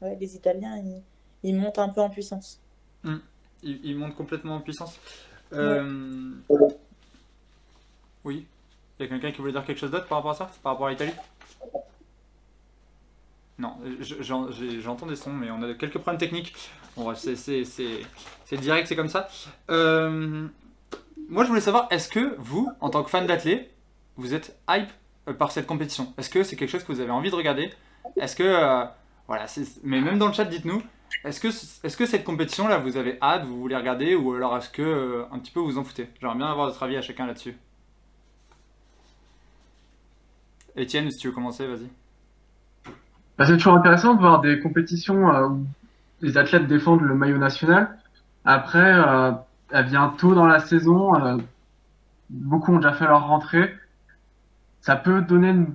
ouais, 0.00 0.16
les 0.18 0.36
Italiens, 0.36 0.78
ils, 0.78 1.02
ils, 1.42 1.54
montent 1.54 1.78
un 1.78 1.90
peu 1.90 2.00
en 2.00 2.08
puissance. 2.08 2.60
Mmh. 3.02 3.16
Ils, 3.62 3.84
ils, 3.84 3.96
montent 3.96 4.14
complètement 4.14 4.56
en 4.56 4.60
puissance. 4.60 4.98
Ouais. 5.52 5.80
Oui. 8.24 8.46
Il 8.98 9.02
y 9.02 9.06
a 9.06 9.08
quelqu'un 9.08 9.32
qui 9.32 9.38
voulait 9.38 9.52
dire 9.52 9.64
quelque 9.64 9.78
chose 9.78 9.90
d'autre 9.90 10.06
par 10.06 10.18
rapport 10.18 10.30
à 10.30 10.34
ça 10.34 10.50
Par 10.62 10.72
rapport 10.72 10.86
à 10.86 10.90
l'Italie? 10.90 11.12
Non, 13.58 13.76
j'entends 14.00 15.06
des 15.06 15.16
sons, 15.16 15.32
mais 15.32 15.50
on 15.50 15.62
a 15.62 15.74
quelques 15.74 15.98
problèmes 15.98 16.18
techniques. 16.18 16.54
Bon, 16.96 17.14
c'est 17.14 18.56
direct, 18.60 18.88
c'est 18.88 18.96
comme 18.96 19.08
ça. 19.08 19.28
Euh, 19.70 20.48
moi, 21.28 21.44
je 21.44 21.48
voulais 21.48 21.60
savoir, 21.60 21.88
est-ce 21.90 22.08
que 22.08 22.36
vous, 22.38 22.70
en 22.80 22.90
tant 22.90 23.02
que 23.02 23.10
fan 23.10 23.26
d'athlète, 23.26 23.70
vous 24.16 24.34
êtes 24.34 24.58
hype 24.68 24.90
euh, 25.28 25.32
par 25.32 25.52
cette 25.52 25.66
compétition? 25.66 26.12
Est-ce 26.18 26.30
que 26.30 26.42
c'est 26.42 26.56
quelque 26.56 26.70
chose 26.70 26.84
que 26.84 26.92
vous 26.92 27.00
avez 27.00 27.10
envie 27.10 27.30
de 27.30 27.34
regarder? 27.34 27.70
Est-ce 28.16 28.36
que, 28.36 28.42
euh, 28.42 28.84
voilà, 29.28 29.46
mais 29.82 30.00
même 30.00 30.18
dans 30.18 30.26
le 30.26 30.32
chat, 30.32 30.44
dites-nous, 30.44 30.82
est-ce 31.24 31.40
que, 31.40 31.48
est-ce 31.48 31.96
que 31.96 32.06
cette 32.06 32.24
compétition-là, 32.24 32.78
vous 32.78 32.96
avez 32.96 33.18
hâte, 33.22 33.44
vous 33.44 33.60
voulez 33.60 33.76
regarder, 33.76 34.14
ou 34.14 34.34
alors 34.34 34.56
est-ce 34.56 34.70
que 34.70 34.82
euh, 34.82 35.24
un 35.30 35.38
petit 35.38 35.52
peu 35.52 35.60
vous 35.60 35.78
en 35.78 35.84
foutez? 35.84 36.08
J'aimerais 36.20 36.36
bien 36.36 36.50
avoir 36.50 36.66
votre 36.66 36.82
avis 36.82 36.96
à 36.96 37.02
chacun 37.02 37.26
là-dessus. 37.26 37.56
Étienne, 40.74 41.10
si 41.10 41.18
tu 41.18 41.28
veux 41.28 41.34
commencer, 41.34 41.66
vas-y. 41.66 41.88
Bah, 43.36 43.46
c'est 43.46 43.56
toujours 43.56 43.74
intéressant 43.74 44.14
de 44.14 44.20
voir 44.20 44.40
des 44.40 44.60
compétitions 44.60 45.28
où 45.28 45.66
les 46.20 46.38
athlètes 46.38 46.66
défendent 46.66 47.02
le 47.02 47.14
maillot 47.14 47.38
national. 47.38 47.98
Après, 48.44 48.92
elle 49.72 49.86
vient 49.86 50.14
tôt 50.18 50.34
dans 50.34 50.46
la 50.46 50.60
saison. 50.60 51.14
Euh, 51.14 51.38
beaucoup 52.30 52.72
ont 52.72 52.76
déjà 52.76 52.92
fait 52.92 53.06
leur 53.06 53.26
rentrée. 53.26 53.74
Ça 54.80 54.96
peut 54.96 55.22
donner 55.22 55.50
une, 55.50 55.74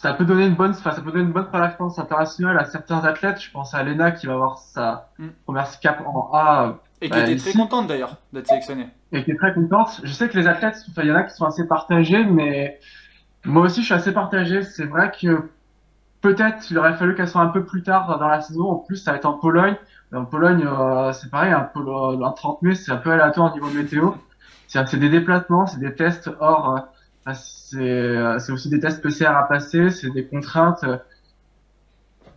ça 0.00 0.14
peut 0.14 0.24
donner 0.24 0.46
une 0.46 0.54
bonne, 0.54 0.70
enfin, 0.70 0.92
ça 0.92 1.02
peut 1.02 1.12
donner 1.12 1.24
une 1.24 1.32
bonne 1.32 1.48
préférence 1.48 1.98
internationale 1.98 2.58
à 2.58 2.64
certains 2.64 3.04
athlètes. 3.04 3.40
Je 3.40 3.50
pense 3.50 3.74
à 3.74 3.82
Lena 3.82 4.12
qui 4.12 4.26
va 4.26 4.32
avoir 4.32 4.58
sa 4.58 5.10
mm. 5.18 5.28
première 5.44 5.80
cap 5.80 6.02
en 6.06 6.30
A. 6.32 6.78
Et 7.02 7.08
qui 7.08 7.16
bah, 7.16 7.22
était 7.22 7.34
ici. 7.34 7.50
très 7.50 7.58
contente 7.58 7.86
d'ailleurs 7.86 8.16
d'être 8.32 8.46
sélectionnée. 8.46 8.88
Et 9.12 9.24
qui 9.24 9.30
est 9.30 9.36
très 9.36 9.52
contente. 9.52 10.00
Je 10.02 10.12
sais 10.12 10.28
que 10.28 10.38
les 10.38 10.46
athlètes, 10.46 10.76
il 10.96 11.04
y 11.06 11.12
en 11.12 11.16
a 11.16 11.22
qui 11.22 11.34
sont 11.34 11.44
assez 11.44 11.66
partagés, 11.66 12.24
mais 12.24 12.78
moi 13.44 13.64
aussi 13.64 13.80
je 13.80 13.86
suis 13.86 13.94
assez 13.94 14.12
partagé. 14.12 14.62
C'est 14.62 14.84
vrai 14.84 15.12
que 15.18 15.50
peut-être 16.20 16.70
il 16.70 16.78
aurait 16.78 16.94
fallu 16.94 17.14
qu'elle 17.14 17.28
soit 17.28 17.40
un 17.42 17.48
peu 17.48 17.64
plus 17.64 17.82
tard 17.82 18.18
dans 18.18 18.28
la 18.28 18.40
saison. 18.40 18.70
En 18.70 18.76
plus, 18.76 18.96
ça 18.96 19.12
va 19.12 19.18
être 19.18 19.26
en 19.26 19.34
Pologne. 19.34 19.76
En 20.12 20.24
Pologne, 20.24 20.64
euh, 20.66 21.12
c'est 21.12 21.30
pareil, 21.30 21.52
un, 21.52 21.60
peu, 21.60 21.80
un 21.80 22.32
30 22.32 22.62
mai, 22.62 22.74
c'est 22.74 22.90
un 22.90 22.96
peu 22.96 23.12
aléatoire 23.12 23.52
au 23.52 23.54
niveau 23.54 23.70
de 23.70 23.82
météo. 23.82 24.10
C'est 24.66 24.96
des 24.96 25.08
déplacements, 25.08 25.66
c'est 25.66 25.80
des 25.80 25.94
tests 25.94 26.30
hors. 26.40 26.88
Euh, 27.74 28.38
c'est 28.38 28.52
aussi 28.52 28.68
des 28.68 28.80
tests 28.80 29.02
PCR 29.02 29.26
à 29.26 29.44
passer, 29.44 29.90
c'est 29.90 30.10
des 30.10 30.26
contraintes. 30.26 30.84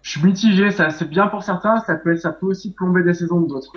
Je 0.01 0.09
suis 0.09 0.23
mitigé, 0.23 0.71
ça 0.71 0.89
c'est 0.89 1.07
bien 1.07 1.27
pour 1.27 1.43
certains, 1.43 1.79
ça 1.79 1.95
peut, 1.95 2.17
ça 2.17 2.31
peut 2.31 2.47
aussi 2.47 2.71
plomber 2.71 3.03
des 3.03 3.13
saisons 3.13 3.39
d'autres. 3.39 3.71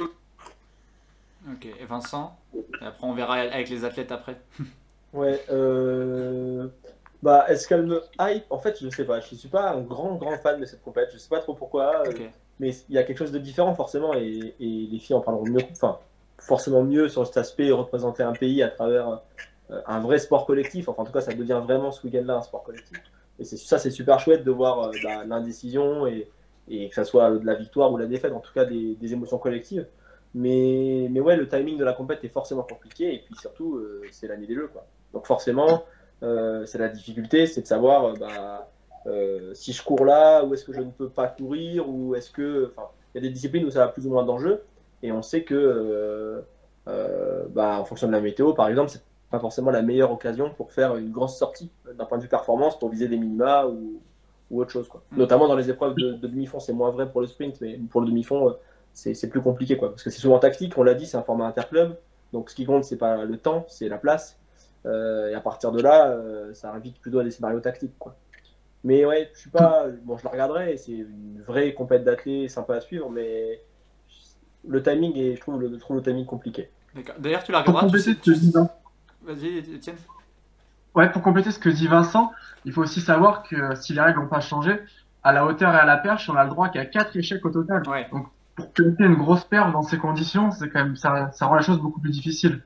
Ok, 1.49 1.67
et 1.67 1.85
Vincent? 1.85 2.37
Et 2.55 2.85
Après, 2.85 3.07
on 3.07 3.13
verra 3.15 3.35
avec 3.35 3.69
les 3.71 3.85
athlètes 3.85 4.11
après. 4.11 4.41
ouais, 5.13 5.41
euh... 5.51 6.67
bah, 7.23 7.45
est-ce 7.49 7.69
qu'elle 7.69 7.87
me 7.87 8.03
hype? 8.19 8.45
En 8.51 8.59
fait, 8.59 8.77
je 8.83 8.89
sais 8.91 9.05
pas, 9.05 9.21
je 9.21 9.35
suis 9.37 9.49
pas 9.49 9.71
un 9.71 9.83
grand, 9.83 10.17
grand 10.17 10.37
fan 10.39 10.61
de 10.61 10.67
cette 10.67 10.83
compète, 10.83 11.11
je 11.13 11.19
sais 11.19 11.29
pas 11.29 11.41
trop 11.41 11.55
pourquoi, 11.55 12.03
euh, 12.07 12.13
mais 12.61 12.71
il 12.89 12.95
y 12.95 12.99
a 12.99 13.03
quelque 13.03 13.19
chose 13.19 13.33
de 13.33 13.39
différent 13.39 13.75
forcément, 13.75 14.15
et, 14.15 14.55
et 14.59 14.89
les 14.91 14.99
filles 14.99 15.17
en 15.17 15.21
parleront 15.21 15.47
mieux, 15.47 15.63
enfin, 15.73 15.99
forcément 16.39 16.83
mieux 16.83 17.09
sur 17.09 17.27
cet 17.27 17.37
aspect, 17.37 17.71
représenter 17.71 18.23
un 18.23 18.33
pays 18.33 18.63
à 18.63 18.69
travers 18.69 19.21
euh, 19.71 19.81
un 19.87 20.01
vrai 20.01 20.19
sport 20.19 20.47
collectif, 20.47 20.89
enfin, 20.89 21.03
en 21.03 21.07
tout 21.07 21.13
cas, 21.13 21.21
ça 21.21 21.33
devient 21.33 21.61
vraiment 21.63 21.91
ce 21.91 22.05
week-end-là 22.07 22.37
un 22.37 22.43
sport 22.43 22.63
collectif. 22.63 22.99
Et 23.39 23.45
ça, 23.45 23.79
c'est 23.79 23.91
super 23.91 24.19
chouette 24.21 24.45
de 24.45 24.51
voir 24.51 24.85
euh, 24.85 24.91
bah, 25.03 25.25
l'indécision 25.25 26.07
et, 26.07 26.29
et, 26.69 26.89
que 26.89 26.95
ça 26.95 27.05
soit 27.05 27.31
de 27.31 27.45
la 27.45 27.55
victoire 27.55 27.93
ou 27.93 27.97
la 27.97 28.07
défaite, 28.07 28.33
en 28.33 28.41
tout 28.41 28.53
cas 28.53 28.65
des, 28.65 29.13
émotions 29.13 29.39
collectives. 29.39 29.87
Mais, 30.35 31.09
mais, 31.11 31.21
ouais, 31.21 31.37
le 31.37 31.49
timing 31.49 31.79
de 31.79 31.85
la 31.85 31.95
compète 31.95 32.23
est 32.25 32.29
forcément 32.29 32.63
compliqué 32.63 33.15
et 33.15 33.19
puis 33.19 33.35
surtout, 33.37 33.77
euh, 33.77 34.03
c'est 34.11 34.29
l'année 34.29 34.47
des 34.47 34.55
jeux. 34.55 34.69
Quoi. 34.69 34.87
Donc 35.13 35.27
forcément, 35.27 35.85
c'est 36.21 36.79
la 36.79 36.89
difficulté, 36.89 37.47
c'est 37.47 37.63
de 37.63 37.67
savoir 37.67 38.15
bah, 38.15 38.69
si 39.55 39.73
je 39.73 39.83
cours 39.83 40.05
là, 40.05 40.45
ou 40.45 40.55
est-ce 40.55 40.65
que 40.65 40.73
je 40.73 40.81
ne 40.81 40.91
peux 40.91 41.09
pas 41.09 41.29
courir, 41.29 41.89
ou 41.89 42.15
est-ce 42.15 42.31
que. 42.31 42.73
Enfin, 42.77 42.89
il 43.15 43.23
y 43.23 43.27
a 43.27 43.29
des 43.29 43.33
disciplines 43.33 43.65
où 43.65 43.71
ça 43.71 43.85
a 43.85 43.89
plus 43.89 44.07
ou 44.07 44.11
moins 44.11 44.25
d'enjeux 44.25 44.63
et 45.03 45.13
on 45.13 45.23
sait 45.23 45.43
que, 45.45 46.43
bah, 46.87 47.79
en 47.81 47.85
fonction 47.85 48.07
de 48.07 48.13
la 48.13 48.21
météo, 48.21 48.53
par 48.53 48.69
exemple, 48.69 48.91
c'est 48.91 49.03
pas 49.31 49.39
forcément 49.39 49.71
la 49.71 49.83
meilleure 49.83 50.13
occasion 50.13 50.51
pour 50.51 50.73
faire 50.73 50.97
une 50.97 51.11
grosse 51.11 51.37
sortie 51.37 51.71
euh, 51.89 51.93
d'un 51.95 52.05
point 52.05 52.19
de 52.19 52.23
vue 52.23 52.29
performance 52.29 52.79
pour 52.79 52.91
viser 52.91 53.09
des 53.09 53.17
minima 53.17 53.67
ou, 53.67 54.01
ou 54.51 54.61
autre 54.61 54.71
chose. 54.71 54.89
Quoi. 54.89 55.03
Mm. 55.11 55.19
Notamment 55.19 55.49
dans 55.49 55.57
les 55.57 55.71
épreuves 55.71 55.95
de, 55.95 56.13
demi-fond, 56.13 56.61
c'est 56.61 56.73
moins 56.73 56.91
vrai 56.91 57.11
pour 57.11 57.21
le 57.21 57.27
sprint, 57.27 57.61
mais 57.61 57.79
pour 57.91 58.01
le 58.01 58.07
demi-fond, 58.09 58.51
euh, 58.51 58.53
c'est 58.93 59.29
plus 59.29 59.43
compliqué. 59.43 59.77
Quoi, 59.77 59.91
parce 59.91 60.03
que 60.03 60.11
c'est 60.11 60.21
souvent 60.21 60.39
tactique, 60.39 60.77
on 60.79 60.83
l'a 60.83 60.95
dit, 60.95 61.07
c'est 61.07 61.17
un 61.17 61.23
format 61.23 61.47
interclub. 61.47 61.97
Donc 62.33 62.51
ce 62.51 62.55
qui 62.55 62.65
compte, 62.65 62.85
c'est 62.85 62.97
pas 62.97 63.25
le 63.25 63.37
temps, 63.37 63.65
c'est 63.69 63.89
la 63.89 63.99
place. 63.99 64.39
Euh, 64.85 65.31
et 65.31 65.35
à 65.35 65.41
partir 65.41 65.73
de 65.73 65.81
là, 65.81 66.09
euh, 66.09 66.55
ça 66.55 66.73
invite 66.73 67.01
plutôt 67.01 67.19
à 67.19 67.25
des 67.25 67.31
scénarios 67.31 67.61
tactiques. 67.61 67.99
Quoi. 67.99 68.15
Mais 68.87 69.05
ouais, 69.05 69.29
je 69.35 69.41
suis 69.41 69.51
pas. 69.51 69.87
Bon, 70.05 70.17
je 70.17 70.23
la 70.23 70.31
regarderai, 70.31 70.77
c'est 70.77 70.93
une 70.93 71.43
vraie 71.45 71.75
compète 71.75 72.05
d'athlètes 72.05 72.51
sympa 72.51 72.77
à 72.77 72.81
suivre, 72.81 73.11
mais 73.11 73.61
le 74.67 74.81
timing 74.81 75.17
est, 75.17 75.35
je 75.35 75.41
trouve 75.41 75.61
le, 75.61 75.73
je 75.73 75.81
trouve 75.81 75.97
le 75.97 76.03
timing 76.05 76.25
compliqué. 76.25 76.71
D'ailleurs, 77.19 77.43
tu 77.43 77.51
la 77.51 77.63
regarderas. 77.63 77.91
Tu 77.91 77.99
sais, 77.99 78.15
tu... 78.15 78.33
Vas-y, 79.25 79.59
Étienne. 79.75 79.97
Ouais, 80.95 81.11
pour 81.11 81.21
compléter 81.21 81.51
ce 81.51 81.59
que 81.59 81.69
dit 81.69 81.89
Vincent, 81.89 82.31
il 82.65 82.73
faut 82.73 82.83
aussi 82.83 83.01
savoir 83.01 83.43
que 83.43 83.75
si 83.75 83.93
les 83.93 84.01
règles 84.01 84.21
n'ont 84.21 84.29
pas 84.29 84.39
changé, 84.39 84.79
à 85.25 85.33
la 85.33 85.45
hauteur 85.45 85.75
et 85.75 85.79
à 85.79 85.85
la 85.85 85.97
perche, 85.97 86.31
on 86.31 86.37
a 86.37 86.45
le 86.45 86.51
droit 86.51 86.69
qu'à 86.69 86.87
4 86.87 87.17
échecs 87.17 87.45
au 87.45 87.51
total. 87.51 87.83
Donc, 88.13 88.29
pour 88.55 88.71
planter 88.71 89.03
une 89.03 89.17
grosse 89.17 89.45
perche 89.45 89.73
dans 89.73 89.83
ces 89.83 89.99
conditions, 89.99 90.53
c'est 90.53 90.71
quand 90.71 90.85
même 90.85 90.95
ça, 90.95 91.33
ça, 91.33 91.47
rend 91.47 91.57
la 91.57 91.63
chose 91.63 91.81
beaucoup 91.81 92.01
plus 92.01 92.13
difficile. 92.13 92.63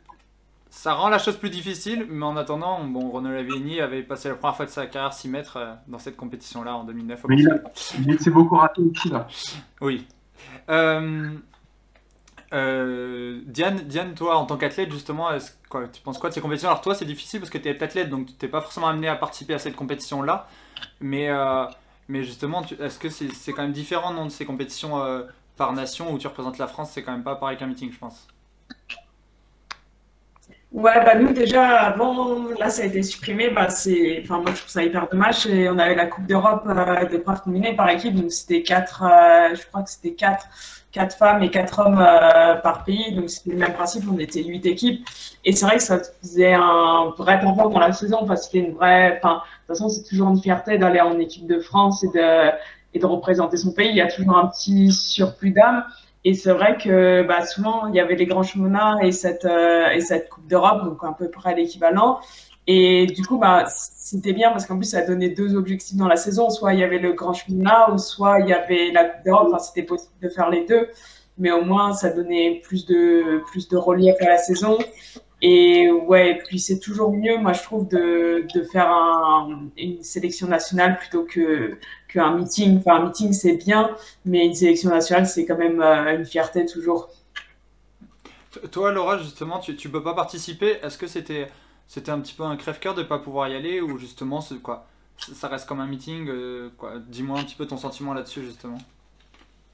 Ça 0.71 0.95
rend 0.95 1.09
la 1.09 1.19
chose 1.19 1.37
plus 1.37 1.51
difficile, 1.51 2.07
mais 2.09 2.25
en 2.25 2.37
attendant, 2.37 2.85
bon, 2.85 3.11
Renaud 3.11 3.33
Lavigny 3.33 3.81
avait 3.81 4.05
passé 4.05 4.29
la 4.29 4.37
première 4.37 4.57
fois 4.57 4.67
de 4.67 4.71
sa 4.71 4.87
carrière 4.87 5.13
6 5.13 5.29
mètres 5.29 5.57
euh, 5.57 5.75
dans 5.89 5.99
cette 5.99 6.17
compétition-là 6.17 6.77
en 6.77 6.85
2009. 6.85 7.25
Mais 7.29 7.37
il, 8.07 8.21
s'est 8.21 8.31
beaucoup 8.31 8.55
raté 8.55 8.81
aussi 8.81 9.09
là. 9.09 9.27
Oui. 9.81 10.07
Euh, 10.69 11.35
euh, 12.53 13.41
Diane, 13.47 13.81
Diane, 13.81 14.15
toi, 14.15 14.37
en 14.37 14.47
tant 14.47 14.57
qu'athlète, 14.57 14.93
justement, 14.93 15.31
quoi, 15.69 15.89
tu 15.89 16.01
penses 16.03 16.19
quoi 16.19 16.31
de 16.31 16.35
ces 16.35 16.41
compétitions? 16.41 16.69
Alors, 16.69 16.81
toi, 16.83 16.95
c'est 16.95 17.05
difficile 17.05 17.41
parce 17.41 17.51
que 17.51 17.59
tu 17.59 17.69
es 17.69 17.83
athlète, 17.83 18.09
donc 18.09 18.27
tu 18.39 18.47
n'es 18.47 18.51
pas 18.51 18.61
forcément 18.61 18.87
amené 18.87 19.09
à 19.09 19.17
participer 19.17 19.55
à 19.55 19.59
cette 19.59 19.75
compétition-là. 19.75 20.49
Mais, 21.01 21.31
euh, 21.31 21.65
mais 22.07 22.23
justement, 22.23 22.63
est-ce 22.79 22.99
que 23.01 23.09
c'est 23.09 23.53
quand 23.53 23.63
même 23.63 23.73
différent 23.73 24.13
non, 24.13 24.27
de 24.27 24.31
ces 24.31 24.45
compétitions 24.45 25.01
par 25.57 25.73
nation 25.73 26.13
où 26.13 26.19
tu 26.19 26.29
représentes 26.29 26.59
la 26.59 26.69
France 26.69 26.93
C'est 26.93 27.03
quand 27.03 27.13
même 27.13 27.25
pas 27.25 27.35
pareil 27.35 27.59
qu'un 27.59 27.67
meeting, 27.67 27.91
je 27.93 27.99
pense? 27.99 28.29
Ouais, 30.73 31.05
bah 31.05 31.17
nous 31.17 31.33
déjà 31.33 31.65
avant, 31.81 32.45
là 32.59 32.71
ça 32.71 32.83
a 32.83 32.85
été 32.87 33.03
supprimé, 33.03 33.51
bah 33.51 33.69
c'est, 33.71 34.21
enfin 34.23 34.39
moi 34.39 34.53
je 34.53 34.59
trouve 34.61 34.71
ça 34.71 34.85
hyper 34.85 35.09
dommage. 35.09 35.47
Et 35.47 35.69
on 35.69 35.79
avait 35.79 35.97
la 35.97 36.07
Coupe 36.07 36.27
d'Europe 36.27 36.63
euh, 36.69 37.07
d'épreuves 37.07 37.43
combinées 37.43 37.75
par 37.75 37.89
équipe, 37.91 38.15
donc 38.15 38.31
c'était 38.31 38.63
quatre, 38.63 39.03
je 39.55 39.67
crois 39.67 39.83
que 39.83 39.91
c'était 39.91 40.15
quatre 40.15 40.47
quatre 40.93 41.17
femmes 41.17 41.43
et 41.43 41.51
quatre 41.51 41.79
hommes 41.81 41.99
euh, 42.01 42.57
par 42.57 42.85
pays. 42.85 43.13
Donc 43.15 43.31
c'était 43.31 43.51
le 43.51 43.59
même 43.59 43.73
principe, 43.73 44.05
on 44.13 44.19
était 44.19 44.43
huit 44.43 44.65
équipes. 44.67 45.07
Et 45.45 45.53
c'est 45.53 45.67
vrai 45.67 45.77
que 45.77 45.83
ça 45.83 45.99
faisait 46.23 46.53
un 46.55 47.13
vrai 47.17 47.41
tampon 47.41 47.69
dans 47.69 47.79
la 47.79 47.93
saison. 47.93 48.19
Enfin, 48.23 48.37
c'était 48.37 48.59
une 48.59 48.75
vraie. 48.75 49.19
Enfin, 49.23 49.37
de 49.37 49.75
toute 49.75 49.79
façon, 49.79 49.89
c'est 49.89 50.05
toujours 50.09 50.29
une 50.31 50.41
fierté 50.41 50.79
d'aller 50.79 51.01
en 51.01 51.19
équipe 51.19 51.47
de 51.47 51.61
France 51.61 52.05
et 52.05 52.09
de 52.09 52.51
et 52.93 52.99
de 52.99 53.07
représenter 53.07 53.57
son 53.57 53.73
pays. 53.73 53.91
Il 53.91 53.97
y 53.97 54.01
a 54.01 54.11
toujours 54.11 54.37
un 54.37 54.49
petit 54.49 54.91
surplus 54.93 55.51
d'âme. 55.53 55.85
Et 56.25 56.35
c'est 56.35 56.53
vrai 56.53 56.77
que 56.77 57.23
bah, 57.23 57.47
souvent, 57.47 57.87
il 57.87 57.95
y 57.95 58.01
avait 58.01 58.15
les 58.15 58.27
grands 58.27 58.43
championnats 58.43 58.99
et 59.03 59.13
cette, 59.13 59.47
euh, 59.47 59.91
et 59.91 60.01
cette 60.01 60.29
Coupe 60.29 60.47
d'Europe, 60.47 60.85
donc 60.85 61.03
à 61.03 61.13
peu 61.19 61.31
près 61.31 61.55
l'équivalent. 61.55 62.21
Et 62.67 63.07
du 63.07 63.25
coup, 63.25 63.39
bah, 63.39 63.65
c'était 63.69 64.35
bien 64.35 64.51
parce 64.51 64.67
qu'en 64.67 64.77
plus, 64.77 64.91
ça 64.91 65.05
donnait 65.05 65.31
deux 65.31 65.57
objectifs 65.57 65.97
dans 65.97 66.09
la 66.09 66.17
saison. 66.17 66.51
Soit 66.51 66.75
il 66.75 66.81
y 66.81 66.85
avait 66.85 66.99
le 66.99 67.13
grand 67.15 67.33
championnat, 67.33 67.91
ou 67.91 67.99
soit 67.99 68.41
il 68.41 68.49
y 68.49 68.53
avait 68.53 68.91
la 68.93 69.05
Coupe 69.05 69.25
d'Europe. 69.25 69.49
Enfin, 69.49 69.59
c'était 69.59 69.83
possible 69.83 70.13
de 70.23 70.29
faire 70.29 70.51
les 70.51 70.67
deux. 70.67 70.89
Mais 71.39 71.53
au 71.53 71.65
moins, 71.65 71.95
ça 71.95 72.11
donnait 72.11 72.61
plus 72.63 72.85
de, 72.85 73.43
plus 73.47 73.69
de 73.69 73.77
relief 73.79 74.15
à 74.21 74.27
la 74.27 74.37
saison. 74.37 74.79
Et 75.43 75.91
ouais, 75.91 76.39
puis 76.47 76.59
c'est 76.59 76.79
toujours 76.79 77.13
mieux, 77.13 77.39
moi, 77.39 77.55
je 77.55 77.63
trouve, 77.63 77.89
de, 77.89 78.47
de 78.55 78.63
faire 78.63 78.91
un, 78.91 79.71
une 79.79 80.03
sélection 80.03 80.47
nationale 80.47 80.99
plutôt 80.99 81.25
que 81.25 81.79
qu'un 82.13 82.37
meeting. 82.37 82.79
Enfin, 82.79 82.97
un 82.97 83.07
meeting, 83.07 83.33
c'est 83.33 83.57
bien, 83.57 83.97
mais 84.25 84.47
une 84.47 84.55
sélection 84.55 84.91
nationale, 84.91 85.27
c'est 85.27 85.47
quand 85.47 85.59
même 85.59 85.81
euh, 85.81 86.17
une 86.17 86.27
fierté 86.27 86.67
toujours. 86.67 87.11
Toi, 88.73 88.93
Laura, 88.93 89.19
justement, 89.19 89.61
tu 89.61 89.73
ne 89.73 89.93
peux 89.93 90.03
pas 90.03 90.15
participer. 90.15 90.79
Est-ce 90.83 90.99
que 90.99 91.07
c'était 91.07 91.49
c'était 91.91 92.13
un 92.13 92.21
petit 92.21 92.35
peu 92.35 92.45
un 92.45 92.57
crève-cœur 92.57 92.95
de 92.95 93.03
ne 93.03 93.07
pas 93.09 93.19
pouvoir 93.19 93.49
y 93.49 93.57
aller 93.57 93.81
ou 93.81 93.99
justement 93.99 94.39
quoi? 94.63 94.87
Ça 95.17 95.49
reste 95.49 95.67
comme 95.67 95.81
un 95.81 95.89
meeting 95.89 96.29
euh, 96.29 96.71
quoi? 96.79 97.01
Dis-moi 97.01 97.41
un 97.41 97.43
petit 97.43 97.57
peu 97.57 97.67
ton 97.67 97.77
sentiment 97.77 98.15
là-dessus 98.15 98.45
justement 98.45 98.79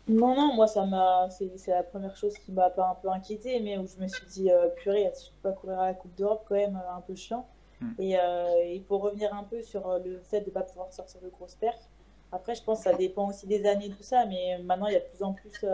non 0.09 0.37
non 0.37 0.55
moi 0.55 0.67
ça 0.69 0.87
m'a 0.87 1.29
c'est, 1.31 1.51
la 1.67 1.83
première 1.83 2.17
chose 2.17 2.33
qui 2.39 2.53
m'a 2.53 2.71
pas 2.71 2.89
un 2.89 2.95
peu 2.95 3.11
inquiété 3.11 3.59
mais 3.61 3.77
où 3.77 3.87
je 3.87 4.01
me 4.01 4.07
suis 4.07 4.25
dit 4.29 4.51
euh, 4.51 4.69
purée 4.77 5.11
si 5.13 5.27
je 5.27 5.31
peux 5.31 5.51
pas 5.51 5.53
courir 5.53 5.81
à 5.81 5.87
la 5.89 5.95
Coupe 5.95 6.15
d'Europe 6.15 6.45
quand 6.49 6.55
même 6.55 6.77
euh, 6.77 6.97
un 6.97 7.01
peu 7.01 7.17
chiant 7.17 7.47
hmm. 7.81 7.91
et, 7.99 8.13
et, 8.13 8.81
pour 8.89 9.03
revenir 9.03 9.35
un 9.35 9.43
peu 9.43 9.61
sur 9.63 9.99
le 9.99 10.21
fait 10.21 10.41
de 10.41 10.47
ne 10.47 10.53
pas 10.53 10.63
pouvoir 10.63 10.93
sortir 10.93 11.21
de 11.21 11.29
grosses 11.29 11.57
pertes 11.57 11.91
après 12.33 12.55
je 12.55 12.63
pense 12.63 12.79
que 12.79 12.91
ça 12.91 12.97
dépend 12.97 13.29
aussi 13.29 13.47
des 13.47 13.67
années 13.67 13.91
tout 13.91 14.03
ça 14.03 14.27
mais 14.27 14.59
maintenant 14.59 14.87
il 14.87 14.95
y 14.95 14.97
a 14.97 15.01
de 15.01 15.05
plus 15.05 15.23
en 15.23 15.33
plus 15.33 15.65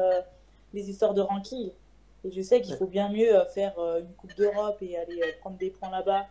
des 0.73 0.91
histoires 0.91 1.15
de 1.15 1.21
ranking 1.21 1.73
et 2.25 2.31
je 2.31 2.41
sais 2.41 2.61
qu'il 2.61 2.77
faut 2.77 2.87
bien 2.87 3.09
mieux 3.09 3.35
euh, 3.35 3.45
faire 3.47 3.79
euh, 3.79 4.01
une 4.01 4.15
Coupe 4.15 4.35
d'Europe 4.37 4.79
et 4.81 4.97
aller 4.97 5.21
euh, 5.21 5.33
prendre 5.41 5.57
des 5.57 5.71
points 5.71 5.91
là-bas, 5.91 6.27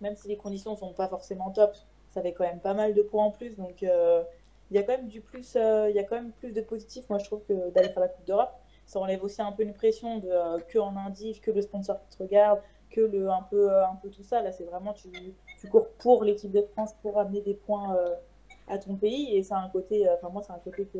même 0.00 0.14
si 0.16 0.28
les 0.28 0.36
conditions 0.36 0.72
ne 0.72 0.76
sont 0.76 0.92
pas 0.92 1.08
forcément 1.08 1.50
top. 1.50 1.74
Ça 2.10 2.22
fait 2.22 2.32
quand 2.32 2.44
même 2.44 2.60
pas 2.60 2.74
mal 2.74 2.94
de 2.94 3.02
points 3.02 3.24
en 3.24 3.30
plus. 3.32 3.56
Donc 3.56 3.82
il 3.82 4.76
y 4.76 4.78
a 4.78 4.82
quand 4.82 4.96
même 4.96 5.08
du 5.08 5.20
plus, 5.20 5.56
il 5.56 5.92
y 5.94 5.98
a 5.98 6.04
quand 6.04 6.14
même 6.14 6.30
plus 6.32 6.52
de 6.52 6.60
positifs, 6.60 7.08
moi 7.08 7.18
je 7.18 7.24
trouve, 7.24 7.42
que 7.48 7.70
d'aller 7.70 7.88
faire 7.88 8.00
la 8.00 8.08
Coupe 8.08 8.24
d'Europe. 8.24 8.52
Ça 8.86 9.00
enlève 9.00 9.24
aussi 9.24 9.42
un 9.42 9.50
peu 9.50 9.64
une 9.64 9.74
pression 9.74 10.18
de 10.18 10.62
que 10.68 10.78
en 10.78 10.94
que 11.42 11.50
le 11.50 11.62
sponsor 11.62 11.98
qui 12.00 12.16
te 12.16 12.22
regarde, 12.22 12.60
que 12.90 13.00
le 13.00 13.28
un 13.30 13.42
peu, 13.50 13.74
un 13.82 13.96
peu 14.00 14.10
tout 14.10 14.22
ça. 14.22 14.42
Là, 14.42 14.52
c'est 14.52 14.64
vraiment 14.64 14.92
tu, 14.92 15.08
tu 15.58 15.68
cours 15.68 15.88
pour 15.98 16.22
l'équipe 16.22 16.52
de 16.52 16.62
France 16.62 16.92
pour 17.02 17.18
amener 17.18 17.40
des 17.40 17.54
points 17.54 17.96
à 18.68 18.78
ton 18.78 18.96
pays. 18.96 19.36
Et 19.36 19.42
c'est 19.42 19.54
un 19.54 19.68
côté, 19.68 20.08
enfin 20.10 20.28
moi, 20.30 20.42
c'est 20.42 20.52
un 20.52 20.58
côté 20.58 20.86
que, 20.86 20.98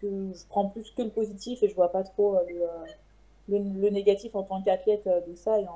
que 0.00 0.32
je 0.32 0.46
prends 0.48 0.68
plus 0.68 0.90
que 0.90 1.02
le 1.02 1.10
positif 1.10 1.62
et 1.62 1.68
je 1.68 1.74
vois 1.74 1.90
pas 1.90 2.02
trop 2.02 2.38
le 2.48 2.66
le, 3.48 3.90
négatif 3.90 4.34
en 4.34 4.42
tant 4.42 4.62
qu'athlète 4.62 5.06
euh, 5.06 5.20
de 5.26 5.34
ça. 5.34 5.58
Et, 5.58 5.66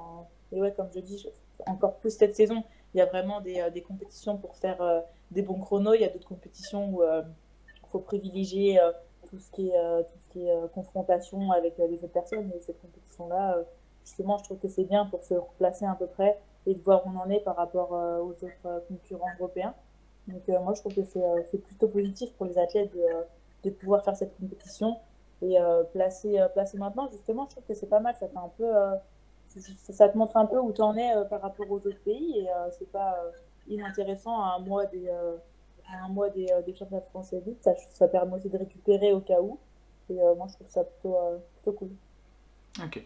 et, 0.52 0.60
ouais, 0.60 0.72
comme 0.72 0.88
je 0.94 1.00
dis, 1.00 1.28
encore 1.66 1.96
plus 1.96 2.10
cette 2.10 2.36
saison, 2.36 2.62
il 2.94 2.98
y 2.98 3.00
a 3.00 3.06
vraiment 3.06 3.40
des, 3.40 3.60
euh, 3.60 3.70
des 3.70 3.82
compétitions 3.82 4.36
pour 4.36 4.56
faire 4.56 4.80
euh, 4.82 5.00
des 5.30 5.42
bons 5.42 5.58
chronos. 5.58 5.94
Il 5.94 6.02
y 6.02 6.04
a 6.04 6.08
d'autres 6.08 6.28
compétitions 6.28 6.90
où 6.94 7.02
il 7.02 7.88
faut 7.90 8.00
privilégier 8.00 8.78
tout 9.28 9.38
ce 9.38 9.50
qui 9.50 9.70
est, 9.70 10.04
tout 10.04 10.18
ce 10.28 10.32
qui 10.32 10.46
est 10.46 10.54
confrontation 10.74 11.50
avec 11.52 11.78
les 11.78 11.94
autres 11.96 12.12
personnes. 12.12 12.50
Et 12.54 12.60
cette 12.60 12.80
compétition-là, 12.82 13.58
justement, 14.04 14.36
je 14.38 14.44
trouve 14.44 14.58
que 14.58 14.68
c'est 14.68 14.84
bien 14.84 15.06
pour 15.06 15.24
se 15.24 15.32
replacer 15.32 15.86
à 15.86 15.94
peu 15.94 16.06
près 16.06 16.38
et 16.66 16.74
de 16.74 16.82
voir 16.82 17.06
où 17.06 17.10
on 17.10 17.18
en 17.18 17.30
est 17.30 17.40
par 17.40 17.56
rapport 17.56 17.92
aux 17.92 18.32
autres 18.44 18.84
concurrents 18.88 19.30
européens. 19.38 19.74
Donc 20.28 20.46
moi, 20.48 20.72
je 20.74 20.80
trouve 20.80 20.94
que 20.94 21.02
c'est 21.04 21.58
plutôt 21.58 21.88
positif 21.88 22.32
pour 22.34 22.46
les 22.46 22.58
athlètes 22.58 22.92
de, 22.94 23.68
de 23.68 23.70
pouvoir 23.70 24.04
faire 24.04 24.16
cette 24.16 24.36
compétition 24.38 24.96
et 25.42 25.58
euh, 25.58 25.82
placer, 25.84 26.38
euh, 26.38 26.48
placer 26.48 26.78
maintenant, 26.78 27.08
justement, 27.10 27.46
je 27.46 27.56
trouve 27.56 27.64
que 27.64 27.74
c'est 27.74 27.88
pas 27.88 27.98
mal. 27.98 28.14
Ça, 28.14 28.26
euh, 28.26 30.08
te 30.08 30.18
montre 30.18 30.36
un 30.36 30.46
peu 30.46 30.58
où 30.58 30.72
tu 30.72 30.80
en 30.80 30.96
es 30.96 31.12
par 31.28 31.42
rapport 31.42 31.68
aux 31.70 31.76
autres 31.78 32.02
pays. 32.04 32.38
Et 32.38 32.46
c'est 32.78 32.90
pas 32.90 33.16
inintéressant 33.68 34.40
à 34.40 34.56
un 34.56 34.60
mois 34.60 34.86
des, 34.86 35.08
à 35.08 36.04
un 36.04 36.08
mois 36.08 36.30
des, 36.30 36.46
championnats 36.78 37.02
français 37.10 37.42
vite. 37.44 37.62
Ça, 37.62 37.72
ça 37.90 38.08
permet 38.08 38.36
aussi 38.36 38.48
de 38.48 38.58
récupérer 38.58 39.12
au 39.12 39.20
cas 39.20 39.40
où. 39.40 39.58
Et 40.08 40.14
moi, 40.14 40.46
je 40.48 40.54
trouve 40.54 40.68
ça 40.68 40.84
plutôt, 40.84 41.16
plutôt 41.62 41.72
cool. 41.72 41.90
Ok. 42.82 43.04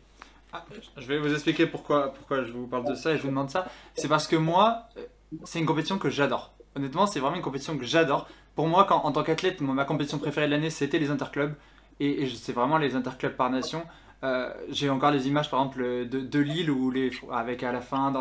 Ah, 0.52 0.64
je 0.96 1.06
vais 1.06 1.18
vous 1.18 1.32
expliquer 1.32 1.66
pourquoi, 1.66 2.12
pourquoi 2.12 2.44
je 2.44 2.52
vous 2.52 2.66
parle 2.66 2.86
de 2.86 2.94
ça 2.94 3.12
et 3.12 3.16
je 3.16 3.22
vous 3.22 3.28
demande 3.28 3.50
ça. 3.50 3.66
C'est 3.94 4.08
parce 4.08 4.28
que 4.28 4.36
moi, 4.36 4.84
euh, 4.96 5.04
c'est 5.44 5.58
une 5.58 5.66
compétition 5.66 5.98
que 5.98 6.08
j'adore. 6.08 6.54
Honnêtement, 6.76 7.06
c'est 7.06 7.20
vraiment 7.20 7.36
une 7.36 7.42
compétition 7.42 7.78
que 7.78 7.86
j'adore. 7.86 8.28
Pour 8.54 8.68
moi, 8.68 8.84
quand, 8.84 8.98
en 8.98 9.12
tant 9.12 9.22
qu'athlète, 9.22 9.60
ma 9.62 9.84
compétition 9.86 10.18
préférée 10.18 10.46
de 10.46 10.52
l'année, 10.52 10.70
c'était 10.70 10.98
les 10.98 11.10
interclubs. 11.10 11.54
Et, 12.00 12.28
c'est 12.28 12.52
vraiment 12.52 12.76
les 12.76 12.94
interclubs 12.94 13.32
par 13.34 13.50
nation. 13.50 13.82
Euh, 14.24 14.52
J'ai 14.68 14.90
encore 14.90 15.10
les 15.10 15.26
images, 15.26 15.50
par 15.50 15.60
exemple, 15.60 16.06
de, 16.06 16.38
Lille, 16.38 16.70
où 16.70 16.90
les, 16.90 17.10
avec 17.32 17.62
à 17.62 17.72
la 17.72 17.80
fin, 17.80 18.12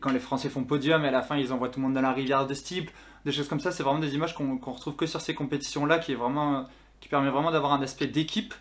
quand 0.00 0.10
les 0.10 0.18
Français 0.18 0.48
font 0.48 0.64
podium, 0.64 1.04
et 1.04 1.08
à 1.08 1.12
la 1.12 1.22
fin, 1.22 1.36
ils 1.36 1.52
envoient 1.52 1.68
tout 1.68 1.78
le 1.78 1.86
monde 1.86 1.94
dans 1.94 2.00
la 2.00 2.12
rivière 2.12 2.46
de 2.46 2.54
Steeple. 2.54 2.92
Des 3.24 3.32
choses 3.32 3.48
comme 3.48 3.60
ça, 3.60 3.70
c'est 3.70 3.84
vraiment 3.84 4.00
des 4.00 4.14
images 4.14 4.34
qu'on 4.34 4.58
qu'on 4.58 4.72
retrouve 4.72 4.96
que 4.96 5.06
sur 5.06 5.20
ces 5.20 5.34
compétitions-là, 5.34 5.98
qui, 5.98 6.12
est 6.12 6.16
vraiment, 6.16 6.64
qui 7.00 7.08
permet 7.08 7.30
vraiment 7.30 7.52
d'avoir 7.52 7.72
un 7.72 7.82
aspect 7.82 8.08
d'équipe. 8.08 8.54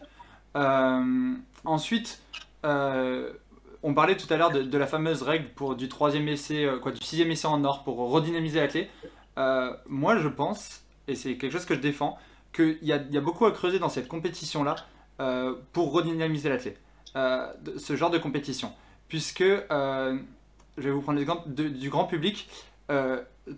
Euh, 0.55 1.34
ensuite, 1.65 2.21
euh, 2.65 3.34
on 3.81 3.95
parlait 3.95 4.15
tout 4.15 4.31
à 4.31 4.38
l'heure 4.38 4.51
de, 4.51 4.61
de 4.61 4.77
la 4.77 4.88
fameuse 4.88 5.23
règle 5.23 5.49
pour 5.55 5.75
du 5.75 5.89
troisième 5.89 6.27
essai, 6.27 6.67
quoi, 6.84 6.91
du 6.91 7.03
sixième 7.03 7.31
essai 7.31 7.47
en 7.47 7.63
or 7.65 7.84
pour 7.84 7.97
redynamiser 8.11 8.59
l'athlète. 8.59 8.89
Euh, 9.38 9.73
moi, 9.88 10.17
je 10.17 10.27
pense, 10.27 10.84
et 11.07 11.15
c'est 11.15 11.38
quelque 11.38 11.51
chose 11.51 11.65
que 11.65 11.75
je 11.75 11.79
défends, 11.79 12.17
qu'il 12.53 12.77
y 12.81 12.91
a, 12.91 13.21
beaucoup 13.21 13.45
à 13.45 13.51
creuser 13.51 13.79
dans 13.79 13.89
cette 13.89 14.07
compétition-là 14.07 14.75
euh, 15.19 15.55
pour 15.71 15.91
redynamiser 15.91 16.49
l'athlète. 16.49 16.79
Euh, 17.15 17.51
ce 17.77 17.95
genre 17.95 18.09
de 18.09 18.17
compétition. 18.17 18.73
Puisque, 19.07 19.43
je 19.43 20.17
vais 20.77 20.91
vous 20.91 21.01
prendre 21.01 21.19
l'exemple 21.19 21.49
du 21.49 21.89
grand 21.89 22.05
public. 22.05 22.49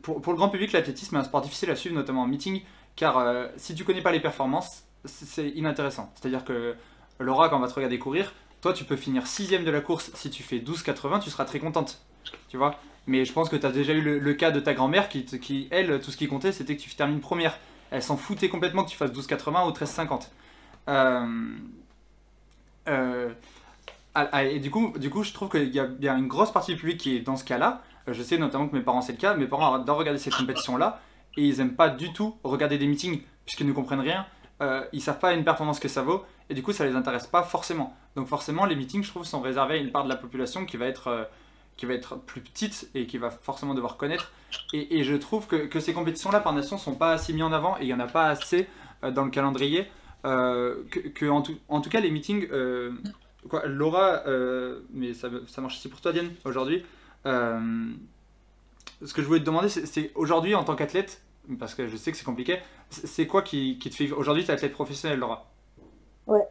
Pour, 0.02 0.22
pour 0.22 0.34
le 0.34 0.38
grand 0.38 0.50
public, 0.50 0.72
l'athlétisme 0.72 1.16
est 1.16 1.20
un 1.20 1.24
sport 1.24 1.42
difficile 1.42 1.70
à 1.70 1.76
suivre, 1.76 1.96
notamment 1.96 2.24
en 2.24 2.28
meeting, 2.28 2.62
car 2.96 3.48
si 3.56 3.76
tu 3.76 3.84
connais 3.86 4.02
pas 4.02 4.12
les 4.12 4.20
performances, 4.20 4.84
c'est 5.06 5.50
inintéressant. 5.50 6.12
C'est-à-dire 6.16 6.44
que 6.44 6.76
Laura, 7.20 7.48
quand 7.48 7.58
on 7.58 7.62
va 7.62 7.68
te 7.68 7.74
regarder 7.74 8.00
courir, 8.00 8.34
toi, 8.62 8.74
tu 8.74 8.84
peux 8.84 8.96
finir 8.96 9.28
sixième 9.28 9.64
de 9.64 9.72
la 9.72 9.80
course. 9.80 10.12
Si 10.16 10.30
tu 10.30 10.44
fais 10.44 10.58
12,80, 10.58 11.22
tu 11.22 11.30
seras 11.30 11.46
très 11.46 11.60
contente. 11.60 12.02
Tu 12.50 12.58
vois 12.58 12.80
Mais 13.08 13.26
je 13.26 13.34
pense 13.34 13.50
que 13.50 13.56
tu 13.56 13.66
as 13.66 13.72
déjà 13.72 13.94
eu 13.94 14.02
le, 14.02 14.34
cas 14.34 14.52
de 14.52 14.60
ta 14.60 14.74
grand-mère 14.74 15.10
qui, 15.10 15.68
elle, 15.72 16.00
tout 16.00 16.12
ce 16.12 16.18
qui 16.18 16.28
comptait, 16.28 16.52
c'était 16.52 16.76
que 16.76 16.82
tu 16.82 16.94
termines 16.96 17.22
première. 17.22 17.58
Elle 17.92 18.04
s'en 18.04 18.18
foutait 18.18 18.50
complètement 18.50 18.84
que 18.84 18.90
tu 18.90 18.98
fasses 18.98 19.12
12,80 19.12 19.68
ou 19.68 19.72
13,50. 19.72 20.30
Euh, 20.88 21.58
euh, 22.88 23.34
ah, 24.18 24.30
ah, 24.32 24.44
et 24.46 24.60
du 24.60 24.72
coup, 24.72 24.94
du 24.98 25.10
coup, 25.10 25.24
je 25.24 25.34
trouve 25.34 25.50
qu'il 25.50 25.76
y 25.76 25.80
a 25.80 25.86
bien 25.86 26.18
une 26.18 26.28
grosse 26.28 26.52
partie 26.52 26.74
du 26.74 26.80
public 26.80 26.98
qui 26.98 27.18
est 27.18 27.20
dans 27.20 27.36
ce 27.36 27.44
cas-là. 27.44 27.82
Euh, 28.08 28.14
Je 28.14 28.24
sais 28.24 28.38
notamment 28.38 28.68
que 28.68 28.76
mes 28.76 28.82
parents, 28.82 29.02
c'est 29.02 29.12
le 29.12 29.18
cas. 29.18 29.34
Mes 29.36 29.46
parents 29.46 29.74
adorent 29.74 29.98
regarder 29.98 30.20
cette 30.20 30.36
compétition-là 30.36 31.02
et 31.36 31.44
ils 31.44 31.60
aiment 31.60 31.76
pas 31.76 31.90
du 31.90 32.14
tout 32.14 32.38
regarder 32.44 32.78
des 32.78 32.88
meetings 32.88 33.22
puisqu'ils 33.46 33.68
ne 33.68 33.74
comprennent 33.74 34.00
rien. 34.00 34.26
Euh, 34.62 34.86
ils 34.94 35.02
savent 35.02 35.20
pas 35.20 35.34
une 35.34 35.44
performance 35.44 35.82
que 35.82 35.90
ça 35.90 36.02
vaut 36.02 36.24
et 36.50 36.54
du 36.54 36.64
coup, 36.64 36.72
ça 36.72 36.86
les 36.86 36.96
intéresse 36.96 37.28
pas 37.28 37.44
forcément. 37.44 37.94
Donc 38.16 38.28
forcément, 38.28 38.66
les 38.66 38.78
meetings, 38.78 39.04
je 39.04 39.10
trouve, 39.10 39.26
sont 39.26 39.42
réservés 39.42 39.76
à 39.76 39.78
une 39.78 39.92
part 39.92 40.06
de 40.06 40.10
la 40.10 40.16
population 40.16 40.66
qui 40.66 40.78
va 40.78 40.86
être 40.86 41.08
euh, 41.08 41.24
qui 41.78 41.86
va 41.86 41.94
être 41.94 42.18
plus 42.18 42.42
petite 42.42 42.90
et 42.96 43.06
qui 43.06 43.18
va 43.18 43.30
forcément 43.30 43.74
devoir 43.74 43.98
connaître. 43.98 44.32
Et, 44.74 45.04
je 45.04 45.16
trouve 45.16 45.48
que, 45.48 45.80
ces 45.80 45.94
compétitions-là 45.94 46.40
par 46.40 46.54
nation 46.54 46.78
sont 46.78 46.96
pas 46.96 47.12
assez 47.12 47.34
mis 47.34 47.44
en 47.44 47.52
avant 47.52 47.78
et 47.78 47.84
il 47.84 47.88
y 47.88 47.94
en 47.94 48.00
a 48.00 48.08
pas 48.08 48.28
assez 48.28 48.68
euh, 49.04 49.12
dans 49.12 49.26
le 49.26 49.32
calendrier. 49.32 49.88
Euh, 50.26 50.84
que, 50.90 51.30
en, 51.30 51.42
tout, 51.42 51.58
en 51.68 51.82
tout 51.82 51.90
cas, 51.90 52.00
les 52.00 52.10
meetings, 52.10 52.48
euh, 52.52 52.92
Laura, 53.66 54.24
mais 54.92 55.14
ça, 55.14 55.30
ça 55.48 55.62
marche 55.62 55.76
aussi 55.76 55.90
pour 55.90 56.02
toi, 56.02 56.14
Diane, 56.14 56.32
aujourd'hui. 56.46 56.84
Ce 57.26 59.14
que 59.14 59.22
je 59.22 59.28
voulais 59.28 59.42
te 59.42 59.46
demander, 59.46 59.70
c'est 59.70 60.12
aujourd'hui 60.16 60.56
en 60.56 60.64
tant 60.64 60.76
qu'athlète, 60.76 61.22
parce 61.60 61.76
que 61.76 61.88
je 61.88 61.98
sais 61.98 62.12
que 62.12 62.18
c'est 62.18 62.26
compliqué, 62.26 62.60
c'est 62.90 63.28
quoi 63.28 63.42
qui, 63.42 63.78
qui 63.78 63.90
te 63.90 63.96
fait. 63.96 64.12
Aujourd'hui, 64.12 64.46
tu 64.46 64.52
es 64.52 64.54
athlète 64.54 64.72
professionnel, 64.72 65.20
Laura 65.20 65.52
Ouais. 66.26 66.42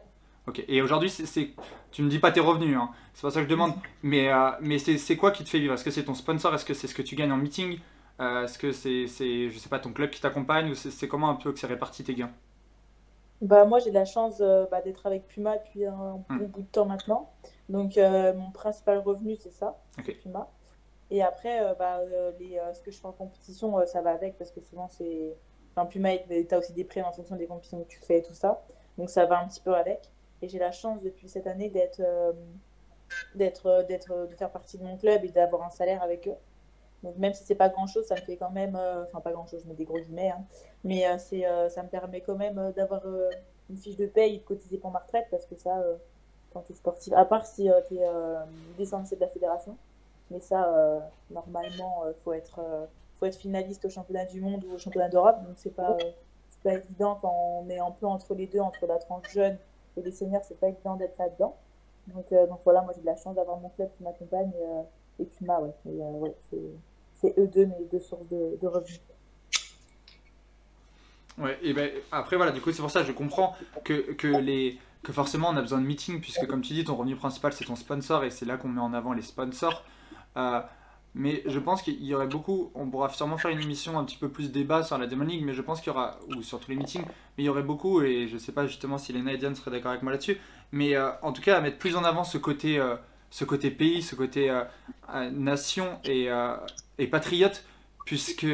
Ok, 0.47 0.63
et 0.67 0.81
aujourd'hui, 0.81 1.09
c'est- 1.09 1.49
tu 1.91 2.03
me 2.03 2.09
dis 2.09 2.19
pas 2.19 2.31
tes 2.31 2.39
revenus, 2.39 2.77
hein. 2.77 2.89
c'est 3.13 3.23
pas 3.23 3.31
ça 3.31 3.39
que 3.39 3.45
je 3.45 3.49
demande, 3.49 3.73
mais, 4.03 4.29
euh, 4.31 4.51
mais 4.61 4.77
c'est 4.77 5.17
quoi 5.17 5.31
qui 5.31 5.43
te 5.43 5.49
fait 5.49 5.59
vivre? 5.59 5.73
Est-ce 5.73 5.83
que 5.83 5.89
c'est 5.91 6.03
ton 6.05 6.13
sponsor? 6.13 6.53
Est-ce 6.53 6.65
que 6.65 6.73
c'est 6.75 6.87
ce 6.87 6.93
que 6.93 7.01
tu 7.01 7.15
gagnes 7.15 7.31
en 7.31 7.37
meeting? 7.37 7.79
Euh, 8.19 8.43
Est-ce 8.43 8.59
que 8.59 8.71
c'est, 8.71 9.07
c'est, 9.07 9.49
je 9.49 9.57
sais 9.57 9.69
pas, 9.69 9.79
ton 9.79 9.91
club 9.91 10.11
qui 10.11 10.21
t'accompagne? 10.21 10.69
Ou 10.71 10.75
c'est 10.75 11.07
comment 11.07 11.29
un 11.29 11.35
peu 11.35 11.51
que 11.51 11.59
c'est 11.59 11.67
réparti 11.67 12.03
tes 12.03 12.13
gains? 12.15 12.31
Bah, 13.41 13.65
moi, 13.65 13.79
j'ai 13.79 13.89
de 13.89 13.95
la 13.95 14.05
chance 14.05 14.39
euh, 14.41 14.65
bah, 14.71 14.81
d'être 14.81 15.05
avec 15.05 15.27
Puma 15.27 15.57
depuis 15.57 15.85
un 15.85 16.23
bon 16.35 16.47
bout 16.47 16.61
de 16.61 16.67
temps 16.67 16.85
maintenant. 16.85 17.31
Donc, 17.69 17.97
mon 17.97 18.51
principal 18.51 18.99
revenu, 18.99 19.35
c'est 19.35 19.51
ça, 19.51 19.77
Ok. 19.99 20.09
c'est 20.09 20.15
Puma. 20.15 20.49
Et 21.11 21.23
après, 21.23 21.75
bah, 21.79 22.01
les, 22.39 22.59
ce 22.73 22.81
que 22.81 22.91
je 22.91 22.99
fais 22.99 23.07
en 23.07 23.13
compétition, 23.13 23.85
ça 23.87 24.01
va 24.01 24.11
avec 24.11 24.37
parce 24.37 24.51
que 24.51 24.61
souvent, 24.61 24.89
c'est. 24.89 25.37
Enfin, 25.75 25.87
Puma, 25.87 26.11
tu 26.17 26.47
as 26.51 26.59
aussi 26.59 26.73
des 26.73 26.85
primes 26.85 27.05
en 27.05 27.13
fonction 27.13 27.35
des 27.37 27.47
compétitions 27.47 27.83
que 27.83 27.89
tu 27.89 27.99
fais 27.99 28.19
et 28.19 28.23
tout 28.23 28.33
ça. 28.35 28.63
Donc, 28.97 29.09
ça 29.09 29.25
va 29.25 29.39
un 29.41 29.47
petit 29.47 29.61
peu 29.61 29.75
avec. 29.75 30.11
Et 30.45 30.47
j'ai 30.47 30.59
la 30.59 30.71
chance 30.71 31.01
depuis 31.01 31.27
cette 31.27 31.47
année 31.47 31.69
d'être. 31.69 31.99
euh, 32.01 32.31
d'être, 33.33 33.65
euh, 33.65 33.83
d'être, 33.83 34.11
euh, 34.11 34.27
de 34.27 34.35
faire 34.35 34.51
partie 34.51 34.77
de 34.77 34.83
mon 34.83 34.95
club 34.95 35.23
et 35.23 35.29
d'avoir 35.29 35.63
un 35.63 35.71
salaire 35.71 36.03
avec 36.03 36.27
eux. 36.27 36.35
Donc 37.01 37.17
même 37.17 37.33
si 37.33 37.43
c'est 37.43 37.55
pas 37.55 37.69
grand 37.69 37.87
chose, 37.87 38.05
ça 38.05 38.13
me 38.13 38.21
fait 38.21 38.37
quand 38.37 38.51
même, 38.51 38.75
enfin 39.07 39.21
pas 39.21 39.31
grand 39.31 39.47
chose, 39.47 39.65
mets 39.65 39.73
des 39.73 39.85
gros 39.85 39.99
guillemets, 39.99 40.31
hein. 40.31 40.43
mais 40.83 41.05
c'est, 41.19 41.43
ça 41.69 41.83
me 41.83 41.87
permet 41.87 42.21
quand 42.21 42.35
même 42.35 42.73
d'avoir 42.75 43.03
une 43.69 43.77
fiche 43.77 43.95
de 43.95 44.07
paye 44.07 44.35
et 44.35 44.37
de 44.39 44.43
cotiser 44.43 44.79
pour 44.79 44.89
ma 44.89 44.99
retraite 44.99 45.27
parce 45.29 45.45
que 45.45 45.55
ça, 45.55 45.83
quand 46.51 46.61
tu 46.61 46.71
es 46.71 46.75
sportif, 46.75 47.13
à 47.13 47.25
part 47.25 47.45
si 47.45 47.69
tu 47.87 47.97
es 47.97 48.07
licencié 48.79 49.17
de 49.17 49.21
la 49.21 49.27
fédération, 49.27 49.77
mais 50.31 50.39
ça, 50.39 51.07
normalement, 51.29 52.05
il 52.07 52.15
faut, 52.23 52.33
être, 52.33 52.59
faut 53.19 53.27
être 53.27 53.37
finaliste 53.37 53.85
au 53.85 53.89
championnat 53.89 54.25
du 54.25 54.41
monde 54.41 54.63
ou 54.63 54.73
au 54.73 54.79
championnat 54.79 55.09
d'Europe, 55.09 55.43
donc 55.43 55.57
c'est 55.57 55.75
pas, 55.75 55.95
c'est 56.49 56.63
pas 56.63 56.73
évident 56.73 57.19
quand 57.21 57.35
on 57.61 57.69
est 57.69 57.79
un 57.79 57.91
peu 57.91 58.07
entre 58.07 58.33
les 58.33 58.47
deux, 58.47 58.61
entre 58.61 58.87
la 58.87 58.97
tranche 58.97 59.31
jeune 59.31 59.59
et 59.97 60.01
les 60.01 60.11
seniors, 60.11 60.43
c'est 60.43 60.59
pas 60.59 60.67
évident 60.67 60.95
d'être 60.95 61.17
là-dedans. 61.17 61.57
Donc, 62.07 62.25
euh, 62.31 62.45
donc 62.47 62.59
voilà, 62.63 62.81
moi 62.81 62.93
j'ai 62.95 63.01
de 63.01 63.05
la 63.05 63.15
chance 63.15 63.35
d'avoir 63.35 63.57
mon 63.59 63.69
club 63.69 63.89
qui 63.97 64.03
m'accompagne 64.03 64.51
et, 64.51 64.63
euh, 64.63 65.23
et 65.23 65.25
Puma, 65.25 65.59
ouais. 65.59 65.71
Euh, 65.87 66.11
ouais, 66.19 66.35
c'est, 66.49 67.33
eux 67.39 67.47
deux 67.47 67.65
mes 67.65 67.85
deux 67.91 67.99
sources 67.99 68.27
de, 68.29 68.67
revenus. 68.67 68.99
Ouais, 71.37 71.57
et 71.63 71.73
ben 71.73 71.89
après 72.11 72.35
voilà, 72.35 72.51
du 72.51 72.61
coup 72.61 72.71
c'est 72.71 72.81
pour 72.81 72.91
ça 72.91 73.01
que 73.01 73.07
je 73.07 73.11
comprends 73.11 73.55
que, 73.83 74.13
que, 74.13 74.27
les, 74.27 74.79
que 75.03 75.11
forcément 75.11 75.49
on 75.49 75.57
a 75.57 75.61
besoin 75.61 75.81
de 75.81 75.85
meeting, 75.85 76.21
puisque 76.21 76.45
comme 76.45 76.61
tu 76.61 76.73
dis, 76.73 76.83
ton 76.83 76.95
revenu 76.95 77.15
principal 77.15 77.51
c'est 77.51 77.65
ton 77.65 77.75
sponsor 77.75 78.23
et 78.23 78.29
c'est 78.29 78.45
là 78.45 78.57
qu'on 78.57 78.69
met 78.69 78.81
en 78.81 78.93
avant 78.93 79.13
les 79.13 79.23
sponsors. 79.23 79.83
Mais 81.15 81.41
je 81.45 81.59
pense 81.59 81.81
qu'il 81.81 82.03
y 82.03 82.13
aurait 82.13 82.27
beaucoup, 82.27 82.71
on 82.75 82.87
pourra 82.87 83.07
sûrement 83.09 83.37
faire 83.37 83.49
une 83.49 83.61
émission 83.61 83.97
un 83.97 84.03
petit 84.03 84.17
peu 84.17 84.27
plus 84.27 84.51
débat 84.51 84.83
sur 84.83 84.97
la 84.97 85.07
Demon 85.07 85.23
League, 85.23 85.43
mais 85.45 85.53
je 85.53 85.61
pense 85.61 85.79
qu'il 85.79 85.87
y 85.87 85.95
aura, 85.95 86.19
ou 86.27 86.43
sur 86.43 86.59
tous 86.59 86.69
les 86.69 86.75
meetings, 86.75 87.03
mais 87.03 87.43
il 87.43 87.45
y 87.45 87.49
aurait 87.49 87.63
beaucoup, 87.63 88.01
et 88.01 88.27
je 88.27 88.37
sais 88.37 88.51
pas 88.51 88.67
justement 88.67 88.97
si 88.97 89.13
Lena 89.13 89.31
et 89.31 89.55
seraient 89.55 89.71
d'accord 89.71 89.91
avec 89.91 90.03
moi 90.03 90.11
là-dessus, 90.11 90.37
mais 90.73 90.93
euh, 90.93 91.09
en 91.21 91.31
tout 91.31 91.41
cas 91.41 91.57
à 91.57 91.61
mettre 91.61 91.77
plus 91.77 91.95
en 91.95 92.03
avant 92.03 92.25
ce 92.25 92.37
côté, 92.37 92.77
euh, 92.77 92.97
ce 93.31 93.45
côté 93.45 93.71
pays, 93.71 94.01
ce 94.01 94.13
côté 94.13 94.49
euh, 94.49 94.63
nation 95.31 95.99
et, 96.03 96.27
patriote, 97.07 97.63
puisque 98.05 98.47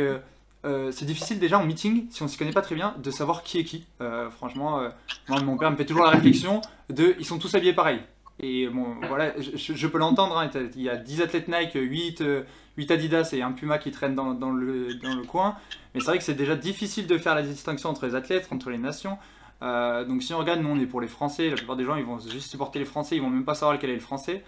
c'est 0.64 1.06
difficile 1.06 1.40
déjà 1.40 1.58
en 1.58 1.66
meeting, 1.66 2.06
si 2.12 2.22
on 2.22 2.28
s'y 2.28 2.38
connaît 2.38 2.52
pas 2.52 2.62
très 2.62 2.76
bien, 2.76 2.94
de 3.00 3.10
savoir 3.10 3.42
qui 3.42 3.58
est 3.58 3.64
qui. 3.64 3.88
Franchement, 4.30 4.88
moi, 5.28 5.42
mon 5.42 5.58
père 5.58 5.72
me 5.72 5.76
fait 5.76 5.86
toujours 5.86 6.06
la 6.06 6.12
réflexion 6.12 6.62
de 6.90 7.16
ils 7.18 7.26
sont 7.26 7.40
tous 7.40 7.56
habillés 7.56 7.74
pareil. 7.74 8.02
Et 8.44 8.68
bon, 8.68 8.96
voilà, 9.08 9.34
je, 9.40 9.88
peux 9.88 10.00
l'entendre, 10.00 10.38
hein, 10.38 10.50
il 10.76 10.82
y 10.82 10.90
a 10.90 10.98
10 10.98 11.22
athlètes 11.22 11.48
Nike, 11.48 11.74
8, 11.76 12.22
euh, 12.22 12.42
8 12.78 12.90
Adidas 12.92 13.30
et 13.34 13.42
un 13.44 13.52
Puma 13.52 13.78
qui 13.78 13.92
traînent 13.92 14.16
dans, 14.16 14.34
dans 14.34 14.50
le, 14.50 14.96
dans 14.96 15.14
le 15.14 15.24
coin. 15.24 15.56
Mais 15.94 16.00
c'est 16.02 16.08
vrai 16.08 16.18
que 16.18 16.24
c'est 16.24 16.34
déjà 16.34 16.56
difficile 16.56 17.06
de 17.06 17.18
faire 17.20 17.36
la 17.36 17.44
distinction 17.44 17.90
entre 17.90 18.08
les 18.08 18.16
athlètes, 18.16 18.48
entre 18.52 18.72
les 18.72 18.80
nations. 18.80 19.18
Euh, 19.62 20.04
donc 20.06 20.24
si 20.24 20.34
on 20.34 20.40
regarde, 20.40 20.60
nous 20.62 20.70
on 20.70 20.80
est 20.80 20.88
pour 20.88 21.02
les 21.02 21.08
Français, 21.08 21.50
la 21.52 21.56
plupart 21.56 21.76
des 21.76 21.84
gens 21.86 21.96
ils 21.96 22.04
vont 22.04 22.18
juste 22.20 22.50
supporter 22.50 22.80
les 22.80 22.86
Français, 22.86 23.16
ils 23.18 23.22
vont 23.22 23.30
même 23.30 23.46
pas 23.46 23.54
savoir 23.54 23.74
lequel 23.74 23.92
est 23.92 23.96
le 23.96 24.00
Français. 24.00 24.44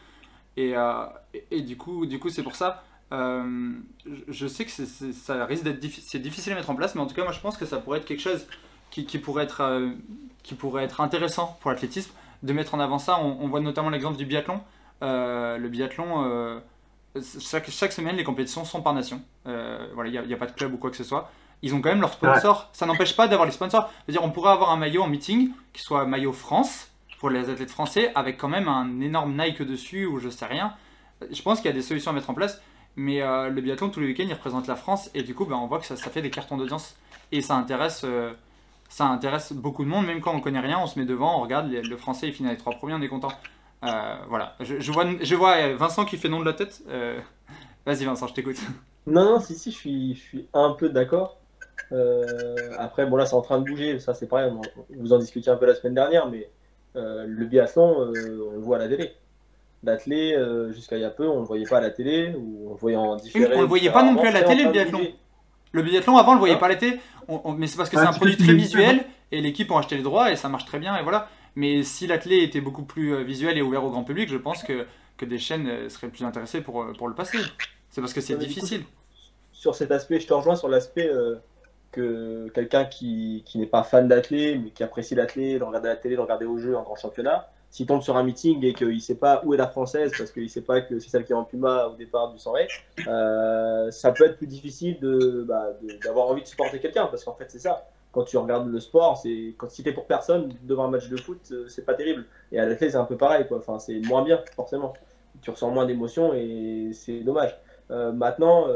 Et, 0.58 0.76
euh, 0.76 1.06
et, 1.52 1.62
du 1.62 1.78
coup, 1.78 2.08
du 2.08 2.18
coup 2.20 2.30
c'est 2.30 2.44
pour 2.44 2.56
ça. 2.56 2.84
euh, 3.12 3.74
je- 4.28 4.48
sais 4.48 4.66
que 4.66 4.72
c'est- 4.72 5.14
ça 5.14 5.46
risque 5.46 5.64
d'être 5.64 5.80
diffi- 5.80 6.02
c'est 6.04 6.18
difficile 6.18 6.54
à 6.54 6.56
mettre 6.56 6.72
en 6.72 6.76
place, 6.76 6.96
mais 6.96 7.02
en 7.02 7.06
tout 7.06 7.14
cas, 7.14 7.22
moi 7.24 7.32
je 7.32 7.40
pense 7.40 7.58
que 7.58 7.66
ça 7.68 7.78
pourrait 7.78 8.00
être 8.00 8.06
quelque 8.06 8.22
chose 8.24 8.48
qui, 8.90 9.04
pourrait, 9.20 9.44
être, 9.44 9.62
euh, 9.62 9.90
qui 10.42 10.56
pourrait 10.56 10.84
être 10.84 11.00
intéressant 11.00 11.58
pour 11.62 11.70
l'athlétisme, 11.70 12.12
de 12.44 12.54
mettre 12.54 12.76
en 12.76 12.80
avant 12.80 13.00
ça. 13.00 13.20
On, 13.20 13.38
on 13.42 13.48
voit 13.48 13.62
notamment 13.62 13.90
l'exemple 13.90 14.18
du 14.18 14.26
biathlon. 14.26 14.62
Euh, 15.04 15.58
le 15.58 15.70
biathlon, 15.70 16.24
euh, 16.26 16.60
chaque, 17.40 17.70
chaque 17.70 17.92
semaine, 17.92 18.16
les 18.16 18.24
compétitions 18.24 18.66
sont 18.66 18.82
par 18.82 18.94
nation. 18.94 19.22
Euh, 19.48 19.88
voilà, 19.94 20.10
il 20.10 20.28
n'y 20.28 20.34
a, 20.34 20.38
pas 20.38 20.46
de 20.46 20.52
club 20.52 20.74
ou 20.74 20.78
quoi 20.78 20.90
que 20.90 20.98
ce 20.98 21.04
soit. 21.04 21.32
Ils 21.62 21.74
ont 21.74 21.82
quand 21.82 21.90
même 21.90 22.02
leurs 22.02 22.14
sponsors. 22.14 22.70
Ça 22.74 22.86
n'empêche 22.86 23.16
pas 23.16 23.28
d'avoir 23.28 23.46
les 23.46 23.52
sponsors. 23.52 23.92
C'est-à-dire, 24.06 24.24
on 24.24 24.32
pourrait 24.32 24.52
avoir 24.52 24.72
un 24.72 24.78
maillot 24.78 25.02
en 25.04 25.08
meeting 25.08 25.52
qui 25.72 25.82
soit 25.82 26.06
maillot 26.06 26.34
France 26.34 26.90
pour 27.20 27.30
les 27.30 27.50
athlètes 27.50 27.72
français 27.72 28.12
avec 28.16 28.38
quand 28.38 28.50
même 28.50 28.68
un 28.68 29.00
énorme 29.00 29.42
Nike 29.42 29.62
dessus 29.62 30.06
ou 30.06 30.20
je 30.20 30.28
sais 30.28 30.46
rien. 30.46 30.74
Je 31.32 31.42
pense 31.42 31.60
qu'il 31.60 31.68
y 31.68 31.70
a 31.70 31.74
des 31.74 31.82
solutions 31.82 32.12
à 32.12 32.14
mettre 32.14 32.30
en 32.30 32.34
place. 32.34 32.62
Mais 32.98 33.22
le 33.22 33.62
biathlon, 33.62 33.90
tous 33.90 34.02
les 34.02 34.08
week-ends, 34.08 34.26
il 34.28 34.34
représente 34.34 34.68
la 34.68 34.76
France 34.76 35.10
et 35.14 35.24
du 35.24 35.34
coup, 35.34 35.46
ben, 35.46 35.56
on 35.56 35.68
voit 35.68 35.80
que 35.80 35.86
ça, 35.86 35.96
ça 35.96 36.10
fait 36.10 36.22
des 36.22 36.30
cartons 36.30 36.58
d'audience 36.58 36.98
et 37.32 37.42
ça 37.42 37.56
intéresse, 37.56 38.06
ça 38.90 39.06
intéresse 39.06 39.54
beaucoup 39.54 39.84
de 39.84 39.90
monde. 39.90 40.06
Même 40.06 40.22
quand 40.22 40.34
on 40.34 40.40
connaît 40.40 40.60
rien, 40.60 40.80
on 40.80 40.88
se 40.88 41.00
met 41.00 41.06
devant, 41.06 41.40
on 41.40 41.42
regarde 41.44 41.70
le 41.72 41.98
français, 41.98 42.28
il 42.28 42.34
finit 42.34 42.50
les 42.50 42.58
trois 42.58 42.74
premiers, 42.74 42.94
on 42.94 43.02
est 43.02 43.08
content. 43.08 43.32
Euh, 43.84 44.16
voilà, 44.30 44.56
je, 44.62 44.80
je 44.80 44.92
vois, 44.92 45.06
je 45.22 45.36
vois 45.36 45.56
euh, 45.58 45.76
Vincent 45.76 46.06
qui 46.06 46.18
fait 46.18 46.30
non 46.30 46.40
de 46.40 46.46
la 46.46 46.54
tête. 46.54 46.82
Euh, 46.88 47.20
Vas-y, 47.86 48.06
Vincent, 48.06 48.28
je 48.28 48.34
t'écoute. 48.34 48.56
Non, 49.06 49.26
non, 49.26 49.40
si, 49.42 49.56
si, 49.56 49.72
je 49.72 49.76
suis, 49.76 50.16
je 50.16 50.22
suis 50.22 50.48
un 50.54 50.72
peu 50.72 50.88
d'accord. 50.88 51.38
Euh, 51.92 52.56
après, 52.80 53.06
bon, 53.06 53.18
là, 53.18 53.26
c'est 53.26 53.36
en 53.36 53.42
train 53.42 53.60
de 53.60 53.70
bouger. 53.70 54.00
Ça, 54.00 54.14
c'est 54.14 54.28
pareil. 54.28 54.52
On, 54.52 54.62
vous 54.98 55.12
en 55.12 55.18
discutiez 55.18 55.52
un 55.52 55.58
peu 55.58 55.66
la 55.66 55.76
semaine 55.76 55.96
dernière, 55.96 56.30
mais 56.30 56.50
le 56.96 57.46
biathlon, 57.46 57.98
on 57.98 58.12
le 58.12 58.60
voit 58.60 58.78
à 58.78 58.80
la 58.80 58.88
télé. 58.88 59.12
L'athlé, 59.84 60.38
jusqu'à 60.70 60.96
il 60.96 61.02
y 61.02 61.06
a 61.06 61.10
peu, 61.10 61.28
on 61.28 61.40
le 61.40 61.46
voyait 61.46 61.66
pas 61.66 61.80
à 61.80 61.82
la 61.82 61.90
télé, 61.90 62.34
ou 62.38 62.68
on 62.70 62.74
le 62.74 62.80
voyait 62.80 62.96
en 62.96 63.18
différé. 63.18 63.54
on 63.54 63.62
le 63.62 63.68
voyait 63.68 63.92
pas 63.92 64.04
non 64.04 64.16
plus 64.16 64.30
à 64.30 64.32
la 64.32 64.44
télé, 64.44 64.64
le 64.64 64.72
biathlon. 64.72 65.02
Le 65.74 65.82
biathlon 65.82 66.18
avant, 66.18 66.32
on 66.32 66.36
le 66.36 66.40
voyait 66.40 66.56
Hein 66.56 66.60
pas 66.60 66.68
à 66.68 66.70
l'été, 66.70 67.00
on- 67.28 67.42
on- 67.46 67.54
mais 67.54 67.68
c'est 67.68 67.78
parce 67.78 67.90
que 67.90 67.98
c'est 67.98 68.06
un 68.06 68.14
produit 68.14 68.38
très 68.38 68.54
visuel 68.54 69.06
et 69.32 69.42
l'équipe 69.42 69.70
ont 69.72 69.78
acheté 69.78 69.96
les 69.96 70.04
droits 70.04 70.32
et 70.32 70.36
ça 70.36 70.50
marche 70.50 70.66
très 70.66 70.80
bien 70.80 70.96
et 70.98 71.04
voilà. 71.04 71.30
Mais 71.56 71.84
si 71.84 72.08
l'athlé 72.08 72.44
était 72.44 72.62
beaucoup 72.62 72.84
plus 72.84 73.14
euh, 73.14 73.24
visuel 73.24 73.58
et 73.58 73.62
ouvert 73.62 73.84
au 73.84 73.90
grand 73.92 74.04
public, 74.04 74.28
je 74.30 74.38
pense 74.38 74.64
que, 74.64 74.86
que 75.18 75.26
des 75.26 75.38
chaînes 75.38 75.68
euh, 75.68 75.90
seraient 75.90 76.10
plus 76.10 76.26
intéressées 76.26 76.62
pour, 76.62 76.82
euh, 76.82 76.94
pour 76.98 77.08
le 77.08 77.14
passer. 77.14 77.38
C'est 77.90 78.02
parce 78.02 78.14
que 78.14 78.22
c'est 78.22 78.34
coup, 78.34 78.40
difficile. 78.40 78.84
sur 79.52 79.76
cet 79.76 79.92
aspect, 79.92 80.20
je 80.20 80.28
te 80.28 80.34
rejoins 80.34 80.56
sur 80.56 80.68
l'aspect 80.68 81.08
euh, 81.08 81.36
que 81.92 82.50
quelqu'un 82.56 82.86
qui, 82.86 83.44
qui 83.46 83.60
n'est 83.60 83.68
pas 83.68 83.84
fan 83.84 84.08
d'athlé, 84.08 84.58
mais 84.58 84.72
qui 84.72 84.82
apprécie 84.84 85.14
l'athlé, 85.14 85.60
de 85.60 85.64
regarder 85.64 85.90
la 85.90 85.96
télé, 85.96 86.16
de 86.16 86.22
regarder 86.22 86.46
au 86.46 86.58
jeu 86.58 86.76
en 86.76 86.82
grand 86.82 86.96
championnat, 86.96 87.50
s'il 87.74 87.88
tombe 87.88 88.04
sur 88.04 88.16
un 88.18 88.24
meeting 88.24 88.64
et 88.64 88.74
qu'il 88.76 88.90
ne 88.94 89.00
sait 89.00 89.16
pas 89.16 89.42
où 89.44 89.56
est 89.56 89.58
la 89.58 89.66
française, 89.66 90.12
parce 90.16 90.30
qu'il 90.30 90.44
ne 90.44 90.48
sait 90.48 90.62
pas 90.62 90.82
que 90.82 91.00
c'est 91.00 91.10
celle 91.10 91.26
qui 91.26 91.32
est 91.32 91.36
en 91.36 91.44
Puma 91.44 91.88
au 91.88 91.96
départ 91.96 92.32
du 92.32 92.38
100 92.38 92.54
euh, 93.08 93.90
ça 93.90 94.12
peut 94.12 94.26
être 94.26 94.38
plus 94.38 94.46
difficile 94.46 95.00
bah, 95.48 95.70
de- 95.82 95.98
d'avoir 96.04 96.28
envie 96.28 96.44
de 96.44 96.48
supporter 96.48 96.80
quelqu'un, 96.80 97.08
parce 97.08 97.24
qu'en 97.24 97.34
fait 97.34 97.48
c'est 97.50 97.58
ça. 97.58 97.84
Quand 98.12 98.26
tu 98.26 98.38
regardes 98.38 98.68
le 98.72 98.80
sport, 98.80 99.18
c'est 99.18 99.56
quand 99.58 99.72
si 99.72 99.82
t'es 99.82 99.92
pour 99.92 100.06
personne 100.06 100.54
devant 100.62 100.86
un 100.86 100.92
match 100.92 101.10
de 101.10 101.18
foot, 101.18 101.40
euh, 101.52 101.68
c'est 101.68 101.84
pas 101.84 101.96
terrible. 101.96 102.28
Et 102.52 102.60
à 102.60 102.66
l'athlète 102.68 102.92
c'est 102.92 102.98
un 102.98 103.06
peu 103.06 103.18
pareil, 103.18 103.48
quoi. 103.48 103.58
Enfin, 103.58 103.80
c'est 103.80 104.00
moins 104.02 104.24
bien 104.24 104.40
forcément. 104.56 104.94
Tu 105.42 105.50
ressens 105.50 105.72
moins 105.72 105.88
d'émotions 105.88 106.32
et 106.36 106.92
c'est 106.94 107.22
dommage. 107.22 107.58
Euh, 107.90 108.12
maintenant, 108.12 108.68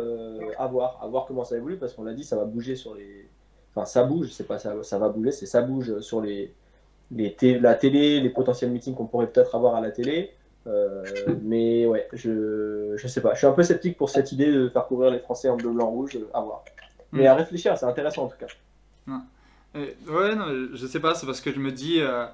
à 0.57 0.65
voir, 0.65 0.99
à 1.03 1.07
voir 1.07 1.25
comment 1.27 1.43
ça 1.45 1.55
évolue, 1.55 1.77
parce 1.77 1.93
qu'on 1.93 2.03
l'a 2.03 2.13
dit, 2.15 2.23
ça 2.23 2.35
va 2.35 2.45
bouger 2.45 2.75
sur 2.75 2.95
les. 2.95 3.29
Enfin, 3.75 3.85
ça 3.85 4.03
bouge, 4.03 4.31
c'est 4.31 4.47
pas 4.47 4.57
ça, 4.57 4.73
ça 4.81 4.97
va 4.97 5.09
bouger, 5.09 5.31
c'est 5.31 5.45
ça 5.45 5.61
bouge 5.61 5.99
sur 5.99 6.19
les, 6.19 6.51
les 7.11 7.35
la 7.59 7.75
télé, 7.75 8.19
les 8.19 8.29
potentiels 8.29 8.71
meetings 8.71 8.95
qu'on 8.95 9.05
pourrait 9.07 9.27
peut-être 9.27 9.55
avoir 9.55 9.75
à 9.75 9.81
la 9.81 9.91
télé. 9.91 10.31
Euh, 10.67 11.03
mais 11.43 11.85
ouais, 11.85 12.07
je, 12.13 12.93
je 12.97 13.07
sais 13.07 13.21
pas. 13.21 13.33
Je 13.33 13.39
suis 13.39 13.47
un 13.47 13.53
peu 13.53 13.63
sceptique 13.63 13.97
pour 13.97 14.09
cette 14.09 14.31
idée 14.31 14.51
de 14.51 14.69
faire 14.69 14.85
couvrir 14.87 15.11
les 15.11 15.19
Français 15.19 15.49
en 15.49 15.57
bleu, 15.57 15.71
blanc, 15.71 15.89
rouge, 15.89 16.17
à 16.33 16.41
voir. 16.41 16.63
Mais 17.11 17.23
Mm. 17.23 17.27
à 17.27 17.35
réfléchir, 17.35 17.77
c'est 17.77 17.85
intéressant 17.85 18.25
en 18.25 18.27
tout 18.27 18.37
cas. 18.37 18.47
Euh, 19.75 19.91
ouais, 20.07 20.35
non, 20.35 20.45
je 20.73 20.87
sais 20.87 20.99
pas, 20.99 21.13
c'est 21.15 21.25
parce 21.25 21.41
que 21.41 21.51
je 21.51 21.59
me 21.59 21.71
dis 21.71 21.99
euh, 22.01 22.25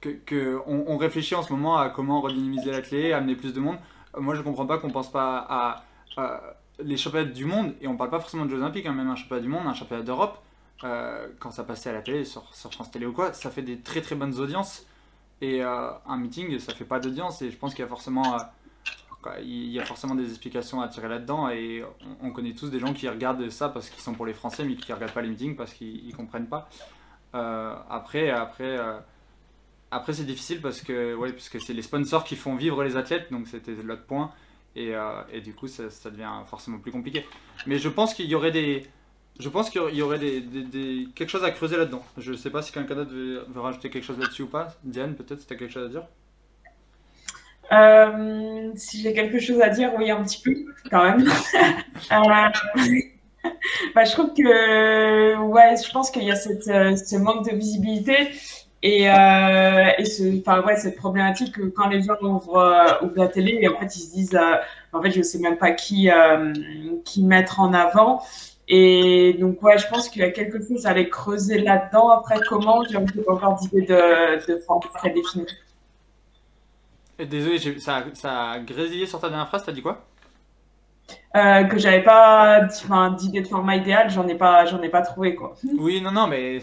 que, 0.00 0.10
que 0.10 0.58
on, 0.66 0.84
on 0.88 0.96
réfléchit 0.96 1.34
en 1.34 1.42
ce 1.42 1.52
moment 1.52 1.78
à 1.78 1.88
comment 1.90 2.20
redynamiser 2.20 2.70
la 2.70 2.82
clé, 2.82 3.12
amener 3.12 3.36
plus 3.36 3.54
de 3.54 3.60
monde. 3.60 3.76
Euh, 4.16 4.20
moi, 4.20 4.34
je 4.34 4.42
comprends 4.42 4.66
pas 4.66 4.78
qu'on 4.78 4.90
pense 4.90 5.10
pas 5.10 5.38
à, 5.48 5.84
à 6.16 6.40
les 6.82 6.96
championnats 6.96 7.30
du 7.30 7.44
monde, 7.44 7.74
et 7.80 7.88
on 7.88 7.96
parle 7.96 8.10
pas 8.10 8.20
forcément 8.20 8.44
de 8.44 8.50
Jeux 8.50 8.56
Olympiques, 8.58 8.86
hein, 8.86 8.92
même 8.92 9.08
un 9.08 9.16
championnat 9.16 9.42
du 9.42 9.48
monde, 9.48 9.66
un 9.66 9.74
championnat 9.74 10.02
d'Europe, 10.02 10.38
euh, 10.84 11.28
quand 11.38 11.50
ça 11.50 11.64
passait 11.64 11.90
à 11.90 11.92
la 11.92 12.02
télé, 12.02 12.24
sur, 12.24 12.42
France 12.54 12.90
Télé 12.90 13.06
ou 13.06 13.12
quoi, 13.12 13.32
ça 13.32 13.50
fait 13.50 13.62
des 13.62 13.78
très 13.80 14.00
très 14.00 14.14
bonnes 14.14 14.38
audiences. 14.38 14.86
Et 15.40 15.62
euh, 15.62 15.90
un 16.06 16.16
meeting, 16.16 16.58
ça 16.58 16.74
fait 16.74 16.84
pas 16.84 17.00
d'audience, 17.00 17.42
et 17.42 17.50
je 17.50 17.56
pense 17.56 17.74
qu'il 17.74 17.82
y 17.82 17.86
a 17.86 17.88
forcément. 17.88 18.34
euh, 18.34 18.38
il 19.42 19.68
y 19.68 19.78
a 19.78 19.84
forcément 19.84 20.14
des 20.14 20.30
explications 20.30 20.80
à 20.80 20.88
tirer 20.88 21.06
là-dedans 21.06 21.50
et 21.50 21.84
on, 22.22 22.28
on 22.28 22.30
connaît 22.32 22.54
tous 22.54 22.70
des 22.70 22.78
gens 22.78 22.94
qui 22.94 23.06
regardent 23.06 23.50
ça 23.50 23.68
parce 23.68 23.90
qu'ils 23.90 24.02
sont 24.02 24.14
pour 24.14 24.24
les 24.24 24.32
Français 24.32 24.64
mais 24.64 24.76
qui 24.76 24.90
regardent 24.94 25.12
pas 25.12 25.20
les 25.20 25.28
meetings 25.28 25.56
parce 25.56 25.74
qu'ils 25.74 26.08
ils 26.08 26.16
comprennent 26.16 26.48
pas. 26.48 26.70
Après, 27.34 28.30
après, 28.30 28.78
après 29.90 30.12
c'est 30.14 30.24
difficile 30.24 30.62
parce 30.62 30.80
que 30.80 31.14
ouais, 31.14 31.32
parce 31.32 31.50
c'est 31.50 31.74
les 31.74 31.82
sponsors 31.82 32.24
qui 32.24 32.34
font 32.34 32.56
vivre 32.56 32.82
les 32.82 32.96
athlètes, 32.96 33.30
donc 33.30 33.46
c'était 33.46 33.74
l'autre 33.74 34.06
point. 34.06 34.32
Et, 34.74 34.94
et 35.30 35.42
du 35.42 35.52
coup, 35.52 35.68
ça 35.68 36.10
devient 36.10 36.32
forcément 36.46 36.78
plus 36.78 36.90
compliqué. 36.90 37.26
Mais 37.66 37.76
je 37.76 37.90
pense 37.90 38.14
qu'il 38.14 38.24
y 38.26 38.34
aurait 38.34 38.52
des, 38.52 38.88
je 39.38 39.48
pense 39.48 39.70
qu'il 39.70 39.94
y 39.94 40.02
aurait 40.02 40.18
des, 40.18 40.40
des- 40.40 40.64
des- 40.64 41.08
quelque 41.14 41.30
chose 41.30 41.44
à 41.44 41.50
creuser 41.50 41.76
là-dedans. 41.76 42.04
Je 42.18 42.34
sais 42.34 42.50
pas 42.50 42.62
si 42.62 42.72
quelqu'un 42.72 42.94
d'autre 42.94 43.12
veut, 43.12 43.44
veut 43.48 43.60
rajouter 43.60 43.88
quelque 43.90 44.04
chose 44.04 44.18
là-dessus 44.18 44.42
ou 44.42 44.48
pas. 44.48 44.76
Diane, 44.84 45.14
peut-être, 45.16 45.40
si 45.40 45.46
tu 45.46 45.54
as 45.54 45.56
quelque 45.56 45.72
chose 45.72 45.86
à 45.86 45.88
dire. 45.88 46.06
Euh, 47.72 48.72
si 48.74 49.00
j'ai 49.02 49.12
quelque 49.12 49.38
chose 49.38 49.60
à 49.60 49.68
dire, 49.68 49.92
oui, 49.96 50.10
un 50.10 50.22
petit 50.24 50.42
peu, 50.42 50.54
quand 50.90 51.04
même. 51.04 51.24
Euh, 52.12 52.50
bah, 53.94 54.04
je 54.04 54.12
trouve 54.12 54.32
que, 54.34 55.36
ouais, 55.38 55.74
je 55.84 55.90
pense 55.92 56.10
qu'il 56.10 56.24
y 56.24 56.30
a 56.30 56.36
cette, 56.36 56.68
euh, 56.68 56.96
ce 56.96 57.16
manque 57.16 57.48
de 57.50 57.56
visibilité 57.56 58.30
et, 58.82 59.10
euh, 59.10 59.90
et 59.98 60.04
ce, 60.04 60.24
ouais, 60.64 60.76
cette 60.76 60.96
problématique 60.96 61.54
que 61.54 61.62
quand 61.68 61.88
les 61.88 62.02
gens 62.02 62.16
ouvrent, 62.22 62.98
ouvrent 63.02 63.12
la 63.18 63.28
télé, 63.28 63.58
et 63.60 63.68
en 63.68 63.78
fait, 63.78 63.96
ils 63.96 64.00
se 64.00 64.12
disent, 64.12 64.38
en 64.92 65.02
fait, 65.02 65.10
je 65.10 65.22
sais 65.22 65.38
même 65.38 65.58
pas 65.58 65.72
qui, 65.72 66.08
qui 67.04 67.22
mettre 67.24 67.60
en 67.60 67.72
avant. 67.74 68.22
Et 68.70 69.34
donc, 69.38 69.62
ouais, 69.62 69.76
je 69.78 69.86
pense 69.88 70.08
qu'il 70.08 70.22
y 70.22 70.24
a 70.24 70.30
quelque 70.30 70.58
chose 70.66 70.86
à 70.86 70.90
aller 70.90 71.10
creuser 71.10 71.58
là-dedans. 71.60 72.08
Après, 72.10 72.40
comment, 72.48 72.82
j'ai 72.84 72.96
encore 72.96 73.56
d'idée 73.56 73.82
de, 73.82 74.46
de 74.52 74.58
forme 74.60 74.80
très 74.94 75.10
définie. 75.10 75.46
Et 77.18 77.26
désolé, 77.26 77.58
ça, 77.80 77.96
a- 77.98 78.14
ça 78.14 78.50
a 78.52 78.58
grésillé 78.60 79.06
sur 79.06 79.20
ta 79.20 79.28
dernière 79.28 79.48
phrase, 79.48 79.64
t'as 79.64 79.72
dit 79.72 79.82
quoi? 79.82 80.06
Euh, 81.36 81.64
que 81.64 81.78
j'avais 81.78 82.02
pas 82.02 82.60
enfin, 82.64 83.10
d'idée 83.12 83.40
de 83.40 83.46
format 83.48 83.76
idéal, 83.76 84.10
j'en 84.10 84.26
ai 84.28 84.34
pas, 84.34 84.66
j'en 84.66 84.80
ai 84.82 84.88
pas 84.88 85.02
trouvé 85.02 85.34
quoi. 85.34 85.54
Oui, 85.78 86.00
non, 86.00 86.12
non, 86.12 86.26
mais 86.26 86.60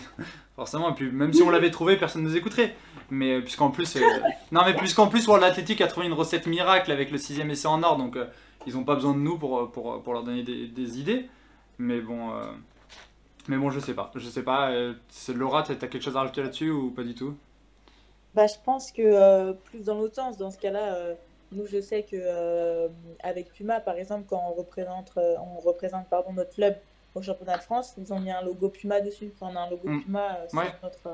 forcément, 0.55 0.89
et 0.91 0.93
puis 0.93 1.09
même 1.11 1.33
si 1.33 1.41
on 1.41 1.49
l'avait 1.49 1.71
trouvé, 1.71 1.97
personne 1.97 2.23
ne 2.23 2.29
nous 2.29 2.35
écouterait. 2.37 2.75
Mais 3.09 3.35
euh, 3.35 3.41
puisqu'en 3.41 3.69
plus, 3.71 3.95
euh, 3.95 4.01
non, 4.51 4.61
mais 4.65 4.73
puisqu'en 4.73 5.07
plus, 5.07 5.27
World 5.27 5.43
Athletic 5.45 5.79
a 5.81 5.87
trouvé 5.87 6.07
une 6.07 6.13
recette 6.13 6.47
miracle 6.47 6.91
avec 6.91 7.11
le 7.11 7.17
sixième 7.17 7.49
essai 7.51 7.67
en 7.67 7.81
or, 7.83 7.97
donc 7.97 8.17
euh, 8.17 8.25
ils 8.65 8.73
n'ont 8.75 8.83
pas 8.83 8.95
besoin 8.95 9.13
de 9.13 9.19
nous 9.19 9.37
pour, 9.37 9.71
pour, 9.71 10.01
pour 10.03 10.13
leur 10.13 10.23
donner 10.23 10.43
des, 10.43 10.67
des 10.67 10.99
idées. 10.99 11.29
Mais 11.79 12.01
bon, 12.01 12.31
euh, 12.35 12.51
mais 13.47 13.57
bon, 13.57 13.69
je 13.71 13.79
sais 13.79 13.93
pas, 13.95 14.11
je 14.15 14.29
sais 14.29 14.43
pas. 14.43 14.71
euh, 14.71 14.93
Laura, 15.35 15.63
t'as 15.63 15.75
t'as 15.75 15.87
quelque 15.87 16.03
chose 16.03 16.17
à 16.17 16.21
rajouter 16.21 16.43
là-dessus 16.43 16.71
ou 16.71 16.91
pas 16.91 17.03
du 17.03 17.15
tout? 17.15 17.37
Bah, 18.33 18.47
je 18.47 18.55
pense 18.63 18.91
que 18.91 19.01
euh, 19.01 19.53
plus 19.53 19.85
dans 19.85 19.95
l'autre 19.95 20.15
sens, 20.15 20.37
dans 20.37 20.51
ce 20.51 20.57
cas-là, 20.59 20.95
euh, 20.95 21.15
nous, 21.51 21.65
je 21.65 21.79
sais 21.81 22.03
que 22.03 22.89
avec 23.23 23.51
Puma, 23.53 23.79
par 23.79 23.95
exemple, 23.95 24.25
quand 24.27 24.41
on 24.49 24.53
représente, 24.53 25.13
on 25.17 25.59
représente 25.59 26.07
pardon, 26.09 26.33
notre 26.33 26.53
club 26.53 26.75
au 27.15 27.21
championnat 27.21 27.57
de 27.57 27.63
France, 27.63 27.93
ils 27.97 28.13
ont 28.13 28.19
mis 28.19 28.31
un 28.31 28.41
logo 28.41 28.69
Puma 28.69 29.01
dessus. 29.01 29.31
Enfin, 29.33 29.51
on 29.53 29.55
a 29.55 29.61
un 29.61 29.69
logo 29.69 29.89
Mm. 29.89 29.99
Puma 30.03 30.37
sur 30.49 30.59
Ouais. 30.59 30.73
notre. 30.83 31.09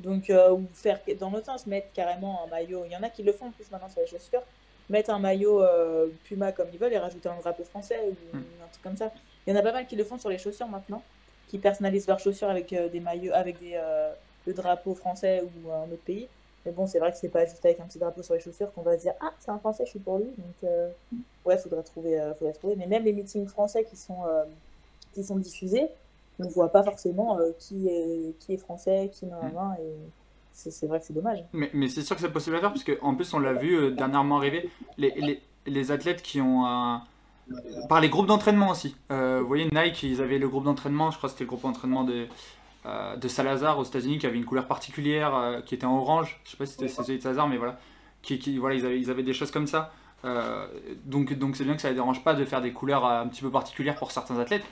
Donc, 0.00 0.30
ou 0.52 0.66
faire 0.74 1.00
dans 1.20 1.30
l'autre 1.30 1.46
sens, 1.46 1.66
mettre 1.66 1.92
carrément 1.92 2.44
un 2.44 2.48
maillot. 2.48 2.84
Il 2.86 2.92
y 2.92 2.96
en 2.96 3.02
a 3.02 3.10
qui 3.10 3.22
le 3.22 3.32
font 3.32 3.48
en 3.48 3.52
plus 3.52 3.70
maintenant 3.70 3.88
sur 3.88 4.00
les 4.00 4.06
chaussures. 4.08 4.42
Mettre 4.88 5.10
un 5.10 5.18
maillot 5.18 5.62
euh, 5.62 6.10
Puma 6.24 6.52
comme 6.52 6.68
ils 6.70 6.78
veulent 6.78 6.92
et 6.92 6.98
rajouter 6.98 7.28
un 7.28 7.36
drapeau 7.38 7.64
français 7.64 8.00
ou 8.08 8.18
Mm. 8.34 8.44
un 8.62 8.68
truc 8.68 8.82
comme 8.82 8.96
ça. 8.96 9.12
Il 9.46 9.50
y 9.54 9.56
en 9.56 9.58
a 9.58 9.62
pas 9.62 9.72
mal 9.72 9.86
qui 9.86 9.96
le 9.96 10.04
font 10.04 10.18
sur 10.18 10.28
les 10.28 10.38
chaussures 10.38 10.68
maintenant, 10.68 11.06
qui 11.46 11.58
personnalisent 11.58 12.06
leurs 12.06 12.18
chaussures 12.18 12.48
avec 12.50 12.72
euh, 12.72 12.88
des 12.88 13.00
maillots, 13.00 13.32
avec 13.34 13.58
des, 13.58 13.74
euh, 13.76 14.12
le 14.46 14.52
drapeau 14.54 14.94
français 14.94 15.42
ou 15.42 15.70
un 15.72 15.90
autre 15.90 16.04
pays. 16.04 16.28
Mais 16.66 16.72
bon, 16.72 16.86
c'est 16.86 16.98
vrai 16.98 17.12
que 17.12 17.18
c'est 17.18 17.28
pas 17.30 17.44
juste 17.46 17.64
avec 17.64 17.80
un 17.80 17.86
petit 17.86 17.98
drapeau 17.98 18.22
sur 18.22 18.34
les 18.34 18.40
chaussures 18.40 18.72
qu'on 18.72 18.82
va 18.82 18.96
se 18.96 19.02
dire 19.02 19.14
Ah, 19.20 19.34
c'est 19.38 19.50
un 19.50 19.58
français, 19.58 19.84
je 19.86 19.90
suis 19.90 19.98
pour 20.00 20.18
lui. 20.18 20.32
Donc, 20.38 20.56
euh, 20.64 20.90
ouais, 21.44 21.58
faudrait 21.58 21.82
trouver, 21.82 22.18
faudrait 22.38 22.54
trouver. 22.54 22.76
Mais 22.76 22.86
même 22.86 23.04
les 23.04 23.12
meetings 23.12 23.46
français 23.46 23.84
qui 23.84 23.96
sont, 23.96 24.22
qui 25.12 25.24
sont 25.24 25.38
diffusés, 25.38 25.88
on 26.38 26.48
voit 26.48 26.72
pas 26.72 26.82
forcément 26.82 27.38
qui, 27.58 27.88
est, 27.88 28.36
qui 28.40 28.54
est 28.54 28.56
français, 28.58 29.10
qui 29.12 29.26
n'a 29.26 29.50
et 29.80 29.96
c'est 30.54 30.86
vrai 30.86 31.00
que 31.00 31.06
c'est 31.06 31.12
dommage. 31.12 31.44
Mais, 31.52 31.70
mais 31.74 31.88
c'est 31.88 32.02
sûr 32.02 32.16
que 32.16 32.22
c'est 32.22 32.32
possible 32.32 32.56
à 32.56 32.60
faire, 32.60 32.72
parce 32.72 32.84
qu'en 32.84 33.14
plus, 33.14 33.34
on 33.34 33.38
l'a 33.38 33.52
vu 33.52 33.74
euh, 33.76 33.90
dernièrement 33.90 34.38
arriver, 34.38 34.70
les, 34.96 35.12
les, 35.16 35.42
les 35.66 35.90
athlètes 35.90 36.22
qui 36.22 36.40
ont 36.40 36.64
un. 36.64 37.02
Par 37.90 38.00
les 38.00 38.08
groupes 38.08 38.26
d'entraînement 38.26 38.70
aussi. 38.70 38.96
Euh, 39.12 39.40
vous 39.42 39.48
voyez, 39.48 39.68
Nike, 39.70 40.02
ils 40.04 40.22
avaient 40.22 40.38
le 40.38 40.48
groupe 40.48 40.64
d'entraînement, 40.64 41.10
je 41.10 41.18
crois 41.18 41.28
que 41.28 41.32
c'était 41.32 41.44
le 41.44 41.48
groupe 41.48 41.62
d'entraînement 41.62 42.04
de, 42.04 42.26
euh, 42.86 43.16
de 43.16 43.28
Salazar 43.28 43.78
aux 43.78 43.84
États-Unis, 43.84 44.18
qui 44.18 44.26
avait 44.26 44.38
une 44.38 44.46
couleur 44.46 44.66
particulière, 44.66 45.34
euh, 45.34 45.60
qui 45.60 45.74
était 45.74 45.84
en 45.84 45.98
orange. 45.98 46.40
Je 46.44 46.52
sais 46.52 46.56
pas 46.56 46.64
si 46.64 46.72
c'était 46.72 46.88
celui 46.88 47.18
de 47.18 47.22
Salazar, 47.22 47.46
mais 47.46 47.58
voilà. 47.58 47.78
Qui, 48.22 48.38
qui, 48.38 48.56
voilà 48.56 48.76
ils, 48.76 48.86
avaient, 48.86 48.98
ils 48.98 49.10
avaient 49.10 49.22
des 49.22 49.34
choses 49.34 49.50
comme 49.50 49.66
ça. 49.66 49.92
Euh, 50.24 50.66
donc 51.04 51.34
donc 51.34 51.54
c'est 51.56 51.64
bien 51.64 51.74
que 51.74 51.82
ça 51.82 51.88
ne 51.88 51.92
les 51.92 51.96
dérange 51.96 52.24
pas 52.24 52.32
de 52.32 52.44
faire 52.46 52.62
des 52.62 52.72
couleurs 52.72 53.04
euh, 53.04 53.20
un 53.20 53.28
petit 53.28 53.42
peu 53.42 53.50
particulières 53.50 53.96
pour 53.96 54.10
certains 54.10 54.38
athlètes. 54.38 54.64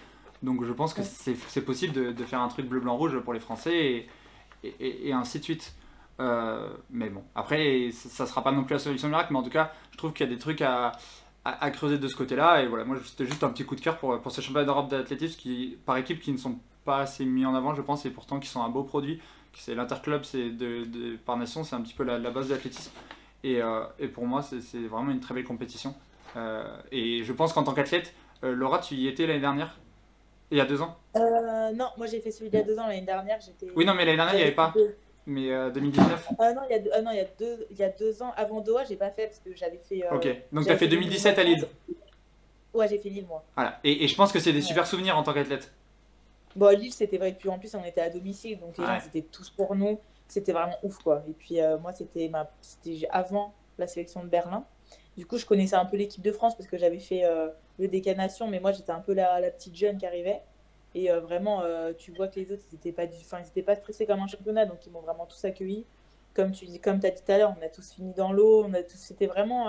Donc 0.43 0.65
je 0.65 0.73
pense 0.73 0.95
que 0.95 1.03
c'est 1.03 1.37
c'est 1.49 1.61
possible 1.61 1.93
de, 1.93 2.13
de 2.13 2.25
faire 2.25 2.41
un 2.41 2.49
truc 2.49 2.67
bleu-blanc-rouge 2.67 3.19
pour 3.21 3.35
les 3.35 3.41
Français 3.41 3.77
et, 3.77 4.09
et, 4.65 5.13
ainsi 5.13 5.39
de 5.39 5.45
suite. 5.45 5.75
Euh, 6.21 6.69
mais 6.91 7.09
bon, 7.09 7.23
après, 7.35 7.91
ça, 7.93 8.09
ça 8.09 8.27
sera 8.27 8.43
pas 8.43 8.53
non 8.53 8.65
plus 8.65 8.75
la 8.75 8.79
solution 8.79 9.09
miracle, 9.09 9.33
mais 9.33 9.39
en 9.39 9.43
tout 9.43 9.51
cas, 9.51 9.73
je 9.91 9.97
trouve 9.97 10.13
qu'il 10.13 10.27
y 10.27 10.29
a 10.29 10.33
des 10.33 10.39
trucs 10.39 10.63
à, 10.63 10.93
creuser 11.73 11.99
de 11.99 12.09
ce 12.09 12.17
côté-là. 12.17 12.63
Et 12.63 12.69
voilà, 12.69 12.85
moi, 12.85 12.97
c'était 13.05 13.27
juste 13.27 13.43
un 13.45 13.51
petit 13.51 13.65
coup 13.65 13.75
de 13.75 13.81
cœur 13.81 13.99
pour, 13.99 14.21
pour 14.21 14.33
ces 14.33 14.43
championnats 14.43 14.67
d'Europe 14.67 14.91
d'athlétisme 14.91 15.41
par 15.85 15.97
équipe 15.97 16.21
qui 16.21 16.33
ne 16.33 16.39
sont 16.39 16.59
pas 16.85 17.01
assez 17.01 17.25
mis 17.25 17.47
en 17.47 17.55
avant, 17.55 17.75
je 17.75 17.83
pense, 17.83 18.05
et 18.07 18.11
pourtant 18.11 18.41
qui 18.41 18.49
sont 18.49 18.63
un 18.63 18.69
beau 18.69 18.85
produit. 18.85 19.21
C'est 19.55 19.75
l'interclub, 19.75 20.25
c'est 20.25 20.51
par 21.27 21.37
nation, 21.37 21.63
c'est 21.65 21.77
un 21.77 21.81
petit 21.83 21.95
peu 21.95 22.05
la, 22.05 22.19
base 22.31 22.49
de 22.49 22.55
l'athlétisme. 22.55 22.93
Et, 23.45 23.61
euh, 23.61 23.85
pour 24.15 24.27
moi, 24.27 24.43
c'est 24.43 24.87
vraiment 24.87 25.11
une 25.11 25.21
très 25.21 25.35
belle 25.35 25.45
compétition. 25.45 25.95
Euh, 26.37 26.65
et 26.91 27.23
je 27.25 27.33
pense 27.33 27.53
qu'en 27.53 27.63
tant 27.63 27.75
qu'athlète, 27.75 28.15
Laura, 28.43 28.79
tu 28.79 28.95
y 28.95 29.09
étais 29.09 29.27
l'année 29.27 29.41
dernière? 29.41 29.77
Il 30.53 30.59
y 30.59 30.61
a 30.61 30.67
deux 30.67 30.83
ans 30.83 30.95
Euh, 31.17 31.73
non, 31.73 31.89
moi 31.97 32.07
j'ai 32.07 32.21
fait 32.21 32.31
celui 32.31 32.51
d'il 32.51 32.59
y 32.59 32.63
a 32.63 32.65
deux 32.65 32.79
ans, 32.79 32.87
l'année 32.87 33.01
dernière. 33.01 33.41
j'étais 33.41 33.73
Oui, 33.75 33.87
non, 33.87 33.95
mais 33.95 34.05
l'année 34.05 34.17
dernière, 34.19 34.35
il 34.35 34.39
n'y 34.39 34.43
avait 34.45 34.53
pas. 34.55 34.73
Mais 35.25 35.51
euh, 35.51 35.71
2019 35.71 36.29
deux- 36.31 36.37
Ah 36.39 36.53
non, 36.53 36.61
il 36.69 36.73
y 36.73 36.75
a 36.75 36.79
deux, 36.79 36.91
ah 36.93 37.01
non, 37.01 37.11
il 37.13 37.17
y 37.17 37.21
a 37.21 37.25
deux, 37.39 37.67
il 37.71 37.77
y 37.79 37.83
a 37.83 37.89
deux 37.89 38.23
ans. 38.23 38.33
Avant 38.37 38.61
Doha, 38.61 38.85
j'ai 38.85 38.97
pas 38.97 39.11
fait 39.11 39.29
parce 39.29 39.39
que 39.39 39.55
j'avais 39.57 39.79
fait. 39.79 40.05
euh, 40.05 40.15
Ok, 40.15 40.29
donc 40.53 40.67
tu 40.67 40.71
as 40.73 40.77
fait 40.77 40.89
2017 40.89 41.39
à 41.39 41.43
Lille. 41.45 41.67
Ouais, 42.75 42.87
j'ai 42.89 42.99
fait 42.99 43.09
Lille 43.09 43.27
moi. 43.27 43.43
Voilà. 43.57 43.79
Et, 43.83 44.05
et 44.05 44.09
je 44.09 44.15
pense 44.15 44.31
que 44.33 44.39
c'est 44.41 44.53
des 44.53 44.61
super 44.63 44.87
souvenirs 44.87 45.17
en 45.17 45.23
tant 45.23 45.33
qu'athlète. 45.33 45.73
Bon, 46.55 46.67
à 46.67 46.75
Lille, 46.75 46.93
c'était 46.93 47.17
vrai. 47.17 47.31
Et 47.31 47.35
puis 47.35 47.49
en 47.49 47.59
plus, 47.59 47.75
on 47.75 47.85
était 47.85 48.01
à 48.03 48.11
domicile, 48.11 48.59
donc 48.61 48.77
les 48.77 48.85
Ouais. 48.85 49.01
gens 49.01 49.07
étaient 49.07 49.23
tous 49.27 49.49
pour 49.49 49.75
nous. 49.75 49.99
C'était 50.29 50.53
vraiment 50.53 50.77
ouf, 50.83 50.99
quoi. 50.99 51.23
Et 51.29 51.33
puis 51.33 51.61
euh, 51.63 51.79
moi, 51.79 51.93
c'était 51.93 52.29
ma... 52.29 52.51
c'était 52.61 53.07
avant 53.11 53.55
la 53.79 53.87
sélection 53.87 54.23
de 54.23 54.29
Berlin. 54.29 54.65
Du 55.17 55.27
coup, 55.27 55.37
je 55.37 55.45
connaissais 55.45 55.77
un 55.77 55.85
peu 55.85 55.97
l'équipe 55.97 56.23
de 56.23 56.33
France 56.33 56.57
parce 56.57 56.69
que 56.69 56.79
j'avais 56.79 56.99
fait 56.99 57.25
euh, 57.25 57.49
le 57.79 57.89
décanation, 57.89 58.49
mais 58.49 58.61
moi, 58.61 58.73
j'étais 58.73 58.93
un 58.93 59.01
peu 59.01 59.13
la, 59.13 59.41
la, 59.41 59.51
petite 59.51 59.77
jeune 59.77 59.99
qui 59.99 60.07
arrivait. 60.07 60.41
Et 60.95 61.11
euh, 61.11 61.21
vraiment, 61.21 61.63
euh, 61.63 61.93
tu 61.97 62.13
vois 62.13 62.29
que 62.29 62.41
les 62.41 62.51
autres, 62.51 62.63
ils 62.71 62.77
n'étaient 62.77 62.93
pas, 62.93 63.07
du... 63.07 63.17
pas 63.63 63.75
stressés 63.75 64.07
comme 64.07 64.21
un 64.21 64.27
championnat, 64.27 64.67
donc 64.67 64.87
ils 64.87 64.93
m'ont 64.93 65.01
vraiment 65.01 65.27
tous 65.27 65.45
accueilli. 65.45 65.85
Comme 66.35 66.53
tu 66.53 66.65
dis, 66.65 66.81
comme 66.81 66.97
as 67.03 67.11
dit 67.11 67.23
tout 67.23 67.33
à 67.33 67.39
l'heure, 67.39 67.55
on 67.59 67.65
a 67.65 67.69
tous 67.69 67.93
fini 67.93 68.15
dans 68.15 68.33
l'eau, 68.33 68.65
on 68.65 68.73
a 68.73 68.83
tous, 68.83 68.97
c'était 68.97 69.27
vraiment, 69.27 69.67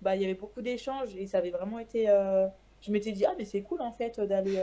bah, 0.00 0.16
il 0.16 0.22
y 0.22 0.24
avait 0.24 0.34
beaucoup 0.34 0.62
d'échanges 0.62 1.14
et 1.16 1.26
ça 1.26 1.38
avait 1.38 1.50
vraiment 1.50 1.78
été. 1.78 2.06
Je 2.80 2.92
m'étais 2.92 3.12
dit 3.12 3.26
ah 3.26 3.34
mais 3.36 3.44
c'est 3.44 3.62
cool 3.62 3.82
en 3.82 3.92
fait 3.92 4.20
d'aller 4.20 4.62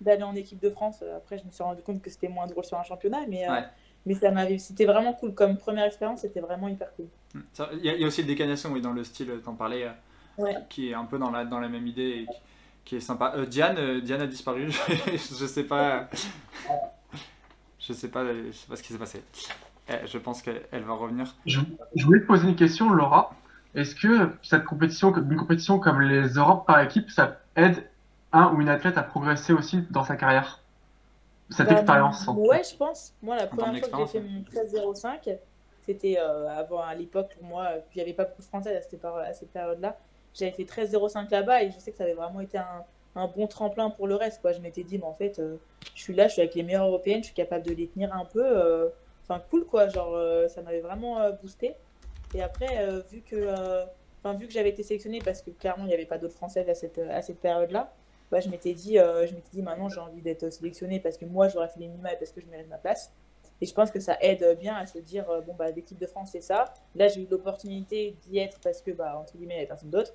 d'aller 0.00 0.22
en 0.22 0.36
équipe 0.36 0.60
de 0.60 0.70
France. 0.70 1.02
Après, 1.16 1.36
je 1.36 1.44
me 1.44 1.50
suis 1.50 1.64
rendu 1.64 1.82
compte 1.82 2.00
que 2.00 2.10
c'était 2.10 2.28
moins 2.28 2.46
drôle 2.46 2.64
sur 2.64 2.78
un 2.78 2.84
championnat, 2.84 3.26
mais 3.28 3.48
Ouais. 3.48 3.64
mais 4.06 4.14
ça 4.14 4.30
m'avait, 4.30 4.58
c'était 4.58 4.84
vraiment 4.84 5.14
cool 5.14 5.34
comme 5.34 5.56
première 5.58 5.86
expérience, 5.86 6.20
c'était 6.20 6.40
vraiment 6.40 6.68
hyper 6.68 6.94
cool. 6.94 7.08
Il 7.34 7.84
y, 7.84 7.88
a- 7.90 7.94
il 7.94 8.00
y 8.00 8.04
a 8.04 8.06
aussi 8.06 8.20
le 8.22 8.26
décanation, 8.28 8.70
oui, 8.72 8.80
dans 8.80 8.92
le 8.92 9.04
style, 9.04 9.32
t'en 9.44 9.54
parlais, 9.54 9.84
euh, 9.84 9.90
Ouais. 10.38 10.56
qui 10.70 10.90
est 10.90 10.94
un 10.94 11.04
peu 11.04 11.18
dans 11.18 11.30
la, 11.30 11.44
dans 11.44 11.58
la 11.60 11.68
même 11.68 11.86
idée 11.86 12.02
et 12.02 12.26
qui, 12.26 12.38
qui 12.84 12.96
est 12.96 13.00
sympa. 13.00 13.34
Euh, 13.36 13.46
Diane, 13.46 13.76
euh, 13.78 14.00
Diane 14.00 14.22
a 14.22 14.26
disparu, 14.26 14.70
je, 14.88 15.12
je 15.12 15.46
sais 15.46 15.64
pas. 15.64 16.08
Je 17.78 17.92
sais 17.92 18.08
pas, 18.08 18.24
je 18.24 18.52
sais 18.52 18.66
pas 18.68 18.76
ce 18.76 18.82
qui 18.82 18.92
s'est 18.92 18.98
passé. 18.98 19.22
Eh, 19.88 20.06
je 20.06 20.18
pense 20.18 20.42
qu'elle 20.42 20.62
elle 20.70 20.84
va 20.84 20.94
revenir. 20.94 21.34
Je, 21.46 21.60
je 21.96 22.04
voulais 22.04 22.20
te 22.20 22.26
poser 22.26 22.48
une 22.48 22.54
question, 22.56 22.90
Laura. 22.90 23.34
Est-ce 23.74 23.94
que 23.94 24.30
cette 24.42 24.64
compétition, 24.64 25.14
une 25.16 25.36
compétition 25.36 25.78
comme 25.78 26.00
les 26.00 26.28
Europes 26.34 26.66
par 26.66 26.80
équipe, 26.80 27.10
ça 27.10 27.38
aide 27.56 27.88
un 28.32 28.52
ou 28.54 28.60
une 28.60 28.68
athlète 28.68 28.96
à 28.98 29.02
progresser 29.02 29.52
aussi 29.52 29.82
dans 29.90 30.04
sa 30.04 30.16
carrière? 30.16 30.60
Cette 31.50 31.68
Bah, 31.68 31.74
expérience. 31.74 32.26
Ouais, 32.28 32.62
je 32.70 32.76
pense. 32.76 33.12
Moi, 33.22 33.36
la 33.36 33.46
première 33.46 33.84
fois 33.86 34.06
que 34.06 34.12
j'ai 34.12 34.20
fait 34.20 34.26
mon 34.26 34.42
13-05, 34.42 35.36
c'était 35.86 36.16
euh, 36.18 36.48
avant, 36.48 36.80
à 36.80 36.94
l'époque, 36.94 37.34
pour 37.34 37.44
moi, 37.44 37.64
euh, 37.64 37.80
puis 37.88 37.98
il 38.00 38.04
n'y 38.04 38.10
avait 38.10 38.16
pas 38.16 38.24
beaucoup 38.24 38.42
de 38.42 38.46
Français 38.46 38.76
à 38.76 38.80
cette, 39.34 39.52
période-là. 39.52 39.96
J'avais 40.34 40.52
fait 40.52 40.64
13-05 40.64 41.30
là-bas 41.30 41.62
et 41.62 41.70
je 41.70 41.78
sais 41.78 41.90
que 41.90 41.98
ça 41.98 42.04
avait 42.04 42.14
vraiment 42.14 42.40
été 42.40 42.58
un, 42.58 43.26
bon 43.36 43.46
tremplin 43.46 43.90
pour 43.90 44.06
le 44.06 44.14
reste. 44.14 44.40
Quoi. 44.40 44.52
Je 44.52 44.60
m'étais 44.60 44.84
dit, 44.84 44.98
mais 44.98 45.04
en 45.04 45.12
fait, 45.12 45.38
euh, 45.38 45.56
je 45.94 46.02
suis 46.02 46.14
là, 46.14 46.28
je 46.28 46.32
suis 46.34 46.42
avec 46.42 46.54
les 46.54 46.62
meilleures 46.62 46.86
européennes, 46.86 47.20
je 47.20 47.26
suis 47.26 47.34
capable 47.34 47.66
de 47.66 47.72
les 47.72 47.88
tenir 47.88 48.14
un 48.14 48.24
peu. 48.24 48.44
euh, 48.44 48.88
Enfin, 49.24 49.42
cool, 49.50 49.64
quoi. 49.66 49.88
Genre, 49.88 50.14
euh, 50.14 50.48
ça 50.48 50.62
m'avait 50.62 50.80
vraiment 50.80 51.20
euh, 51.20 51.32
boosté. 51.32 51.74
Et 52.34 52.42
après, 52.42 52.78
euh, 52.78 53.00
vu 53.10 53.22
que, 53.22 53.36
euh, 53.36 53.84
enfin, 54.22 54.36
vu 54.36 54.46
que 54.46 54.52
j'avais 54.52 54.70
été 54.70 54.82
sélectionnée, 54.82 55.20
parce 55.24 55.42
que 55.42 55.50
clairement, 55.50 55.84
il 55.84 55.88
n'y 55.88 55.94
avait 55.94 56.06
pas 56.06 56.18
d'autres 56.18 56.34
Françaises 56.34 56.68
à 56.68 56.74
cette, 56.74 56.98
à 56.98 57.22
cette 57.22 57.40
période-là, 57.40 57.92
bah, 58.30 58.40
je 58.40 58.48
m'étais 58.48 58.72
dit, 58.74 58.98
euh, 58.98 59.26
je 59.26 59.34
m'étais 59.34 59.50
dit, 59.52 59.62
maintenant, 59.62 59.88
j'ai 59.88 60.00
envie 60.00 60.22
d'être 60.22 60.50
sélectionnée 60.50 61.00
parce 61.00 61.18
que 61.18 61.24
moi, 61.26 61.48
j'aurais 61.48 61.68
fait 61.68 61.80
les 61.80 61.88
minima 61.88 62.12
et 62.12 62.16
parce 62.16 62.32
que 62.32 62.40
je 62.40 62.46
mérite 62.46 62.68
ma 62.68 62.78
place. 62.78 63.12
Et 63.62 63.66
je 63.66 63.72
pense 63.72 63.90
que 63.90 64.00
ça 64.00 64.18
aide 64.20 64.58
bien 64.58 64.74
à 64.74 64.86
se 64.86 64.98
dire, 64.98 65.30
euh, 65.30 65.40
bon, 65.40 65.54
bah, 65.54 65.70
l'équipe 65.70 65.98
de 65.98 66.06
France, 66.06 66.30
c'est 66.32 66.40
ça. 66.42 66.74
Là, 66.96 67.06
j'ai 67.06 67.22
eu 67.22 67.28
l'opportunité 67.30 68.16
d'y 68.22 68.38
être 68.38 68.58
parce 68.60 68.82
que, 68.82 68.90
bah, 68.90 69.16
entre 69.16 69.36
guillemets, 69.36 69.54
il 69.54 69.58
n'y 69.58 69.62
avait 69.62 69.68
personne 69.68 69.90
d'autre. 69.90 70.12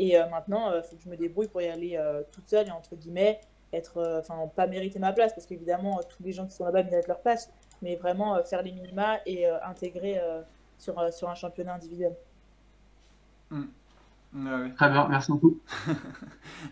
Et 0.00 0.18
euh, 0.18 0.28
maintenant, 0.28 0.74
il 0.74 0.82
faut 0.82 0.96
que 0.96 1.02
je 1.02 1.08
me 1.08 1.16
débrouille 1.16 1.46
pour 1.48 1.62
y 1.62 1.68
aller 1.68 1.96
euh, 1.96 2.22
toute 2.32 2.48
seule 2.48 2.66
et, 2.66 2.72
entre 2.72 2.96
guillemets, 2.96 3.40
être, 3.72 3.98
euh, 3.98 4.20
enfin, 4.20 4.50
pas 4.54 4.66
mériter 4.66 4.98
ma 4.98 5.12
place 5.12 5.32
parce 5.32 5.46
qu'évidemment, 5.46 5.98
euh, 5.98 6.02
tous 6.08 6.22
les 6.22 6.32
gens 6.32 6.46
qui 6.46 6.54
sont 6.56 6.64
là-bas 6.64 6.82
méritent 6.82 7.08
leur 7.08 7.20
place, 7.20 7.50
mais 7.82 7.96
vraiment 7.96 8.34
euh, 8.36 8.42
faire 8.42 8.62
les 8.62 8.72
minima 8.72 9.18
et 9.26 9.46
euh, 9.46 9.62
intégrer 9.64 10.18
euh, 10.18 10.42
sur, 10.78 10.98
euh, 10.98 11.10
sur 11.10 11.28
un 11.28 11.34
championnat 11.34 11.74
individuel. 11.74 12.16
Ouais. 14.34 14.70
Très 14.76 14.90
bien, 14.90 15.06
merci 15.08 15.32
beaucoup. 15.32 15.58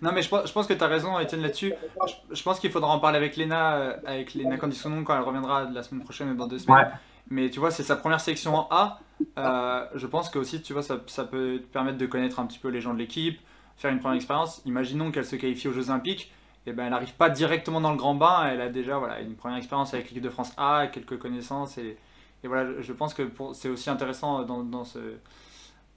Non, 0.03 0.11
mais 0.13 0.21
je 0.21 0.29
pense, 0.29 0.49
je 0.49 0.53
pense 0.53 0.67
que 0.67 0.75
tu 0.75 0.83
as 0.83 0.89
raison, 0.89 1.19
Étienne, 1.19 1.43
là-dessus. 1.43 1.73
Je, 2.07 2.35
je 2.35 2.43
pense 2.43 2.59
qu'il 2.59 2.71
faudra 2.71 2.91
en 2.91 2.99
parler 2.99 3.19
avec 3.19 3.37
Léna, 3.37 3.77
euh, 3.77 3.97
avec 4.05 4.35
Léna 4.35 4.57
Conditionnon 4.57 5.05
quand 5.05 5.17
elle 5.17 5.23
reviendra 5.23 5.65
la 5.65 5.83
semaine 5.83 6.03
prochaine 6.03 6.31
ou 6.31 6.35
dans 6.35 6.49
deux 6.49 6.59
semaines. 6.59 6.87
Ouais. 6.87 6.93
Mais 7.31 7.51
tu 7.51 7.61
vois, 7.61 7.71
c'est 7.71 7.83
sa 7.83 7.97
première 7.97 8.21
sélection 8.21 8.55
en 8.55 8.69
A. 8.71 9.01
Euh, 9.39 9.87
je 9.95 10.07
pense 10.07 10.29
que 10.29 10.39
aussi, 10.39 10.61
tu 10.63 10.73
vois, 10.73 10.83
ça, 10.83 10.99
ça 11.07 11.25
peut 11.25 11.59
te 11.61 11.73
permettre 11.73 11.99
de 11.99 12.07
connaître 12.07 12.41
un 12.41 12.47
petit 12.47 12.59
peu 12.59 12.69
les 12.69 12.81
gens 12.81 12.95
de 12.95 12.99
l'équipe, 12.99 13.41
faire 13.77 13.91
une 13.91 14.01
première 14.01 14.17
expérience. 14.17 14.61
Imaginons 14.65 15.11
qu'elle 15.11 15.25
se 15.25 15.37
qualifie 15.37 15.69
aux 15.69 15.73
Jeux 15.73 15.91
Olympiques. 15.91 16.33
Et 16.67 16.73
ben, 16.73 16.85
elle 16.85 16.91
n'arrive 16.91 17.15
pas 17.15 17.31
directement 17.31 17.81
dans 17.81 17.93
le 17.93 17.97
grand 17.97 18.15
bain. 18.17 18.49
Elle 18.49 18.61
a 18.61 18.69
déjà 18.69 18.99
voilà, 18.99 19.21
une 19.21 19.37
première 19.37 19.59
expérience 19.59 19.95
avec 19.95 20.09
l'équipe 20.09 20.23
de 20.23 20.31
France 20.31 20.53
A, 20.57 20.89
quelques 20.89 21.19
connaissances. 21.19 21.79
Et, 21.79 21.97
et 22.43 22.49
voilà, 22.49 22.81
je 22.81 22.93
pense 22.93 23.15
que 23.15 23.23
c'est 23.55 23.69
aussi 23.69 23.89
intéressant 23.89 24.43
dans, 24.43 24.63
dans, 24.65 24.85
ce, 24.85 24.99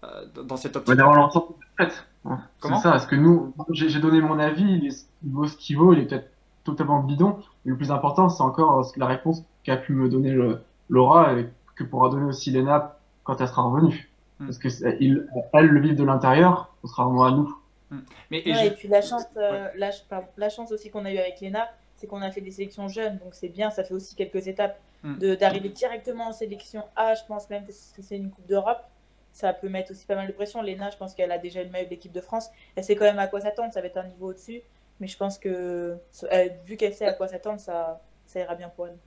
euh, 0.04 0.26
dans 0.44 0.58
cette 0.58 0.76
optique. 0.76 0.96
d'avoir 0.96 1.16
l'ensemble 1.16 1.54
C'est 1.78 2.68
ça, 2.82 2.92
parce 2.92 3.06
que 3.06 3.16
nous, 3.16 3.54
j'ai 3.72 4.00
donné 4.00 4.22
mon 4.22 4.40
avis, 4.40 4.64
il, 4.64 4.92
vaut 5.32 5.48
ce 5.48 5.56
qu'il 5.58 5.78
vaut, 5.78 5.94
il 5.94 6.00
est 6.00 6.06
peut-être 6.06 6.30
totalement 6.64 7.02
bidon, 7.02 7.38
mais 7.66 7.72
le 7.72 7.78
plus 7.78 7.92
important, 7.92 8.30
c'est 8.30 8.44
encore 8.44 8.86
ce 8.86 8.94
que 8.94 9.00
la 9.00 9.08
réponse 9.08 9.44
qu'a 9.64 9.78
pu 9.78 9.94
me 9.94 10.10
donner 10.10 10.32
le- 10.32 10.62
Laura 10.90 11.34
et 11.34 11.48
que 11.76 11.84
pourra 11.84 12.10
donner 12.10 12.26
aussi 12.26 12.50
Léna 12.52 12.98
quand 13.24 13.40
elle 13.40 13.48
sera 13.48 13.62
revenue. 13.62 14.10
Mm. 14.40 14.46
Parce 14.46 14.58
que 14.58 14.68
il, 15.02 15.28
elle 15.54 15.66
le 15.68 15.80
vivent 15.80 15.96
de 15.96 16.04
l'intérieur, 16.04 16.74
ce 16.82 16.88
sera 16.88 17.06
vraiment 17.06 17.26
à 17.26 17.32
nous. 17.32 17.56
Mais, 18.32 18.42
et 18.46 18.52
Ouais, 18.54 18.60
je- 18.62 18.66
et 18.68 18.72
puis 18.72 18.88
la 18.88 19.02
chance, 19.02 19.24
euh, 19.38 19.68
la, 19.78 19.92
ch- 19.92 20.06
pardon, 20.10 20.28
la 20.38 20.50
chance 20.50 20.72
aussi 20.72 20.90
qu'on 20.90 21.06
a 21.06 21.12
eu 21.14 21.18
avec 21.18 21.40
Léna, 21.42 21.68
c'est 21.98 22.08
qu'on 22.08 22.22
a 22.22 22.32
fait 22.32 22.42
des 22.42 22.52
sélections 22.52 22.88
jeunes, 22.88 23.18
donc 23.18 23.34
c'est 23.34 23.50
bien, 23.50 23.70
ça 23.72 23.84
fait 23.84 23.94
aussi 23.94 24.16
quelques 24.16 24.48
étapes. 24.48 24.80
Mm. 25.04 25.18
De- 25.18 25.36
D'arriver 25.36 25.70
directement 25.70 26.28
en 26.30 26.34
sélection 26.34 26.84
A, 26.96 27.14
je 27.16 27.22
pense 27.28 27.50
même 27.50 27.66
que 27.66 27.72
c'est 27.72 28.18
une 28.18 28.30
Coupe 28.32 28.48
d'Europe, 28.48 28.82
ça 29.40 29.54
peut 29.54 29.70
mettre 29.70 29.92
aussi 29.92 30.06
pas 30.06 30.16
mal 30.16 30.28
de 30.28 30.34
pression. 30.34 30.62
Léna, 30.62 30.90
je 30.90 30.98
pense 30.98 31.14
qu'elle 31.16 31.32
a 31.32 31.38
déjà 31.38 31.64
le 31.64 31.70
maillot 31.70 31.86
de 31.86 31.92
l'équipe 31.92 32.12
de 32.12 32.22
France. 32.22 32.50
Elle 32.76 32.84
sait 32.84 32.96
quand 32.96 33.06
même 33.06 33.20
à 33.20 33.28
quoi 33.28 33.42
s'attendre, 33.42 33.74
ça 33.74 33.82
va 33.82 33.88
être 33.88 33.98
un 33.98 34.04
niveau 34.08 34.30
au-dessus. 34.30 34.62
Mais 35.00 35.08
je 35.08 35.16
pense 35.18 35.38
que, 35.40 35.98
euh, 36.34 36.50
vu 36.66 36.76
qu'elle 36.76 36.94
sait 36.94 37.06
à 37.06 37.14
quoi 37.14 37.28
s'attendre, 37.30 37.60
ça, 37.60 38.02
ça 38.26 38.40
ira 38.42 38.56
bien 38.56 38.70
pour 38.70 38.88
elle. 38.88 38.98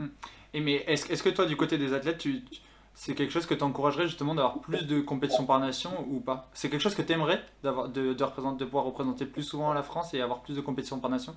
Et 0.55 0.61
mais 0.61 0.77
est-ce 0.87 1.23
que 1.23 1.29
toi, 1.29 1.47
du 1.47 1.57
côté 1.57 1.77
des 1.79 1.93
athlètes, 1.93 2.19
tu, 2.19 2.45
tu- 2.45 2.61
c'est 2.95 3.15
quelque 3.15 3.31
chose 3.31 3.47
que 3.47 3.55
tu 3.55 3.63
encouragerais 3.63 4.07
justement 4.07 4.35
d'avoir 4.35 4.61
plus 4.61 4.87
de 4.87 5.01
compétitions 5.01 5.47
par 5.47 5.61
nation 5.61 5.91
ou 6.11 6.21
pas? 6.21 6.49
C'est 6.55 6.69
quelque 6.71 6.81
chose 6.83 6.95
que 6.95 7.03
tu 7.03 7.13
aimerais 7.13 7.41
d'avoir, 7.63 7.89
de, 7.89 8.13
de, 8.13 8.25
représenter, 8.25 8.61
de 8.61 8.65
pouvoir 8.65 8.85
représenter 8.85 9.27
plus 9.27 9.43
souvent 9.43 9.73
la 9.73 9.83
France 9.83 10.15
et 10.15 10.21
avoir 10.21 10.41
plus 10.43 10.57
de 10.57 10.61
compétitions 10.63 10.99
par 10.99 11.11
nation? 11.11 11.35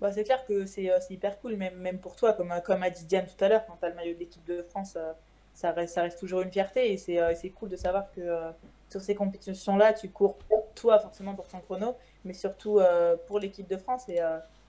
Bah, 0.00 0.12
c'est 0.12 0.24
clair 0.24 0.44
que 0.46 0.66
c'est 0.66 0.90
euh, 0.90 0.98
hyper 1.10 1.38
cool, 1.40 1.56
même, 1.56 1.76
même 1.76 1.98
pour 2.00 2.16
toi, 2.16 2.32
comme, 2.32 2.52
a- 2.52 2.60
comme 2.60 2.82
a 2.82 2.90
dit 2.90 3.04
Diane 3.04 3.26
tout 3.26 3.44
à 3.44 3.48
l'heure, 3.48 3.66
quand 3.66 3.76
tu 3.78 3.84
as 3.86 3.88
le 3.90 3.94
maillot 3.96 4.14
de 4.14 4.18
l'équipe 4.20 4.44
de 4.44 4.62
France, 4.62 4.94
euh, 4.96 5.12
ça, 5.58 5.72
reste, 5.72 6.20
toujours 6.20 6.42
une 6.42 6.52
fierté 6.52 6.92
et 6.92 6.96
c'est 6.96 7.18
euh, 7.20 7.34
cool 7.58 7.68
de 7.68 7.74
savoir 7.76 8.12
que 8.12 8.20
euh, 8.20 8.50
sur 8.88 9.00
ces 9.00 9.16
compétitions-là, 9.16 9.92
tu 9.92 10.08
cours 10.08 10.38
toi 10.76 11.00
forcément 11.00 11.34
pour 11.34 11.48
ton 11.48 11.58
chrono, 11.58 11.96
mais 12.24 12.32
surtout 12.32 12.78
euh, 12.78 13.16
pour 13.26 13.40
l'équipe 13.40 13.66
de 13.66 13.76
France. 13.76 14.08
Et 14.08 14.20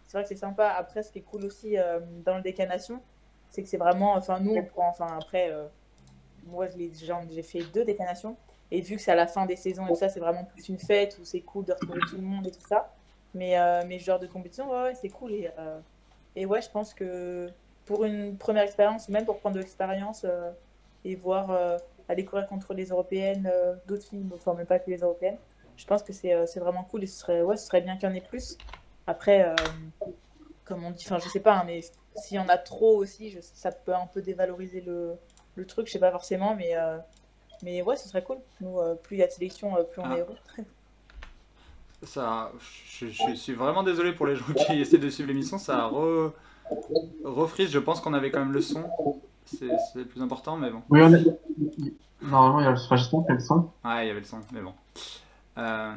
c'est 0.07 0.13
vrai 0.13 0.23
que 0.23 0.29
c'est 0.29 0.35
sympa. 0.35 0.67
Après, 0.67 1.03
ce 1.03 1.11
qui 1.11 1.19
est 1.19 1.23
cool 1.23 1.45
aussi 1.45 1.75
dans 2.25 2.35
le 2.37 2.41
décanation, 2.41 3.01
c'est 3.51 3.61
que 3.61 3.69
c'est 3.69 3.77
vraiment, 3.77 4.13
enfin, 4.15 4.39
nous, 4.39 4.55
on 4.55 4.63
prend, 4.63 4.89
enfin, 4.89 5.15
après, 5.21 5.53
moi, 6.47 6.67
j'ai 6.67 7.43
fait 7.43 7.61
deux 7.71 7.85
décanations. 7.85 8.35
Et 8.71 8.81
vu 8.81 8.95
que 8.95 9.01
c'est 9.01 9.11
à 9.11 9.15
la 9.15 9.27
fin 9.27 9.45
des 9.45 9.55
saisons 9.55 9.85
et 9.85 9.89
tout 9.89 9.95
ça, 9.95 10.09
c'est 10.09 10.19
vraiment 10.19 10.43
plus 10.43 10.69
une 10.69 10.79
fête 10.79 11.17
où 11.21 11.23
c'est 11.23 11.41
cool 11.41 11.65
de 11.65 11.73
retrouver 11.73 12.01
tout 12.09 12.15
le 12.15 12.23
monde 12.23 12.47
et 12.47 12.51
tout 12.51 12.67
ça. 12.67 12.91
Mais, 13.35 13.55
mais 13.85 13.99
ce 13.99 14.05
genre 14.05 14.19
de 14.19 14.27
compétition, 14.27 14.71
ouais, 14.71 14.95
c'est 14.95 15.09
cool. 15.09 15.33
Et, 15.33 15.49
et 16.35 16.47
ouais, 16.47 16.63
je 16.63 16.69
pense 16.71 16.95
que 16.95 17.47
pour 17.85 18.03
une 18.05 18.37
première 18.37 18.63
expérience, 18.63 19.07
même 19.07 19.25
pour 19.25 19.37
prendre 19.37 19.55
de 19.55 19.59
l'expérience 19.61 20.25
et 21.05 21.15
voir 21.15 21.51
euh, 21.51 21.77
aller 22.07 22.25
courir 22.25 22.47
contre 22.47 22.73
les 22.73 22.87
européennes, 22.89 23.49
euh, 23.51 23.75
d'autres 23.87 24.05
filles, 24.05 24.25
enfin 24.35 24.53
même 24.53 24.65
pas 24.65 24.79
que 24.79 24.89
les 24.89 24.97
européennes, 24.99 25.37
je 25.77 25.85
pense 25.85 26.03
que 26.03 26.11
c'est 26.13 26.33
euh, 26.33 26.45
c'est 26.45 26.59
vraiment 26.59 26.83
cool 26.83 27.03
et 27.03 27.07
ce 27.07 27.19
serait, 27.19 27.41
ouais, 27.41 27.55
ce 27.57 27.65
serait 27.67 27.81
bien 27.81 27.95
qu'il 27.97 28.09
y 28.09 28.11
en 28.11 28.15
ait 28.15 28.21
plus. 28.21 28.57
Après, 29.07 29.47
euh, 29.47 29.55
comme 30.65 30.83
on 30.83 30.91
dit, 30.91 31.03
enfin 31.07 31.19
je 31.19 31.29
sais 31.29 31.39
pas, 31.39 31.59
hein, 31.59 31.63
mais 31.65 31.81
s'il 32.15 32.37
y 32.37 32.39
en 32.39 32.47
a 32.49 32.57
trop 32.57 32.95
aussi, 32.97 33.29
je- 33.31 33.39
ça 33.41 33.71
peut 33.71 33.93
un 33.95 34.07
peu 34.07 34.21
dévaloriser 34.21 34.81
le, 34.81 35.13
le 35.55 35.65
truc, 35.65 35.87
je 35.87 35.93
sais 35.93 35.99
pas 35.99 36.11
forcément, 36.11 36.55
mais, 36.55 36.75
euh, 36.75 36.97
mais 37.63 37.81
ouais, 37.81 37.95
ce 37.95 38.07
serait 38.09 38.23
cool. 38.23 38.37
Nous, 38.61 38.77
euh, 38.79 38.95
plus 38.95 39.15
il 39.17 39.19
y 39.19 39.23
a 39.23 39.27
de 39.27 39.31
sélection, 39.31 39.77
euh, 39.77 39.83
plus 39.83 40.01
on 40.01 40.05
Ah. 40.05 40.17
est 40.17 40.19
heureux. 40.21 40.37
ça, 42.03 42.51
je, 42.87 43.07
je 43.07 43.33
suis 43.35 43.53
vraiment 43.53 43.83
désolé 43.83 44.13
pour 44.13 44.25
les 44.27 44.35
gens 44.35 44.45
qui 44.53 44.73
essaient 44.81 44.97
de 44.97 45.09
suivre 45.09 45.27
l'émission, 45.29 45.57
ça 45.57 45.85
re, 45.87 46.33
refrise. 47.23 47.69
Je 47.71 47.79
pense 47.79 47.99
qu'on 48.01 48.13
avait 48.13 48.31
quand 48.31 48.39
même 48.39 48.53
le 48.53 48.61
son, 48.61 48.89
c'est 49.57 49.99
le 49.99 50.05
plus 50.05 50.21
important, 50.21 50.57
mais 50.57 50.69
bon. 50.69 50.81
Oui, 50.89 51.01
on 51.01 51.13
a... 51.13 51.17
Normalement, 52.21 52.59
il 52.59 52.63
y 52.63 52.67
a 52.67 52.71
le 52.71 52.75
j'espère 52.77 52.97
qu'il 53.21 53.29
y 53.29 53.31
a 53.31 53.33
le 53.35 53.39
son. 53.39 53.69
Ouais, 53.85 54.05
il 54.05 54.07
y 54.07 54.11
avait 54.11 54.19
le 54.19 54.25
son, 54.25 54.39
mais 54.51 54.61
bon. 54.61 54.73
Euh, 55.57 55.93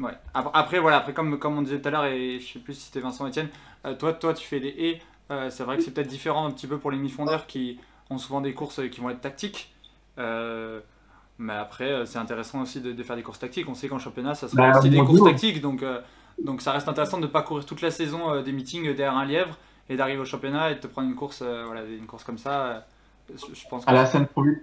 ouais. 0.00 0.12
Après, 0.34 0.78
voilà, 0.78 0.98
après 0.98 1.12
comme, 1.12 1.38
comme 1.38 1.58
on 1.58 1.62
disait 1.62 1.80
tout 1.80 1.88
à 1.88 1.90
l'heure, 1.90 2.04
et 2.06 2.38
je 2.40 2.52
sais 2.52 2.58
plus 2.58 2.74
si 2.74 2.82
c'était 2.82 3.00
Vincent 3.00 3.24
ou 3.24 3.28
Etienne, 3.28 3.48
euh, 3.84 3.94
toi, 3.94 4.12
toi, 4.12 4.32
tu 4.34 4.46
fais 4.46 4.60
des 4.60 4.74
haies. 4.78 5.02
Euh, 5.30 5.50
c'est 5.50 5.64
vrai 5.64 5.76
que 5.76 5.82
c'est 5.82 5.90
peut-être 5.90 6.06
différent 6.08 6.46
un 6.46 6.52
petit 6.52 6.68
peu 6.68 6.78
pour 6.78 6.90
les 6.92 6.98
mi-fondeurs 6.98 7.46
qui 7.46 7.78
ont 8.10 8.18
souvent 8.18 8.40
des 8.40 8.54
courses 8.54 8.80
qui 8.90 9.00
vont 9.00 9.10
être 9.10 9.20
tactiques. 9.20 9.74
Euh, 10.18 10.80
mais 11.38 11.54
après, 11.54 11.90
euh, 11.90 12.06
c'est 12.06 12.18
intéressant 12.18 12.62
aussi 12.62 12.80
de, 12.80 12.92
de 12.92 13.02
faire 13.02 13.16
des 13.16 13.22
courses 13.22 13.40
tactiques. 13.40 13.68
On 13.68 13.74
sait 13.74 13.88
qu'en 13.88 13.98
championnat, 13.98 14.34
ça 14.36 14.48
sera 14.48 14.70
Bah, 14.70 14.78
aussi 14.78 14.88
des 14.88 14.98
courses 14.98 15.24
tactiques. 15.24 15.60
Donc, 15.60 15.82
euh, 15.82 16.00
donc 16.42 16.62
ça 16.62 16.72
reste 16.72 16.88
intéressant 16.88 17.18
de 17.18 17.22
ne 17.26 17.30
pas 17.30 17.42
courir 17.42 17.66
toute 17.66 17.82
la 17.82 17.90
saison 17.90 18.30
euh, 18.30 18.42
des 18.42 18.52
meetings 18.52 18.84
derrière 18.94 19.16
un 19.16 19.24
lièvre 19.24 19.58
et 19.88 19.96
d'arriver 19.96 20.20
au 20.20 20.24
championnat 20.24 20.70
et 20.70 20.74
de 20.76 20.80
te 20.80 20.86
prendre 20.86 21.08
une 21.08 21.14
course, 21.14 21.42
euh, 21.42 21.64
voilà, 21.66 21.84
une 21.84 22.06
course 22.06 22.24
comme 22.24 22.38
ça. 22.38 22.66
euh, 22.66 22.80
je, 23.30 23.68
pense 23.68 23.84
que 23.84 23.90
À 23.90 23.94
la 23.94 24.06
scène 24.06 24.26
trop 24.26 24.42
vite. 24.42 24.62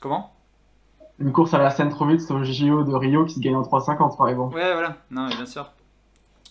Comment? 0.00 0.32
Une 1.18 1.32
course 1.32 1.54
à 1.54 1.58
la 1.58 1.70
scène 1.70 1.90
trop 1.90 2.06
vite, 2.06 2.20
c'est 2.20 2.32
au 2.32 2.42
JO 2.42 2.84
de 2.84 2.94
Rio 2.94 3.24
qui 3.24 3.34
se 3.34 3.40
gagne 3.40 3.54
en 3.56 3.62
3,50 3.62 4.16
par 4.16 4.28
exemple. 4.28 4.54
Ouais, 4.56 4.72
voilà. 4.72 4.96
Non, 5.10 5.28
mais 5.28 5.36
bien 5.36 5.46
sûr. 5.46 5.70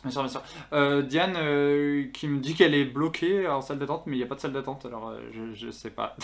Bien 0.03 0.11
sûr, 0.11 0.21
bien 0.21 0.31
sûr. 0.31 0.43
Euh, 0.73 1.01
Diane 1.01 1.35
euh, 1.38 2.07
qui 2.13 2.27
me 2.27 2.39
dit 2.39 2.55
qu'elle 2.55 2.73
est 2.73 2.84
bloquée 2.85 3.47
en 3.47 3.61
salle 3.61 3.80
d'attente, 3.80 4.03
mais 4.05 4.15
il 4.15 4.19
n'y 4.19 4.23
a 4.23 4.27
pas 4.27 4.35
de 4.35 4.41
salle 4.41 4.51
d'attente, 4.51 4.85
alors 4.85 5.09
euh, 5.09 5.19
je, 5.31 5.53
je 5.53 5.71
sais 5.71 5.89
pas. 5.89 6.17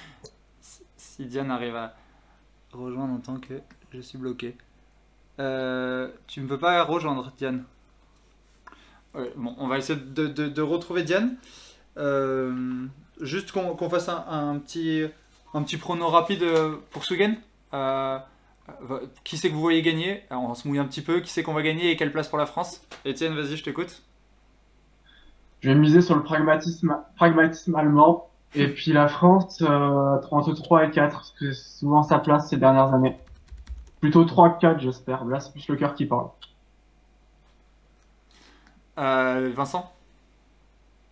si 0.60 1.26
Diane 1.26 1.50
arrive 1.50 1.74
à, 1.74 1.94
rejoindre 2.72 3.14
en 3.14 3.18
tant 3.18 3.38
que 3.38 3.54
je 3.92 4.00
suis 4.00 4.18
bloqué. 4.18 4.56
Tu 5.36 5.42
ne 5.42 6.46
peux 6.46 6.58
pas 6.58 6.84
rejoindre 6.84 7.32
Diane? 7.36 7.64
Ouais, 9.14 9.32
bon, 9.36 9.54
on 9.58 9.68
va 9.68 9.78
essayer 9.78 9.98
de, 9.98 10.26
de- 10.26 10.48
de 10.48 10.62
retrouver 10.62 11.02
Diane. 11.02 11.36
Euh, 11.96 12.86
juste 13.20 13.52
qu'on 13.52 13.90
fasse 13.90 14.08
un, 14.08 14.24
un 14.28 14.58
petit, 14.58 15.04
un 15.54 15.62
petit 15.62 15.76
prono 15.76 16.08
rapide 16.08 16.42
euh, 16.42 16.76
pour 16.90 17.04
Sugen. 17.04 17.36
Euh, 17.74 18.18
qui 19.24 19.38
c'est 19.38 19.48
que 19.48 19.54
vous 19.54 19.60
voyez 19.60 19.82
gagner? 19.82 20.22
On 20.30 20.54
se 20.54 20.68
mouille 20.68 20.78
un 20.78 20.84
petit 20.84 21.00
peu. 21.02 21.20
Qui 21.20 21.30
c'est 21.30 21.42
qu'on 21.42 21.54
va 21.54 21.62
gagner 21.62 21.90
et 21.90 21.96
quelle 21.96 22.12
place 22.12 22.28
pour 22.28 22.38
la 22.38 22.46
France? 22.46 22.82
Etienne, 23.06 23.34
vas-y, 23.34 23.56
je 23.56 23.64
t'écoute. 23.64 24.02
Je 25.60 25.70
vais 25.70 25.74
miser 25.74 26.02
sur 26.02 26.14
le 26.14 26.22
pragmatisme, 26.22 26.98
pragmatisme 27.16 27.74
allemand. 27.74 28.28
Et 28.54 28.68
puis 28.74 28.92
la 28.92 29.08
France, 29.08 29.62
euh, 29.62 30.18
33 30.18 30.84
et 30.84 30.90
4, 30.90 31.12
parce 31.12 31.30
que 31.32 31.52
c'est 31.52 31.78
souvent 31.80 32.02
sa 32.02 32.18
place 32.18 32.48
ces 32.50 32.56
dernières 32.58 32.94
années. 32.94 33.16
Plutôt 34.00 34.24
3-4, 34.24 34.78
j'espère. 34.80 35.24
Là, 35.24 35.40
c'est 35.40 35.50
plus 35.52 35.66
le 35.68 35.76
cœur 35.76 35.94
qui 35.94 36.06
parle. 36.06 36.28
Euh, 38.98 39.52
Vincent 39.54 39.92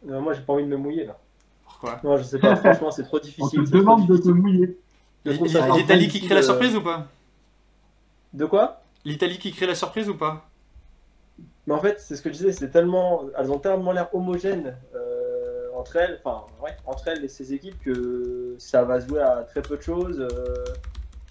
moi, 0.03 0.35
j'ai 0.35 0.43
pas 0.43 0.53
envie 0.53 0.65
de 0.65 0.69
me 0.69 0.77
mouiller 0.77 1.05
là. 1.07 1.19
Pourquoi 1.65 2.01
Non, 2.05 2.17
je 2.17 2.23
sais 2.23 2.39
pas, 2.39 2.55
franchement, 2.57 2.91
c'est 2.91 3.03
trop 3.03 3.17
On 3.19 3.21
difficile. 3.21 3.61
te 3.61 3.65
c'est 3.65 3.71
trop 3.73 3.79
demande 3.81 4.07
de 4.07 4.17
te 4.17 4.29
mouiller. 4.29 4.79
L'Italie 5.25 6.09
qui 6.09 6.21
crée 6.21 6.35
la 6.35 6.41
euh, 6.41 6.43
surprise 6.45 6.77
ou 6.77 6.81
pas 6.83 7.07
De 8.33 8.47
quoi 8.47 8.81
L'Italie 9.05 9.39
qui 9.39 9.53
crée 9.53 9.67
la 9.67 9.75
surprise 9.75 10.09
ou 10.09 10.15
pas 10.17 10.49
Mais 11.67 11.75
en 11.75 11.81
fait, 11.81 12.01
c'est 12.01 12.15
ce 12.17 12.23
que 12.23 12.29
je 12.31 12.35
disais, 12.35 12.53
c'est 12.53 12.71
tellement, 12.71 13.25
elles 13.37 13.51
ont 13.51 13.59
tellement 13.59 13.91
l'air 13.93 14.09
homogènes 14.15 14.77
euh, 14.95 15.69
entre 15.77 15.97
elles, 15.97 16.21
enfin, 16.25 16.45
ouais, 16.63 16.77
entre 16.87 17.09
elles 17.09 17.25
et 17.25 17.29
ces 17.29 17.53
équipes 17.53 17.81
que 17.83 18.55
ça 18.59 18.85
va 18.85 19.01
se 19.01 19.09
jouer 19.09 19.21
à 19.21 19.43
très 19.43 19.63
peu 19.63 19.77
de 19.77 19.83
choses. 19.83 20.21
euh, 20.21 20.55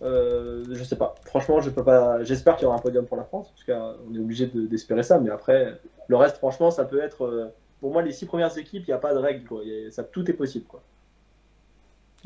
euh, 0.01 0.63
je 0.71 0.83
sais 0.83 0.97
pas. 0.97 1.15
Franchement, 1.25 1.61
je 1.61 1.69
peux 1.69 1.83
pas. 1.83 2.23
J'espère 2.23 2.55
qu'il 2.55 2.63
y 2.63 2.67
aura 2.67 2.75
un 2.77 2.81
podium 2.81 3.05
pour 3.05 3.17
la 3.17 3.23
France, 3.23 3.51
parce 3.51 3.63
qu'on 3.63 4.13
est 4.15 4.19
obligé 4.19 4.47
de- 4.47 4.65
d'espérer 4.67 5.03
ça. 5.03 5.19
Mais 5.19 5.29
après, 5.31 5.79
le 6.07 6.15
reste, 6.17 6.37
franchement, 6.37 6.71
ça 6.71 6.85
peut 6.85 7.01
être. 7.01 7.23
euh, 7.25 7.47
pour 7.81 7.91
moi, 7.91 8.01
les 8.01 8.11
six 8.11 8.25
premières 8.25 8.57
équipes, 8.57 8.83
il 8.87 8.89
n'y 8.89 8.93
a 8.93 8.97
pas 8.97 9.13
de 9.13 9.19
règle. 9.19 9.45
Quoi. 9.47 9.61
Il 9.63 9.69
y 9.69 9.85
a- 9.87 9.91
ça, 9.91 10.03
tout 10.03 10.29
est 10.29 10.33
possible. 10.33 10.65
Quoi. 10.65 10.81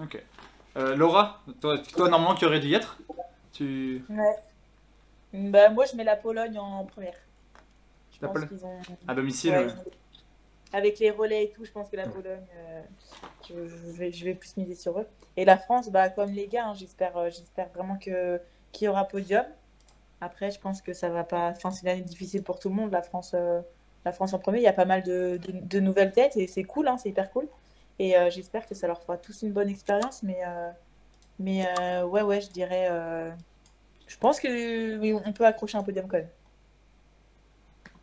Ok. 0.01 0.23
Euh, 0.77 0.95
Laura, 0.95 1.41
toi, 1.59 1.77
toi, 1.79 2.09
normalement 2.09 2.35
qui 2.35 2.45
aurait 2.45 2.59
dû 2.59 2.67
y 2.67 2.73
être 2.75 2.97
tu... 3.51 4.03
Ouais. 4.09 4.35
Bah, 5.33 5.69
moi, 5.69 5.85
je 5.85 5.95
mets 5.97 6.03
la 6.03 6.15
Pologne 6.15 6.57
en 6.59 6.85
première. 6.85 7.15
Je 8.11 8.17
La 8.21 8.27
pense 8.29 8.45
Pologne. 8.45 8.59
ont. 8.63 8.79
à 9.07 9.13
domicile 9.15 9.51
Ouais, 9.51 9.65
ouais. 9.65 9.73
Avec 10.71 10.99
les 10.99 11.09
relais 11.09 11.45
et 11.45 11.49
tout, 11.49 11.65
je 11.65 11.71
pense 11.71 11.89
que 11.89 11.95
la 11.95 12.07
Pologne, 12.07 12.45
euh, 12.55 12.81
je, 13.49 13.55
vais, 13.93 14.11
je 14.11 14.23
vais 14.25 14.35
plus 14.35 14.55
miser 14.55 14.75
sur 14.75 14.99
eux. 14.99 15.07
Et 15.35 15.43
la 15.43 15.57
France, 15.57 15.89
bah, 15.89 16.09
comme 16.09 16.31
les 16.31 16.47
gars, 16.47 16.67
hein, 16.67 16.73
j'espère, 16.75 17.17
euh, 17.17 17.29
j'espère 17.29 17.69
vraiment 17.69 17.97
que 17.97 18.39
qu'il 18.71 18.85
y 18.85 18.87
aura 18.87 19.05
podium. 19.07 19.45
Après, 20.21 20.51
je 20.51 20.59
pense 20.59 20.81
que 20.83 20.93
ça 20.93 21.09
va 21.09 21.23
pas. 21.23 21.49
Enfin, 21.49 21.71
c'est 21.71 21.81
une 21.83 21.89
année 21.89 22.01
difficile 22.01 22.43
pour 22.43 22.59
tout 22.59 22.69
le 22.69 22.75
monde. 22.75 22.91
La 22.91 23.01
France, 23.01 23.31
euh, 23.33 23.61
la 24.05 24.11
France 24.11 24.33
en 24.33 24.39
premier. 24.39 24.59
Il 24.59 24.63
y 24.63 24.67
a 24.67 24.73
pas 24.73 24.85
mal 24.85 25.01
de, 25.03 25.39
de, 25.41 25.53
de 25.53 25.79
nouvelles 25.79 26.11
têtes 26.11 26.37
et 26.37 26.45
c'est 26.47 26.63
cool, 26.63 26.87
hein, 26.87 26.97
c'est 26.97 27.09
hyper 27.09 27.31
cool. 27.31 27.47
Et 27.99 28.13
j'espère 28.29 28.65
que 28.65 28.75
ça 28.75 28.87
leur 28.87 29.01
fera 29.01 29.17
tous 29.17 29.41
une 29.41 29.51
bonne 29.51 29.67
expérience. 29.69 30.23
Mais, 30.23 30.39
mais 31.37 31.67
ouais, 32.03 32.21
ouais, 32.21 32.39
je 32.41 32.49
dirais. 32.49 32.87
je 34.07 34.17
pense 34.17 34.39
que 34.39 34.97
oui, 34.99 35.13
on 35.13 35.33
peut 35.33 35.45
accrocher 35.45 35.77
un 35.77 35.83
podium 35.83 36.07
quand 36.07 36.17
même. 36.17 36.29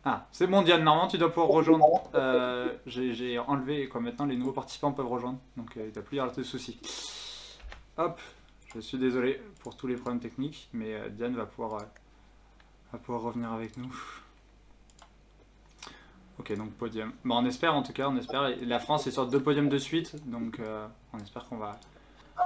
Ah, 0.09 0.25
c'est 0.31 0.47
bon 0.47 0.61
Diane, 0.61 0.85
normalement 0.85 1.09
tu 1.09 1.17
dois 1.17 1.27
pouvoir 1.33 1.49
rejoindre. 1.49 1.85
Euh, 2.15 2.73
J'ai 2.85 3.37
enlevé, 3.39 3.89
quoi, 3.89 3.99
maintenant 3.99 4.25
les 4.25 4.37
nouveaux 4.37 4.53
participants 4.53 4.93
peuvent 4.93 5.09
rejoindre, 5.09 5.37
donc 5.57 5.75
euh, 5.75 5.81
il 5.81 5.87
ne 5.87 5.91
doit 5.91 6.01
plus 6.01 6.15
y 6.15 6.19
avoir 6.21 6.33
de 6.33 6.43
soucis. 6.43 6.79
Hop, 7.97 8.17
je 8.73 8.79
suis 8.79 8.97
désolé 8.97 9.41
pour 9.59 9.75
tous 9.75 9.85
les 9.85 9.95
problèmes 9.95 10.21
techniques, 10.21 10.69
mais 10.71 10.93
euh, 10.93 11.09
Diane 11.09 11.35
va 11.35 11.45
pouvoir, 11.45 11.81
euh, 11.81 11.85
va 12.93 12.99
pouvoir 12.99 13.21
revenir 13.21 13.51
avec 13.51 13.75
nous. 13.75 13.93
Ok, 16.39 16.55
donc 16.55 16.71
podium. 16.75 17.11
Bon, 17.25 17.39
on 17.39 17.45
espère 17.45 17.75
en 17.75 17.83
tout 17.83 17.91
cas, 17.91 18.07
on 18.07 18.15
espère. 18.15 18.49
La 18.61 18.79
France 18.79 19.07
est 19.07 19.11
sur 19.11 19.27
deux 19.27 19.41
podiums 19.41 19.67
de 19.67 19.77
suite, 19.77 20.15
donc 20.25 20.61
on 21.11 21.17
espère 21.17 21.43
qu'on 21.49 21.57
va... 21.57 21.77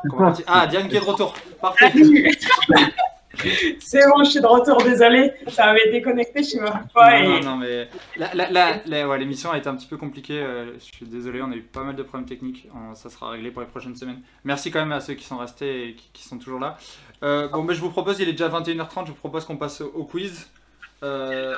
va 0.05 0.33
Ah, 0.47 0.65
Diane 0.65 0.87
qui 0.87 0.95
est 0.95 0.99
de 0.99 1.05
retour, 1.05 1.35
parfait. 1.61 1.93
C'est 3.79 4.07
bon, 4.09 4.23
je 4.23 4.29
suis 4.31 4.41
de 4.41 4.45
retour, 4.45 4.77
désolé. 4.83 5.31
Ça 5.47 5.65
avait 5.65 5.89
déconnecté, 5.91 6.43
je 6.43 6.49
sais 6.49 6.59
pas 6.59 6.71
pourquoi. 6.83 7.11
Non, 7.21 7.37
et... 7.37 7.41
non, 7.41 7.57
non, 7.57 7.57
mais 7.57 9.03
ouais, 9.05 9.17
l'émission 9.19 9.51
a 9.51 9.57
été 9.57 9.67
un 9.69 9.75
petit 9.75 9.87
peu 9.87 9.97
compliquée. 9.97 10.39
euh, 10.41 10.73
je 10.77 10.83
suis 10.83 11.05
désolé, 11.05 11.41
on 11.41 11.51
a 11.51 11.55
eu 11.55 11.61
pas 11.61 11.83
mal 11.83 11.95
de 11.95 12.03
problèmes 12.03 12.27
techniques. 12.27 12.67
On- 12.75 12.93
ça 12.93 13.09
sera 13.09 13.29
réglé 13.29 13.51
pour 13.51 13.61
les 13.61 13.67
prochaines 13.67 13.95
semaines. 13.95 14.21
Merci 14.43 14.69
quand 14.71 14.79
même 14.79 14.91
à 14.91 14.99
ceux 14.99 15.13
qui 15.13 15.25
sont 15.25 15.37
restés 15.37 15.89
et 15.89 15.95
qui, 15.95 16.09
qui 16.13 16.23
sont 16.27 16.37
toujours 16.37 16.59
là. 16.59 16.77
Euh, 17.23 17.47
bon, 17.47 17.63
mais 17.63 17.73
je 17.73 17.81
vous 17.81 17.89
propose, 17.89 18.19
il 18.19 18.27
est 18.27 18.33
déjà 18.33 18.49
21h30, 18.49 19.05
je 19.05 19.11
vous 19.11 19.17
propose 19.17 19.45
qu'on 19.45 19.57
passe 19.57 19.81
au, 19.81 20.03
quiz. 20.03 20.49
Euh, 21.03 21.55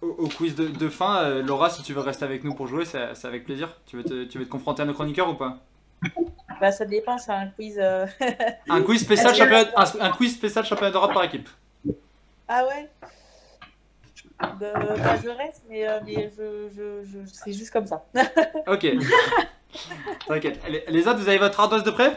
au, 0.00 0.28
quiz 0.28 0.54
de, 0.54 0.68
de 0.68 0.88
fin. 0.88 1.40
Laura, 1.42 1.68
si 1.70 1.82
tu 1.82 1.92
veux 1.92 2.00
rester 2.00 2.24
avec 2.24 2.44
nous 2.44 2.54
pour 2.54 2.66
jouer, 2.66 2.84
c'est 2.84 3.14
c'est 3.14 3.28
avec 3.28 3.44
plaisir. 3.44 3.68
Tu 3.86 3.96
veux, 3.96 4.04
te, 4.04 4.24
tu 4.24 4.38
veux 4.38 4.44
te 4.46 4.50
confronter 4.50 4.82
à 4.82 4.84
nos 4.86 4.94
chroniqueurs 4.94 5.28
ou 5.28 5.34
pas? 5.34 5.58
Bah, 6.60 6.72
ça 6.72 6.84
dépend, 6.84 7.16
c'est 7.18 7.32
un 7.32 7.46
quiz. 7.48 7.76
euh, 7.80 8.06
un 8.68 8.82
quiz, 8.82 9.00
spécial 9.04 9.34
championnat, 9.34 9.64
un, 9.76 9.84
un 10.00 10.10
quiz 10.10 10.34
spécial 10.34 10.64
championnat 10.64 10.90
d'Europe 10.92 11.12
par 11.14 11.24
équipe. 11.24 11.48
Ah 12.48 12.64
ouais? 12.66 12.88
Bah, 14.40 14.48
bah, 14.60 15.16
je 15.22 15.28
reste, 15.28 15.62
mais, 15.68 15.86
euh, 15.88 16.00
mais 16.04 16.30
je, 16.36 16.68
je, 16.74 17.04
je- 17.04 17.26
c'est 17.32 17.52
juste 17.52 17.70
comme 17.72 17.86
ça. 17.86 18.04
Ok. 18.66 18.86
T'inquiète. 20.26 20.60
Les, 20.68 20.84
les 20.88 21.06
autres, 21.08 21.18
vous 21.20 21.28
avez 21.28 21.38
votre 21.38 21.58
ardoise 21.60 21.84
de 21.84 21.90
près 21.90 22.12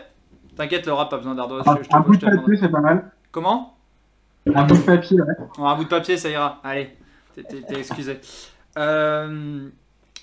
T'inquiète, 0.55 0.85
Laura, 0.85 1.09
pas 1.09 1.17
besoin 1.17 1.35
d'ardoise. 1.35 1.63
Un, 1.91 1.99
bout 2.01 2.15
de 2.15 2.25
papier, 2.25 2.57
c'est 2.59 2.69
pas 2.69 2.79
mal. 2.79 3.11
Comment? 3.31 3.75
Un 4.53 4.63
bout 4.65 4.75
de 4.77 4.81
papier, 4.81 5.19
ouais. 5.21 5.33
Bon, 5.57 5.65
un 5.65 5.75
bout 5.75 5.83
de 5.85 5.89
papier, 5.89 6.17
ça 6.17 6.29
ira. 6.29 6.59
Allez, 6.63 6.95
t'es- 7.35 7.79
excusé. 7.79 8.19
Euh, 8.77 9.69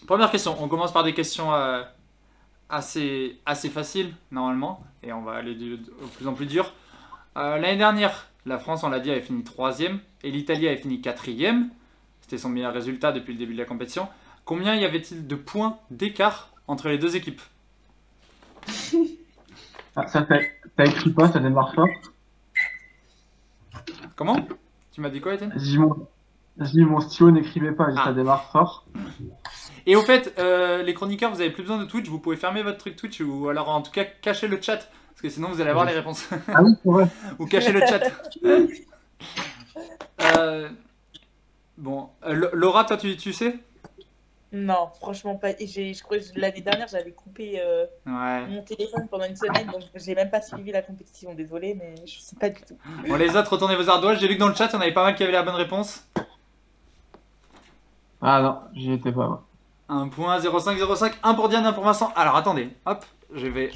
première 0.07 0.31
question. 0.31 0.57
On 0.61 0.69
commence 0.69 0.93
par 0.93 1.03
des 1.05 1.15
questions 1.15 1.53
euh, 1.55 1.83
assez, 2.71 3.39
assez 3.47 3.69
faciles, 3.69 4.15
normalement. 4.31 4.85
Et 5.03 5.13
on 5.13 5.23
va 5.23 5.33
aller 5.35 5.79
au 6.03 6.07
plus 6.07 6.27
en 6.27 6.33
plus 6.35 6.47
dur. 6.47 6.73
Euh, 7.37 7.59
L'année 7.59 7.77
dernière, 7.79 8.29
la 8.47 8.59
France, 8.59 8.83
on 8.85 8.89
l'a 8.89 9.01
dit, 9.01 9.11
avait 9.11 9.21
fini 9.21 9.45
troisième. 9.45 10.01
Et 10.23 10.31
l'Italie 10.31 10.67
avait 10.69 10.77
fini 10.77 11.01
quatrième. 11.01 11.71
C'était 12.21 12.39
son 12.39 12.49
meilleur 12.51 12.73
résultat 12.73 13.13
depuis 13.13 13.33
le 13.33 13.39
début 13.39 13.55
de 13.55 13.59
la 13.59 13.65
compétition. 13.65 14.09
Combien 14.45 14.75
y 14.75 14.85
avait-il 14.85 15.27
de 15.27 15.35
points 15.35 15.79
d'écart 15.91 16.51
entre 16.67 16.89
les 16.89 16.99
deux 16.99 17.17
équipes 17.17 17.41
Ah, 19.97 20.07
ça, 20.07 20.23
t'as 20.23 20.85
écrit 20.85 21.11
pas, 21.11 21.31
ça 21.31 21.41
démarre 21.41 21.75
fort. 21.75 21.89
Comment? 24.17 24.37
Tu 24.93 25.01
m'as 25.01 25.11
dit 25.11 25.21
quoi, 25.21 25.35
Étienne? 25.35 25.53
J'ai 25.57 25.79
mon, 25.79 26.07
mon 26.57 27.01
stylo 27.01 27.31
n'écrivait 27.33 27.73
pas, 27.73 27.89
Ah. 27.97 28.05
ça 28.05 28.13
démarre 28.13 28.45
fort. 28.51 28.87
Et 29.87 29.97
au 29.97 30.03
fait, 30.03 30.35
euh, 30.39 30.83
les 30.83 30.95
chroniqueurs, 30.95 31.31
vous 31.33 31.41
avez 31.41 31.51
plus 31.51 31.63
besoin 31.63 31.79
de 31.79 31.85
Twitch, 31.85 32.09
vous 32.09 32.19
pouvez 32.19 32.37
fermer 32.37 32.63
votre 32.63 32.79
truc 32.79 32.97
Twitch 32.97 33.21
ou 33.21 33.49
alors 33.49 33.69
en 33.69 33.83
tout 33.83 33.91
cas 33.93 34.05
cacher 34.05 34.49
le 34.49 34.61
chat, 34.61 34.77
parce 34.77 35.23
que 35.23 35.29
sinon 35.29 35.49
vous 35.49 35.61
allez 35.61 35.71
avoir 35.71 35.85
les 35.87 35.93
réponses. 35.95 36.29
Ah 36.49 36.63
oui, 36.63 36.73
vrai. 36.85 37.07
ou 37.39 37.47
cacher 37.47 37.73
le 37.73 37.81
chat. 37.87 38.01
Euh, 40.37 40.69
bon, 41.79 42.09
euh, 42.27 42.51
Laura, 42.53 42.85
toi 42.85 42.97
tu, 42.99 43.17
tu 43.17 43.33
sais? 43.33 43.57
Non, 44.53 44.89
franchement 45.01 45.37
pas. 45.37 45.51
Et 45.59 45.67
j'ai- 45.67 45.95
je 45.95 46.03
crois 46.03 46.19
que 46.19 46.25
l'année 46.35 46.61
dernière, 46.61 46.89
j'avais 46.89 47.13
coupé 47.13 47.61
euh, 47.61 47.87
Ouais. 48.07 48.47
mon 48.49 48.63
téléphone 48.63 49.07
pendant 49.09 49.25
une 49.25 49.37
semaine, 49.37 49.67
donc 49.67 49.83
j'ai 49.95 50.15
même 50.15 50.29
pas 50.31 50.43
suivi 50.43 50.73
la 50.73 50.83
compétition. 50.83 51.33
Désolée, 51.35 51.75
mais 51.75 51.95
je 52.07 52.19
sais 52.21 52.37
pas 52.37 52.51
du 52.51 52.61
tout. 52.63 52.77
Bon, 53.09 53.15
les 53.17 53.35
autres, 53.37 53.53
retournez 53.53 53.77
vos 53.77 53.89
ardoises. 53.89 54.19
J'ai 54.21 54.29
vu 54.29 54.35
que 54.35 54.41
dans 54.41 54.49
le 54.49 54.55
chat, 54.55 54.67
il 54.67 54.73
y 54.75 54.77
en 54.77 54.81
avait 54.81 54.93
pas 54.93 55.05
mal 55.05 55.15
qui 55.15 55.23
avaient 55.23 55.33
la 55.33 55.43
bonne 55.43 55.55
réponse. 55.55 56.05
Ah 58.21 58.43
non, 58.43 58.59
j'y 58.75 58.93
étais 58.93 59.13
pas. 59.13 59.43
Moi. 59.91 60.03
1 60.03 60.09
point, 60.09 60.39
0,5, 60.39 60.77
0,5, 60.79 61.13
1 61.23 61.35
pour 61.35 61.49
Diane, 61.49 61.67
1 61.67 61.73
pour 61.73 61.85
Vincent. 61.85 62.13
Alors 62.17 62.37
attendez, 62.37 62.71
hop, 62.87 63.05
je 63.35 63.47
vais. 63.47 63.71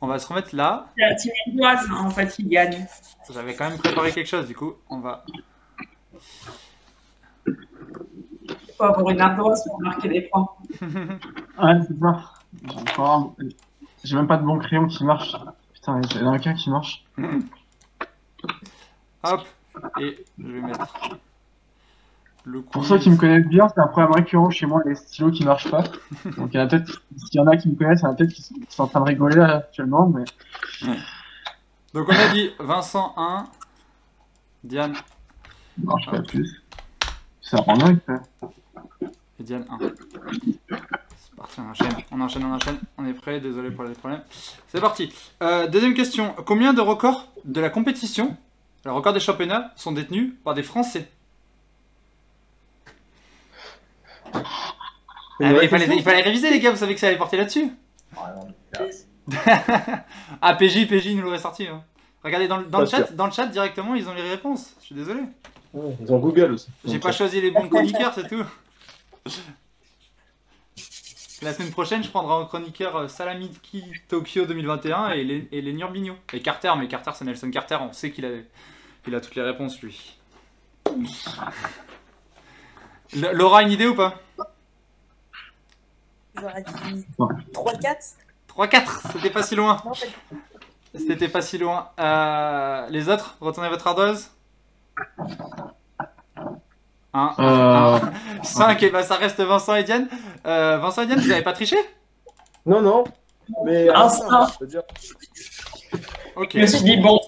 On 0.00 0.06
va 0.06 0.18
se 0.18 0.26
remettre 0.26 0.54
là. 0.54 0.86
C'est 0.96 1.04
la 1.08 1.14
team 1.14 1.32
Antoise, 1.54 1.88
en 1.92 2.10
fait, 2.10 2.38
il 2.38 2.48
gagne. 2.48 2.86
J'avais 3.32 3.54
quand 3.54 3.68
même 3.70 3.78
préparé 3.78 4.12
quelque 4.12 4.26
chose, 4.28 4.46
du 4.46 4.54
coup, 4.56 4.74
on 4.90 4.98
va. 5.00 5.24
Faut 8.76 8.84
avoir 8.84 9.10
une 9.10 9.20
ardoise 9.20 9.64
pour 9.64 9.80
marquer 9.80 10.08
des 10.08 10.22
points. 10.22 10.48
Ouais, 11.62 11.74
c'est 11.86 11.98
ça. 12.00 12.22
J'ai 12.64 12.76
encore 12.80 13.10
un- 13.10 13.34
même 14.16 14.26
pas 14.26 14.36
de 14.38 14.42
bon 14.44 14.58
crayon 14.58 14.86
qui 14.88 15.04
marche. 15.04 15.36
Putain, 15.74 16.00
il 16.02 16.20
y 16.20 16.24
en 16.24 16.32
a 16.32 16.38
qu'un 16.38 16.54
qui 16.54 16.70
marche. 16.70 17.04
Hop, 19.22 19.42
et 20.00 20.24
je 20.38 20.46
vais 20.48 20.60
mettre 20.60 20.86
le. 22.44 22.62
Pour 22.62 22.84
ceux 22.84 22.98
qui 22.98 23.10
me 23.10 23.16
connaissent 23.16 23.46
bien, 23.46 23.68
c'est 23.68 23.80
un 23.80 23.86
problème 23.86 24.12
récurrent 24.12 24.50
chez 24.50 24.66
moi, 24.66 24.82
les 24.84 24.94
stylos 24.94 25.30
qui 25.30 25.44
marchent 25.44 25.70
pas. 25.70 25.84
Donc 26.36 26.50
il 26.52 26.56
y 26.56 26.58
en 26.58 26.64
a 26.64 26.66
peut-être, 26.66 27.02
s'il 27.16 27.40
y 27.40 27.40
en 27.40 27.46
a 27.46 27.56
qui 27.56 27.68
me 27.68 27.76
connaissent, 27.76 28.00
il 28.00 28.04
y 28.04 28.06
en 28.06 28.10
a 28.10 28.14
peut-être 28.14 28.32
qui 28.32 28.42
sont, 28.42 28.54
qui 28.54 28.74
sont 28.74 28.82
en 28.82 28.88
train 28.88 29.00
de 29.00 29.06
rigoler 29.06 29.36
là, 29.36 29.56
actuellement, 29.56 30.08
mais 30.08 30.24
Donc 31.94 32.08
on 32.08 32.14
a 32.14 32.32
dit 32.32 32.50
Vincent 32.58 33.14
1, 33.16 33.44
Diane 34.64 34.94
ça 34.94 35.82
marche 35.84 36.10
pas 36.10 36.22
plus. 36.22 36.62
Ça 37.40 37.56
rend 37.58 37.76
dingue, 37.76 37.98
et 39.40 39.42
Diane 39.42 39.64
1. 39.70 39.78
C'est 41.16 41.34
parti, 41.36 41.60
on 41.60 41.70
enchaîne, 41.70 41.92
on 42.10 42.20
enchaîne, 42.20 42.44
on 42.44 42.52
enchaîne. 42.54 42.78
On 42.98 43.06
est 43.06 43.14
prêt, 43.14 43.40
désolé 43.40 43.70
pour 43.70 43.84
les 43.84 43.94
problèmes. 43.94 44.22
C'est 44.68 44.80
parti. 44.80 45.12
Euh, 45.42 45.66
deuxième 45.66 45.94
question. 45.94 46.34
Combien 46.46 46.72
de 46.72 46.80
records 46.80 47.28
de 47.44 47.60
la 47.60 47.70
compétition, 47.70 48.36
le 48.84 48.92
record 48.92 49.12
des 49.12 49.20
championnats, 49.20 49.72
sont 49.76 49.92
détenus 49.92 50.34
par 50.44 50.54
des 50.54 50.62
Français? 50.62 51.10
Ah, 54.34 55.54
il, 55.62 55.68
fallait, 55.68 55.86
il 55.96 56.02
fallait 56.02 56.22
réviser 56.22 56.50
les 56.50 56.60
gars, 56.60 56.70
vous 56.70 56.76
savez 56.76 56.94
que 56.94 57.00
ça 57.00 57.08
allait 57.08 57.16
porter 57.18 57.36
là-dessus. 57.36 57.70
ah 60.42 60.54
PJ, 60.54 60.86
PJ 60.88 61.14
nous 61.14 61.22
l'aurait 61.22 61.38
sorti. 61.38 61.66
hein. 61.66 61.82
Regardez 62.24 62.46
dans, 62.48 62.58
le- 62.58 62.66
dans 62.66 62.80
le 62.80 62.86
chat, 62.86 63.06
sûr. 63.06 63.16
dans 63.16 63.26
le 63.26 63.32
chat 63.32 63.46
directement, 63.46 63.94
ils 63.94 64.08
ont 64.08 64.14
les 64.14 64.22
réponses. 64.28 64.74
Je 64.80 64.86
suis 64.86 64.94
désolé. 64.94 65.20
Ouais, 65.72 65.96
Ils 66.00 66.12
ont 66.12 66.18
Google 66.18 66.52
aussi. 66.52 66.68
J'ai 66.84 66.98
pas 66.98 67.12
choisi 67.12 67.40
les 67.40 67.50
bons 67.50 67.68
chroniqueurs, 67.68 68.12
c'est 68.14 68.28
tout. 68.28 68.44
La 71.42 71.52
semaine 71.52 71.70
prochaine, 71.72 72.04
je 72.04 72.08
prendrai 72.08 72.34
en 72.34 72.44
chroniqueur 72.46 72.94
euh, 72.96 73.08
Salamiki 73.08 73.82
Tokyo 74.08 74.44
2021 74.46 75.10
et 75.10 75.24
les, 75.24 75.48
et 75.50 75.60
les 75.60 75.72
Nurbigno. 75.72 76.14
Et 76.32 76.40
Carter, 76.40 76.72
mais 76.78 76.86
Carter, 76.86 77.10
c'est 77.14 77.24
Nelson 77.24 77.50
Carter, 77.50 77.78
on 77.80 77.92
sait 77.92 78.12
qu'il 78.12 78.24
a, 78.24 78.28
il 79.08 79.14
a 79.14 79.20
toutes 79.20 79.34
les 79.34 79.42
réponses, 79.42 79.80
lui. 79.82 80.16
Laura, 83.14 83.62
une 83.62 83.70
idée 83.70 83.86
ou 83.86 83.94
pas? 83.94 84.14
J'aurais 86.40 86.62
dit 86.62 87.06
3-4. 87.52 88.14
3-4, 88.56 89.12
c'était 89.12 89.30
pas 89.30 89.42
si 89.42 89.54
loin. 89.54 89.80
Non. 89.84 89.92
C'était 90.94 91.28
pas 91.28 91.42
si 91.42 91.58
loin. 91.58 91.88
Euh, 91.98 92.86
les 92.90 93.08
autres, 93.08 93.36
retournez 93.40 93.68
votre 93.68 93.86
ardoise. 93.86 94.30
1, 97.14 97.34
Euh, 97.38 97.98
5, 98.42 98.82
et 98.82 98.90
bah 98.90 99.02
ça 99.02 99.16
reste 99.16 99.40
Vincent 99.40 99.74
et 99.74 99.84
Diane. 99.84 100.08
Euh, 100.46 100.78
Vincent 100.78 101.02
et 101.02 101.06
Diane, 101.06 101.20
vous 101.20 101.30
avez 101.30 101.42
pas 101.42 101.52
triché? 101.52 101.76
Non, 102.64 102.80
non. 102.80 103.04
Mais 103.64 103.88
Un 103.90 103.92
ah, 103.94 104.08
star. 104.08 104.52
je 104.54 104.58
veux 104.60 104.66
dire, 104.70 104.82
Ok. 106.36 106.50
Je 106.54 106.60
me 106.60 106.66
suis 106.66 106.82
dit, 106.82 106.96
bon, 106.96 107.18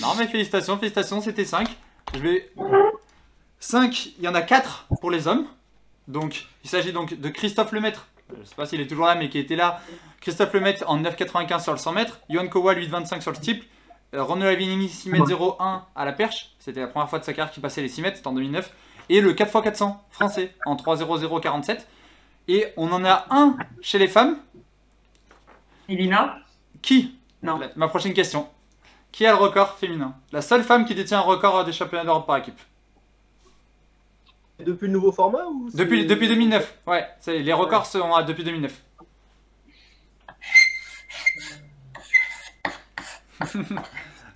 Non 0.00 0.14
mais 0.18 0.26
félicitations, 0.26 0.76
félicitations, 0.76 1.20
c'était 1.20 1.44
5. 1.44 1.68
Je 2.14 2.18
vais... 2.20 2.52
5, 3.68 4.06
il 4.18 4.24
y 4.24 4.28
en 4.28 4.34
a 4.34 4.42
4 4.42 4.86
pour 5.00 5.10
les 5.10 5.26
hommes. 5.26 5.46
Donc, 6.06 6.46
il 6.64 6.68
s'agit 6.70 6.92
donc 6.92 7.14
de 7.18 7.28
Christophe 7.30 7.72
Lemaître. 7.72 8.06
Je 8.38 8.44
sais 8.44 8.54
pas 8.54 8.66
s'il 8.66 8.80
est 8.80 8.86
toujours 8.86 9.06
là, 9.06 9.14
mais 9.14 9.28
qui 9.30 9.38
était 9.38 9.56
là. 9.56 9.80
Christophe 10.20 10.52
Lemaître 10.52 10.84
en 10.86 11.00
9,95 11.00 11.62
sur 11.62 11.72
le 11.72 11.78
100 11.78 11.92
mètres. 11.92 12.20
Johan 12.28 12.46
Kowa, 12.48 12.74
8,25 12.74 13.20
sur 13.22 13.30
le 13.30 13.36
steeple. 13.36 13.66
Euh, 14.14 14.22
Renaud 14.22 14.44
Lavinini, 14.44 14.88
6 14.88 15.08
mètres 15.10 15.32
01 15.58 15.86
à 15.96 16.04
la 16.04 16.12
perche. 16.12 16.50
C'était 16.58 16.80
la 16.80 16.88
première 16.88 17.08
fois 17.08 17.18
de 17.18 17.24
sa 17.24 17.32
carrière 17.32 17.52
qu'il 17.52 17.62
passait 17.62 17.80
les 17.82 17.88
6 17.88 18.02
mètres, 18.02 18.16
c'était 18.18 18.28
en 18.28 18.32
2009. 18.34 18.70
Et 19.08 19.20
le 19.20 19.32
4x400 19.32 19.96
français 20.10 20.54
en 20.66 20.76
3,0047. 20.76 21.86
Et 22.48 22.66
on 22.76 22.92
en 22.92 23.02
a 23.04 23.26
un 23.30 23.56
chez 23.80 23.98
les 23.98 24.08
femmes. 24.08 24.36
Elina? 25.88 26.38
Qui? 26.82 27.16
Non. 27.42 27.58
La- 27.58 27.70
Ma 27.76 27.88
prochaine 27.88 28.12
question. 28.14 28.48
Qui 29.12 29.26
a 29.26 29.30
le 29.30 29.36
record 29.38 29.74
féminin? 29.78 30.14
La 30.32 30.42
seule 30.42 30.62
femme 30.64 30.84
qui 30.84 30.94
détient 30.94 31.18
un 31.18 31.22
record 31.22 31.64
des 31.64 31.72
championnats 31.72 32.04
d'Europe 32.04 32.26
par 32.26 32.36
équipe. 32.38 32.60
Depuis 34.60 34.86
le 34.86 34.92
nouveau 34.92 35.12
format 35.12 35.44
ou 35.46 35.68
Depuis, 35.74 36.06
depuis 36.06 36.28
2009. 36.28 36.78
Ouais, 36.86 37.06
c'est- 37.20 37.38
les 37.40 37.52
records 37.52 37.86
sont 37.86 38.14
à- 38.14 38.22
depuis 38.22 38.44
2009. 38.44 38.80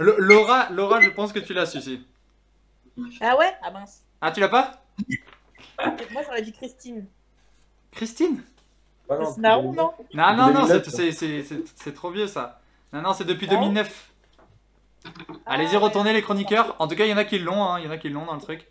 L- 0.00 0.14
Laura, 0.18 0.68
Laura, 0.70 1.00
je 1.00 1.10
pense 1.10 1.32
que 1.32 1.38
tu 1.38 1.54
l'as, 1.54 1.66
celui-ci. 1.66 2.04
Ah 3.20 3.36
ouais? 3.36 3.52
Ah 3.62 3.70
mince. 3.70 4.02
Ah, 4.20 4.30
tu 4.32 4.40
l'as 4.40 4.48
pas? 4.48 4.82
Moi, 6.12 6.22
j'aurais 6.24 6.42
dit 6.42 6.52
Christine. 6.52 7.06
Christine? 7.92 8.42
Ah 9.08 9.16
non, 9.16 9.32
C'est 9.32 9.40
Naron, 9.40 9.72
non? 9.72 9.92
Non, 10.12 10.34
non, 10.36 10.46
non, 10.52 10.52
2009, 10.66 10.84
c'est- 10.84 10.90
c'est- 10.90 11.12
c'est 11.12 11.42
c'est- 11.44 11.64
c'est 11.76 11.94
trop 11.94 12.10
vieux 12.10 12.26
ça. 12.26 12.60
Non, 12.92 13.00
non, 13.02 13.12
c'est 13.14 13.24
depuis 13.24 13.46
Non 13.46 13.54
2009. 13.60 14.10
Allez-y, 15.46 15.76
Ah, 15.76 15.78
retournez 15.78 16.12
les 16.12 16.20
chroniqueurs. 16.22 16.74
En 16.80 16.88
tout 16.88 16.96
cas, 16.96 17.04
il 17.06 17.10
y 17.10 17.14
en 17.14 17.16
a 17.16 17.24
qui 17.24 17.38
l'ont, 17.38 17.64
hein, 17.64 17.78
il 17.78 17.86
y 17.86 17.88
en 17.88 17.92
a 17.92 17.96
qui 17.98 18.08
l'ont 18.10 18.26
dans 18.26 18.34
le 18.34 18.40
truc. 18.40 18.66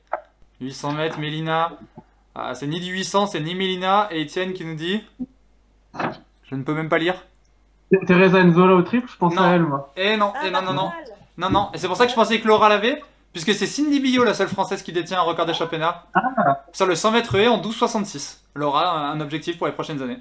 800 0.62 0.92
mètres, 0.94 1.20
Mélina. 1.20 1.74
Ah, 2.36 2.54
c'est 2.56 2.68
ni 2.68 2.80
du 2.80 2.92
800, 2.92 3.28
c'est 3.28 3.40
ni 3.40 3.56
Mélina. 3.56 4.08
Et 4.12 4.22
Étienne 4.22 4.54
qui 4.54 4.66
nous 4.66 4.76
dit. 4.76 5.04
Je 6.44 6.56
ne 6.56 6.64
peux 6.64 6.74
même 6.74 6.90
pas 6.90 6.98
lire. 6.98 7.16
Teresa 8.06 8.44
Nzola 8.44 8.76
au 8.76 8.82
triple, 8.82 9.10
je 9.10 9.18
pense 9.18 9.34
Non. 9.36 9.42
à 9.44 9.48
elle, 9.56 9.64
moi. 9.64 9.92
Eh 9.96 10.18
non, 10.18 10.34
Ah, 10.36 10.42
eh 10.46 10.52
non, 10.52 10.62
non, 10.62 10.74
non. 10.74 10.92
Non, 11.38 11.50
non. 11.50 11.70
Et 11.74 11.78
c'est 11.78 11.88
pour 11.88 11.96
ça 11.98 12.06
que 12.06 12.12
je 12.12 12.16
pensais 12.16 12.40
que 12.40 12.48
Laura 12.48 12.70
l'avait. 12.70 13.02
Puisque 13.34 13.54
c'est 13.54 13.68
Cindy 13.68 14.00
Billot, 14.00 14.24
la 14.24 14.34
seule 14.34 14.48
française 14.48 14.82
qui 14.82 14.92
détient 14.92 15.20
un 15.20 15.24
record 15.24 15.46
des 15.46 15.54
championnats. 15.54 16.06
Sur 16.74 16.86
le 16.88 16.96
100 16.96 17.12
mètres 17.12 17.36
haies 17.36 17.48
en 17.48 17.62
12,66. 17.62 18.40
Laura, 18.56 19.10
un 19.12 19.20
objectif 19.22 19.58
pour 19.58 19.68
les 19.68 19.74
prochaines 19.74 20.02
années. 20.02 20.18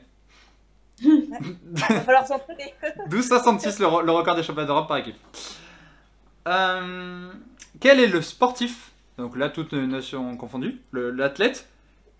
Va 1.02 1.86
falloir 2.00 2.26
s'entraîner. 2.26 2.74
12,66 3.08 3.80
le, 3.80 3.86
re- 3.86 4.02
le 4.04 4.12
record 4.12 4.34
des 4.36 4.42
championnats 4.42 4.66
d'Europe 4.66 4.88
par 4.88 4.98
équipe. 4.98 5.16
Euh, 6.48 7.30
quel 7.80 8.00
est 8.00 8.06
le 8.06 8.22
sportif, 8.22 8.92
donc 9.18 9.36
là 9.36 9.48
toutes 9.48 9.72
nations 9.72 10.36
confondues, 10.36 10.80
l'athlète, 10.92 11.68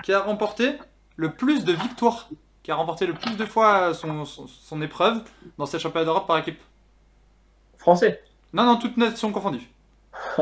qui 0.03 0.13
a 0.13 0.21
remporté 0.21 0.75
le 1.17 1.33
plus 1.33 1.65
de 1.65 1.73
victoires, 1.73 2.29
qui 2.63 2.71
a 2.71 2.75
remporté 2.75 3.07
le 3.07 3.15
plus 3.15 3.37
de 3.37 3.45
fois 3.45 3.95
son, 3.95 4.25
son, 4.25 4.47
son 4.47 4.83
épreuve 4.83 5.23
dans 5.59 5.67
ces 5.67 5.79
championnats 5.79 6.07
d'Europe 6.07 6.27
par 6.27 6.39
équipe 6.39 6.61
Français. 7.79 8.23
Non, 8.53 8.65
non, 8.65 8.77
toutes 8.77 8.97
nations 8.97 9.31
confondues. 9.31 9.69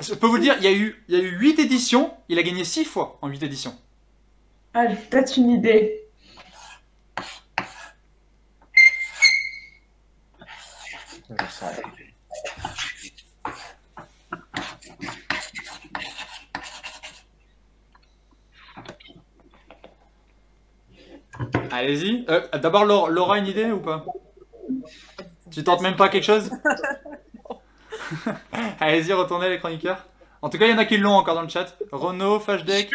Je 0.00 0.14
peux 0.14 0.26
vous 0.26 0.36
le 0.36 0.42
dire, 0.42 0.54
il 0.58 0.64
y 0.64 0.68
a 0.68 0.72
eu, 0.72 1.02
il 1.08 1.14
y 1.16 1.18
a 1.18 1.22
eu 1.22 1.38
8 1.38 1.58
éditions, 1.58 2.12
il 2.28 2.38
a 2.38 2.42
gagné 2.42 2.64
6 2.64 2.84
fois 2.84 3.18
en 3.22 3.28
8 3.28 3.42
éditions. 3.42 3.74
Ah, 4.74 4.86
j'ai 4.88 4.96
peut-être 4.96 5.36
une 5.38 5.50
idée. 5.50 6.02
J'en 11.28 11.48
sais 11.48 11.66
rien. 11.66 11.82
Allez-y. 21.76 22.24
Euh, 22.30 22.40
D'abord, 22.62 22.84
Laura, 22.84 23.08
Laura, 23.10 23.38
une 23.38 23.46
idée 23.46 23.70
ou 23.70 23.80
pas? 23.80 24.04
Tu 25.50 25.62
tentes 25.62 25.82
même 25.82 25.96
pas 25.96 26.08
quelque 26.08 26.24
chose? 26.24 26.50
Allez-y, 28.80 29.12
retournez 29.12 29.48
les 29.48 29.58
chroniqueurs. 29.58 30.04
En 30.42 30.48
tout 30.48 30.58
cas, 30.58 30.66
il 30.66 30.70
y 30.70 30.74
en 30.74 30.78
a 30.78 30.84
qui 30.84 30.96
l'ont 30.96 31.14
encore 31.14 31.34
dans 31.34 31.42
le 31.42 31.48
chat. 31.48 31.76
Renaud, 31.92 32.38
Fashdeck, 32.40 32.90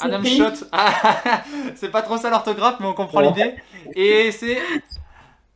Adam. 0.00 0.24
Schott. 0.24 0.64
Ah, 0.72 1.42
c'est 1.76 1.90
pas 1.90 2.02
trop 2.02 2.16
ça 2.16 2.30
l'orthographe, 2.30 2.76
mais 2.80 2.86
on 2.86 2.94
comprend 2.94 3.20
l'idée. 3.20 3.54
Et 3.94 4.30
c'est 4.32 4.58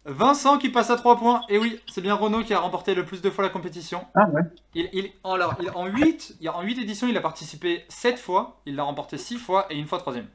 Vincent 0.05 0.59
qui 0.59 0.69
passe 0.69 0.91
à 0.91 0.97
3 0.97 1.17
points. 1.19 1.43
Et 1.49 1.59
oui, 1.59 1.81
c'est 1.91 2.01
bien 2.01 2.15
Renaud 2.15 2.43
qui 2.43 2.55
a 2.55 2.59
remporté 2.61 2.95
le 2.95 3.05
plus 3.05 3.23
de 3.23 3.31
fois 3.31 3.45
la 3.45 3.51
compétition. 3.51 4.05
Ah 4.15 4.29
ouais. 4.31 4.43
Il, 4.75 4.89
il- 4.93 5.11
alors, 5.25 5.55
il- 5.61 5.71
en, 5.75 5.87
8, 5.87 6.37
il- 6.41 6.49
en 6.51 6.63
8 6.63 6.79
éditions, 6.83 7.07
il 7.09 7.17
a 7.17 7.21
participé 7.21 7.85
7 7.89 8.19
fois, 8.19 8.61
il 8.67 8.77
l'a 8.77 8.83
remporté 8.85 9.17
6 9.19 9.39
fois 9.39 9.67
et 9.71 9.79
une 9.79 9.87
fois 9.87 9.99
troisième. 9.99 10.27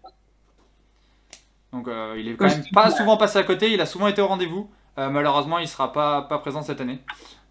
Donc 1.76 1.90
euh, 1.90 2.16
il 2.18 2.30
est 2.30 2.36
quand 2.38 2.46
même 2.46 2.64
pas 2.74 2.90
souvent 2.90 3.18
passé 3.18 3.38
à 3.38 3.44
côté, 3.44 3.74
il 3.74 3.82
a 3.82 3.86
souvent 3.86 4.08
été 4.08 4.22
au 4.22 4.28
rendez-vous. 4.28 4.72
Euh, 4.98 5.10
malheureusement, 5.10 5.60
il 5.60 5.68
sera 5.68 5.92
pas, 5.92 6.22
pas 6.22 6.40
présent 6.40 6.62
cette 6.62 6.80
année. 6.80 7.00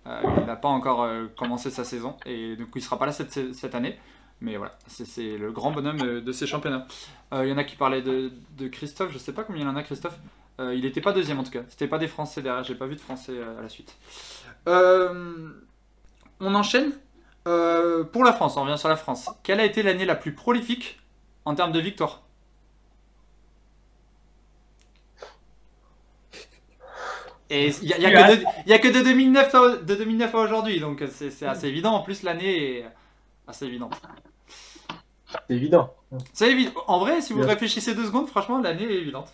Euh, 0.07 0.19
il 0.39 0.47
n'a 0.47 0.57
pas 0.57 0.69
encore 0.69 1.07
commencé 1.37 1.71
sa 1.71 1.85
saison 1.85 2.17
et 2.25 2.57
coup 2.65 2.79
il 2.79 2.83
sera 2.83 2.99
pas 2.99 3.05
là 3.05 3.13
cette, 3.13 3.55
cette 3.55 3.75
année. 3.75 3.99
Mais 4.41 4.57
voilà, 4.57 4.73
c'est- 4.87 5.37
le 5.39 5.53
grand 5.53 5.71
bonhomme 5.73 6.21
de 6.21 6.33
ces 6.33 6.47
championnats. 6.47 6.87
Il 7.33 7.47
y 7.47 7.53
en 7.53 7.59
a 7.59 7.65
qui 7.65 7.77
parlaient 7.77 8.03
de, 8.03 8.33
de 8.59 8.69
Christophe, 8.69 9.13
je 9.13 9.19
sais 9.19 9.33
pas 9.33 9.45
combien 9.45 9.63
il 9.63 9.69
y 9.69 9.71
en 9.71 9.77
a 9.77 9.83
Christophe. 9.83 10.19
Il 10.59 10.81
n'était 10.83 11.01
pas 11.03 11.13
deuxième 11.13 11.39
en 11.39 11.45
tout 11.45 11.51
cas, 11.51 11.63
c'était 11.69 11.89
pas 11.89 11.99
des 11.99 12.09
Français 12.09 12.41
derrière, 12.43 12.65
j'ai 12.65 12.75
pas 12.75 12.87
vu 12.87 12.95
de 12.97 13.01
Français 13.01 13.35
à 13.59 13.61
la 13.63 13.69
suite. 13.69 13.95
On 14.67 16.55
enchaîne. 16.55 16.93
Pour 17.45 18.25
la 18.25 18.33
France, 18.33 18.57
on 18.57 18.63
revient 18.63 18.79
sur 18.79 18.89
la 18.89 18.97
France. 18.97 19.29
Quelle 19.43 19.61
a 19.61 19.65
été 19.65 19.83
l'année 19.83 20.07
la 20.07 20.15
plus 20.17 20.33
prolifique 20.35 20.99
en 21.45 21.55
termes 21.55 21.73
de 21.73 21.81
victoires? 21.81 22.24
Et 27.51 27.69
il 27.83 27.87
n'y 27.87 27.93
a, 27.93 27.99
y 27.99 28.07
a 28.07 28.29
que 28.29 28.37
de, 28.37 28.45
y 28.67 28.73
a 28.73 28.79
que 28.79 28.89
de 28.89 29.03
2009 29.03 29.55
à, 29.55 29.77
de 29.77 29.95
2009 29.95 30.35
à 30.35 30.39
aujourd'hui, 30.39 30.81
donc 30.81 31.03
c'est 31.11 31.31
c'est 31.31 31.47
assez 31.47 31.69
évident. 31.69 31.93
En 31.93 32.03
plus, 32.03 32.23
l'année 32.23 32.79
est 32.79 32.87
assez 33.47 33.67
évidente. 33.67 33.95
C'est 35.49 35.55
évident. 35.55 35.95
C'est 36.33 36.51
évident. 36.51 36.73
En 36.87 36.99
vrai, 37.01 37.21
si 37.21 37.33
vous 37.33 37.41
Bien. 37.41 37.49
réfléchissez 37.49 37.95
deux 37.95 38.07
secondes, 38.07 38.29
franchement, 38.29 38.61
l'année 38.61 38.85
est 38.85 38.99
évidente. 38.99 39.33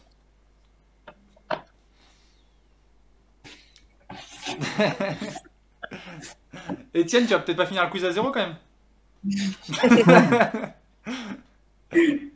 Etienne, 6.95 7.27
tu 7.27 7.33
vas 7.33 7.39
peut-être 7.41 7.57
pas 7.57 7.67
finir 7.67 7.85
le 7.85 7.91
quiz 7.91 8.05
à 8.05 8.13
zéro 8.13 8.31
quand 8.33 8.41
même. 8.41 8.57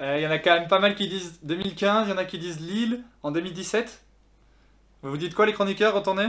Euh, 0.00 0.16
Il 0.18 0.22
y 0.22 0.26
en 0.26 0.30
a 0.30 0.38
quand 0.38 0.54
même 0.54 0.68
pas 0.68 0.78
mal 0.80 0.94
qui 0.94 1.08
disent 1.08 1.40
2015, 1.42 2.08
il 2.08 2.10
y 2.10 2.12
en 2.12 2.18
a 2.18 2.24
qui 2.24 2.38
disent 2.38 2.60
Lille 2.60 3.02
en 3.22 3.30
2017. 3.30 4.03
Vous 5.04 5.10
vous 5.10 5.16
dites 5.18 5.34
quoi 5.34 5.44
les 5.44 5.52
chroniqueurs 5.52 5.94
Retournez? 5.94 6.28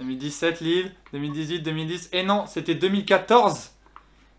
2017 0.00 0.60
Lille, 0.62 0.92
2018, 1.12 1.60
2010. 1.60 2.08
Et 2.12 2.24
non, 2.24 2.44
c'était 2.48 2.74
2014. 2.74 3.70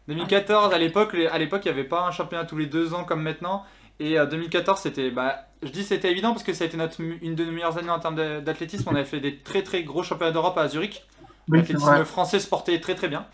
2014, 0.09 0.73
à 0.73 0.77
l'époque, 0.77 1.15
à 1.31 1.37
l'époque, 1.37 1.61
il 1.63 1.71
n'y 1.71 1.79
avait 1.79 1.87
pas 1.87 2.01
un 2.01 2.11
championnat 2.11 2.43
tous 2.43 2.57
les 2.57 2.65
deux 2.65 2.93
ans 2.93 3.05
comme 3.05 3.21
maintenant. 3.21 3.63
Et 4.01 4.19
euh, 4.19 4.25
2014, 4.25 4.81
c'était, 4.81 5.09
bah, 5.09 5.47
je 5.63 5.69
dis 5.69 5.85
c'était 5.85 6.11
évident 6.11 6.33
parce 6.33 6.43
que 6.43 6.51
ça 6.51 6.65
a 6.65 6.67
été 6.67 6.75
notre, 6.75 6.99
une 6.99 7.33
de 7.33 7.45
nos 7.45 7.53
meilleures 7.53 7.77
années 7.77 7.89
en 7.89 7.99
termes 7.99 8.41
d'athlétisme. 8.41 8.89
On 8.91 8.95
avait 8.95 9.05
fait 9.05 9.21
des 9.21 9.37
très 9.37 9.63
très 9.63 9.83
gros 9.83 10.03
championnats 10.03 10.33
d'Europe 10.33 10.57
à 10.57 10.67
Zurich. 10.67 11.05
Oui, 11.47 11.59
L'athlétisme 11.59 12.03
français 12.03 12.41
se 12.41 12.47
portait 12.49 12.81
très 12.81 12.95
très 12.95 13.07
bien. 13.07 13.25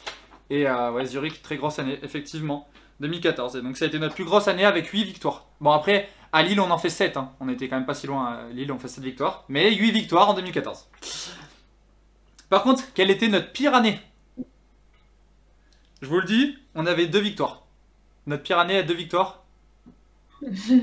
Et 0.51 0.69
euh, 0.69 0.91
ouais, 0.91 1.05
Zurich, 1.05 1.41
très 1.41 1.57
grosse 1.57 1.79
année, 1.79 1.97
effectivement. 2.03 2.67
2014. 2.99 3.55
Et 3.55 3.61
donc 3.61 3.77
ça 3.77 3.85
a 3.85 3.88
été 3.88 3.97
notre 3.97 4.13
plus 4.13 4.25
grosse 4.25 4.47
année 4.47 4.65
avec 4.65 4.88
8 4.88 5.03
victoires. 5.03 5.45
Bon, 5.61 5.71
après, 5.71 6.09
à 6.32 6.44
Lille, 6.44 6.60
on 6.60 6.70
en 6.72 6.78
fait 6.78 6.90
7. 6.90 7.18
hein. 7.18 7.32
On 7.40 7.49
était 7.49 7.68
quand 7.70 7.78
même 7.78 7.86
pas 7.86 7.94
si 7.94 8.08
loin. 8.08 8.26
À 8.26 8.48
Lille, 8.49 8.72
on 8.72 8.80
fait 8.80 8.88
7 8.88 9.04
victoires. 9.04 9.45
Mais 9.49 9.74
8 9.74 9.91
victoires 9.91 10.30
en 10.30 10.34
2014. 10.34 10.90
Par 12.49 12.64
contre, 12.64 12.94
quelle 12.94 13.12
était 13.12 13.28
notre 13.28 13.52
pire 13.52 13.74
année? 13.74 13.99
Je 16.02 16.08
vous 16.08 16.20
le 16.20 16.26
dis, 16.26 16.58
on 16.76 16.86
avait 16.86 17.08
2 17.08 17.20
victoires. 17.20 17.64
Notre 18.28 18.44
pire 18.44 18.60
année 18.60 18.78
à 18.78 18.84
2 18.84 18.94
victoires? 18.94 19.44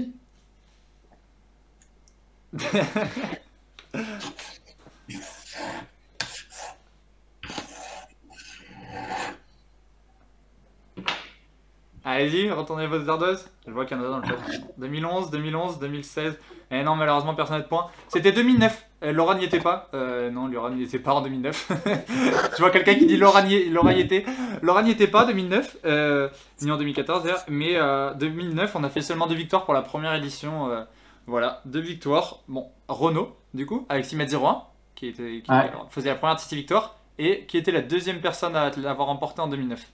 Allez-y, 12.05 12.51
retournez 12.51 12.87
vos 12.87 13.09
ardeuses. 13.09 13.49
Je 13.67 13.73
vois 13.73 13.87
qu'il 13.87 13.97
y 13.97 14.01
en 14.01 14.05
a 14.05 14.09
dans 14.09 14.19
le 14.19 14.27
chat. 14.27 14.37
2011, 14.79 15.31
2011, 15.31 15.79
2016. 15.79 16.39
Eh 16.71 16.83
non, 16.83 16.97
malheureusement, 16.97 17.35
personne 17.35 17.57
n'a 17.57 17.63
de 17.63 17.69
points. 17.69 17.87
C'était 18.09 18.33
2009. 18.33 18.87
Euh, 19.05 19.13
Laura 19.13 19.35
n'y 19.37 19.45
était 19.45 19.61
pas. 19.61 19.89
Euh, 19.95 20.31
non, 20.31 20.47
Laura 20.49 20.71
n'y 20.71 20.83
était 20.83 20.99
pas 20.99 21.15
en 21.15 21.23
2009. 21.23 21.73
Je 22.53 22.59
vois 22.59 22.71
quelqu'un 22.71 22.95
qui 22.95 23.07
dit 23.07 23.17
Laura 23.17 23.43
n'y 23.43 23.55
était. 24.01 24.25
Laura 24.63 24.83
n'y 24.83 24.91
était 24.91 25.07
pas 25.07 25.25
2009, 25.25 25.79
euh, 25.87 26.29
ni 26.63 26.71
en 26.71 26.77
2014 26.77 27.23
d'ailleurs. 27.23 27.45
Mais 27.49 27.77
euh, 27.77 28.13
2009, 28.15 28.77
on 28.77 28.85
a 28.85 28.91
fait 28.91 29.01
seulement 29.03 29.27
deux 29.27 29.35
victoires 29.35 29.65
pour 29.65 29.73
la 29.75 29.83
première 29.83 30.15
édition. 30.15 30.71
euh, 30.71 30.83
voilà, 31.27 31.63
deux 31.65 31.81
victoires. 31.81 32.41
Bon, 32.49 32.69
Renault, 32.89 33.35
du 33.55 33.65
coup, 33.65 33.87
avec 33.89 34.05
6 34.05 34.21
m 34.21 34.27
01, 34.31 34.63
qui, 34.95 35.07
était, 35.09 35.41
qui 35.43 35.51
Ouais. 35.51 35.71
faisait 35.89 36.11
la 36.11 36.17
première 36.17 36.37
de 36.37 36.41
ces 36.41 36.55
victoires, 36.57 36.97
et 37.19 37.47
qui 37.47 37.57
était 37.57 37.73
la 37.73 37.81
deuxième 37.81 38.21
personne 38.21 38.55
à 38.57 38.71
l'avoir 38.77 39.09
remporté 39.09 39.41
en 39.41 39.47
2009. 39.49 39.91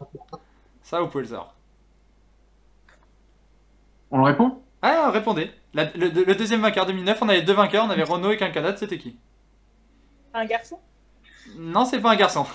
Ça, 0.83 1.01
vous 1.01 1.07
pouvez 1.07 1.23
le 1.23 1.29
savoir. 1.29 1.55
On 4.11 4.19
le 4.19 4.25
répond? 4.25 4.61
Ah, 4.83 5.11
répondez. 5.11 5.51
La- 5.75 5.85
le, 5.95 6.09
le 6.09 6.35
deuxième 6.35 6.63
vainqueur 6.63 6.87
2009, 6.87 7.19
on 7.23 7.29
avait 7.29 7.43
deux 7.43 7.53
vainqueurs, 7.53 7.85
on 7.87 7.91
avait 7.91 8.03
Renault 8.03 8.33
et 8.33 8.37
Quincanat, 8.37 8.77
c'était 8.77 8.99
qui? 8.99 9.17
Un 10.35 10.45
garçon? 10.47 10.79
Non, 11.57 11.85
c'est 11.85 12.01
pas 12.01 12.11
un 12.13 12.17
garçon. 12.17 12.47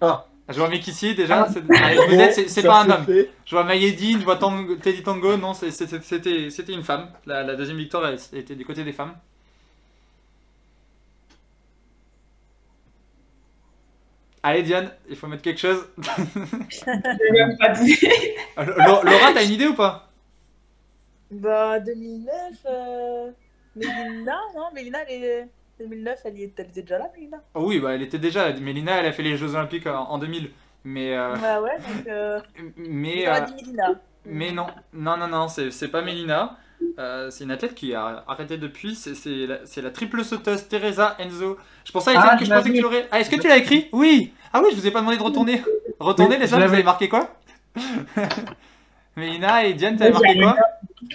Ah. 0.00 0.26
Je 0.48 0.58
vois 0.58 0.68
Mekissier 0.68 1.14
déjà, 1.14 1.48
c'est 1.50 1.62
allez, 1.82 1.96
vous 2.06 2.20
êtes- 2.20 2.34
c'est- 2.34 2.48
c'est 2.48 2.62
pas 2.62 2.82
un 2.82 2.90
homme. 2.90 3.04
fait. 3.06 3.30
Je 3.46 3.54
vois 3.56 3.64
Mayedine, 3.64 4.18
je 4.20 4.24
vois 4.24 4.36
Tango- 4.36 4.76
Teddy 4.76 5.02
Tango, 5.02 5.36
non, 5.38 5.54
c'est- 5.54 5.70
c'est- 5.70 6.02
c'était 6.02 6.50
c'était 6.50 6.74
une 6.74 6.82
femme. 6.82 7.08
La, 7.24 7.42
la 7.42 7.54
deuxième 7.56 7.78
victoire 7.78 8.06
elle, 8.06 8.18
était 8.38 8.54
du 8.54 8.66
côté 8.66 8.84
des 8.84 8.92
femmes. 8.92 9.14
Allez 14.42 14.62
Diane, 14.62 14.90
il 15.08 15.16
faut 15.16 15.26
mettre 15.26 15.42
quelque 15.42 15.60
chose. 15.60 15.86
Je 15.98 16.84
l'ai 16.86 17.30
même 17.32 17.56
pas 17.56 17.70
dit. 17.70 17.96
Laura, 18.58 19.02
Laura, 19.04 19.32
t'as 19.32 19.42
une 19.44 19.52
idée 19.52 19.66
ou 19.68 19.74
pas? 19.74 20.10
Bah, 21.40 21.80
2009, 21.80 22.32
euh... 22.66 23.30
Mélina, 23.76 24.38
non 24.56 24.66
Mélina, 24.74 24.98
elle 25.08 25.24
est... 25.24 25.48
2009, 25.80 26.18
elle, 26.24 26.38
y 26.38 26.42
est- 26.44 26.52
elle 26.58 26.66
était 26.66 26.82
déjà 26.82 26.98
là, 26.98 27.10
Mélina 27.14 27.38
Oh 27.54 27.64
Oui, 27.66 27.80
bah 27.80 27.94
elle 27.94 28.02
était 28.02 28.18
déjà. 28.18 28.52
Mélina, 28.52 28.98
elle 29.00 29.06
a 29.06 29.12
fait 29.12 29.22
les 29.24 29.36
Jeux 29.36 29.54
Olympiques 29.54 29.86
en, 29.88 30.04
en 30.04 30.18
2000. 30.18 30.50
Mais, 30.84 31.16
euh, 31.16 31.34
Bah 31.40 31.60
ouais, 31.60 31.76
donc... 31.78 32.06
Euh... 32.06 32.40
mais, 32.76 33.26
euh, 33.26 33.40
dit 33.40 33.54
Mélina. 33.56 34.00
mais 34.24 34.52
non, 34.52 34.66
non, 34.92 35.16
non, 35.16 35.26
non, 35.28 35.48
c'est 35.48 35.70
c'est 35.72 35.88
pas 35.88 36.02
Mélina. 36.02 36.56
Euh, 36.98 37.30
c'est 37.30 37.44
une 37.44 37.50
athlète 37.50 37.74
qui 37.74 37.94
a 37.94 38.22
arrêté 38.28 38.58
depuis. 38.58 38.94
C'est 38.94 39.14
c'est 39.14 39.46
la, 39.46 39.58
la 39.82 39.90
triple 39.90 40.22
sauteuse 40.22 40.68
Teresa 40.68 41.16
Enzo. 41.18 41.56
Je 41.84 41.90
pensais, 41.92 42.12
Ah, 42.16 42.36
que 42.38 42.44
je 42.44 42.50
pensais 42.50 42.70
que 42.70 42.74
tu 42.76 42.82
l'aurais. 42.82 43.08
Ah, 43.10 43.20
est-ce 43.20 43.30
que 43.30 43.36
tu 43.40 43.48
l'as 43.48 43.56
écrit? 43.56 43.88
Oui 43.92 44.32
Ah 44.52 44.60
oui, 44.62 44.68
je 44.72 44.76
vous 44.76 44.86
ai 44.86 44.90
pas 44.90 45.00
demandé 45.00 45.16
de 45.16 45.22
retourner. 45.22 45.62
Retournez, 45.98 46.36
Oui, 46.36 46.42
les 46.42 46.52
hommes, 46.54 46.62
vous 46.64 46.74
avez 46.74 46.82
marqué 46.82 47.08
quoi? 47.08 47.34
Mélina 49.16 49.64
et 49.64 49.74
Diane, 49.74 49.96
t'avais 49.96 50.12
marqué 50.12 50.40
quoi 50.40 50.56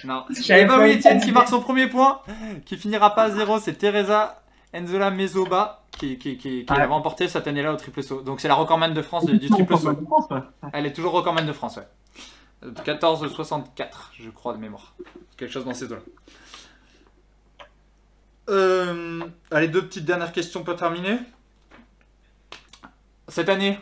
Non. 0.04 0.24
Et 0.48 0.64
bah 0.64 0.78
oui, 0.80 0.96
de 0.96 1.24
qui 1.24 1.32
marque 1.32 1.48
son 1.48 1.60
premier 1.60 1.86
point, 1.88 2.20
qui 2.64 2.76
finira 2.76 3.14
pas 3.14 3.24
à 3.24 3.30
zéro, 3.30 3.58
c'est 3.58 3.74
Teresa 3.74 4.42
Enzola 4.74 5.10
Mezoba 5.10 5.82
qui, 5.98 6.18
qui, 6.18 6.38
qui, 6.38 6.64
l'avait 6.68 7.28
cette 7.28 7.46
année-là 7.46 7.72
au 7.72 7.76
triple 7.76 8.02
saut. 8.02 8.22
Donc 8.22 8.40
c'est 8.40 8.48
la 8.48 8.54
recordman 8.54 8.94
de 8.94 9.02
France 9.02 9.26
du, 9.26 9.38
du 9.38 9.48
triple 9.48 9.76
saut. 9.76 9.98
Elle 10.72 10.86
est 10.86 10.92
toujours 10.92 11.12
recordman 11.12 11.46
de 11.46 11.52
France, 11.52 11.76
ouais. 11.76 11.86
Euh, 12.64 12.70
14,64, 12.72 13.66
je 14.18 14.30
crois, 14.30 14.54
de 14.54 14.58
mémoire. 14.58 14.94
Quelque 15.36 15.52
chose 15.52 15.64
dans 15.64 15.74
ces 15.74 15.92
eaux-là. 15.92 16.02
Euh, 18.48 19.20
allez, 19.50 19.68
deux 19.68 19.82
petites 19.82 20.04
dernières 20.04 20.32
questions 20.32 20.62
pour 20.62 20.76
terminer. 20.76 21.18
Cette 23.28 23.48
année, 23.48 23.78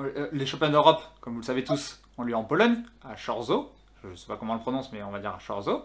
euh, 0.00 0.28
les 0.32 0.46
championnats 0.46 0.72
d'Europe, 0.72 1.02
comme 1.20 1.34
vous 1.34 1.40
le 1.40 1.44
savez 1.44 1.64
tous, 1.64 2.00
ont 2.18 2.22
lieu 2.22 2.36
en 2.36 2.44
Pologne, 2.44 2.82
à 3.04 3.14
Chorzo. 3.14 3.72
Je 4.02 4.08
ne 4.08 4.16
sais 4.16 4.26
pas 4.26 4.36
comment 4.36 4.52
on 4.52 4.56
le 4.56 4.62
prononce, 4.62 4.92
mais 4.92 5.02
on 5.02 5.10
va 5.10 5.18
dire 5.18 5.30
à 5.34 5.38
Chorzo. 5.44 5.84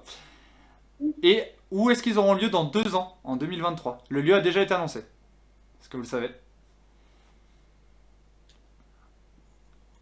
Et 1.23 1.43
où 1.71 1.89
est-ce 1.89 2.03
qu'ils 2.03 2.17
auront 2.17 2.33
lieu 2.33 2.49
dans 2.49 2.65
deux 2.65 2.95
ans, 2.95 3.17
en 3.23 3.35
2023 3.37 3.99
Le 4.09 4.21
lieu 4.21 4.35
a 4.35 4.41
déjà 4.41 4.61
été 4.61 4.73
annoncé. 4.73 4.99
Est-ce 4.99 5.89
que 5.89 5.97
vous 5.97 6.03
le 6.03 6.09
savez? 6.09 6.29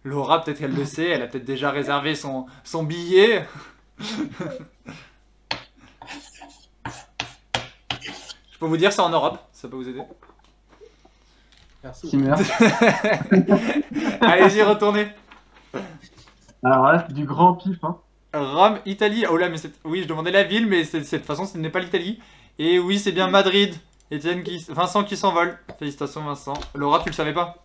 Laura, 0.03 0.43
peut-être 0.43 0.59
qu'elle 0.59 0.75
le 0.75 0.85
sait, 0.85 1.07
elle 1.07 1.21
a 1.21 1.27
peut-être 1.27 1.45
déjà 1.45 1.69
réservé 1.71 2.15
son, 2.15 2.45
son 2.63 2.83
billet. 2.83 3.45
Je 8.57 8.59
peux 8.59 8.65
vous 8.65 8.77
dire, 8.77 8.91
c'est 8.91 9.01
en 9.01 9.09
Europe, 9.09 9.37
ça 9.51 9.67
peut 9.67 9.75
vous 9.75 9.87
aider. 9.87 10.01
Merci. 11.83 12.11
Allez-y, 14.21 14.63
retournez. 14.63 15.07
Alors 16.63 16.85
là, 16.91 17.05
c'est 17.07 17.13
du 17.13 17.25
grand 17.25 17.53
pif. 17.53 17.77
Hein. 17.83 17.97
Rome, 18.33 18.79
Italie. 18.85 19.25
Oh 19.29 19.37
là, 19.37 19.49
mais 19.49 19.57
c'est... 19.57 19.71
oui, 19.83 20.03
je 20.03 20.07
demandais 20.07 20.31
la 20.31 20.43
ville, 20.43 20.67
mais 20.67 20.83
de 20.83 20.99
toute 20.99 21.25
façon, 21.25 21.45
ce 21.45 21.57
n'est 21.57 21.69
pas 21.69 21.79
l'Italie. 21.79 22.19
Et 22.59 22.79
oui, 22.79 22.99
c'est 22.99 23.11
bien 23.11 23.27
Madrid. 23.29 23.75
Étienne 24.11 24.43
qui... 24.43 24.63
Vincent 24.69 25.03
qui 25.03 25.17
s'envole. 25.17 25.57
Félicitations, 25.79 26.21
Vincent. 26.23 26.53
Laura, 26.75 26.99
tu 26.99 27.09
le 27.09 27.13
savais 27.15 27.33
pas? 27.33 27.55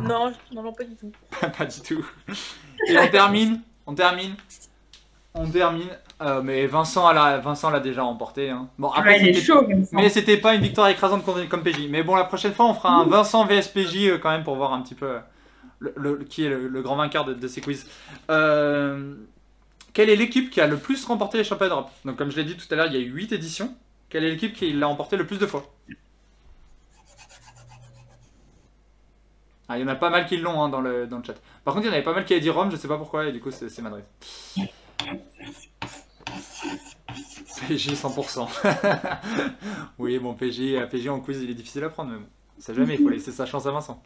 Non, 0.00 0.30
je- 0.32 0.54
non, 0.54 0.62
non, 0.62 0.72
pas 0.72 0.84
du 0.84 0.94
tout. 0.96 1.12
Pas 1.58 1.64
du 1.66 1.80
tout. 1.80 2.04
Et 2.88 2.98
on 2.98 3.08
termine. 3.08 3.60
On 3.86 3.94
termine. 3.94 4.34
On 5.34 5.48
termine. 5.48 5.88
Euh, 6.20 6.42
mais 6.42 6.66
Vincent 6.66 7.12
l'a, 7.12 7.38
Vincent 7.38 7.70
l'a 7.70 7.78
déjà 7.78 8.02
remporté. 8.02 8.50
hein. 8.50 8.68
Bon, 8.78 8.88
après, 8.88 9.02
Ouais, 9.10 9.20
il 9.20 9.28
est 9.28 9.34
c'était- 9.34 9.46
chaud 9.46 9.62
comme 9.64 9.84
ça. 9.84 9.90
mais 9.96 10.08
c'était 10.08 10.36
pas 10.36 10.54
une 10.54 10.62
victoire 10.62 10.88
écrasante 10.88 11.24
contre 11.24 11.48
comme 11.48 11.62
PJ. 11.62 11.86
Mais 11.88 12.02
bon, 12.02 12.16
la 12.16 12.24
prochaine 12.24 12.52
fois, 12.54 12.66
on 12.66 12.74
fera 12.74 12.90
un 12.90 13.04
Vincent 13.04 13.44
vs 13.46 13.68
PJ 13.72 13.96
euh, 14.08 14.18
quand 14.18 14.30
même 14.30 14.42
pour 14.42 14.56
voir 14.56 14.72
un 14.72 14.82
petit 14.82 14.96
peu 14.96 15.06
euh, 15.06 15.18
qui 16.28 16.44
est 16.44 16.48
le, 16.48 16.82
grand 16.82 16.96
vainqueur 16.96 17.24
de, 17.24 17.34
de 17.34 17.48
ces 17.48 17.60
quiz. 17.60 17.86
Euh, 18.30 19.14
quelle 19.92 20.10
est 20.10 20.16
l'équipe 20.16 20.50
qui 20.50 20.60
a 20.60 20.66
le 20.66 20.76
plus 20.76 21.04
remporté 21.04 21.38
les 21.38 21.44
championnats 21.44 21.70
d'Europe? 21.70 21.90
Donc, 22.04 22.16
comme 22.16 22.30
je 22.30 22.36
l'ai 22.36 22.44
dit 22.44 22.56
tout 22.56 22.72
à 22.72 22.76
l'heure, 22.76 22.86
il 22.86 22.94
y 22.94 22.96
a 22.96 23.00
eu 23.00 23.10
8 23.10 23.32
éditions. 23.32 23.74
Quelle 24.08 24.24
est 24.24 24.30
l'équipe 24.30 24.54
qui 24.54 24.72
l'a 24.72 24.86
remporté 24.86 25.16
le 25.16 25.26
plus 25.26 25.38
de 25.38 25.46
fois? 25.46 25.74
Ah, 29.68 29.76
il 29.76 29.82
y 29.82 29.84
en 29.84 29.88
a 29.88 29.96
pas 29.96 30.08
mal 30.08 30.26
qui 30.26 30.38
l'ont 30.38 30.62
hein, 30.62 30.68
dans, 30.68 30.80
le, 30.80 31.08
chat. 31.26 31.34
Par 31.64 31.74
contre, 31.74 31.86
il 31.86 31.88
y 31.88 31.90
en 31.90 31.94
avait 31.94 32.02
pas 32.02 32.14
mal 32.14 32.24
qui 32.24 32.32
avaient 32.32 32.40
dit 32.40 32.48
Rome, 32.48 32.70
je 32.70 32.76
sais 32.76 32.88
pas 32.88 32.96
pourquoi, 32.96 33.26
et 33.26 33.32
du 33.32 33.40
coup, 33.40 33.50
c'est 33.50 33.82
Madrid. 33.82 34.04
PJ 37.68 37.92
100%. 37.92 38.48
oui, 39.98 40.18
bon, 40.18 40.34
PJ, 40.34 40.88
PJ 40.90 41.08
en 41.08 41.20
quiz, 41.20 41.42
il 41.42 41.50
est 41.50 41.54
difficile 41.54 41.84
à 41.84 41.90
prendre, 41.90 42.12
mais 42.12 42.18
bon, 42.18 42.26
on 42.56 42.60
sait 42.60 42.74
jamais, 42.74 42.94
il 42.94 43.02
faut 43.02 43.10
laisser 43.10 43.32
sa 43.32 43.44
chance 43.44 43.66
à 43.66 43.70
Vincent. 43.70 44.02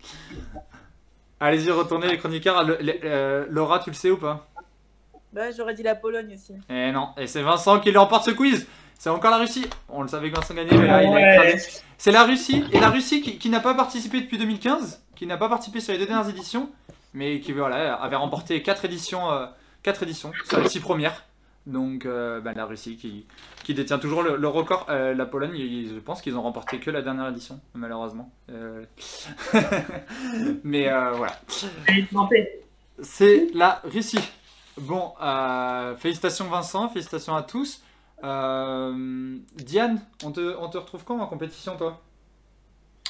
Allez-y, 1.44 1.70
retournez 1.72 2.06
les 2.08 2.18
chroniqueurs. 2.18 2.62
Le- 2.62 2.78
le- 2.80 3.00
euh, 3.02 3.46
Laura, 3.50 3.80
tu 3.80 3.90
le 3.90 3.94
sais 3.96 4.10
ou 4.12 4.16
pas 4.16 4.48
Bah, 5.32 5.50
j'aurais 5.56 5.74
dit 5.74 5.82
la 5.82 5.96
Pologne 5.96 6.34
aussi. 6.34 6.52
Eh 6.70 6.92
non, 6.92 7.08
et 7.16 7.26
c'est 7.26 7.42
Vincent 7.42 7.80
qui 7.80 7.90
remporte 7.96 8.24
ce 8.24 8.30
quiz. 8.30 8.66
C'est 8.96 9.10
encore 9.10 9.32
la 9.32 9.38
Russie. 9.38 9.66
On 9.88 10.02
le 10.02 10.08
savait 10.08 10.30
que 10.30 10.36
Vincent 10.36 10.54
gagnait, 10.54 10.76
mais 10.78 10.86
là, 10.86 11.02
il 11.02 11.08
a 11.08 11.10
Ouais. 11.10 11.34
écrasé. 11.50 11.80
C'est 11.98 12.12
la 12.12 12.22
Russie, 12.22 12.64
et 12.72 12.78
la 12.78 12.90
Russie 12.90 13.22
qui, 13.22 13.38
qui 13.38 13.48
n'a 13.50 13.58
pas 13.58 13.74
participé 13.74 14.20
depuis 14.20 14.38
2015, 14.38 15.02
qui 15.16 15.26
n'a 15.26 15.36
pas 15.36 15.48
participé 15.48 15.80
sur 15.80 15.92
les 15.92 15.98
deux 15.98 16.06
dernières 16.06 16.28
éditions, 16.28 16.70
mais 17.12 17.40
qui 17.40 17.50
voilà, 17.52 17.94
avait 17.94 18.14
remporté 18.16 18.62
4 18.62 18.84
éditions, 18.84 19.32
euh, 19.32 19.46
quatre 19.82 20.04
éditions 20.04 20.30
sur 20.48 20.60
les 20.60 20.68
6 20.68 20.78
premières. 20.80 21.24
Donc 21.66 22.06
euh, 22.06 22.40
bah, 22.40 22.52
la 22.54 22.64
Russie 22.64 22.96
qui, 22.96 23.26
qui 23.62 23.72
détient 23.74 23.98
toujours 23.98 24.22
le, 24.22 24.36
le 24.36 24.48
record. 24.48 24.86
Euh, 24.88 25.14
la 25.14 25.26
Pologne, 25.26 25.54
ils- 25.56 25.94
je 25.94 26.00
pense 26.00 26.20
qu'ils 26.20 26.36
ont 26.36 26.42
remporté 26.42 26.78
que 26.80 26.90
la 26.90 27.02
dernière 27.02 27.28
édition, 27.28 27.60
malheureusement. 27.74 28.30
Euh, 28.50 28.84
mais 30.64 30.88
voilà. 30.88 31.36
C'est 33.00 33.46
la 33.54 33.80
Russie. 33.84 34.18
Bon, 34.78 35.12
félicitations 35.98 36.46
Vincent, 36.48 36.88
félicitations 36.88 37.34
à 37.36 37.42
tous. 37.42 37.82
Diane, 38.22 40.00
on 40.24 40.32
te, 40.32 40.56
on 40.58 40.68
te 40.68 40.78
retrouve 40.78 41.04
quand 41.04 41.18
en 41.20 41.26
compétition 41.26 41.76
toi? 41.76 42.00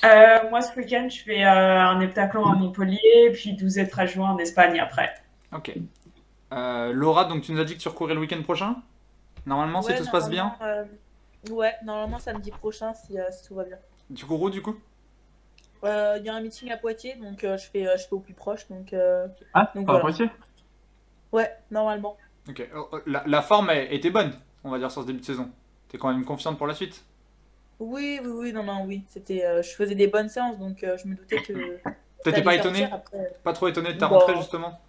Moi, 0.02 0.60
ce 0.60 0.76
week-end, 0.76 1.08
je 1.08 1.22
fais 1.22 1.42
un 1.44 2.00
heptathlon 2.00 2.44
à 2.46 2.54
Montpellier, 2.56 3.30
puis 3.32 3.54
12 3.54 3.78
et 3.78 3.88
13 3.88 4.10
juin 4.10 4.30
en 4.30 4.38
Espagne 4.38 4.78
après. 4.80 5.12
Ok. 5.54 5.72
Euh, 6.52 6.92
Laura, 6.92 7.24
donc 7.24 7.42
tu 7.42 7.52
nous 7.52 7.60
as 7.60 7.64
dit 7.64 7.74
que 7.76 7.80
tu 7.80 7.88
recourais 7.88 8.14
le 8.14 8.20
week-end 8.20 8.42
prochain? 8.42 8.76
Normalement, 9.46 9.82
si 9.82 9.94
tout 9.94 10.04
se 10.04 10.10
passe 10.10 10.28
bien 10.30 10.52
normalement, 10.60 10.84
euh, 10.84 10.84
Ouais, 11.50 11.74
normalement 11.82 12.18
samedi 12.20 12.50
prochain 12.52 12.94
si, 12.94 13.18
euh, 13.18 13.24
si 13.32 13.48
tout 13.48 13.54
va 13.56 13.64
bien. 13.64 13.78
Tu 14.14 14.26
cours 14.26 14.40
où 14.42 14.50
du 14.50 14.62
coup? 14.62 14.76
Euh, 15.84 16.16
Il 16.20 16.26
y 16.26 16.28
a 16.28 16.34
un 16.34 16.40
meeting 16.40 16.70
à 16.70 16.76
Poitiers, 16.76 17.16
donc 17.16 17.42
euh, 17.42 17.56
je, 17.56 17.68
fais, 17.68 17.86
euh, 17.86 17.96
je 17.96 18.02
fais 18.04 18.12
au 18.12 18.20
plus 18.20 18.34
proche. 18.34 18.68
Donc, 18.68 18.92
euh, 18.92 19.26
Ah, 19.54 19.70
Donc 19.74 19.86
voilà. 19.86 20.00
Poitiers? 20.00 20.30
Ouais, 21.32 21.50
normalement. 21.70 22.16
Ok. 22.48 22.68
La, 23.06 23.24
la 23.26 23.42
forme 23.42 23.70
a- 23.70 23.80
était 23.80 24.10
bonne, 24.10 24.32
on 24.64 24.70
va 24.70 24.78
dire, 24.78 24.90
sur 24.90 25.02
ce 25.02 25.06
début 25.06 25.20
de 25.20 25.24
saison. 25.24 25.50
T'es 25.88 25.98
quand 25.98 26.12
même 26.12 26.24
confiante 26.24 26.58
pour 26.58 26.66
la 26.66 26.74
suite? 26.74 27.04
Oui, 27.80 28.20
oui, 28.22 28.30
oui, 28.30 28.52
non, 28.52 28.62
non, 28.62 28.84
oui. 28.86 29.02
C'était, 29.08 29.44
euh, 29.44 29.62
je 29.62 29.70
faisais 29.70 29.94
des 29.94 30.06
bonnes 30.06 30.28
séances, 30.28 30.58
donc 30.58 30.84
euh, 30.84 30.96
je 30.96 31.08
me 31.08 31.14
doutais 31.16 31.38
que. 31.42 31.78
T'étais 32.22 32.42
pas 32.42 32.54
étonné 32.54 32.84
Après, 32.92 33.32
Pas 33.42 33.52
trop 33.52 33.66
étonné 33.68 33.92
de 33.94 33.98
ta 33.98 34.06
Bon. 34.06 34.18
rentrée 34.18 34.36
justement? 34.36 34.80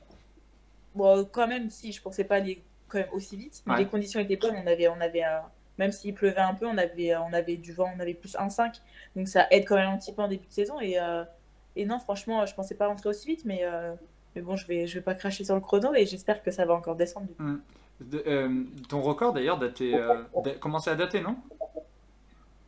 Bon, 0.95 1.25
quand 1.31 1.47
même, 1.47 1.69
si, 1.69 1.91
je 1.91 2.01
pensais 2.01 2.23
pas 2.23 2.35
aller 2.35 2.63
quand 2.87 2.99
même 2.99 3.07
aussi 3.13 3.35
vite. 3.37 3.61
Mais 3.65 3.73
Ouais. 3.73 3.79
les 3.79 3.87
conditions 3.87 4.19
étaient 4.19 4.35
bonnes. 4.37 4.55
On 4.63 4.67
avait, 4.67 4.87
on 4.87 4.99
avait 5.01 5.23
même 5.79 5.91
s'il 5.91 6.13
pleuvait 6.13 6.37
un 6.37 6.53
peu, 6.53 6.67
on 6.67 6.77
avait, 6.77 7.13
euh, 7.15 7.19
on 7.21 7.33
avait 7.33 7.57
du 7.57 7.73
vent, 7.73 7.91
on 7.95 7.99
avait 7.99 8.13
plus 8.13 8.35
1,5. 8.35 8.79
Donc 9.15 9.27
ça 9.27 9.47
aide 9.49 9.65
quand 9.67 9.75
même 9.75 9.89
un 9.89 9.97
petit 9.97 10.13
peu 10.13 10.21
en 10.21 10.27
début 10.27 10.45
de 10.47 10.53
saison. 10.53 10.79
Et, 10.79 10.99
euh, 10.99 11.23
et 11.75 11.85
non, 11.85 11.99
franchement, 11.99 12.45
je 12.45 12.53
pensais 12.53 12.75
pas 12.75 12.87
rentrer 12.87 13.09
aussi 13.09 13.27
vite. 13.27 13.41
Mais, 13.45 13.61
euh, 13.63 13.93
mais 14.35 14.41
bon, 14.43 14.55
je 14.55 14.67
vais, 14.67 14.85
je 14.85 14.93
vais 14.95 15.01
pas 15.01 15.15
cracher 15.15 15.43
sur 15.43 15.55
le 15.55 15.61
chrono 15.61 15.93
et 15.95 16.05
j'espère 16.05 16.43
que 16.43 16.51
ça 16.51 16.65
va 16.65 16.73
encore 16.75 16.95
descendre. 16.95 17.27
du 17.27 17.33
coup. 17.33 17.43
De- 18.01 18.23
euh, 18.27 18.63
Ton 18.89 19.01
record 19.01 19.33
d'ailleurs 19.33 19.57
daté, 19.57 19.95
euh, 19.95 20.23
da- 20.43 20.51
commençait 20.55 20.89
à 20.91 20.95
dater, 20.95 21.21
non? 21.21 21.37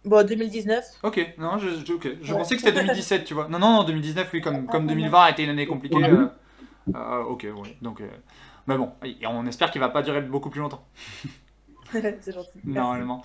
Bon, 0.06 0.24
2019. 0.26 0.86
Ok, 1.02 1.34
non, 1.40 1.58
je, 1.58 1.68
je- 1.84 1.94
ok. 1.94 2.08
je 2.22 2.32
Ouais. 2.32 2.38
pensais 2.40 2.56
que 2.56 2.62
c'était 2.62 2.80
2017, 2.80 3.24
tu 3.24 3.34
vois. 3.34 3.48
Non, 3.48 3.58
non, 3.58 3.72
non, 3.78 3.84
2019, 3.84 4.30
oui, 4.34 4.42
comme, 4.42 4.68
comme 4.68 4.86
2020 4.86 5.24
a 5.24 5.30
été 5.32 5.44
une 5.44 5.50
année 5.50 5.66
compliquée. 5.66 6.04
euh, 6.04 6.28
euh, 6.96 7.24
ok, 7.24 7.48
ouais. 7.56 7.78
Donc, 7.82 8.02
euh, 8.02 8.08
mais 8.68 8.78
bon, 8.78 8.92
et 9.04 9.26
on 9.28 9.46
espère 9.46 9.72
qu'il 9.72 9.82
va 9.82 9.90
pas 9.90 10.02
durer 10.02 10.22
beaucoup 10.22 10.50
plus 10.50 10.62
longtemps, 10.62 10.86
C'est 12.22 12.32
gentil. 12.34 12.64
Normalement. 12.64 13.22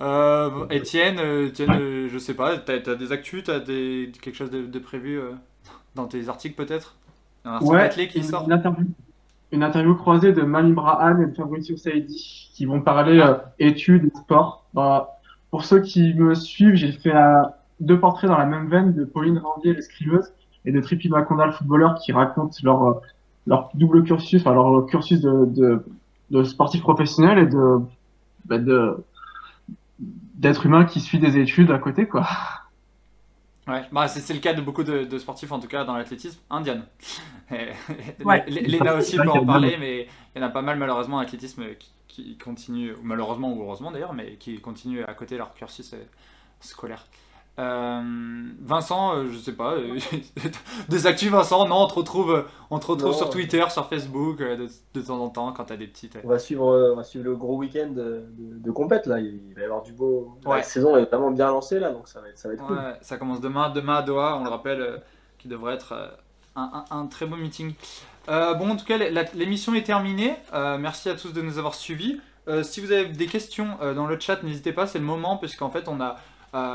Euh, 0.00 0.68
Étienne, 0.70 1.18
euh, 1.18 1.48
Étienne, 1.48 1.74
euh, 1.74 2.08
je 2.08 2.18
sais 2.18 2.34
pas, 2.34 2.56
t'as 2.58 2.74
as 2.74 2.94
des 2.94 3.12
actus, 3.12 3.44
t'as 3.44 3.58
des, 3.60 4.12
quelque 4.22 4.36
chose 4.36 4.50
de, 4.50 4.66
de 4.66 4.78
prévu 4.78 5.18
euh, 5.18 5.32
dans 5.94 6.06
tes 6.08 6.28
articles 6.28 6.56
peut-être? 6.56 6.96
Un 7.44 7.54
article 7.54 7.74
Ouais, 7.74 7.88
qui 8.08 8.20
une, 8.20 8.22
sort? 8.22 8.46
une 8.46 8.52
interview, 8.52 8.86
une 9.52 9.62
interview 9.62 9.94
croisée 9.94 10.32
de 10.32 10.42
Mali 10.42 10.72
Brahan 10.72 11.20
et 11.22 11.26
de 11.26 11.34
Fabrizio 11.34 11.76
Saidi 11.76 12.50
qui 12.54 12.66
vont 12.66 12.82
parler 12.82 13.20
euh, 13.20 13.36
études 13.58 14.06
et 14.06 14.18
sport. 14.18 14.66
Bah, 14.74 15.20
pour 15.50 15.64
ceux 15.64 15.80
qui 15.80 16.14
me 16.14 16.34
suivent, 16.34 16.74
j'ai 16.76 16.92
fait 16.92 17.14
euh, 17.14 17.42
deux 17.80 18.00
portraits 18.00 18.30
dans 18.30 18.38
la 18.38 18.46
même 18.46 18.68
veine 18.68 18.94
de 18.94 19.04
Pauline 19.04 19.38
Randier, 19.38 19.74
l'escriveuse, 19.74 20.32
et 20.66 20.72
de 20.72 20.80
Tripi 20.80 21.08
Maconda, 21.08 21.46
le 21.46 21.52
footballeur, 21.52 21.98
qui 21.98 22.12
racontent 22.12 22.56
leur, 22.62 22.84
euh, 22.84 22.94
leur 23.46 23.70
double 23.74 24.02
cursus, 24.02 24.40
enfin 24.40 24.54
leur 24.54 24.86
cursus 24.86 25.20
de, 25.20 25.46
de, 25.46 25.84
de 26.30 26.44
sportif 26.44 26.82
professionnel 26.82 27.38
et 27.38 27.46
de, 27.46 27.80
bah, 28.44 28.58
de 28.58 28.96
d'être 29.98 30.66
humain 30.66 30.84
qui 30.84 31.00
suit 31.00 31.18
des 31.18 31.38
études 31.38 31.70
à 31.70 31.78
côté, 31.78 32.06
quoi. 32.06 32.26
Ouais, 33.66 33.82
bah, 33.90 34.06
c'est 34.06 34.20
c'est 34.20 34.34
le 34.34 34.40
cas 34.40 34.52
de 34.52 34.60
beaucoup 34.60 34.84
de, 34.84 35.04
de 35.04 35.18
sportifs, 35.18 35.50
en 35.50 35.58
tout 35.58 35.66
cas 35.66 35.84
dans 35.84 35.96
l'athlétisme. 35.96 36.40
Indienne. 36.50 36.84
Ouais. 38.24 38.44
Léna 38.48 38.96
aussi 38.96 39.16
peut 39.16 39.28
en 39.28 39.46
parler, 39.46 39.76
mais 39.78 40.08
il 40.34 40.40
y 40.40 40.44
en 40.44 40.46
a 40.48 40.50
pas 40.50 40.62
mal 40.62 40.76
malheureusement 40.78 41.18
en 41.18 41.20
athlétisme 41.20 41.62
qui, 41.78 41.92
qui 42.08 42.36
continuent, 42.38 42.94
ou 42.94 43.04
malheureusement 43.04 43.52
ou 43.52 43.62
heureusement 43.62 43.92
d'ailleurs, 43.92 44.14
mais 44.14 44.34
qui 44.34 44.60
continuent 44.60 45.04
à 45.06 45.14
côté 45.14 45.36
leur 45.36 45.54
cursus 45.54 45.92
euh, 45.92 45.98
scolaire. 46.60 47.06
Euh, 47.58 48.02
Vincent, 48.60 49.16
euh, 49.16 49.28
je 49.30 49.38
sais 49.38 49.52
pas, 49.52 49.72
euh, 49.74 49.98
des 50.88 51.06
actus 51.06 51.30
Vincent, 51.30 51.66
non, 51.66 51.76
on 51.84 51.86
te 51.86 51.94
retrouve, 51.94 52.44
on 52.70 52.78
te 52.78 52.86
retrouve 52.86 53.12
Non. 53.12 53.16
sur 53.16 53.30
Twitter, 53.30 53.64
sur 53.70 53.86
Facebook 53.88 54.38
de, 54.38 54.68
de 54.94 55.00
temps 55.00 55.18
en 55.20 55.30
temps 55.30 55.52
quand 55.52 55.64
t'as 55.64 55.76
des 55.76 55.86
petites. 55.86 56.18
On 56.22 56.28
va 56.28 56.38
suivre, 56.38 56.90
on 56.92 56.96
va 56.96 57.02
suivre 57.04 57.24
le 57.24 57.34
gros 57.36 57.56
week-end 57.56 57.88
de, 57.88 58.24
de, 58.36 58.58
de 58.58 58.70
compète 58.70 59.06
là. 59.06 59.20
Il 59.20 59.54
va 59.54 59.62
y 59.62 59.64
avoir 59.64 59.82
du 59.82 59.92
beau. 59.92 60.36
Ouais. 60.44 60.58
La 60.58 60.62
saison 60.62 60.96
est 60.96 61.04
vraiment 61.06 61.30
bien 61.30 61.46
lancée 61.48 61.78
là, 61.80 61.90
donc 61.92 62.08
ça 62.08 62.20
va 62.20 62.28
être, 62.28 62.38
ça 62.38 62.48
va 62.48 62.54
être 62.54 62.66
cool. 62.66 62.78
Ça 63.00 63.16
commence 63.16 63.40
demain, 63.40 63.70
demain 63.70 63.96
à 63.96 64.02
Doha, 64.02 64.36
on 64.38 64.44
le 64.44 64.50
rappelle, 64.50 65.02
qui 65.38 65.48
devrait 65.48 65.74
être 65.74 65.94
un, 66.56 66.62
un- 66.74 66.84
un 66.90 67.06
très 67.06 67.24
beau 67.26 67.36
meeting. 67.36 67.72
Euh, 68.28 68.54
bon, 68.54 68.70
en 68.70 68.76
tout 68.76 68.84
cas, 68.84 68.98
l'émission 69.34 69.72
est 69.74 69.82
terminée. 69.84 70.34
Euh, 70.52 70.76
merci 70.78 71.08
à 71.08 71.14
tous 71.14 71.32
de 71.32 71.40
nous 71.40 71.56
avoir 71.58 71.74
suivis. 71.74 72.20
Si 72.62 72.80
vous 72.80 72.92
avez 72.92 73.06
des 73.06 73.26
questions 73.26 73.76
dans 73.96 74.06
le 74.06 74.20
chat, 74.20 74.42
n'hésitez 74.44 74.72
pas, 74.72 74.86
c'est 74.86 75.00
le 75.00 75.04
moment, 75.04 75.36
puisqu'en 75.36 75.68
fait, 75.68 75.88
on 75.88 76.00
a, 76.00 76.14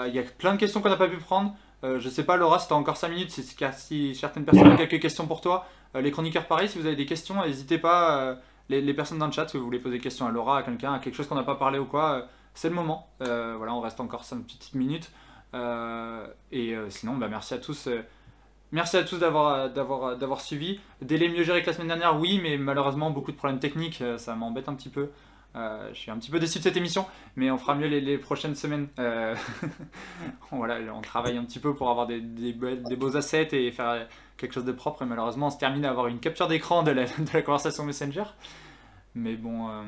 il 0.07 0.15
y 0.15 0.19
a 0.19 0.23
plein 0.23 0.53
de 0.53 0.57
questions 0.59 0.81
qu'on 0.81 0.89
n'a 0.89 0.97
pas 0.97 1.07
pu 1.07 1.17
prendre. 1.17 1.53
Euh, 1.83 1.99
je 1.99 2.09
sais 2.09 2.23
pas, 2.23 2.37
Laura, 2.37 2.59
si 2.59 2.67
t'as 2.67 2.75
encore 2.75 2.97
5 2.97 3.09
minutes, 3.09 3.31
si, 3.31 4.15
certaines 4.15 4.45
personnes 4.45 4.67
ont 4.67 4.77
quelques 4.77 4.99
questions 5.01 5.25
pour 5.27 5.41
toi. 5.41 5.65
Euh, 5.95 6.01
les 6.01 6.11
chroniqueurs, 6.11 6.45
pareil, 6.47 6.67
si 6.69 6.77
vous 6.79 6.85
avez 6.85 6.95
des 6.95 7.05
questions, 7.05 7.41
n'hésitez 7.43 7.77
pas. 7.77 8.19
euh, 8.21 8.35
les, 8.69 8.93
personnes 8.93 9.17
dans 9.19 9.25
le 9.25 9.31
chat, 9.31 9.47
si 9.47 9.57
vous 9.57 9.65
voulez 9.65 9.79
poser 9.79 9.97
des 9.97 10.01
questions 10.03 10.25
à 10.27 10.31
Laura, 10.31 10.59
à 10.59 10.63
quelqu'un, 10.63 10.93
à 10.93 10.99
quelque 10.99 11.15
chose 11.15 11.27
qu'on 11.27 11.35
n'a 11.35 11.43
pas 11.43 11.55
parlé 11.55 11.79
ou 11.79 11.85
quoi, 11.85 12.11
euh, 12.13 12.21
c'est 12.53 12.69
le 12.69 12.75
moment. 12.75 13.07
Euh, 13.21 13.55
voilà, 13.57 13.73
on 13.73 13.81
reste 13.81 13.99
encore 13.99 14.23
5 14.23 14.43
petites 14.45 14.75
minutes. 14.75 15.11
Euh, 15.53 16.25
et 16.51 16.75
euh, 16.75 16.89
sinon, 16.89 17.17
bah, 17.17 17.27
merci 17.29 17.53
à 17.53 17.57
tous. 17.57 17.87
euh, 17.87 18.01
merci 18.71 18.97
à 18.97 19.03
tous 19.03 19.19
d'avoir 19.19 20.41
suivi. 20.41 20.79
Délai 21.01 21.27
mieux 21.29 21.43
géré 21.43 21.61
que 21.61 21.67
la 21.67 21.73
semaine 21.73 21.87
dernière, 21.87 22.17
oui, 22.19 22.39
mais 22.41 22.57
malheureusement 22.57 23.11
beaucoup 23.11 23.31
de 23.31 23.37
problèmes 23.37 23.59
techniques, 23.59 24.01
euh, 24.01 24.17
ça 24.17 24.35
m'embête 24.35 24.69
un 24.69 24.75
petit 24.75 24.89
peu. 24.89 25.09
Euh, 25.55 25.89
je 25.93 25.99
suis 25.99 26.11
un 26.11 26.17
petit 26.17 26.31
peu 26.31 26.39
déçu 26.39 26.59
de 26.59 26.63
cette 26.63 26.77
émission, 26.77 27.05
mais 27.35 27.51
on 27.51 27.57
fera 27.57 27.75
mieux 27.75 27.87
les, 27.87 28.17
prochaines 28.17 28.55
semaines. 28.55 28.87
Euh, 28.99 29.35
voilà, 30.51 30.77
on 30.93 31.01
travaille 31.01 31.37
un 31.37 31.43
petit 31.43 31.59
peu 31.59 31.73
pour 31.73 31.89
avoir 31.89 32.07
des, 32.07 32.21
des, 32.21 32.53
be- 32.53 32.81
des 32.87 32.95
beaux 32.95 33.17
assets 33.17 33.49
et 33.51 33.71
faire 33.71 34.07
quelque 34.37 34.53
chose 34.53 34.65
de 34.65 34.71
propre. 34.71 35.01
Et 35.01 35.05
malheureusement, 35.05 35.47
on 35.47 35.51
se 35.51 35.57
termine 35.57 35.85
à 35.85 35.89
avoir 35.89 36.07
une 36.07 36.19
capture 36.19 36.47
d'écran 36.47 36.83
de 36.83 36.91
la, 36.91 37.05
conversation 37.41 37.83
Messenger. 37.83 38.23
Mais 39.13 39.35
bon, 39.35 39.67
euh, 39.69 39.83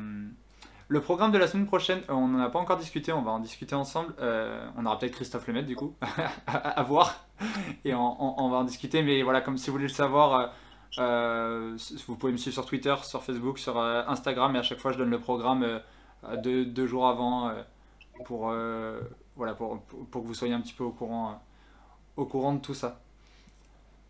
le 0.90 1.02
programme 1.02 1.32
de 1.32 1.38
la 1.38 1.48
semaine 1.48 1.66
prochaine, 1.66 2.02
on 2.10 2.28
n'en 2.28 2.40
a 2.40 2.50
pas 2.50 2.60
encore 2.60 2.78
discuté, 2.78 3.14
on 3.14 3.22
va 3.22 3.32
en 3.32 3.40
discuter 3.40 3.74
ensemble. 3.74 4.14
On 4.20 4.86
aura 4.86 5.00
peut-être 5.00 5.14
Christophe 5.14 5.48
Lemaitre 5.48 5.68
du 5.68 5.78
coup, 5.78 5.96
à, 6.48 6.84
voir. 6.84 7.26
Et 7.86 7.94
on, 7.94 8.50
va 8.50 8.58
en 8.58 8.64
discuter. 8.66 9.02
Mais 9.02 9.24
voilà, 9.24 9.40
comme 9.40 9.58
si 9.58 9.68
vous 9.68 9.74
voulez 9.74 9.88
le 9.88 9.94
savoir, 9.94 10.54
vous 10.98 12.16
pouvez 12.16 12.32
me 12.32 12.38
suivre 12.38 12.54
sur 12.54 12.66
Twitter, 12.66 12.96
sur 13.04 13.24
Facebook, 13.24 13.60
sur 13.60 13.78
euh, 13.80 14.04
Instagram. 14.08 14.56
Et 14.56 14.60
à 14.60 14.64
chaque 14.64 14.80
fois, 14.80 14.92
je 14.92 14.98
donne 14.98 15.10
le 15.10 15.20
programme 15.20 15.64
euh, 15.64 15.80
euh, 16.26 16.38
deux, 16.38 16.66
deux 16.66 16.88
jours 16.88 17.08
avant 17.08 17.50
euh, 17.50 17.54
pour, 18.26 18.50
euh, 18.52 19.00
voilà, 19.36 19.54
pour, 19.54 19.80
pour, 19.82 20.22
que 20.22 20.28
vous 20.28 20.34
soyez 20.34 20.54
un 20.54 20.62
petit 20.62 20.74
peu 20.74 20.84
au 20.84 20.92
courant, 20.92 21.32
euh, 21.32 21.34
au 22.18 22.26
courant 22.26 22.54
de 22.54 22.60
tout 22.60 22.74
ça. 22.74 23.00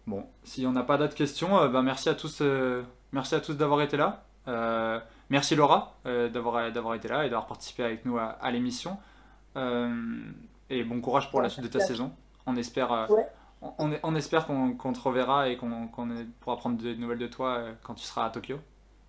Bon, 0.05 0.25
si 0.43 0.65
on 0.67 0.71
n'a 0.73 0.83
pas 0.83 0.97
d'autres 0.97 1.15
questions, 1.15 1.57
euh, 1.59 1.69
ben 1.69 1.81
merci 1.81 2.09
à 2.09 2.13
tous, 2.13 2.39
euh, 2.41 2.83
merci 3.13 3.35
à 3.35 3.39
tous 3.39 3.53
d'avoir 3.53 3.81
été 3.81 3.95
là. 3.95 4.23
Euh, 4.49 4.99
merci 5.29 5.55
Laura 5.55 5.95
euh, 6.05 6.27
d'avoir 6.27 6.69
d'avoir 6.73 6.95
été 6.95 7.07
là 7.07 7.25
et 7.25 7.29
d'avoir 7.29 7.47
participé 7.47 7.83
avec 7.83 8.03
nous 8.05 8.17
à, 8.17 8.25
à 8.25 8.51
l'émission. 8.51 8.97
Euh, 9.55 9.93
et 10.69 10.83
bon 10.83 10.99
courage 10.99 11.31
pour 11.31 11.41
la 11.41 11.47
suite 11.47 11.63
de 11.63 11.69
ta 11.69 11.79
saison. 11.79 12.11
On 12.45 12.57
espère, 12.57 12.91
euh, 12.91 13.07
Ouais. 13.07 13.27
On, 13.77 14.15
espère 14.15 14.45
qu'on 14.47 14.93
te 14.93 14.99
reverra 14.99 15.49
et 15.49 15.57
qu'on 15.57 15.87
pourra 16.39 16.57
prendre 16.57 16.81
des 16.81 16.95
nouvelles 16.95 17.19
de 17.19 17.27
toi 17.27 17.57
euh, 17.57 17.73
quand 17.83 17.93
tu 17.95 18.03
seras 18.05 18.25
à 18.25 18.29
Tokyo. 18.29 18.57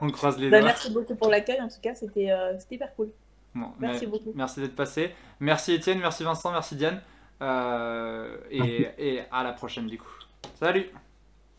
on 0.00 0.10
croise 0.10 0.38
les 0.38 0.50
Bah, 0.50 0.58
doigts. 0.60 0.68
merci 0.68 0.90
beaucoup 0.92 1.14
pour 1.14 1.28
l'accueil, 1.30 1.60
en 1.60 1.68
tout 1.68 1.80
cas, 1.82 1.94
c'était 1.94 2.30
euh, 2.30 2.58
c'était 2.58 2.76
hyper 2.76 2.94
cool. 2.94 3.10
Bon, 3.54 3.72
Merci 3.78 4.04
mais- 4.04 4.10
beaucoup. 4.12 4.32
Merci 4.34 4.60
d'être 4.60 4.76
passé. 4.76 5.14
Merci 5.40 5.72
Étienne, 5.72 5.98
merci 6.00 6.24
Vincent, 6.24 6.50
merci 6.52 6.76
Diane. 6.76 7.00
Euh, 7.42 8.36
et, 8.50 8.88
et 8.98 9.22
à 9.30 9.42
la 9.42 9.52
prochaine 9.52 9.86
du 9.86 9.98
coup. 9.98 10.08
Salut 10.54 10.86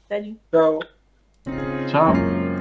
Salut. 0.09 0.35
Ciao. 0.51 0.79
Ciao 1.89 2.56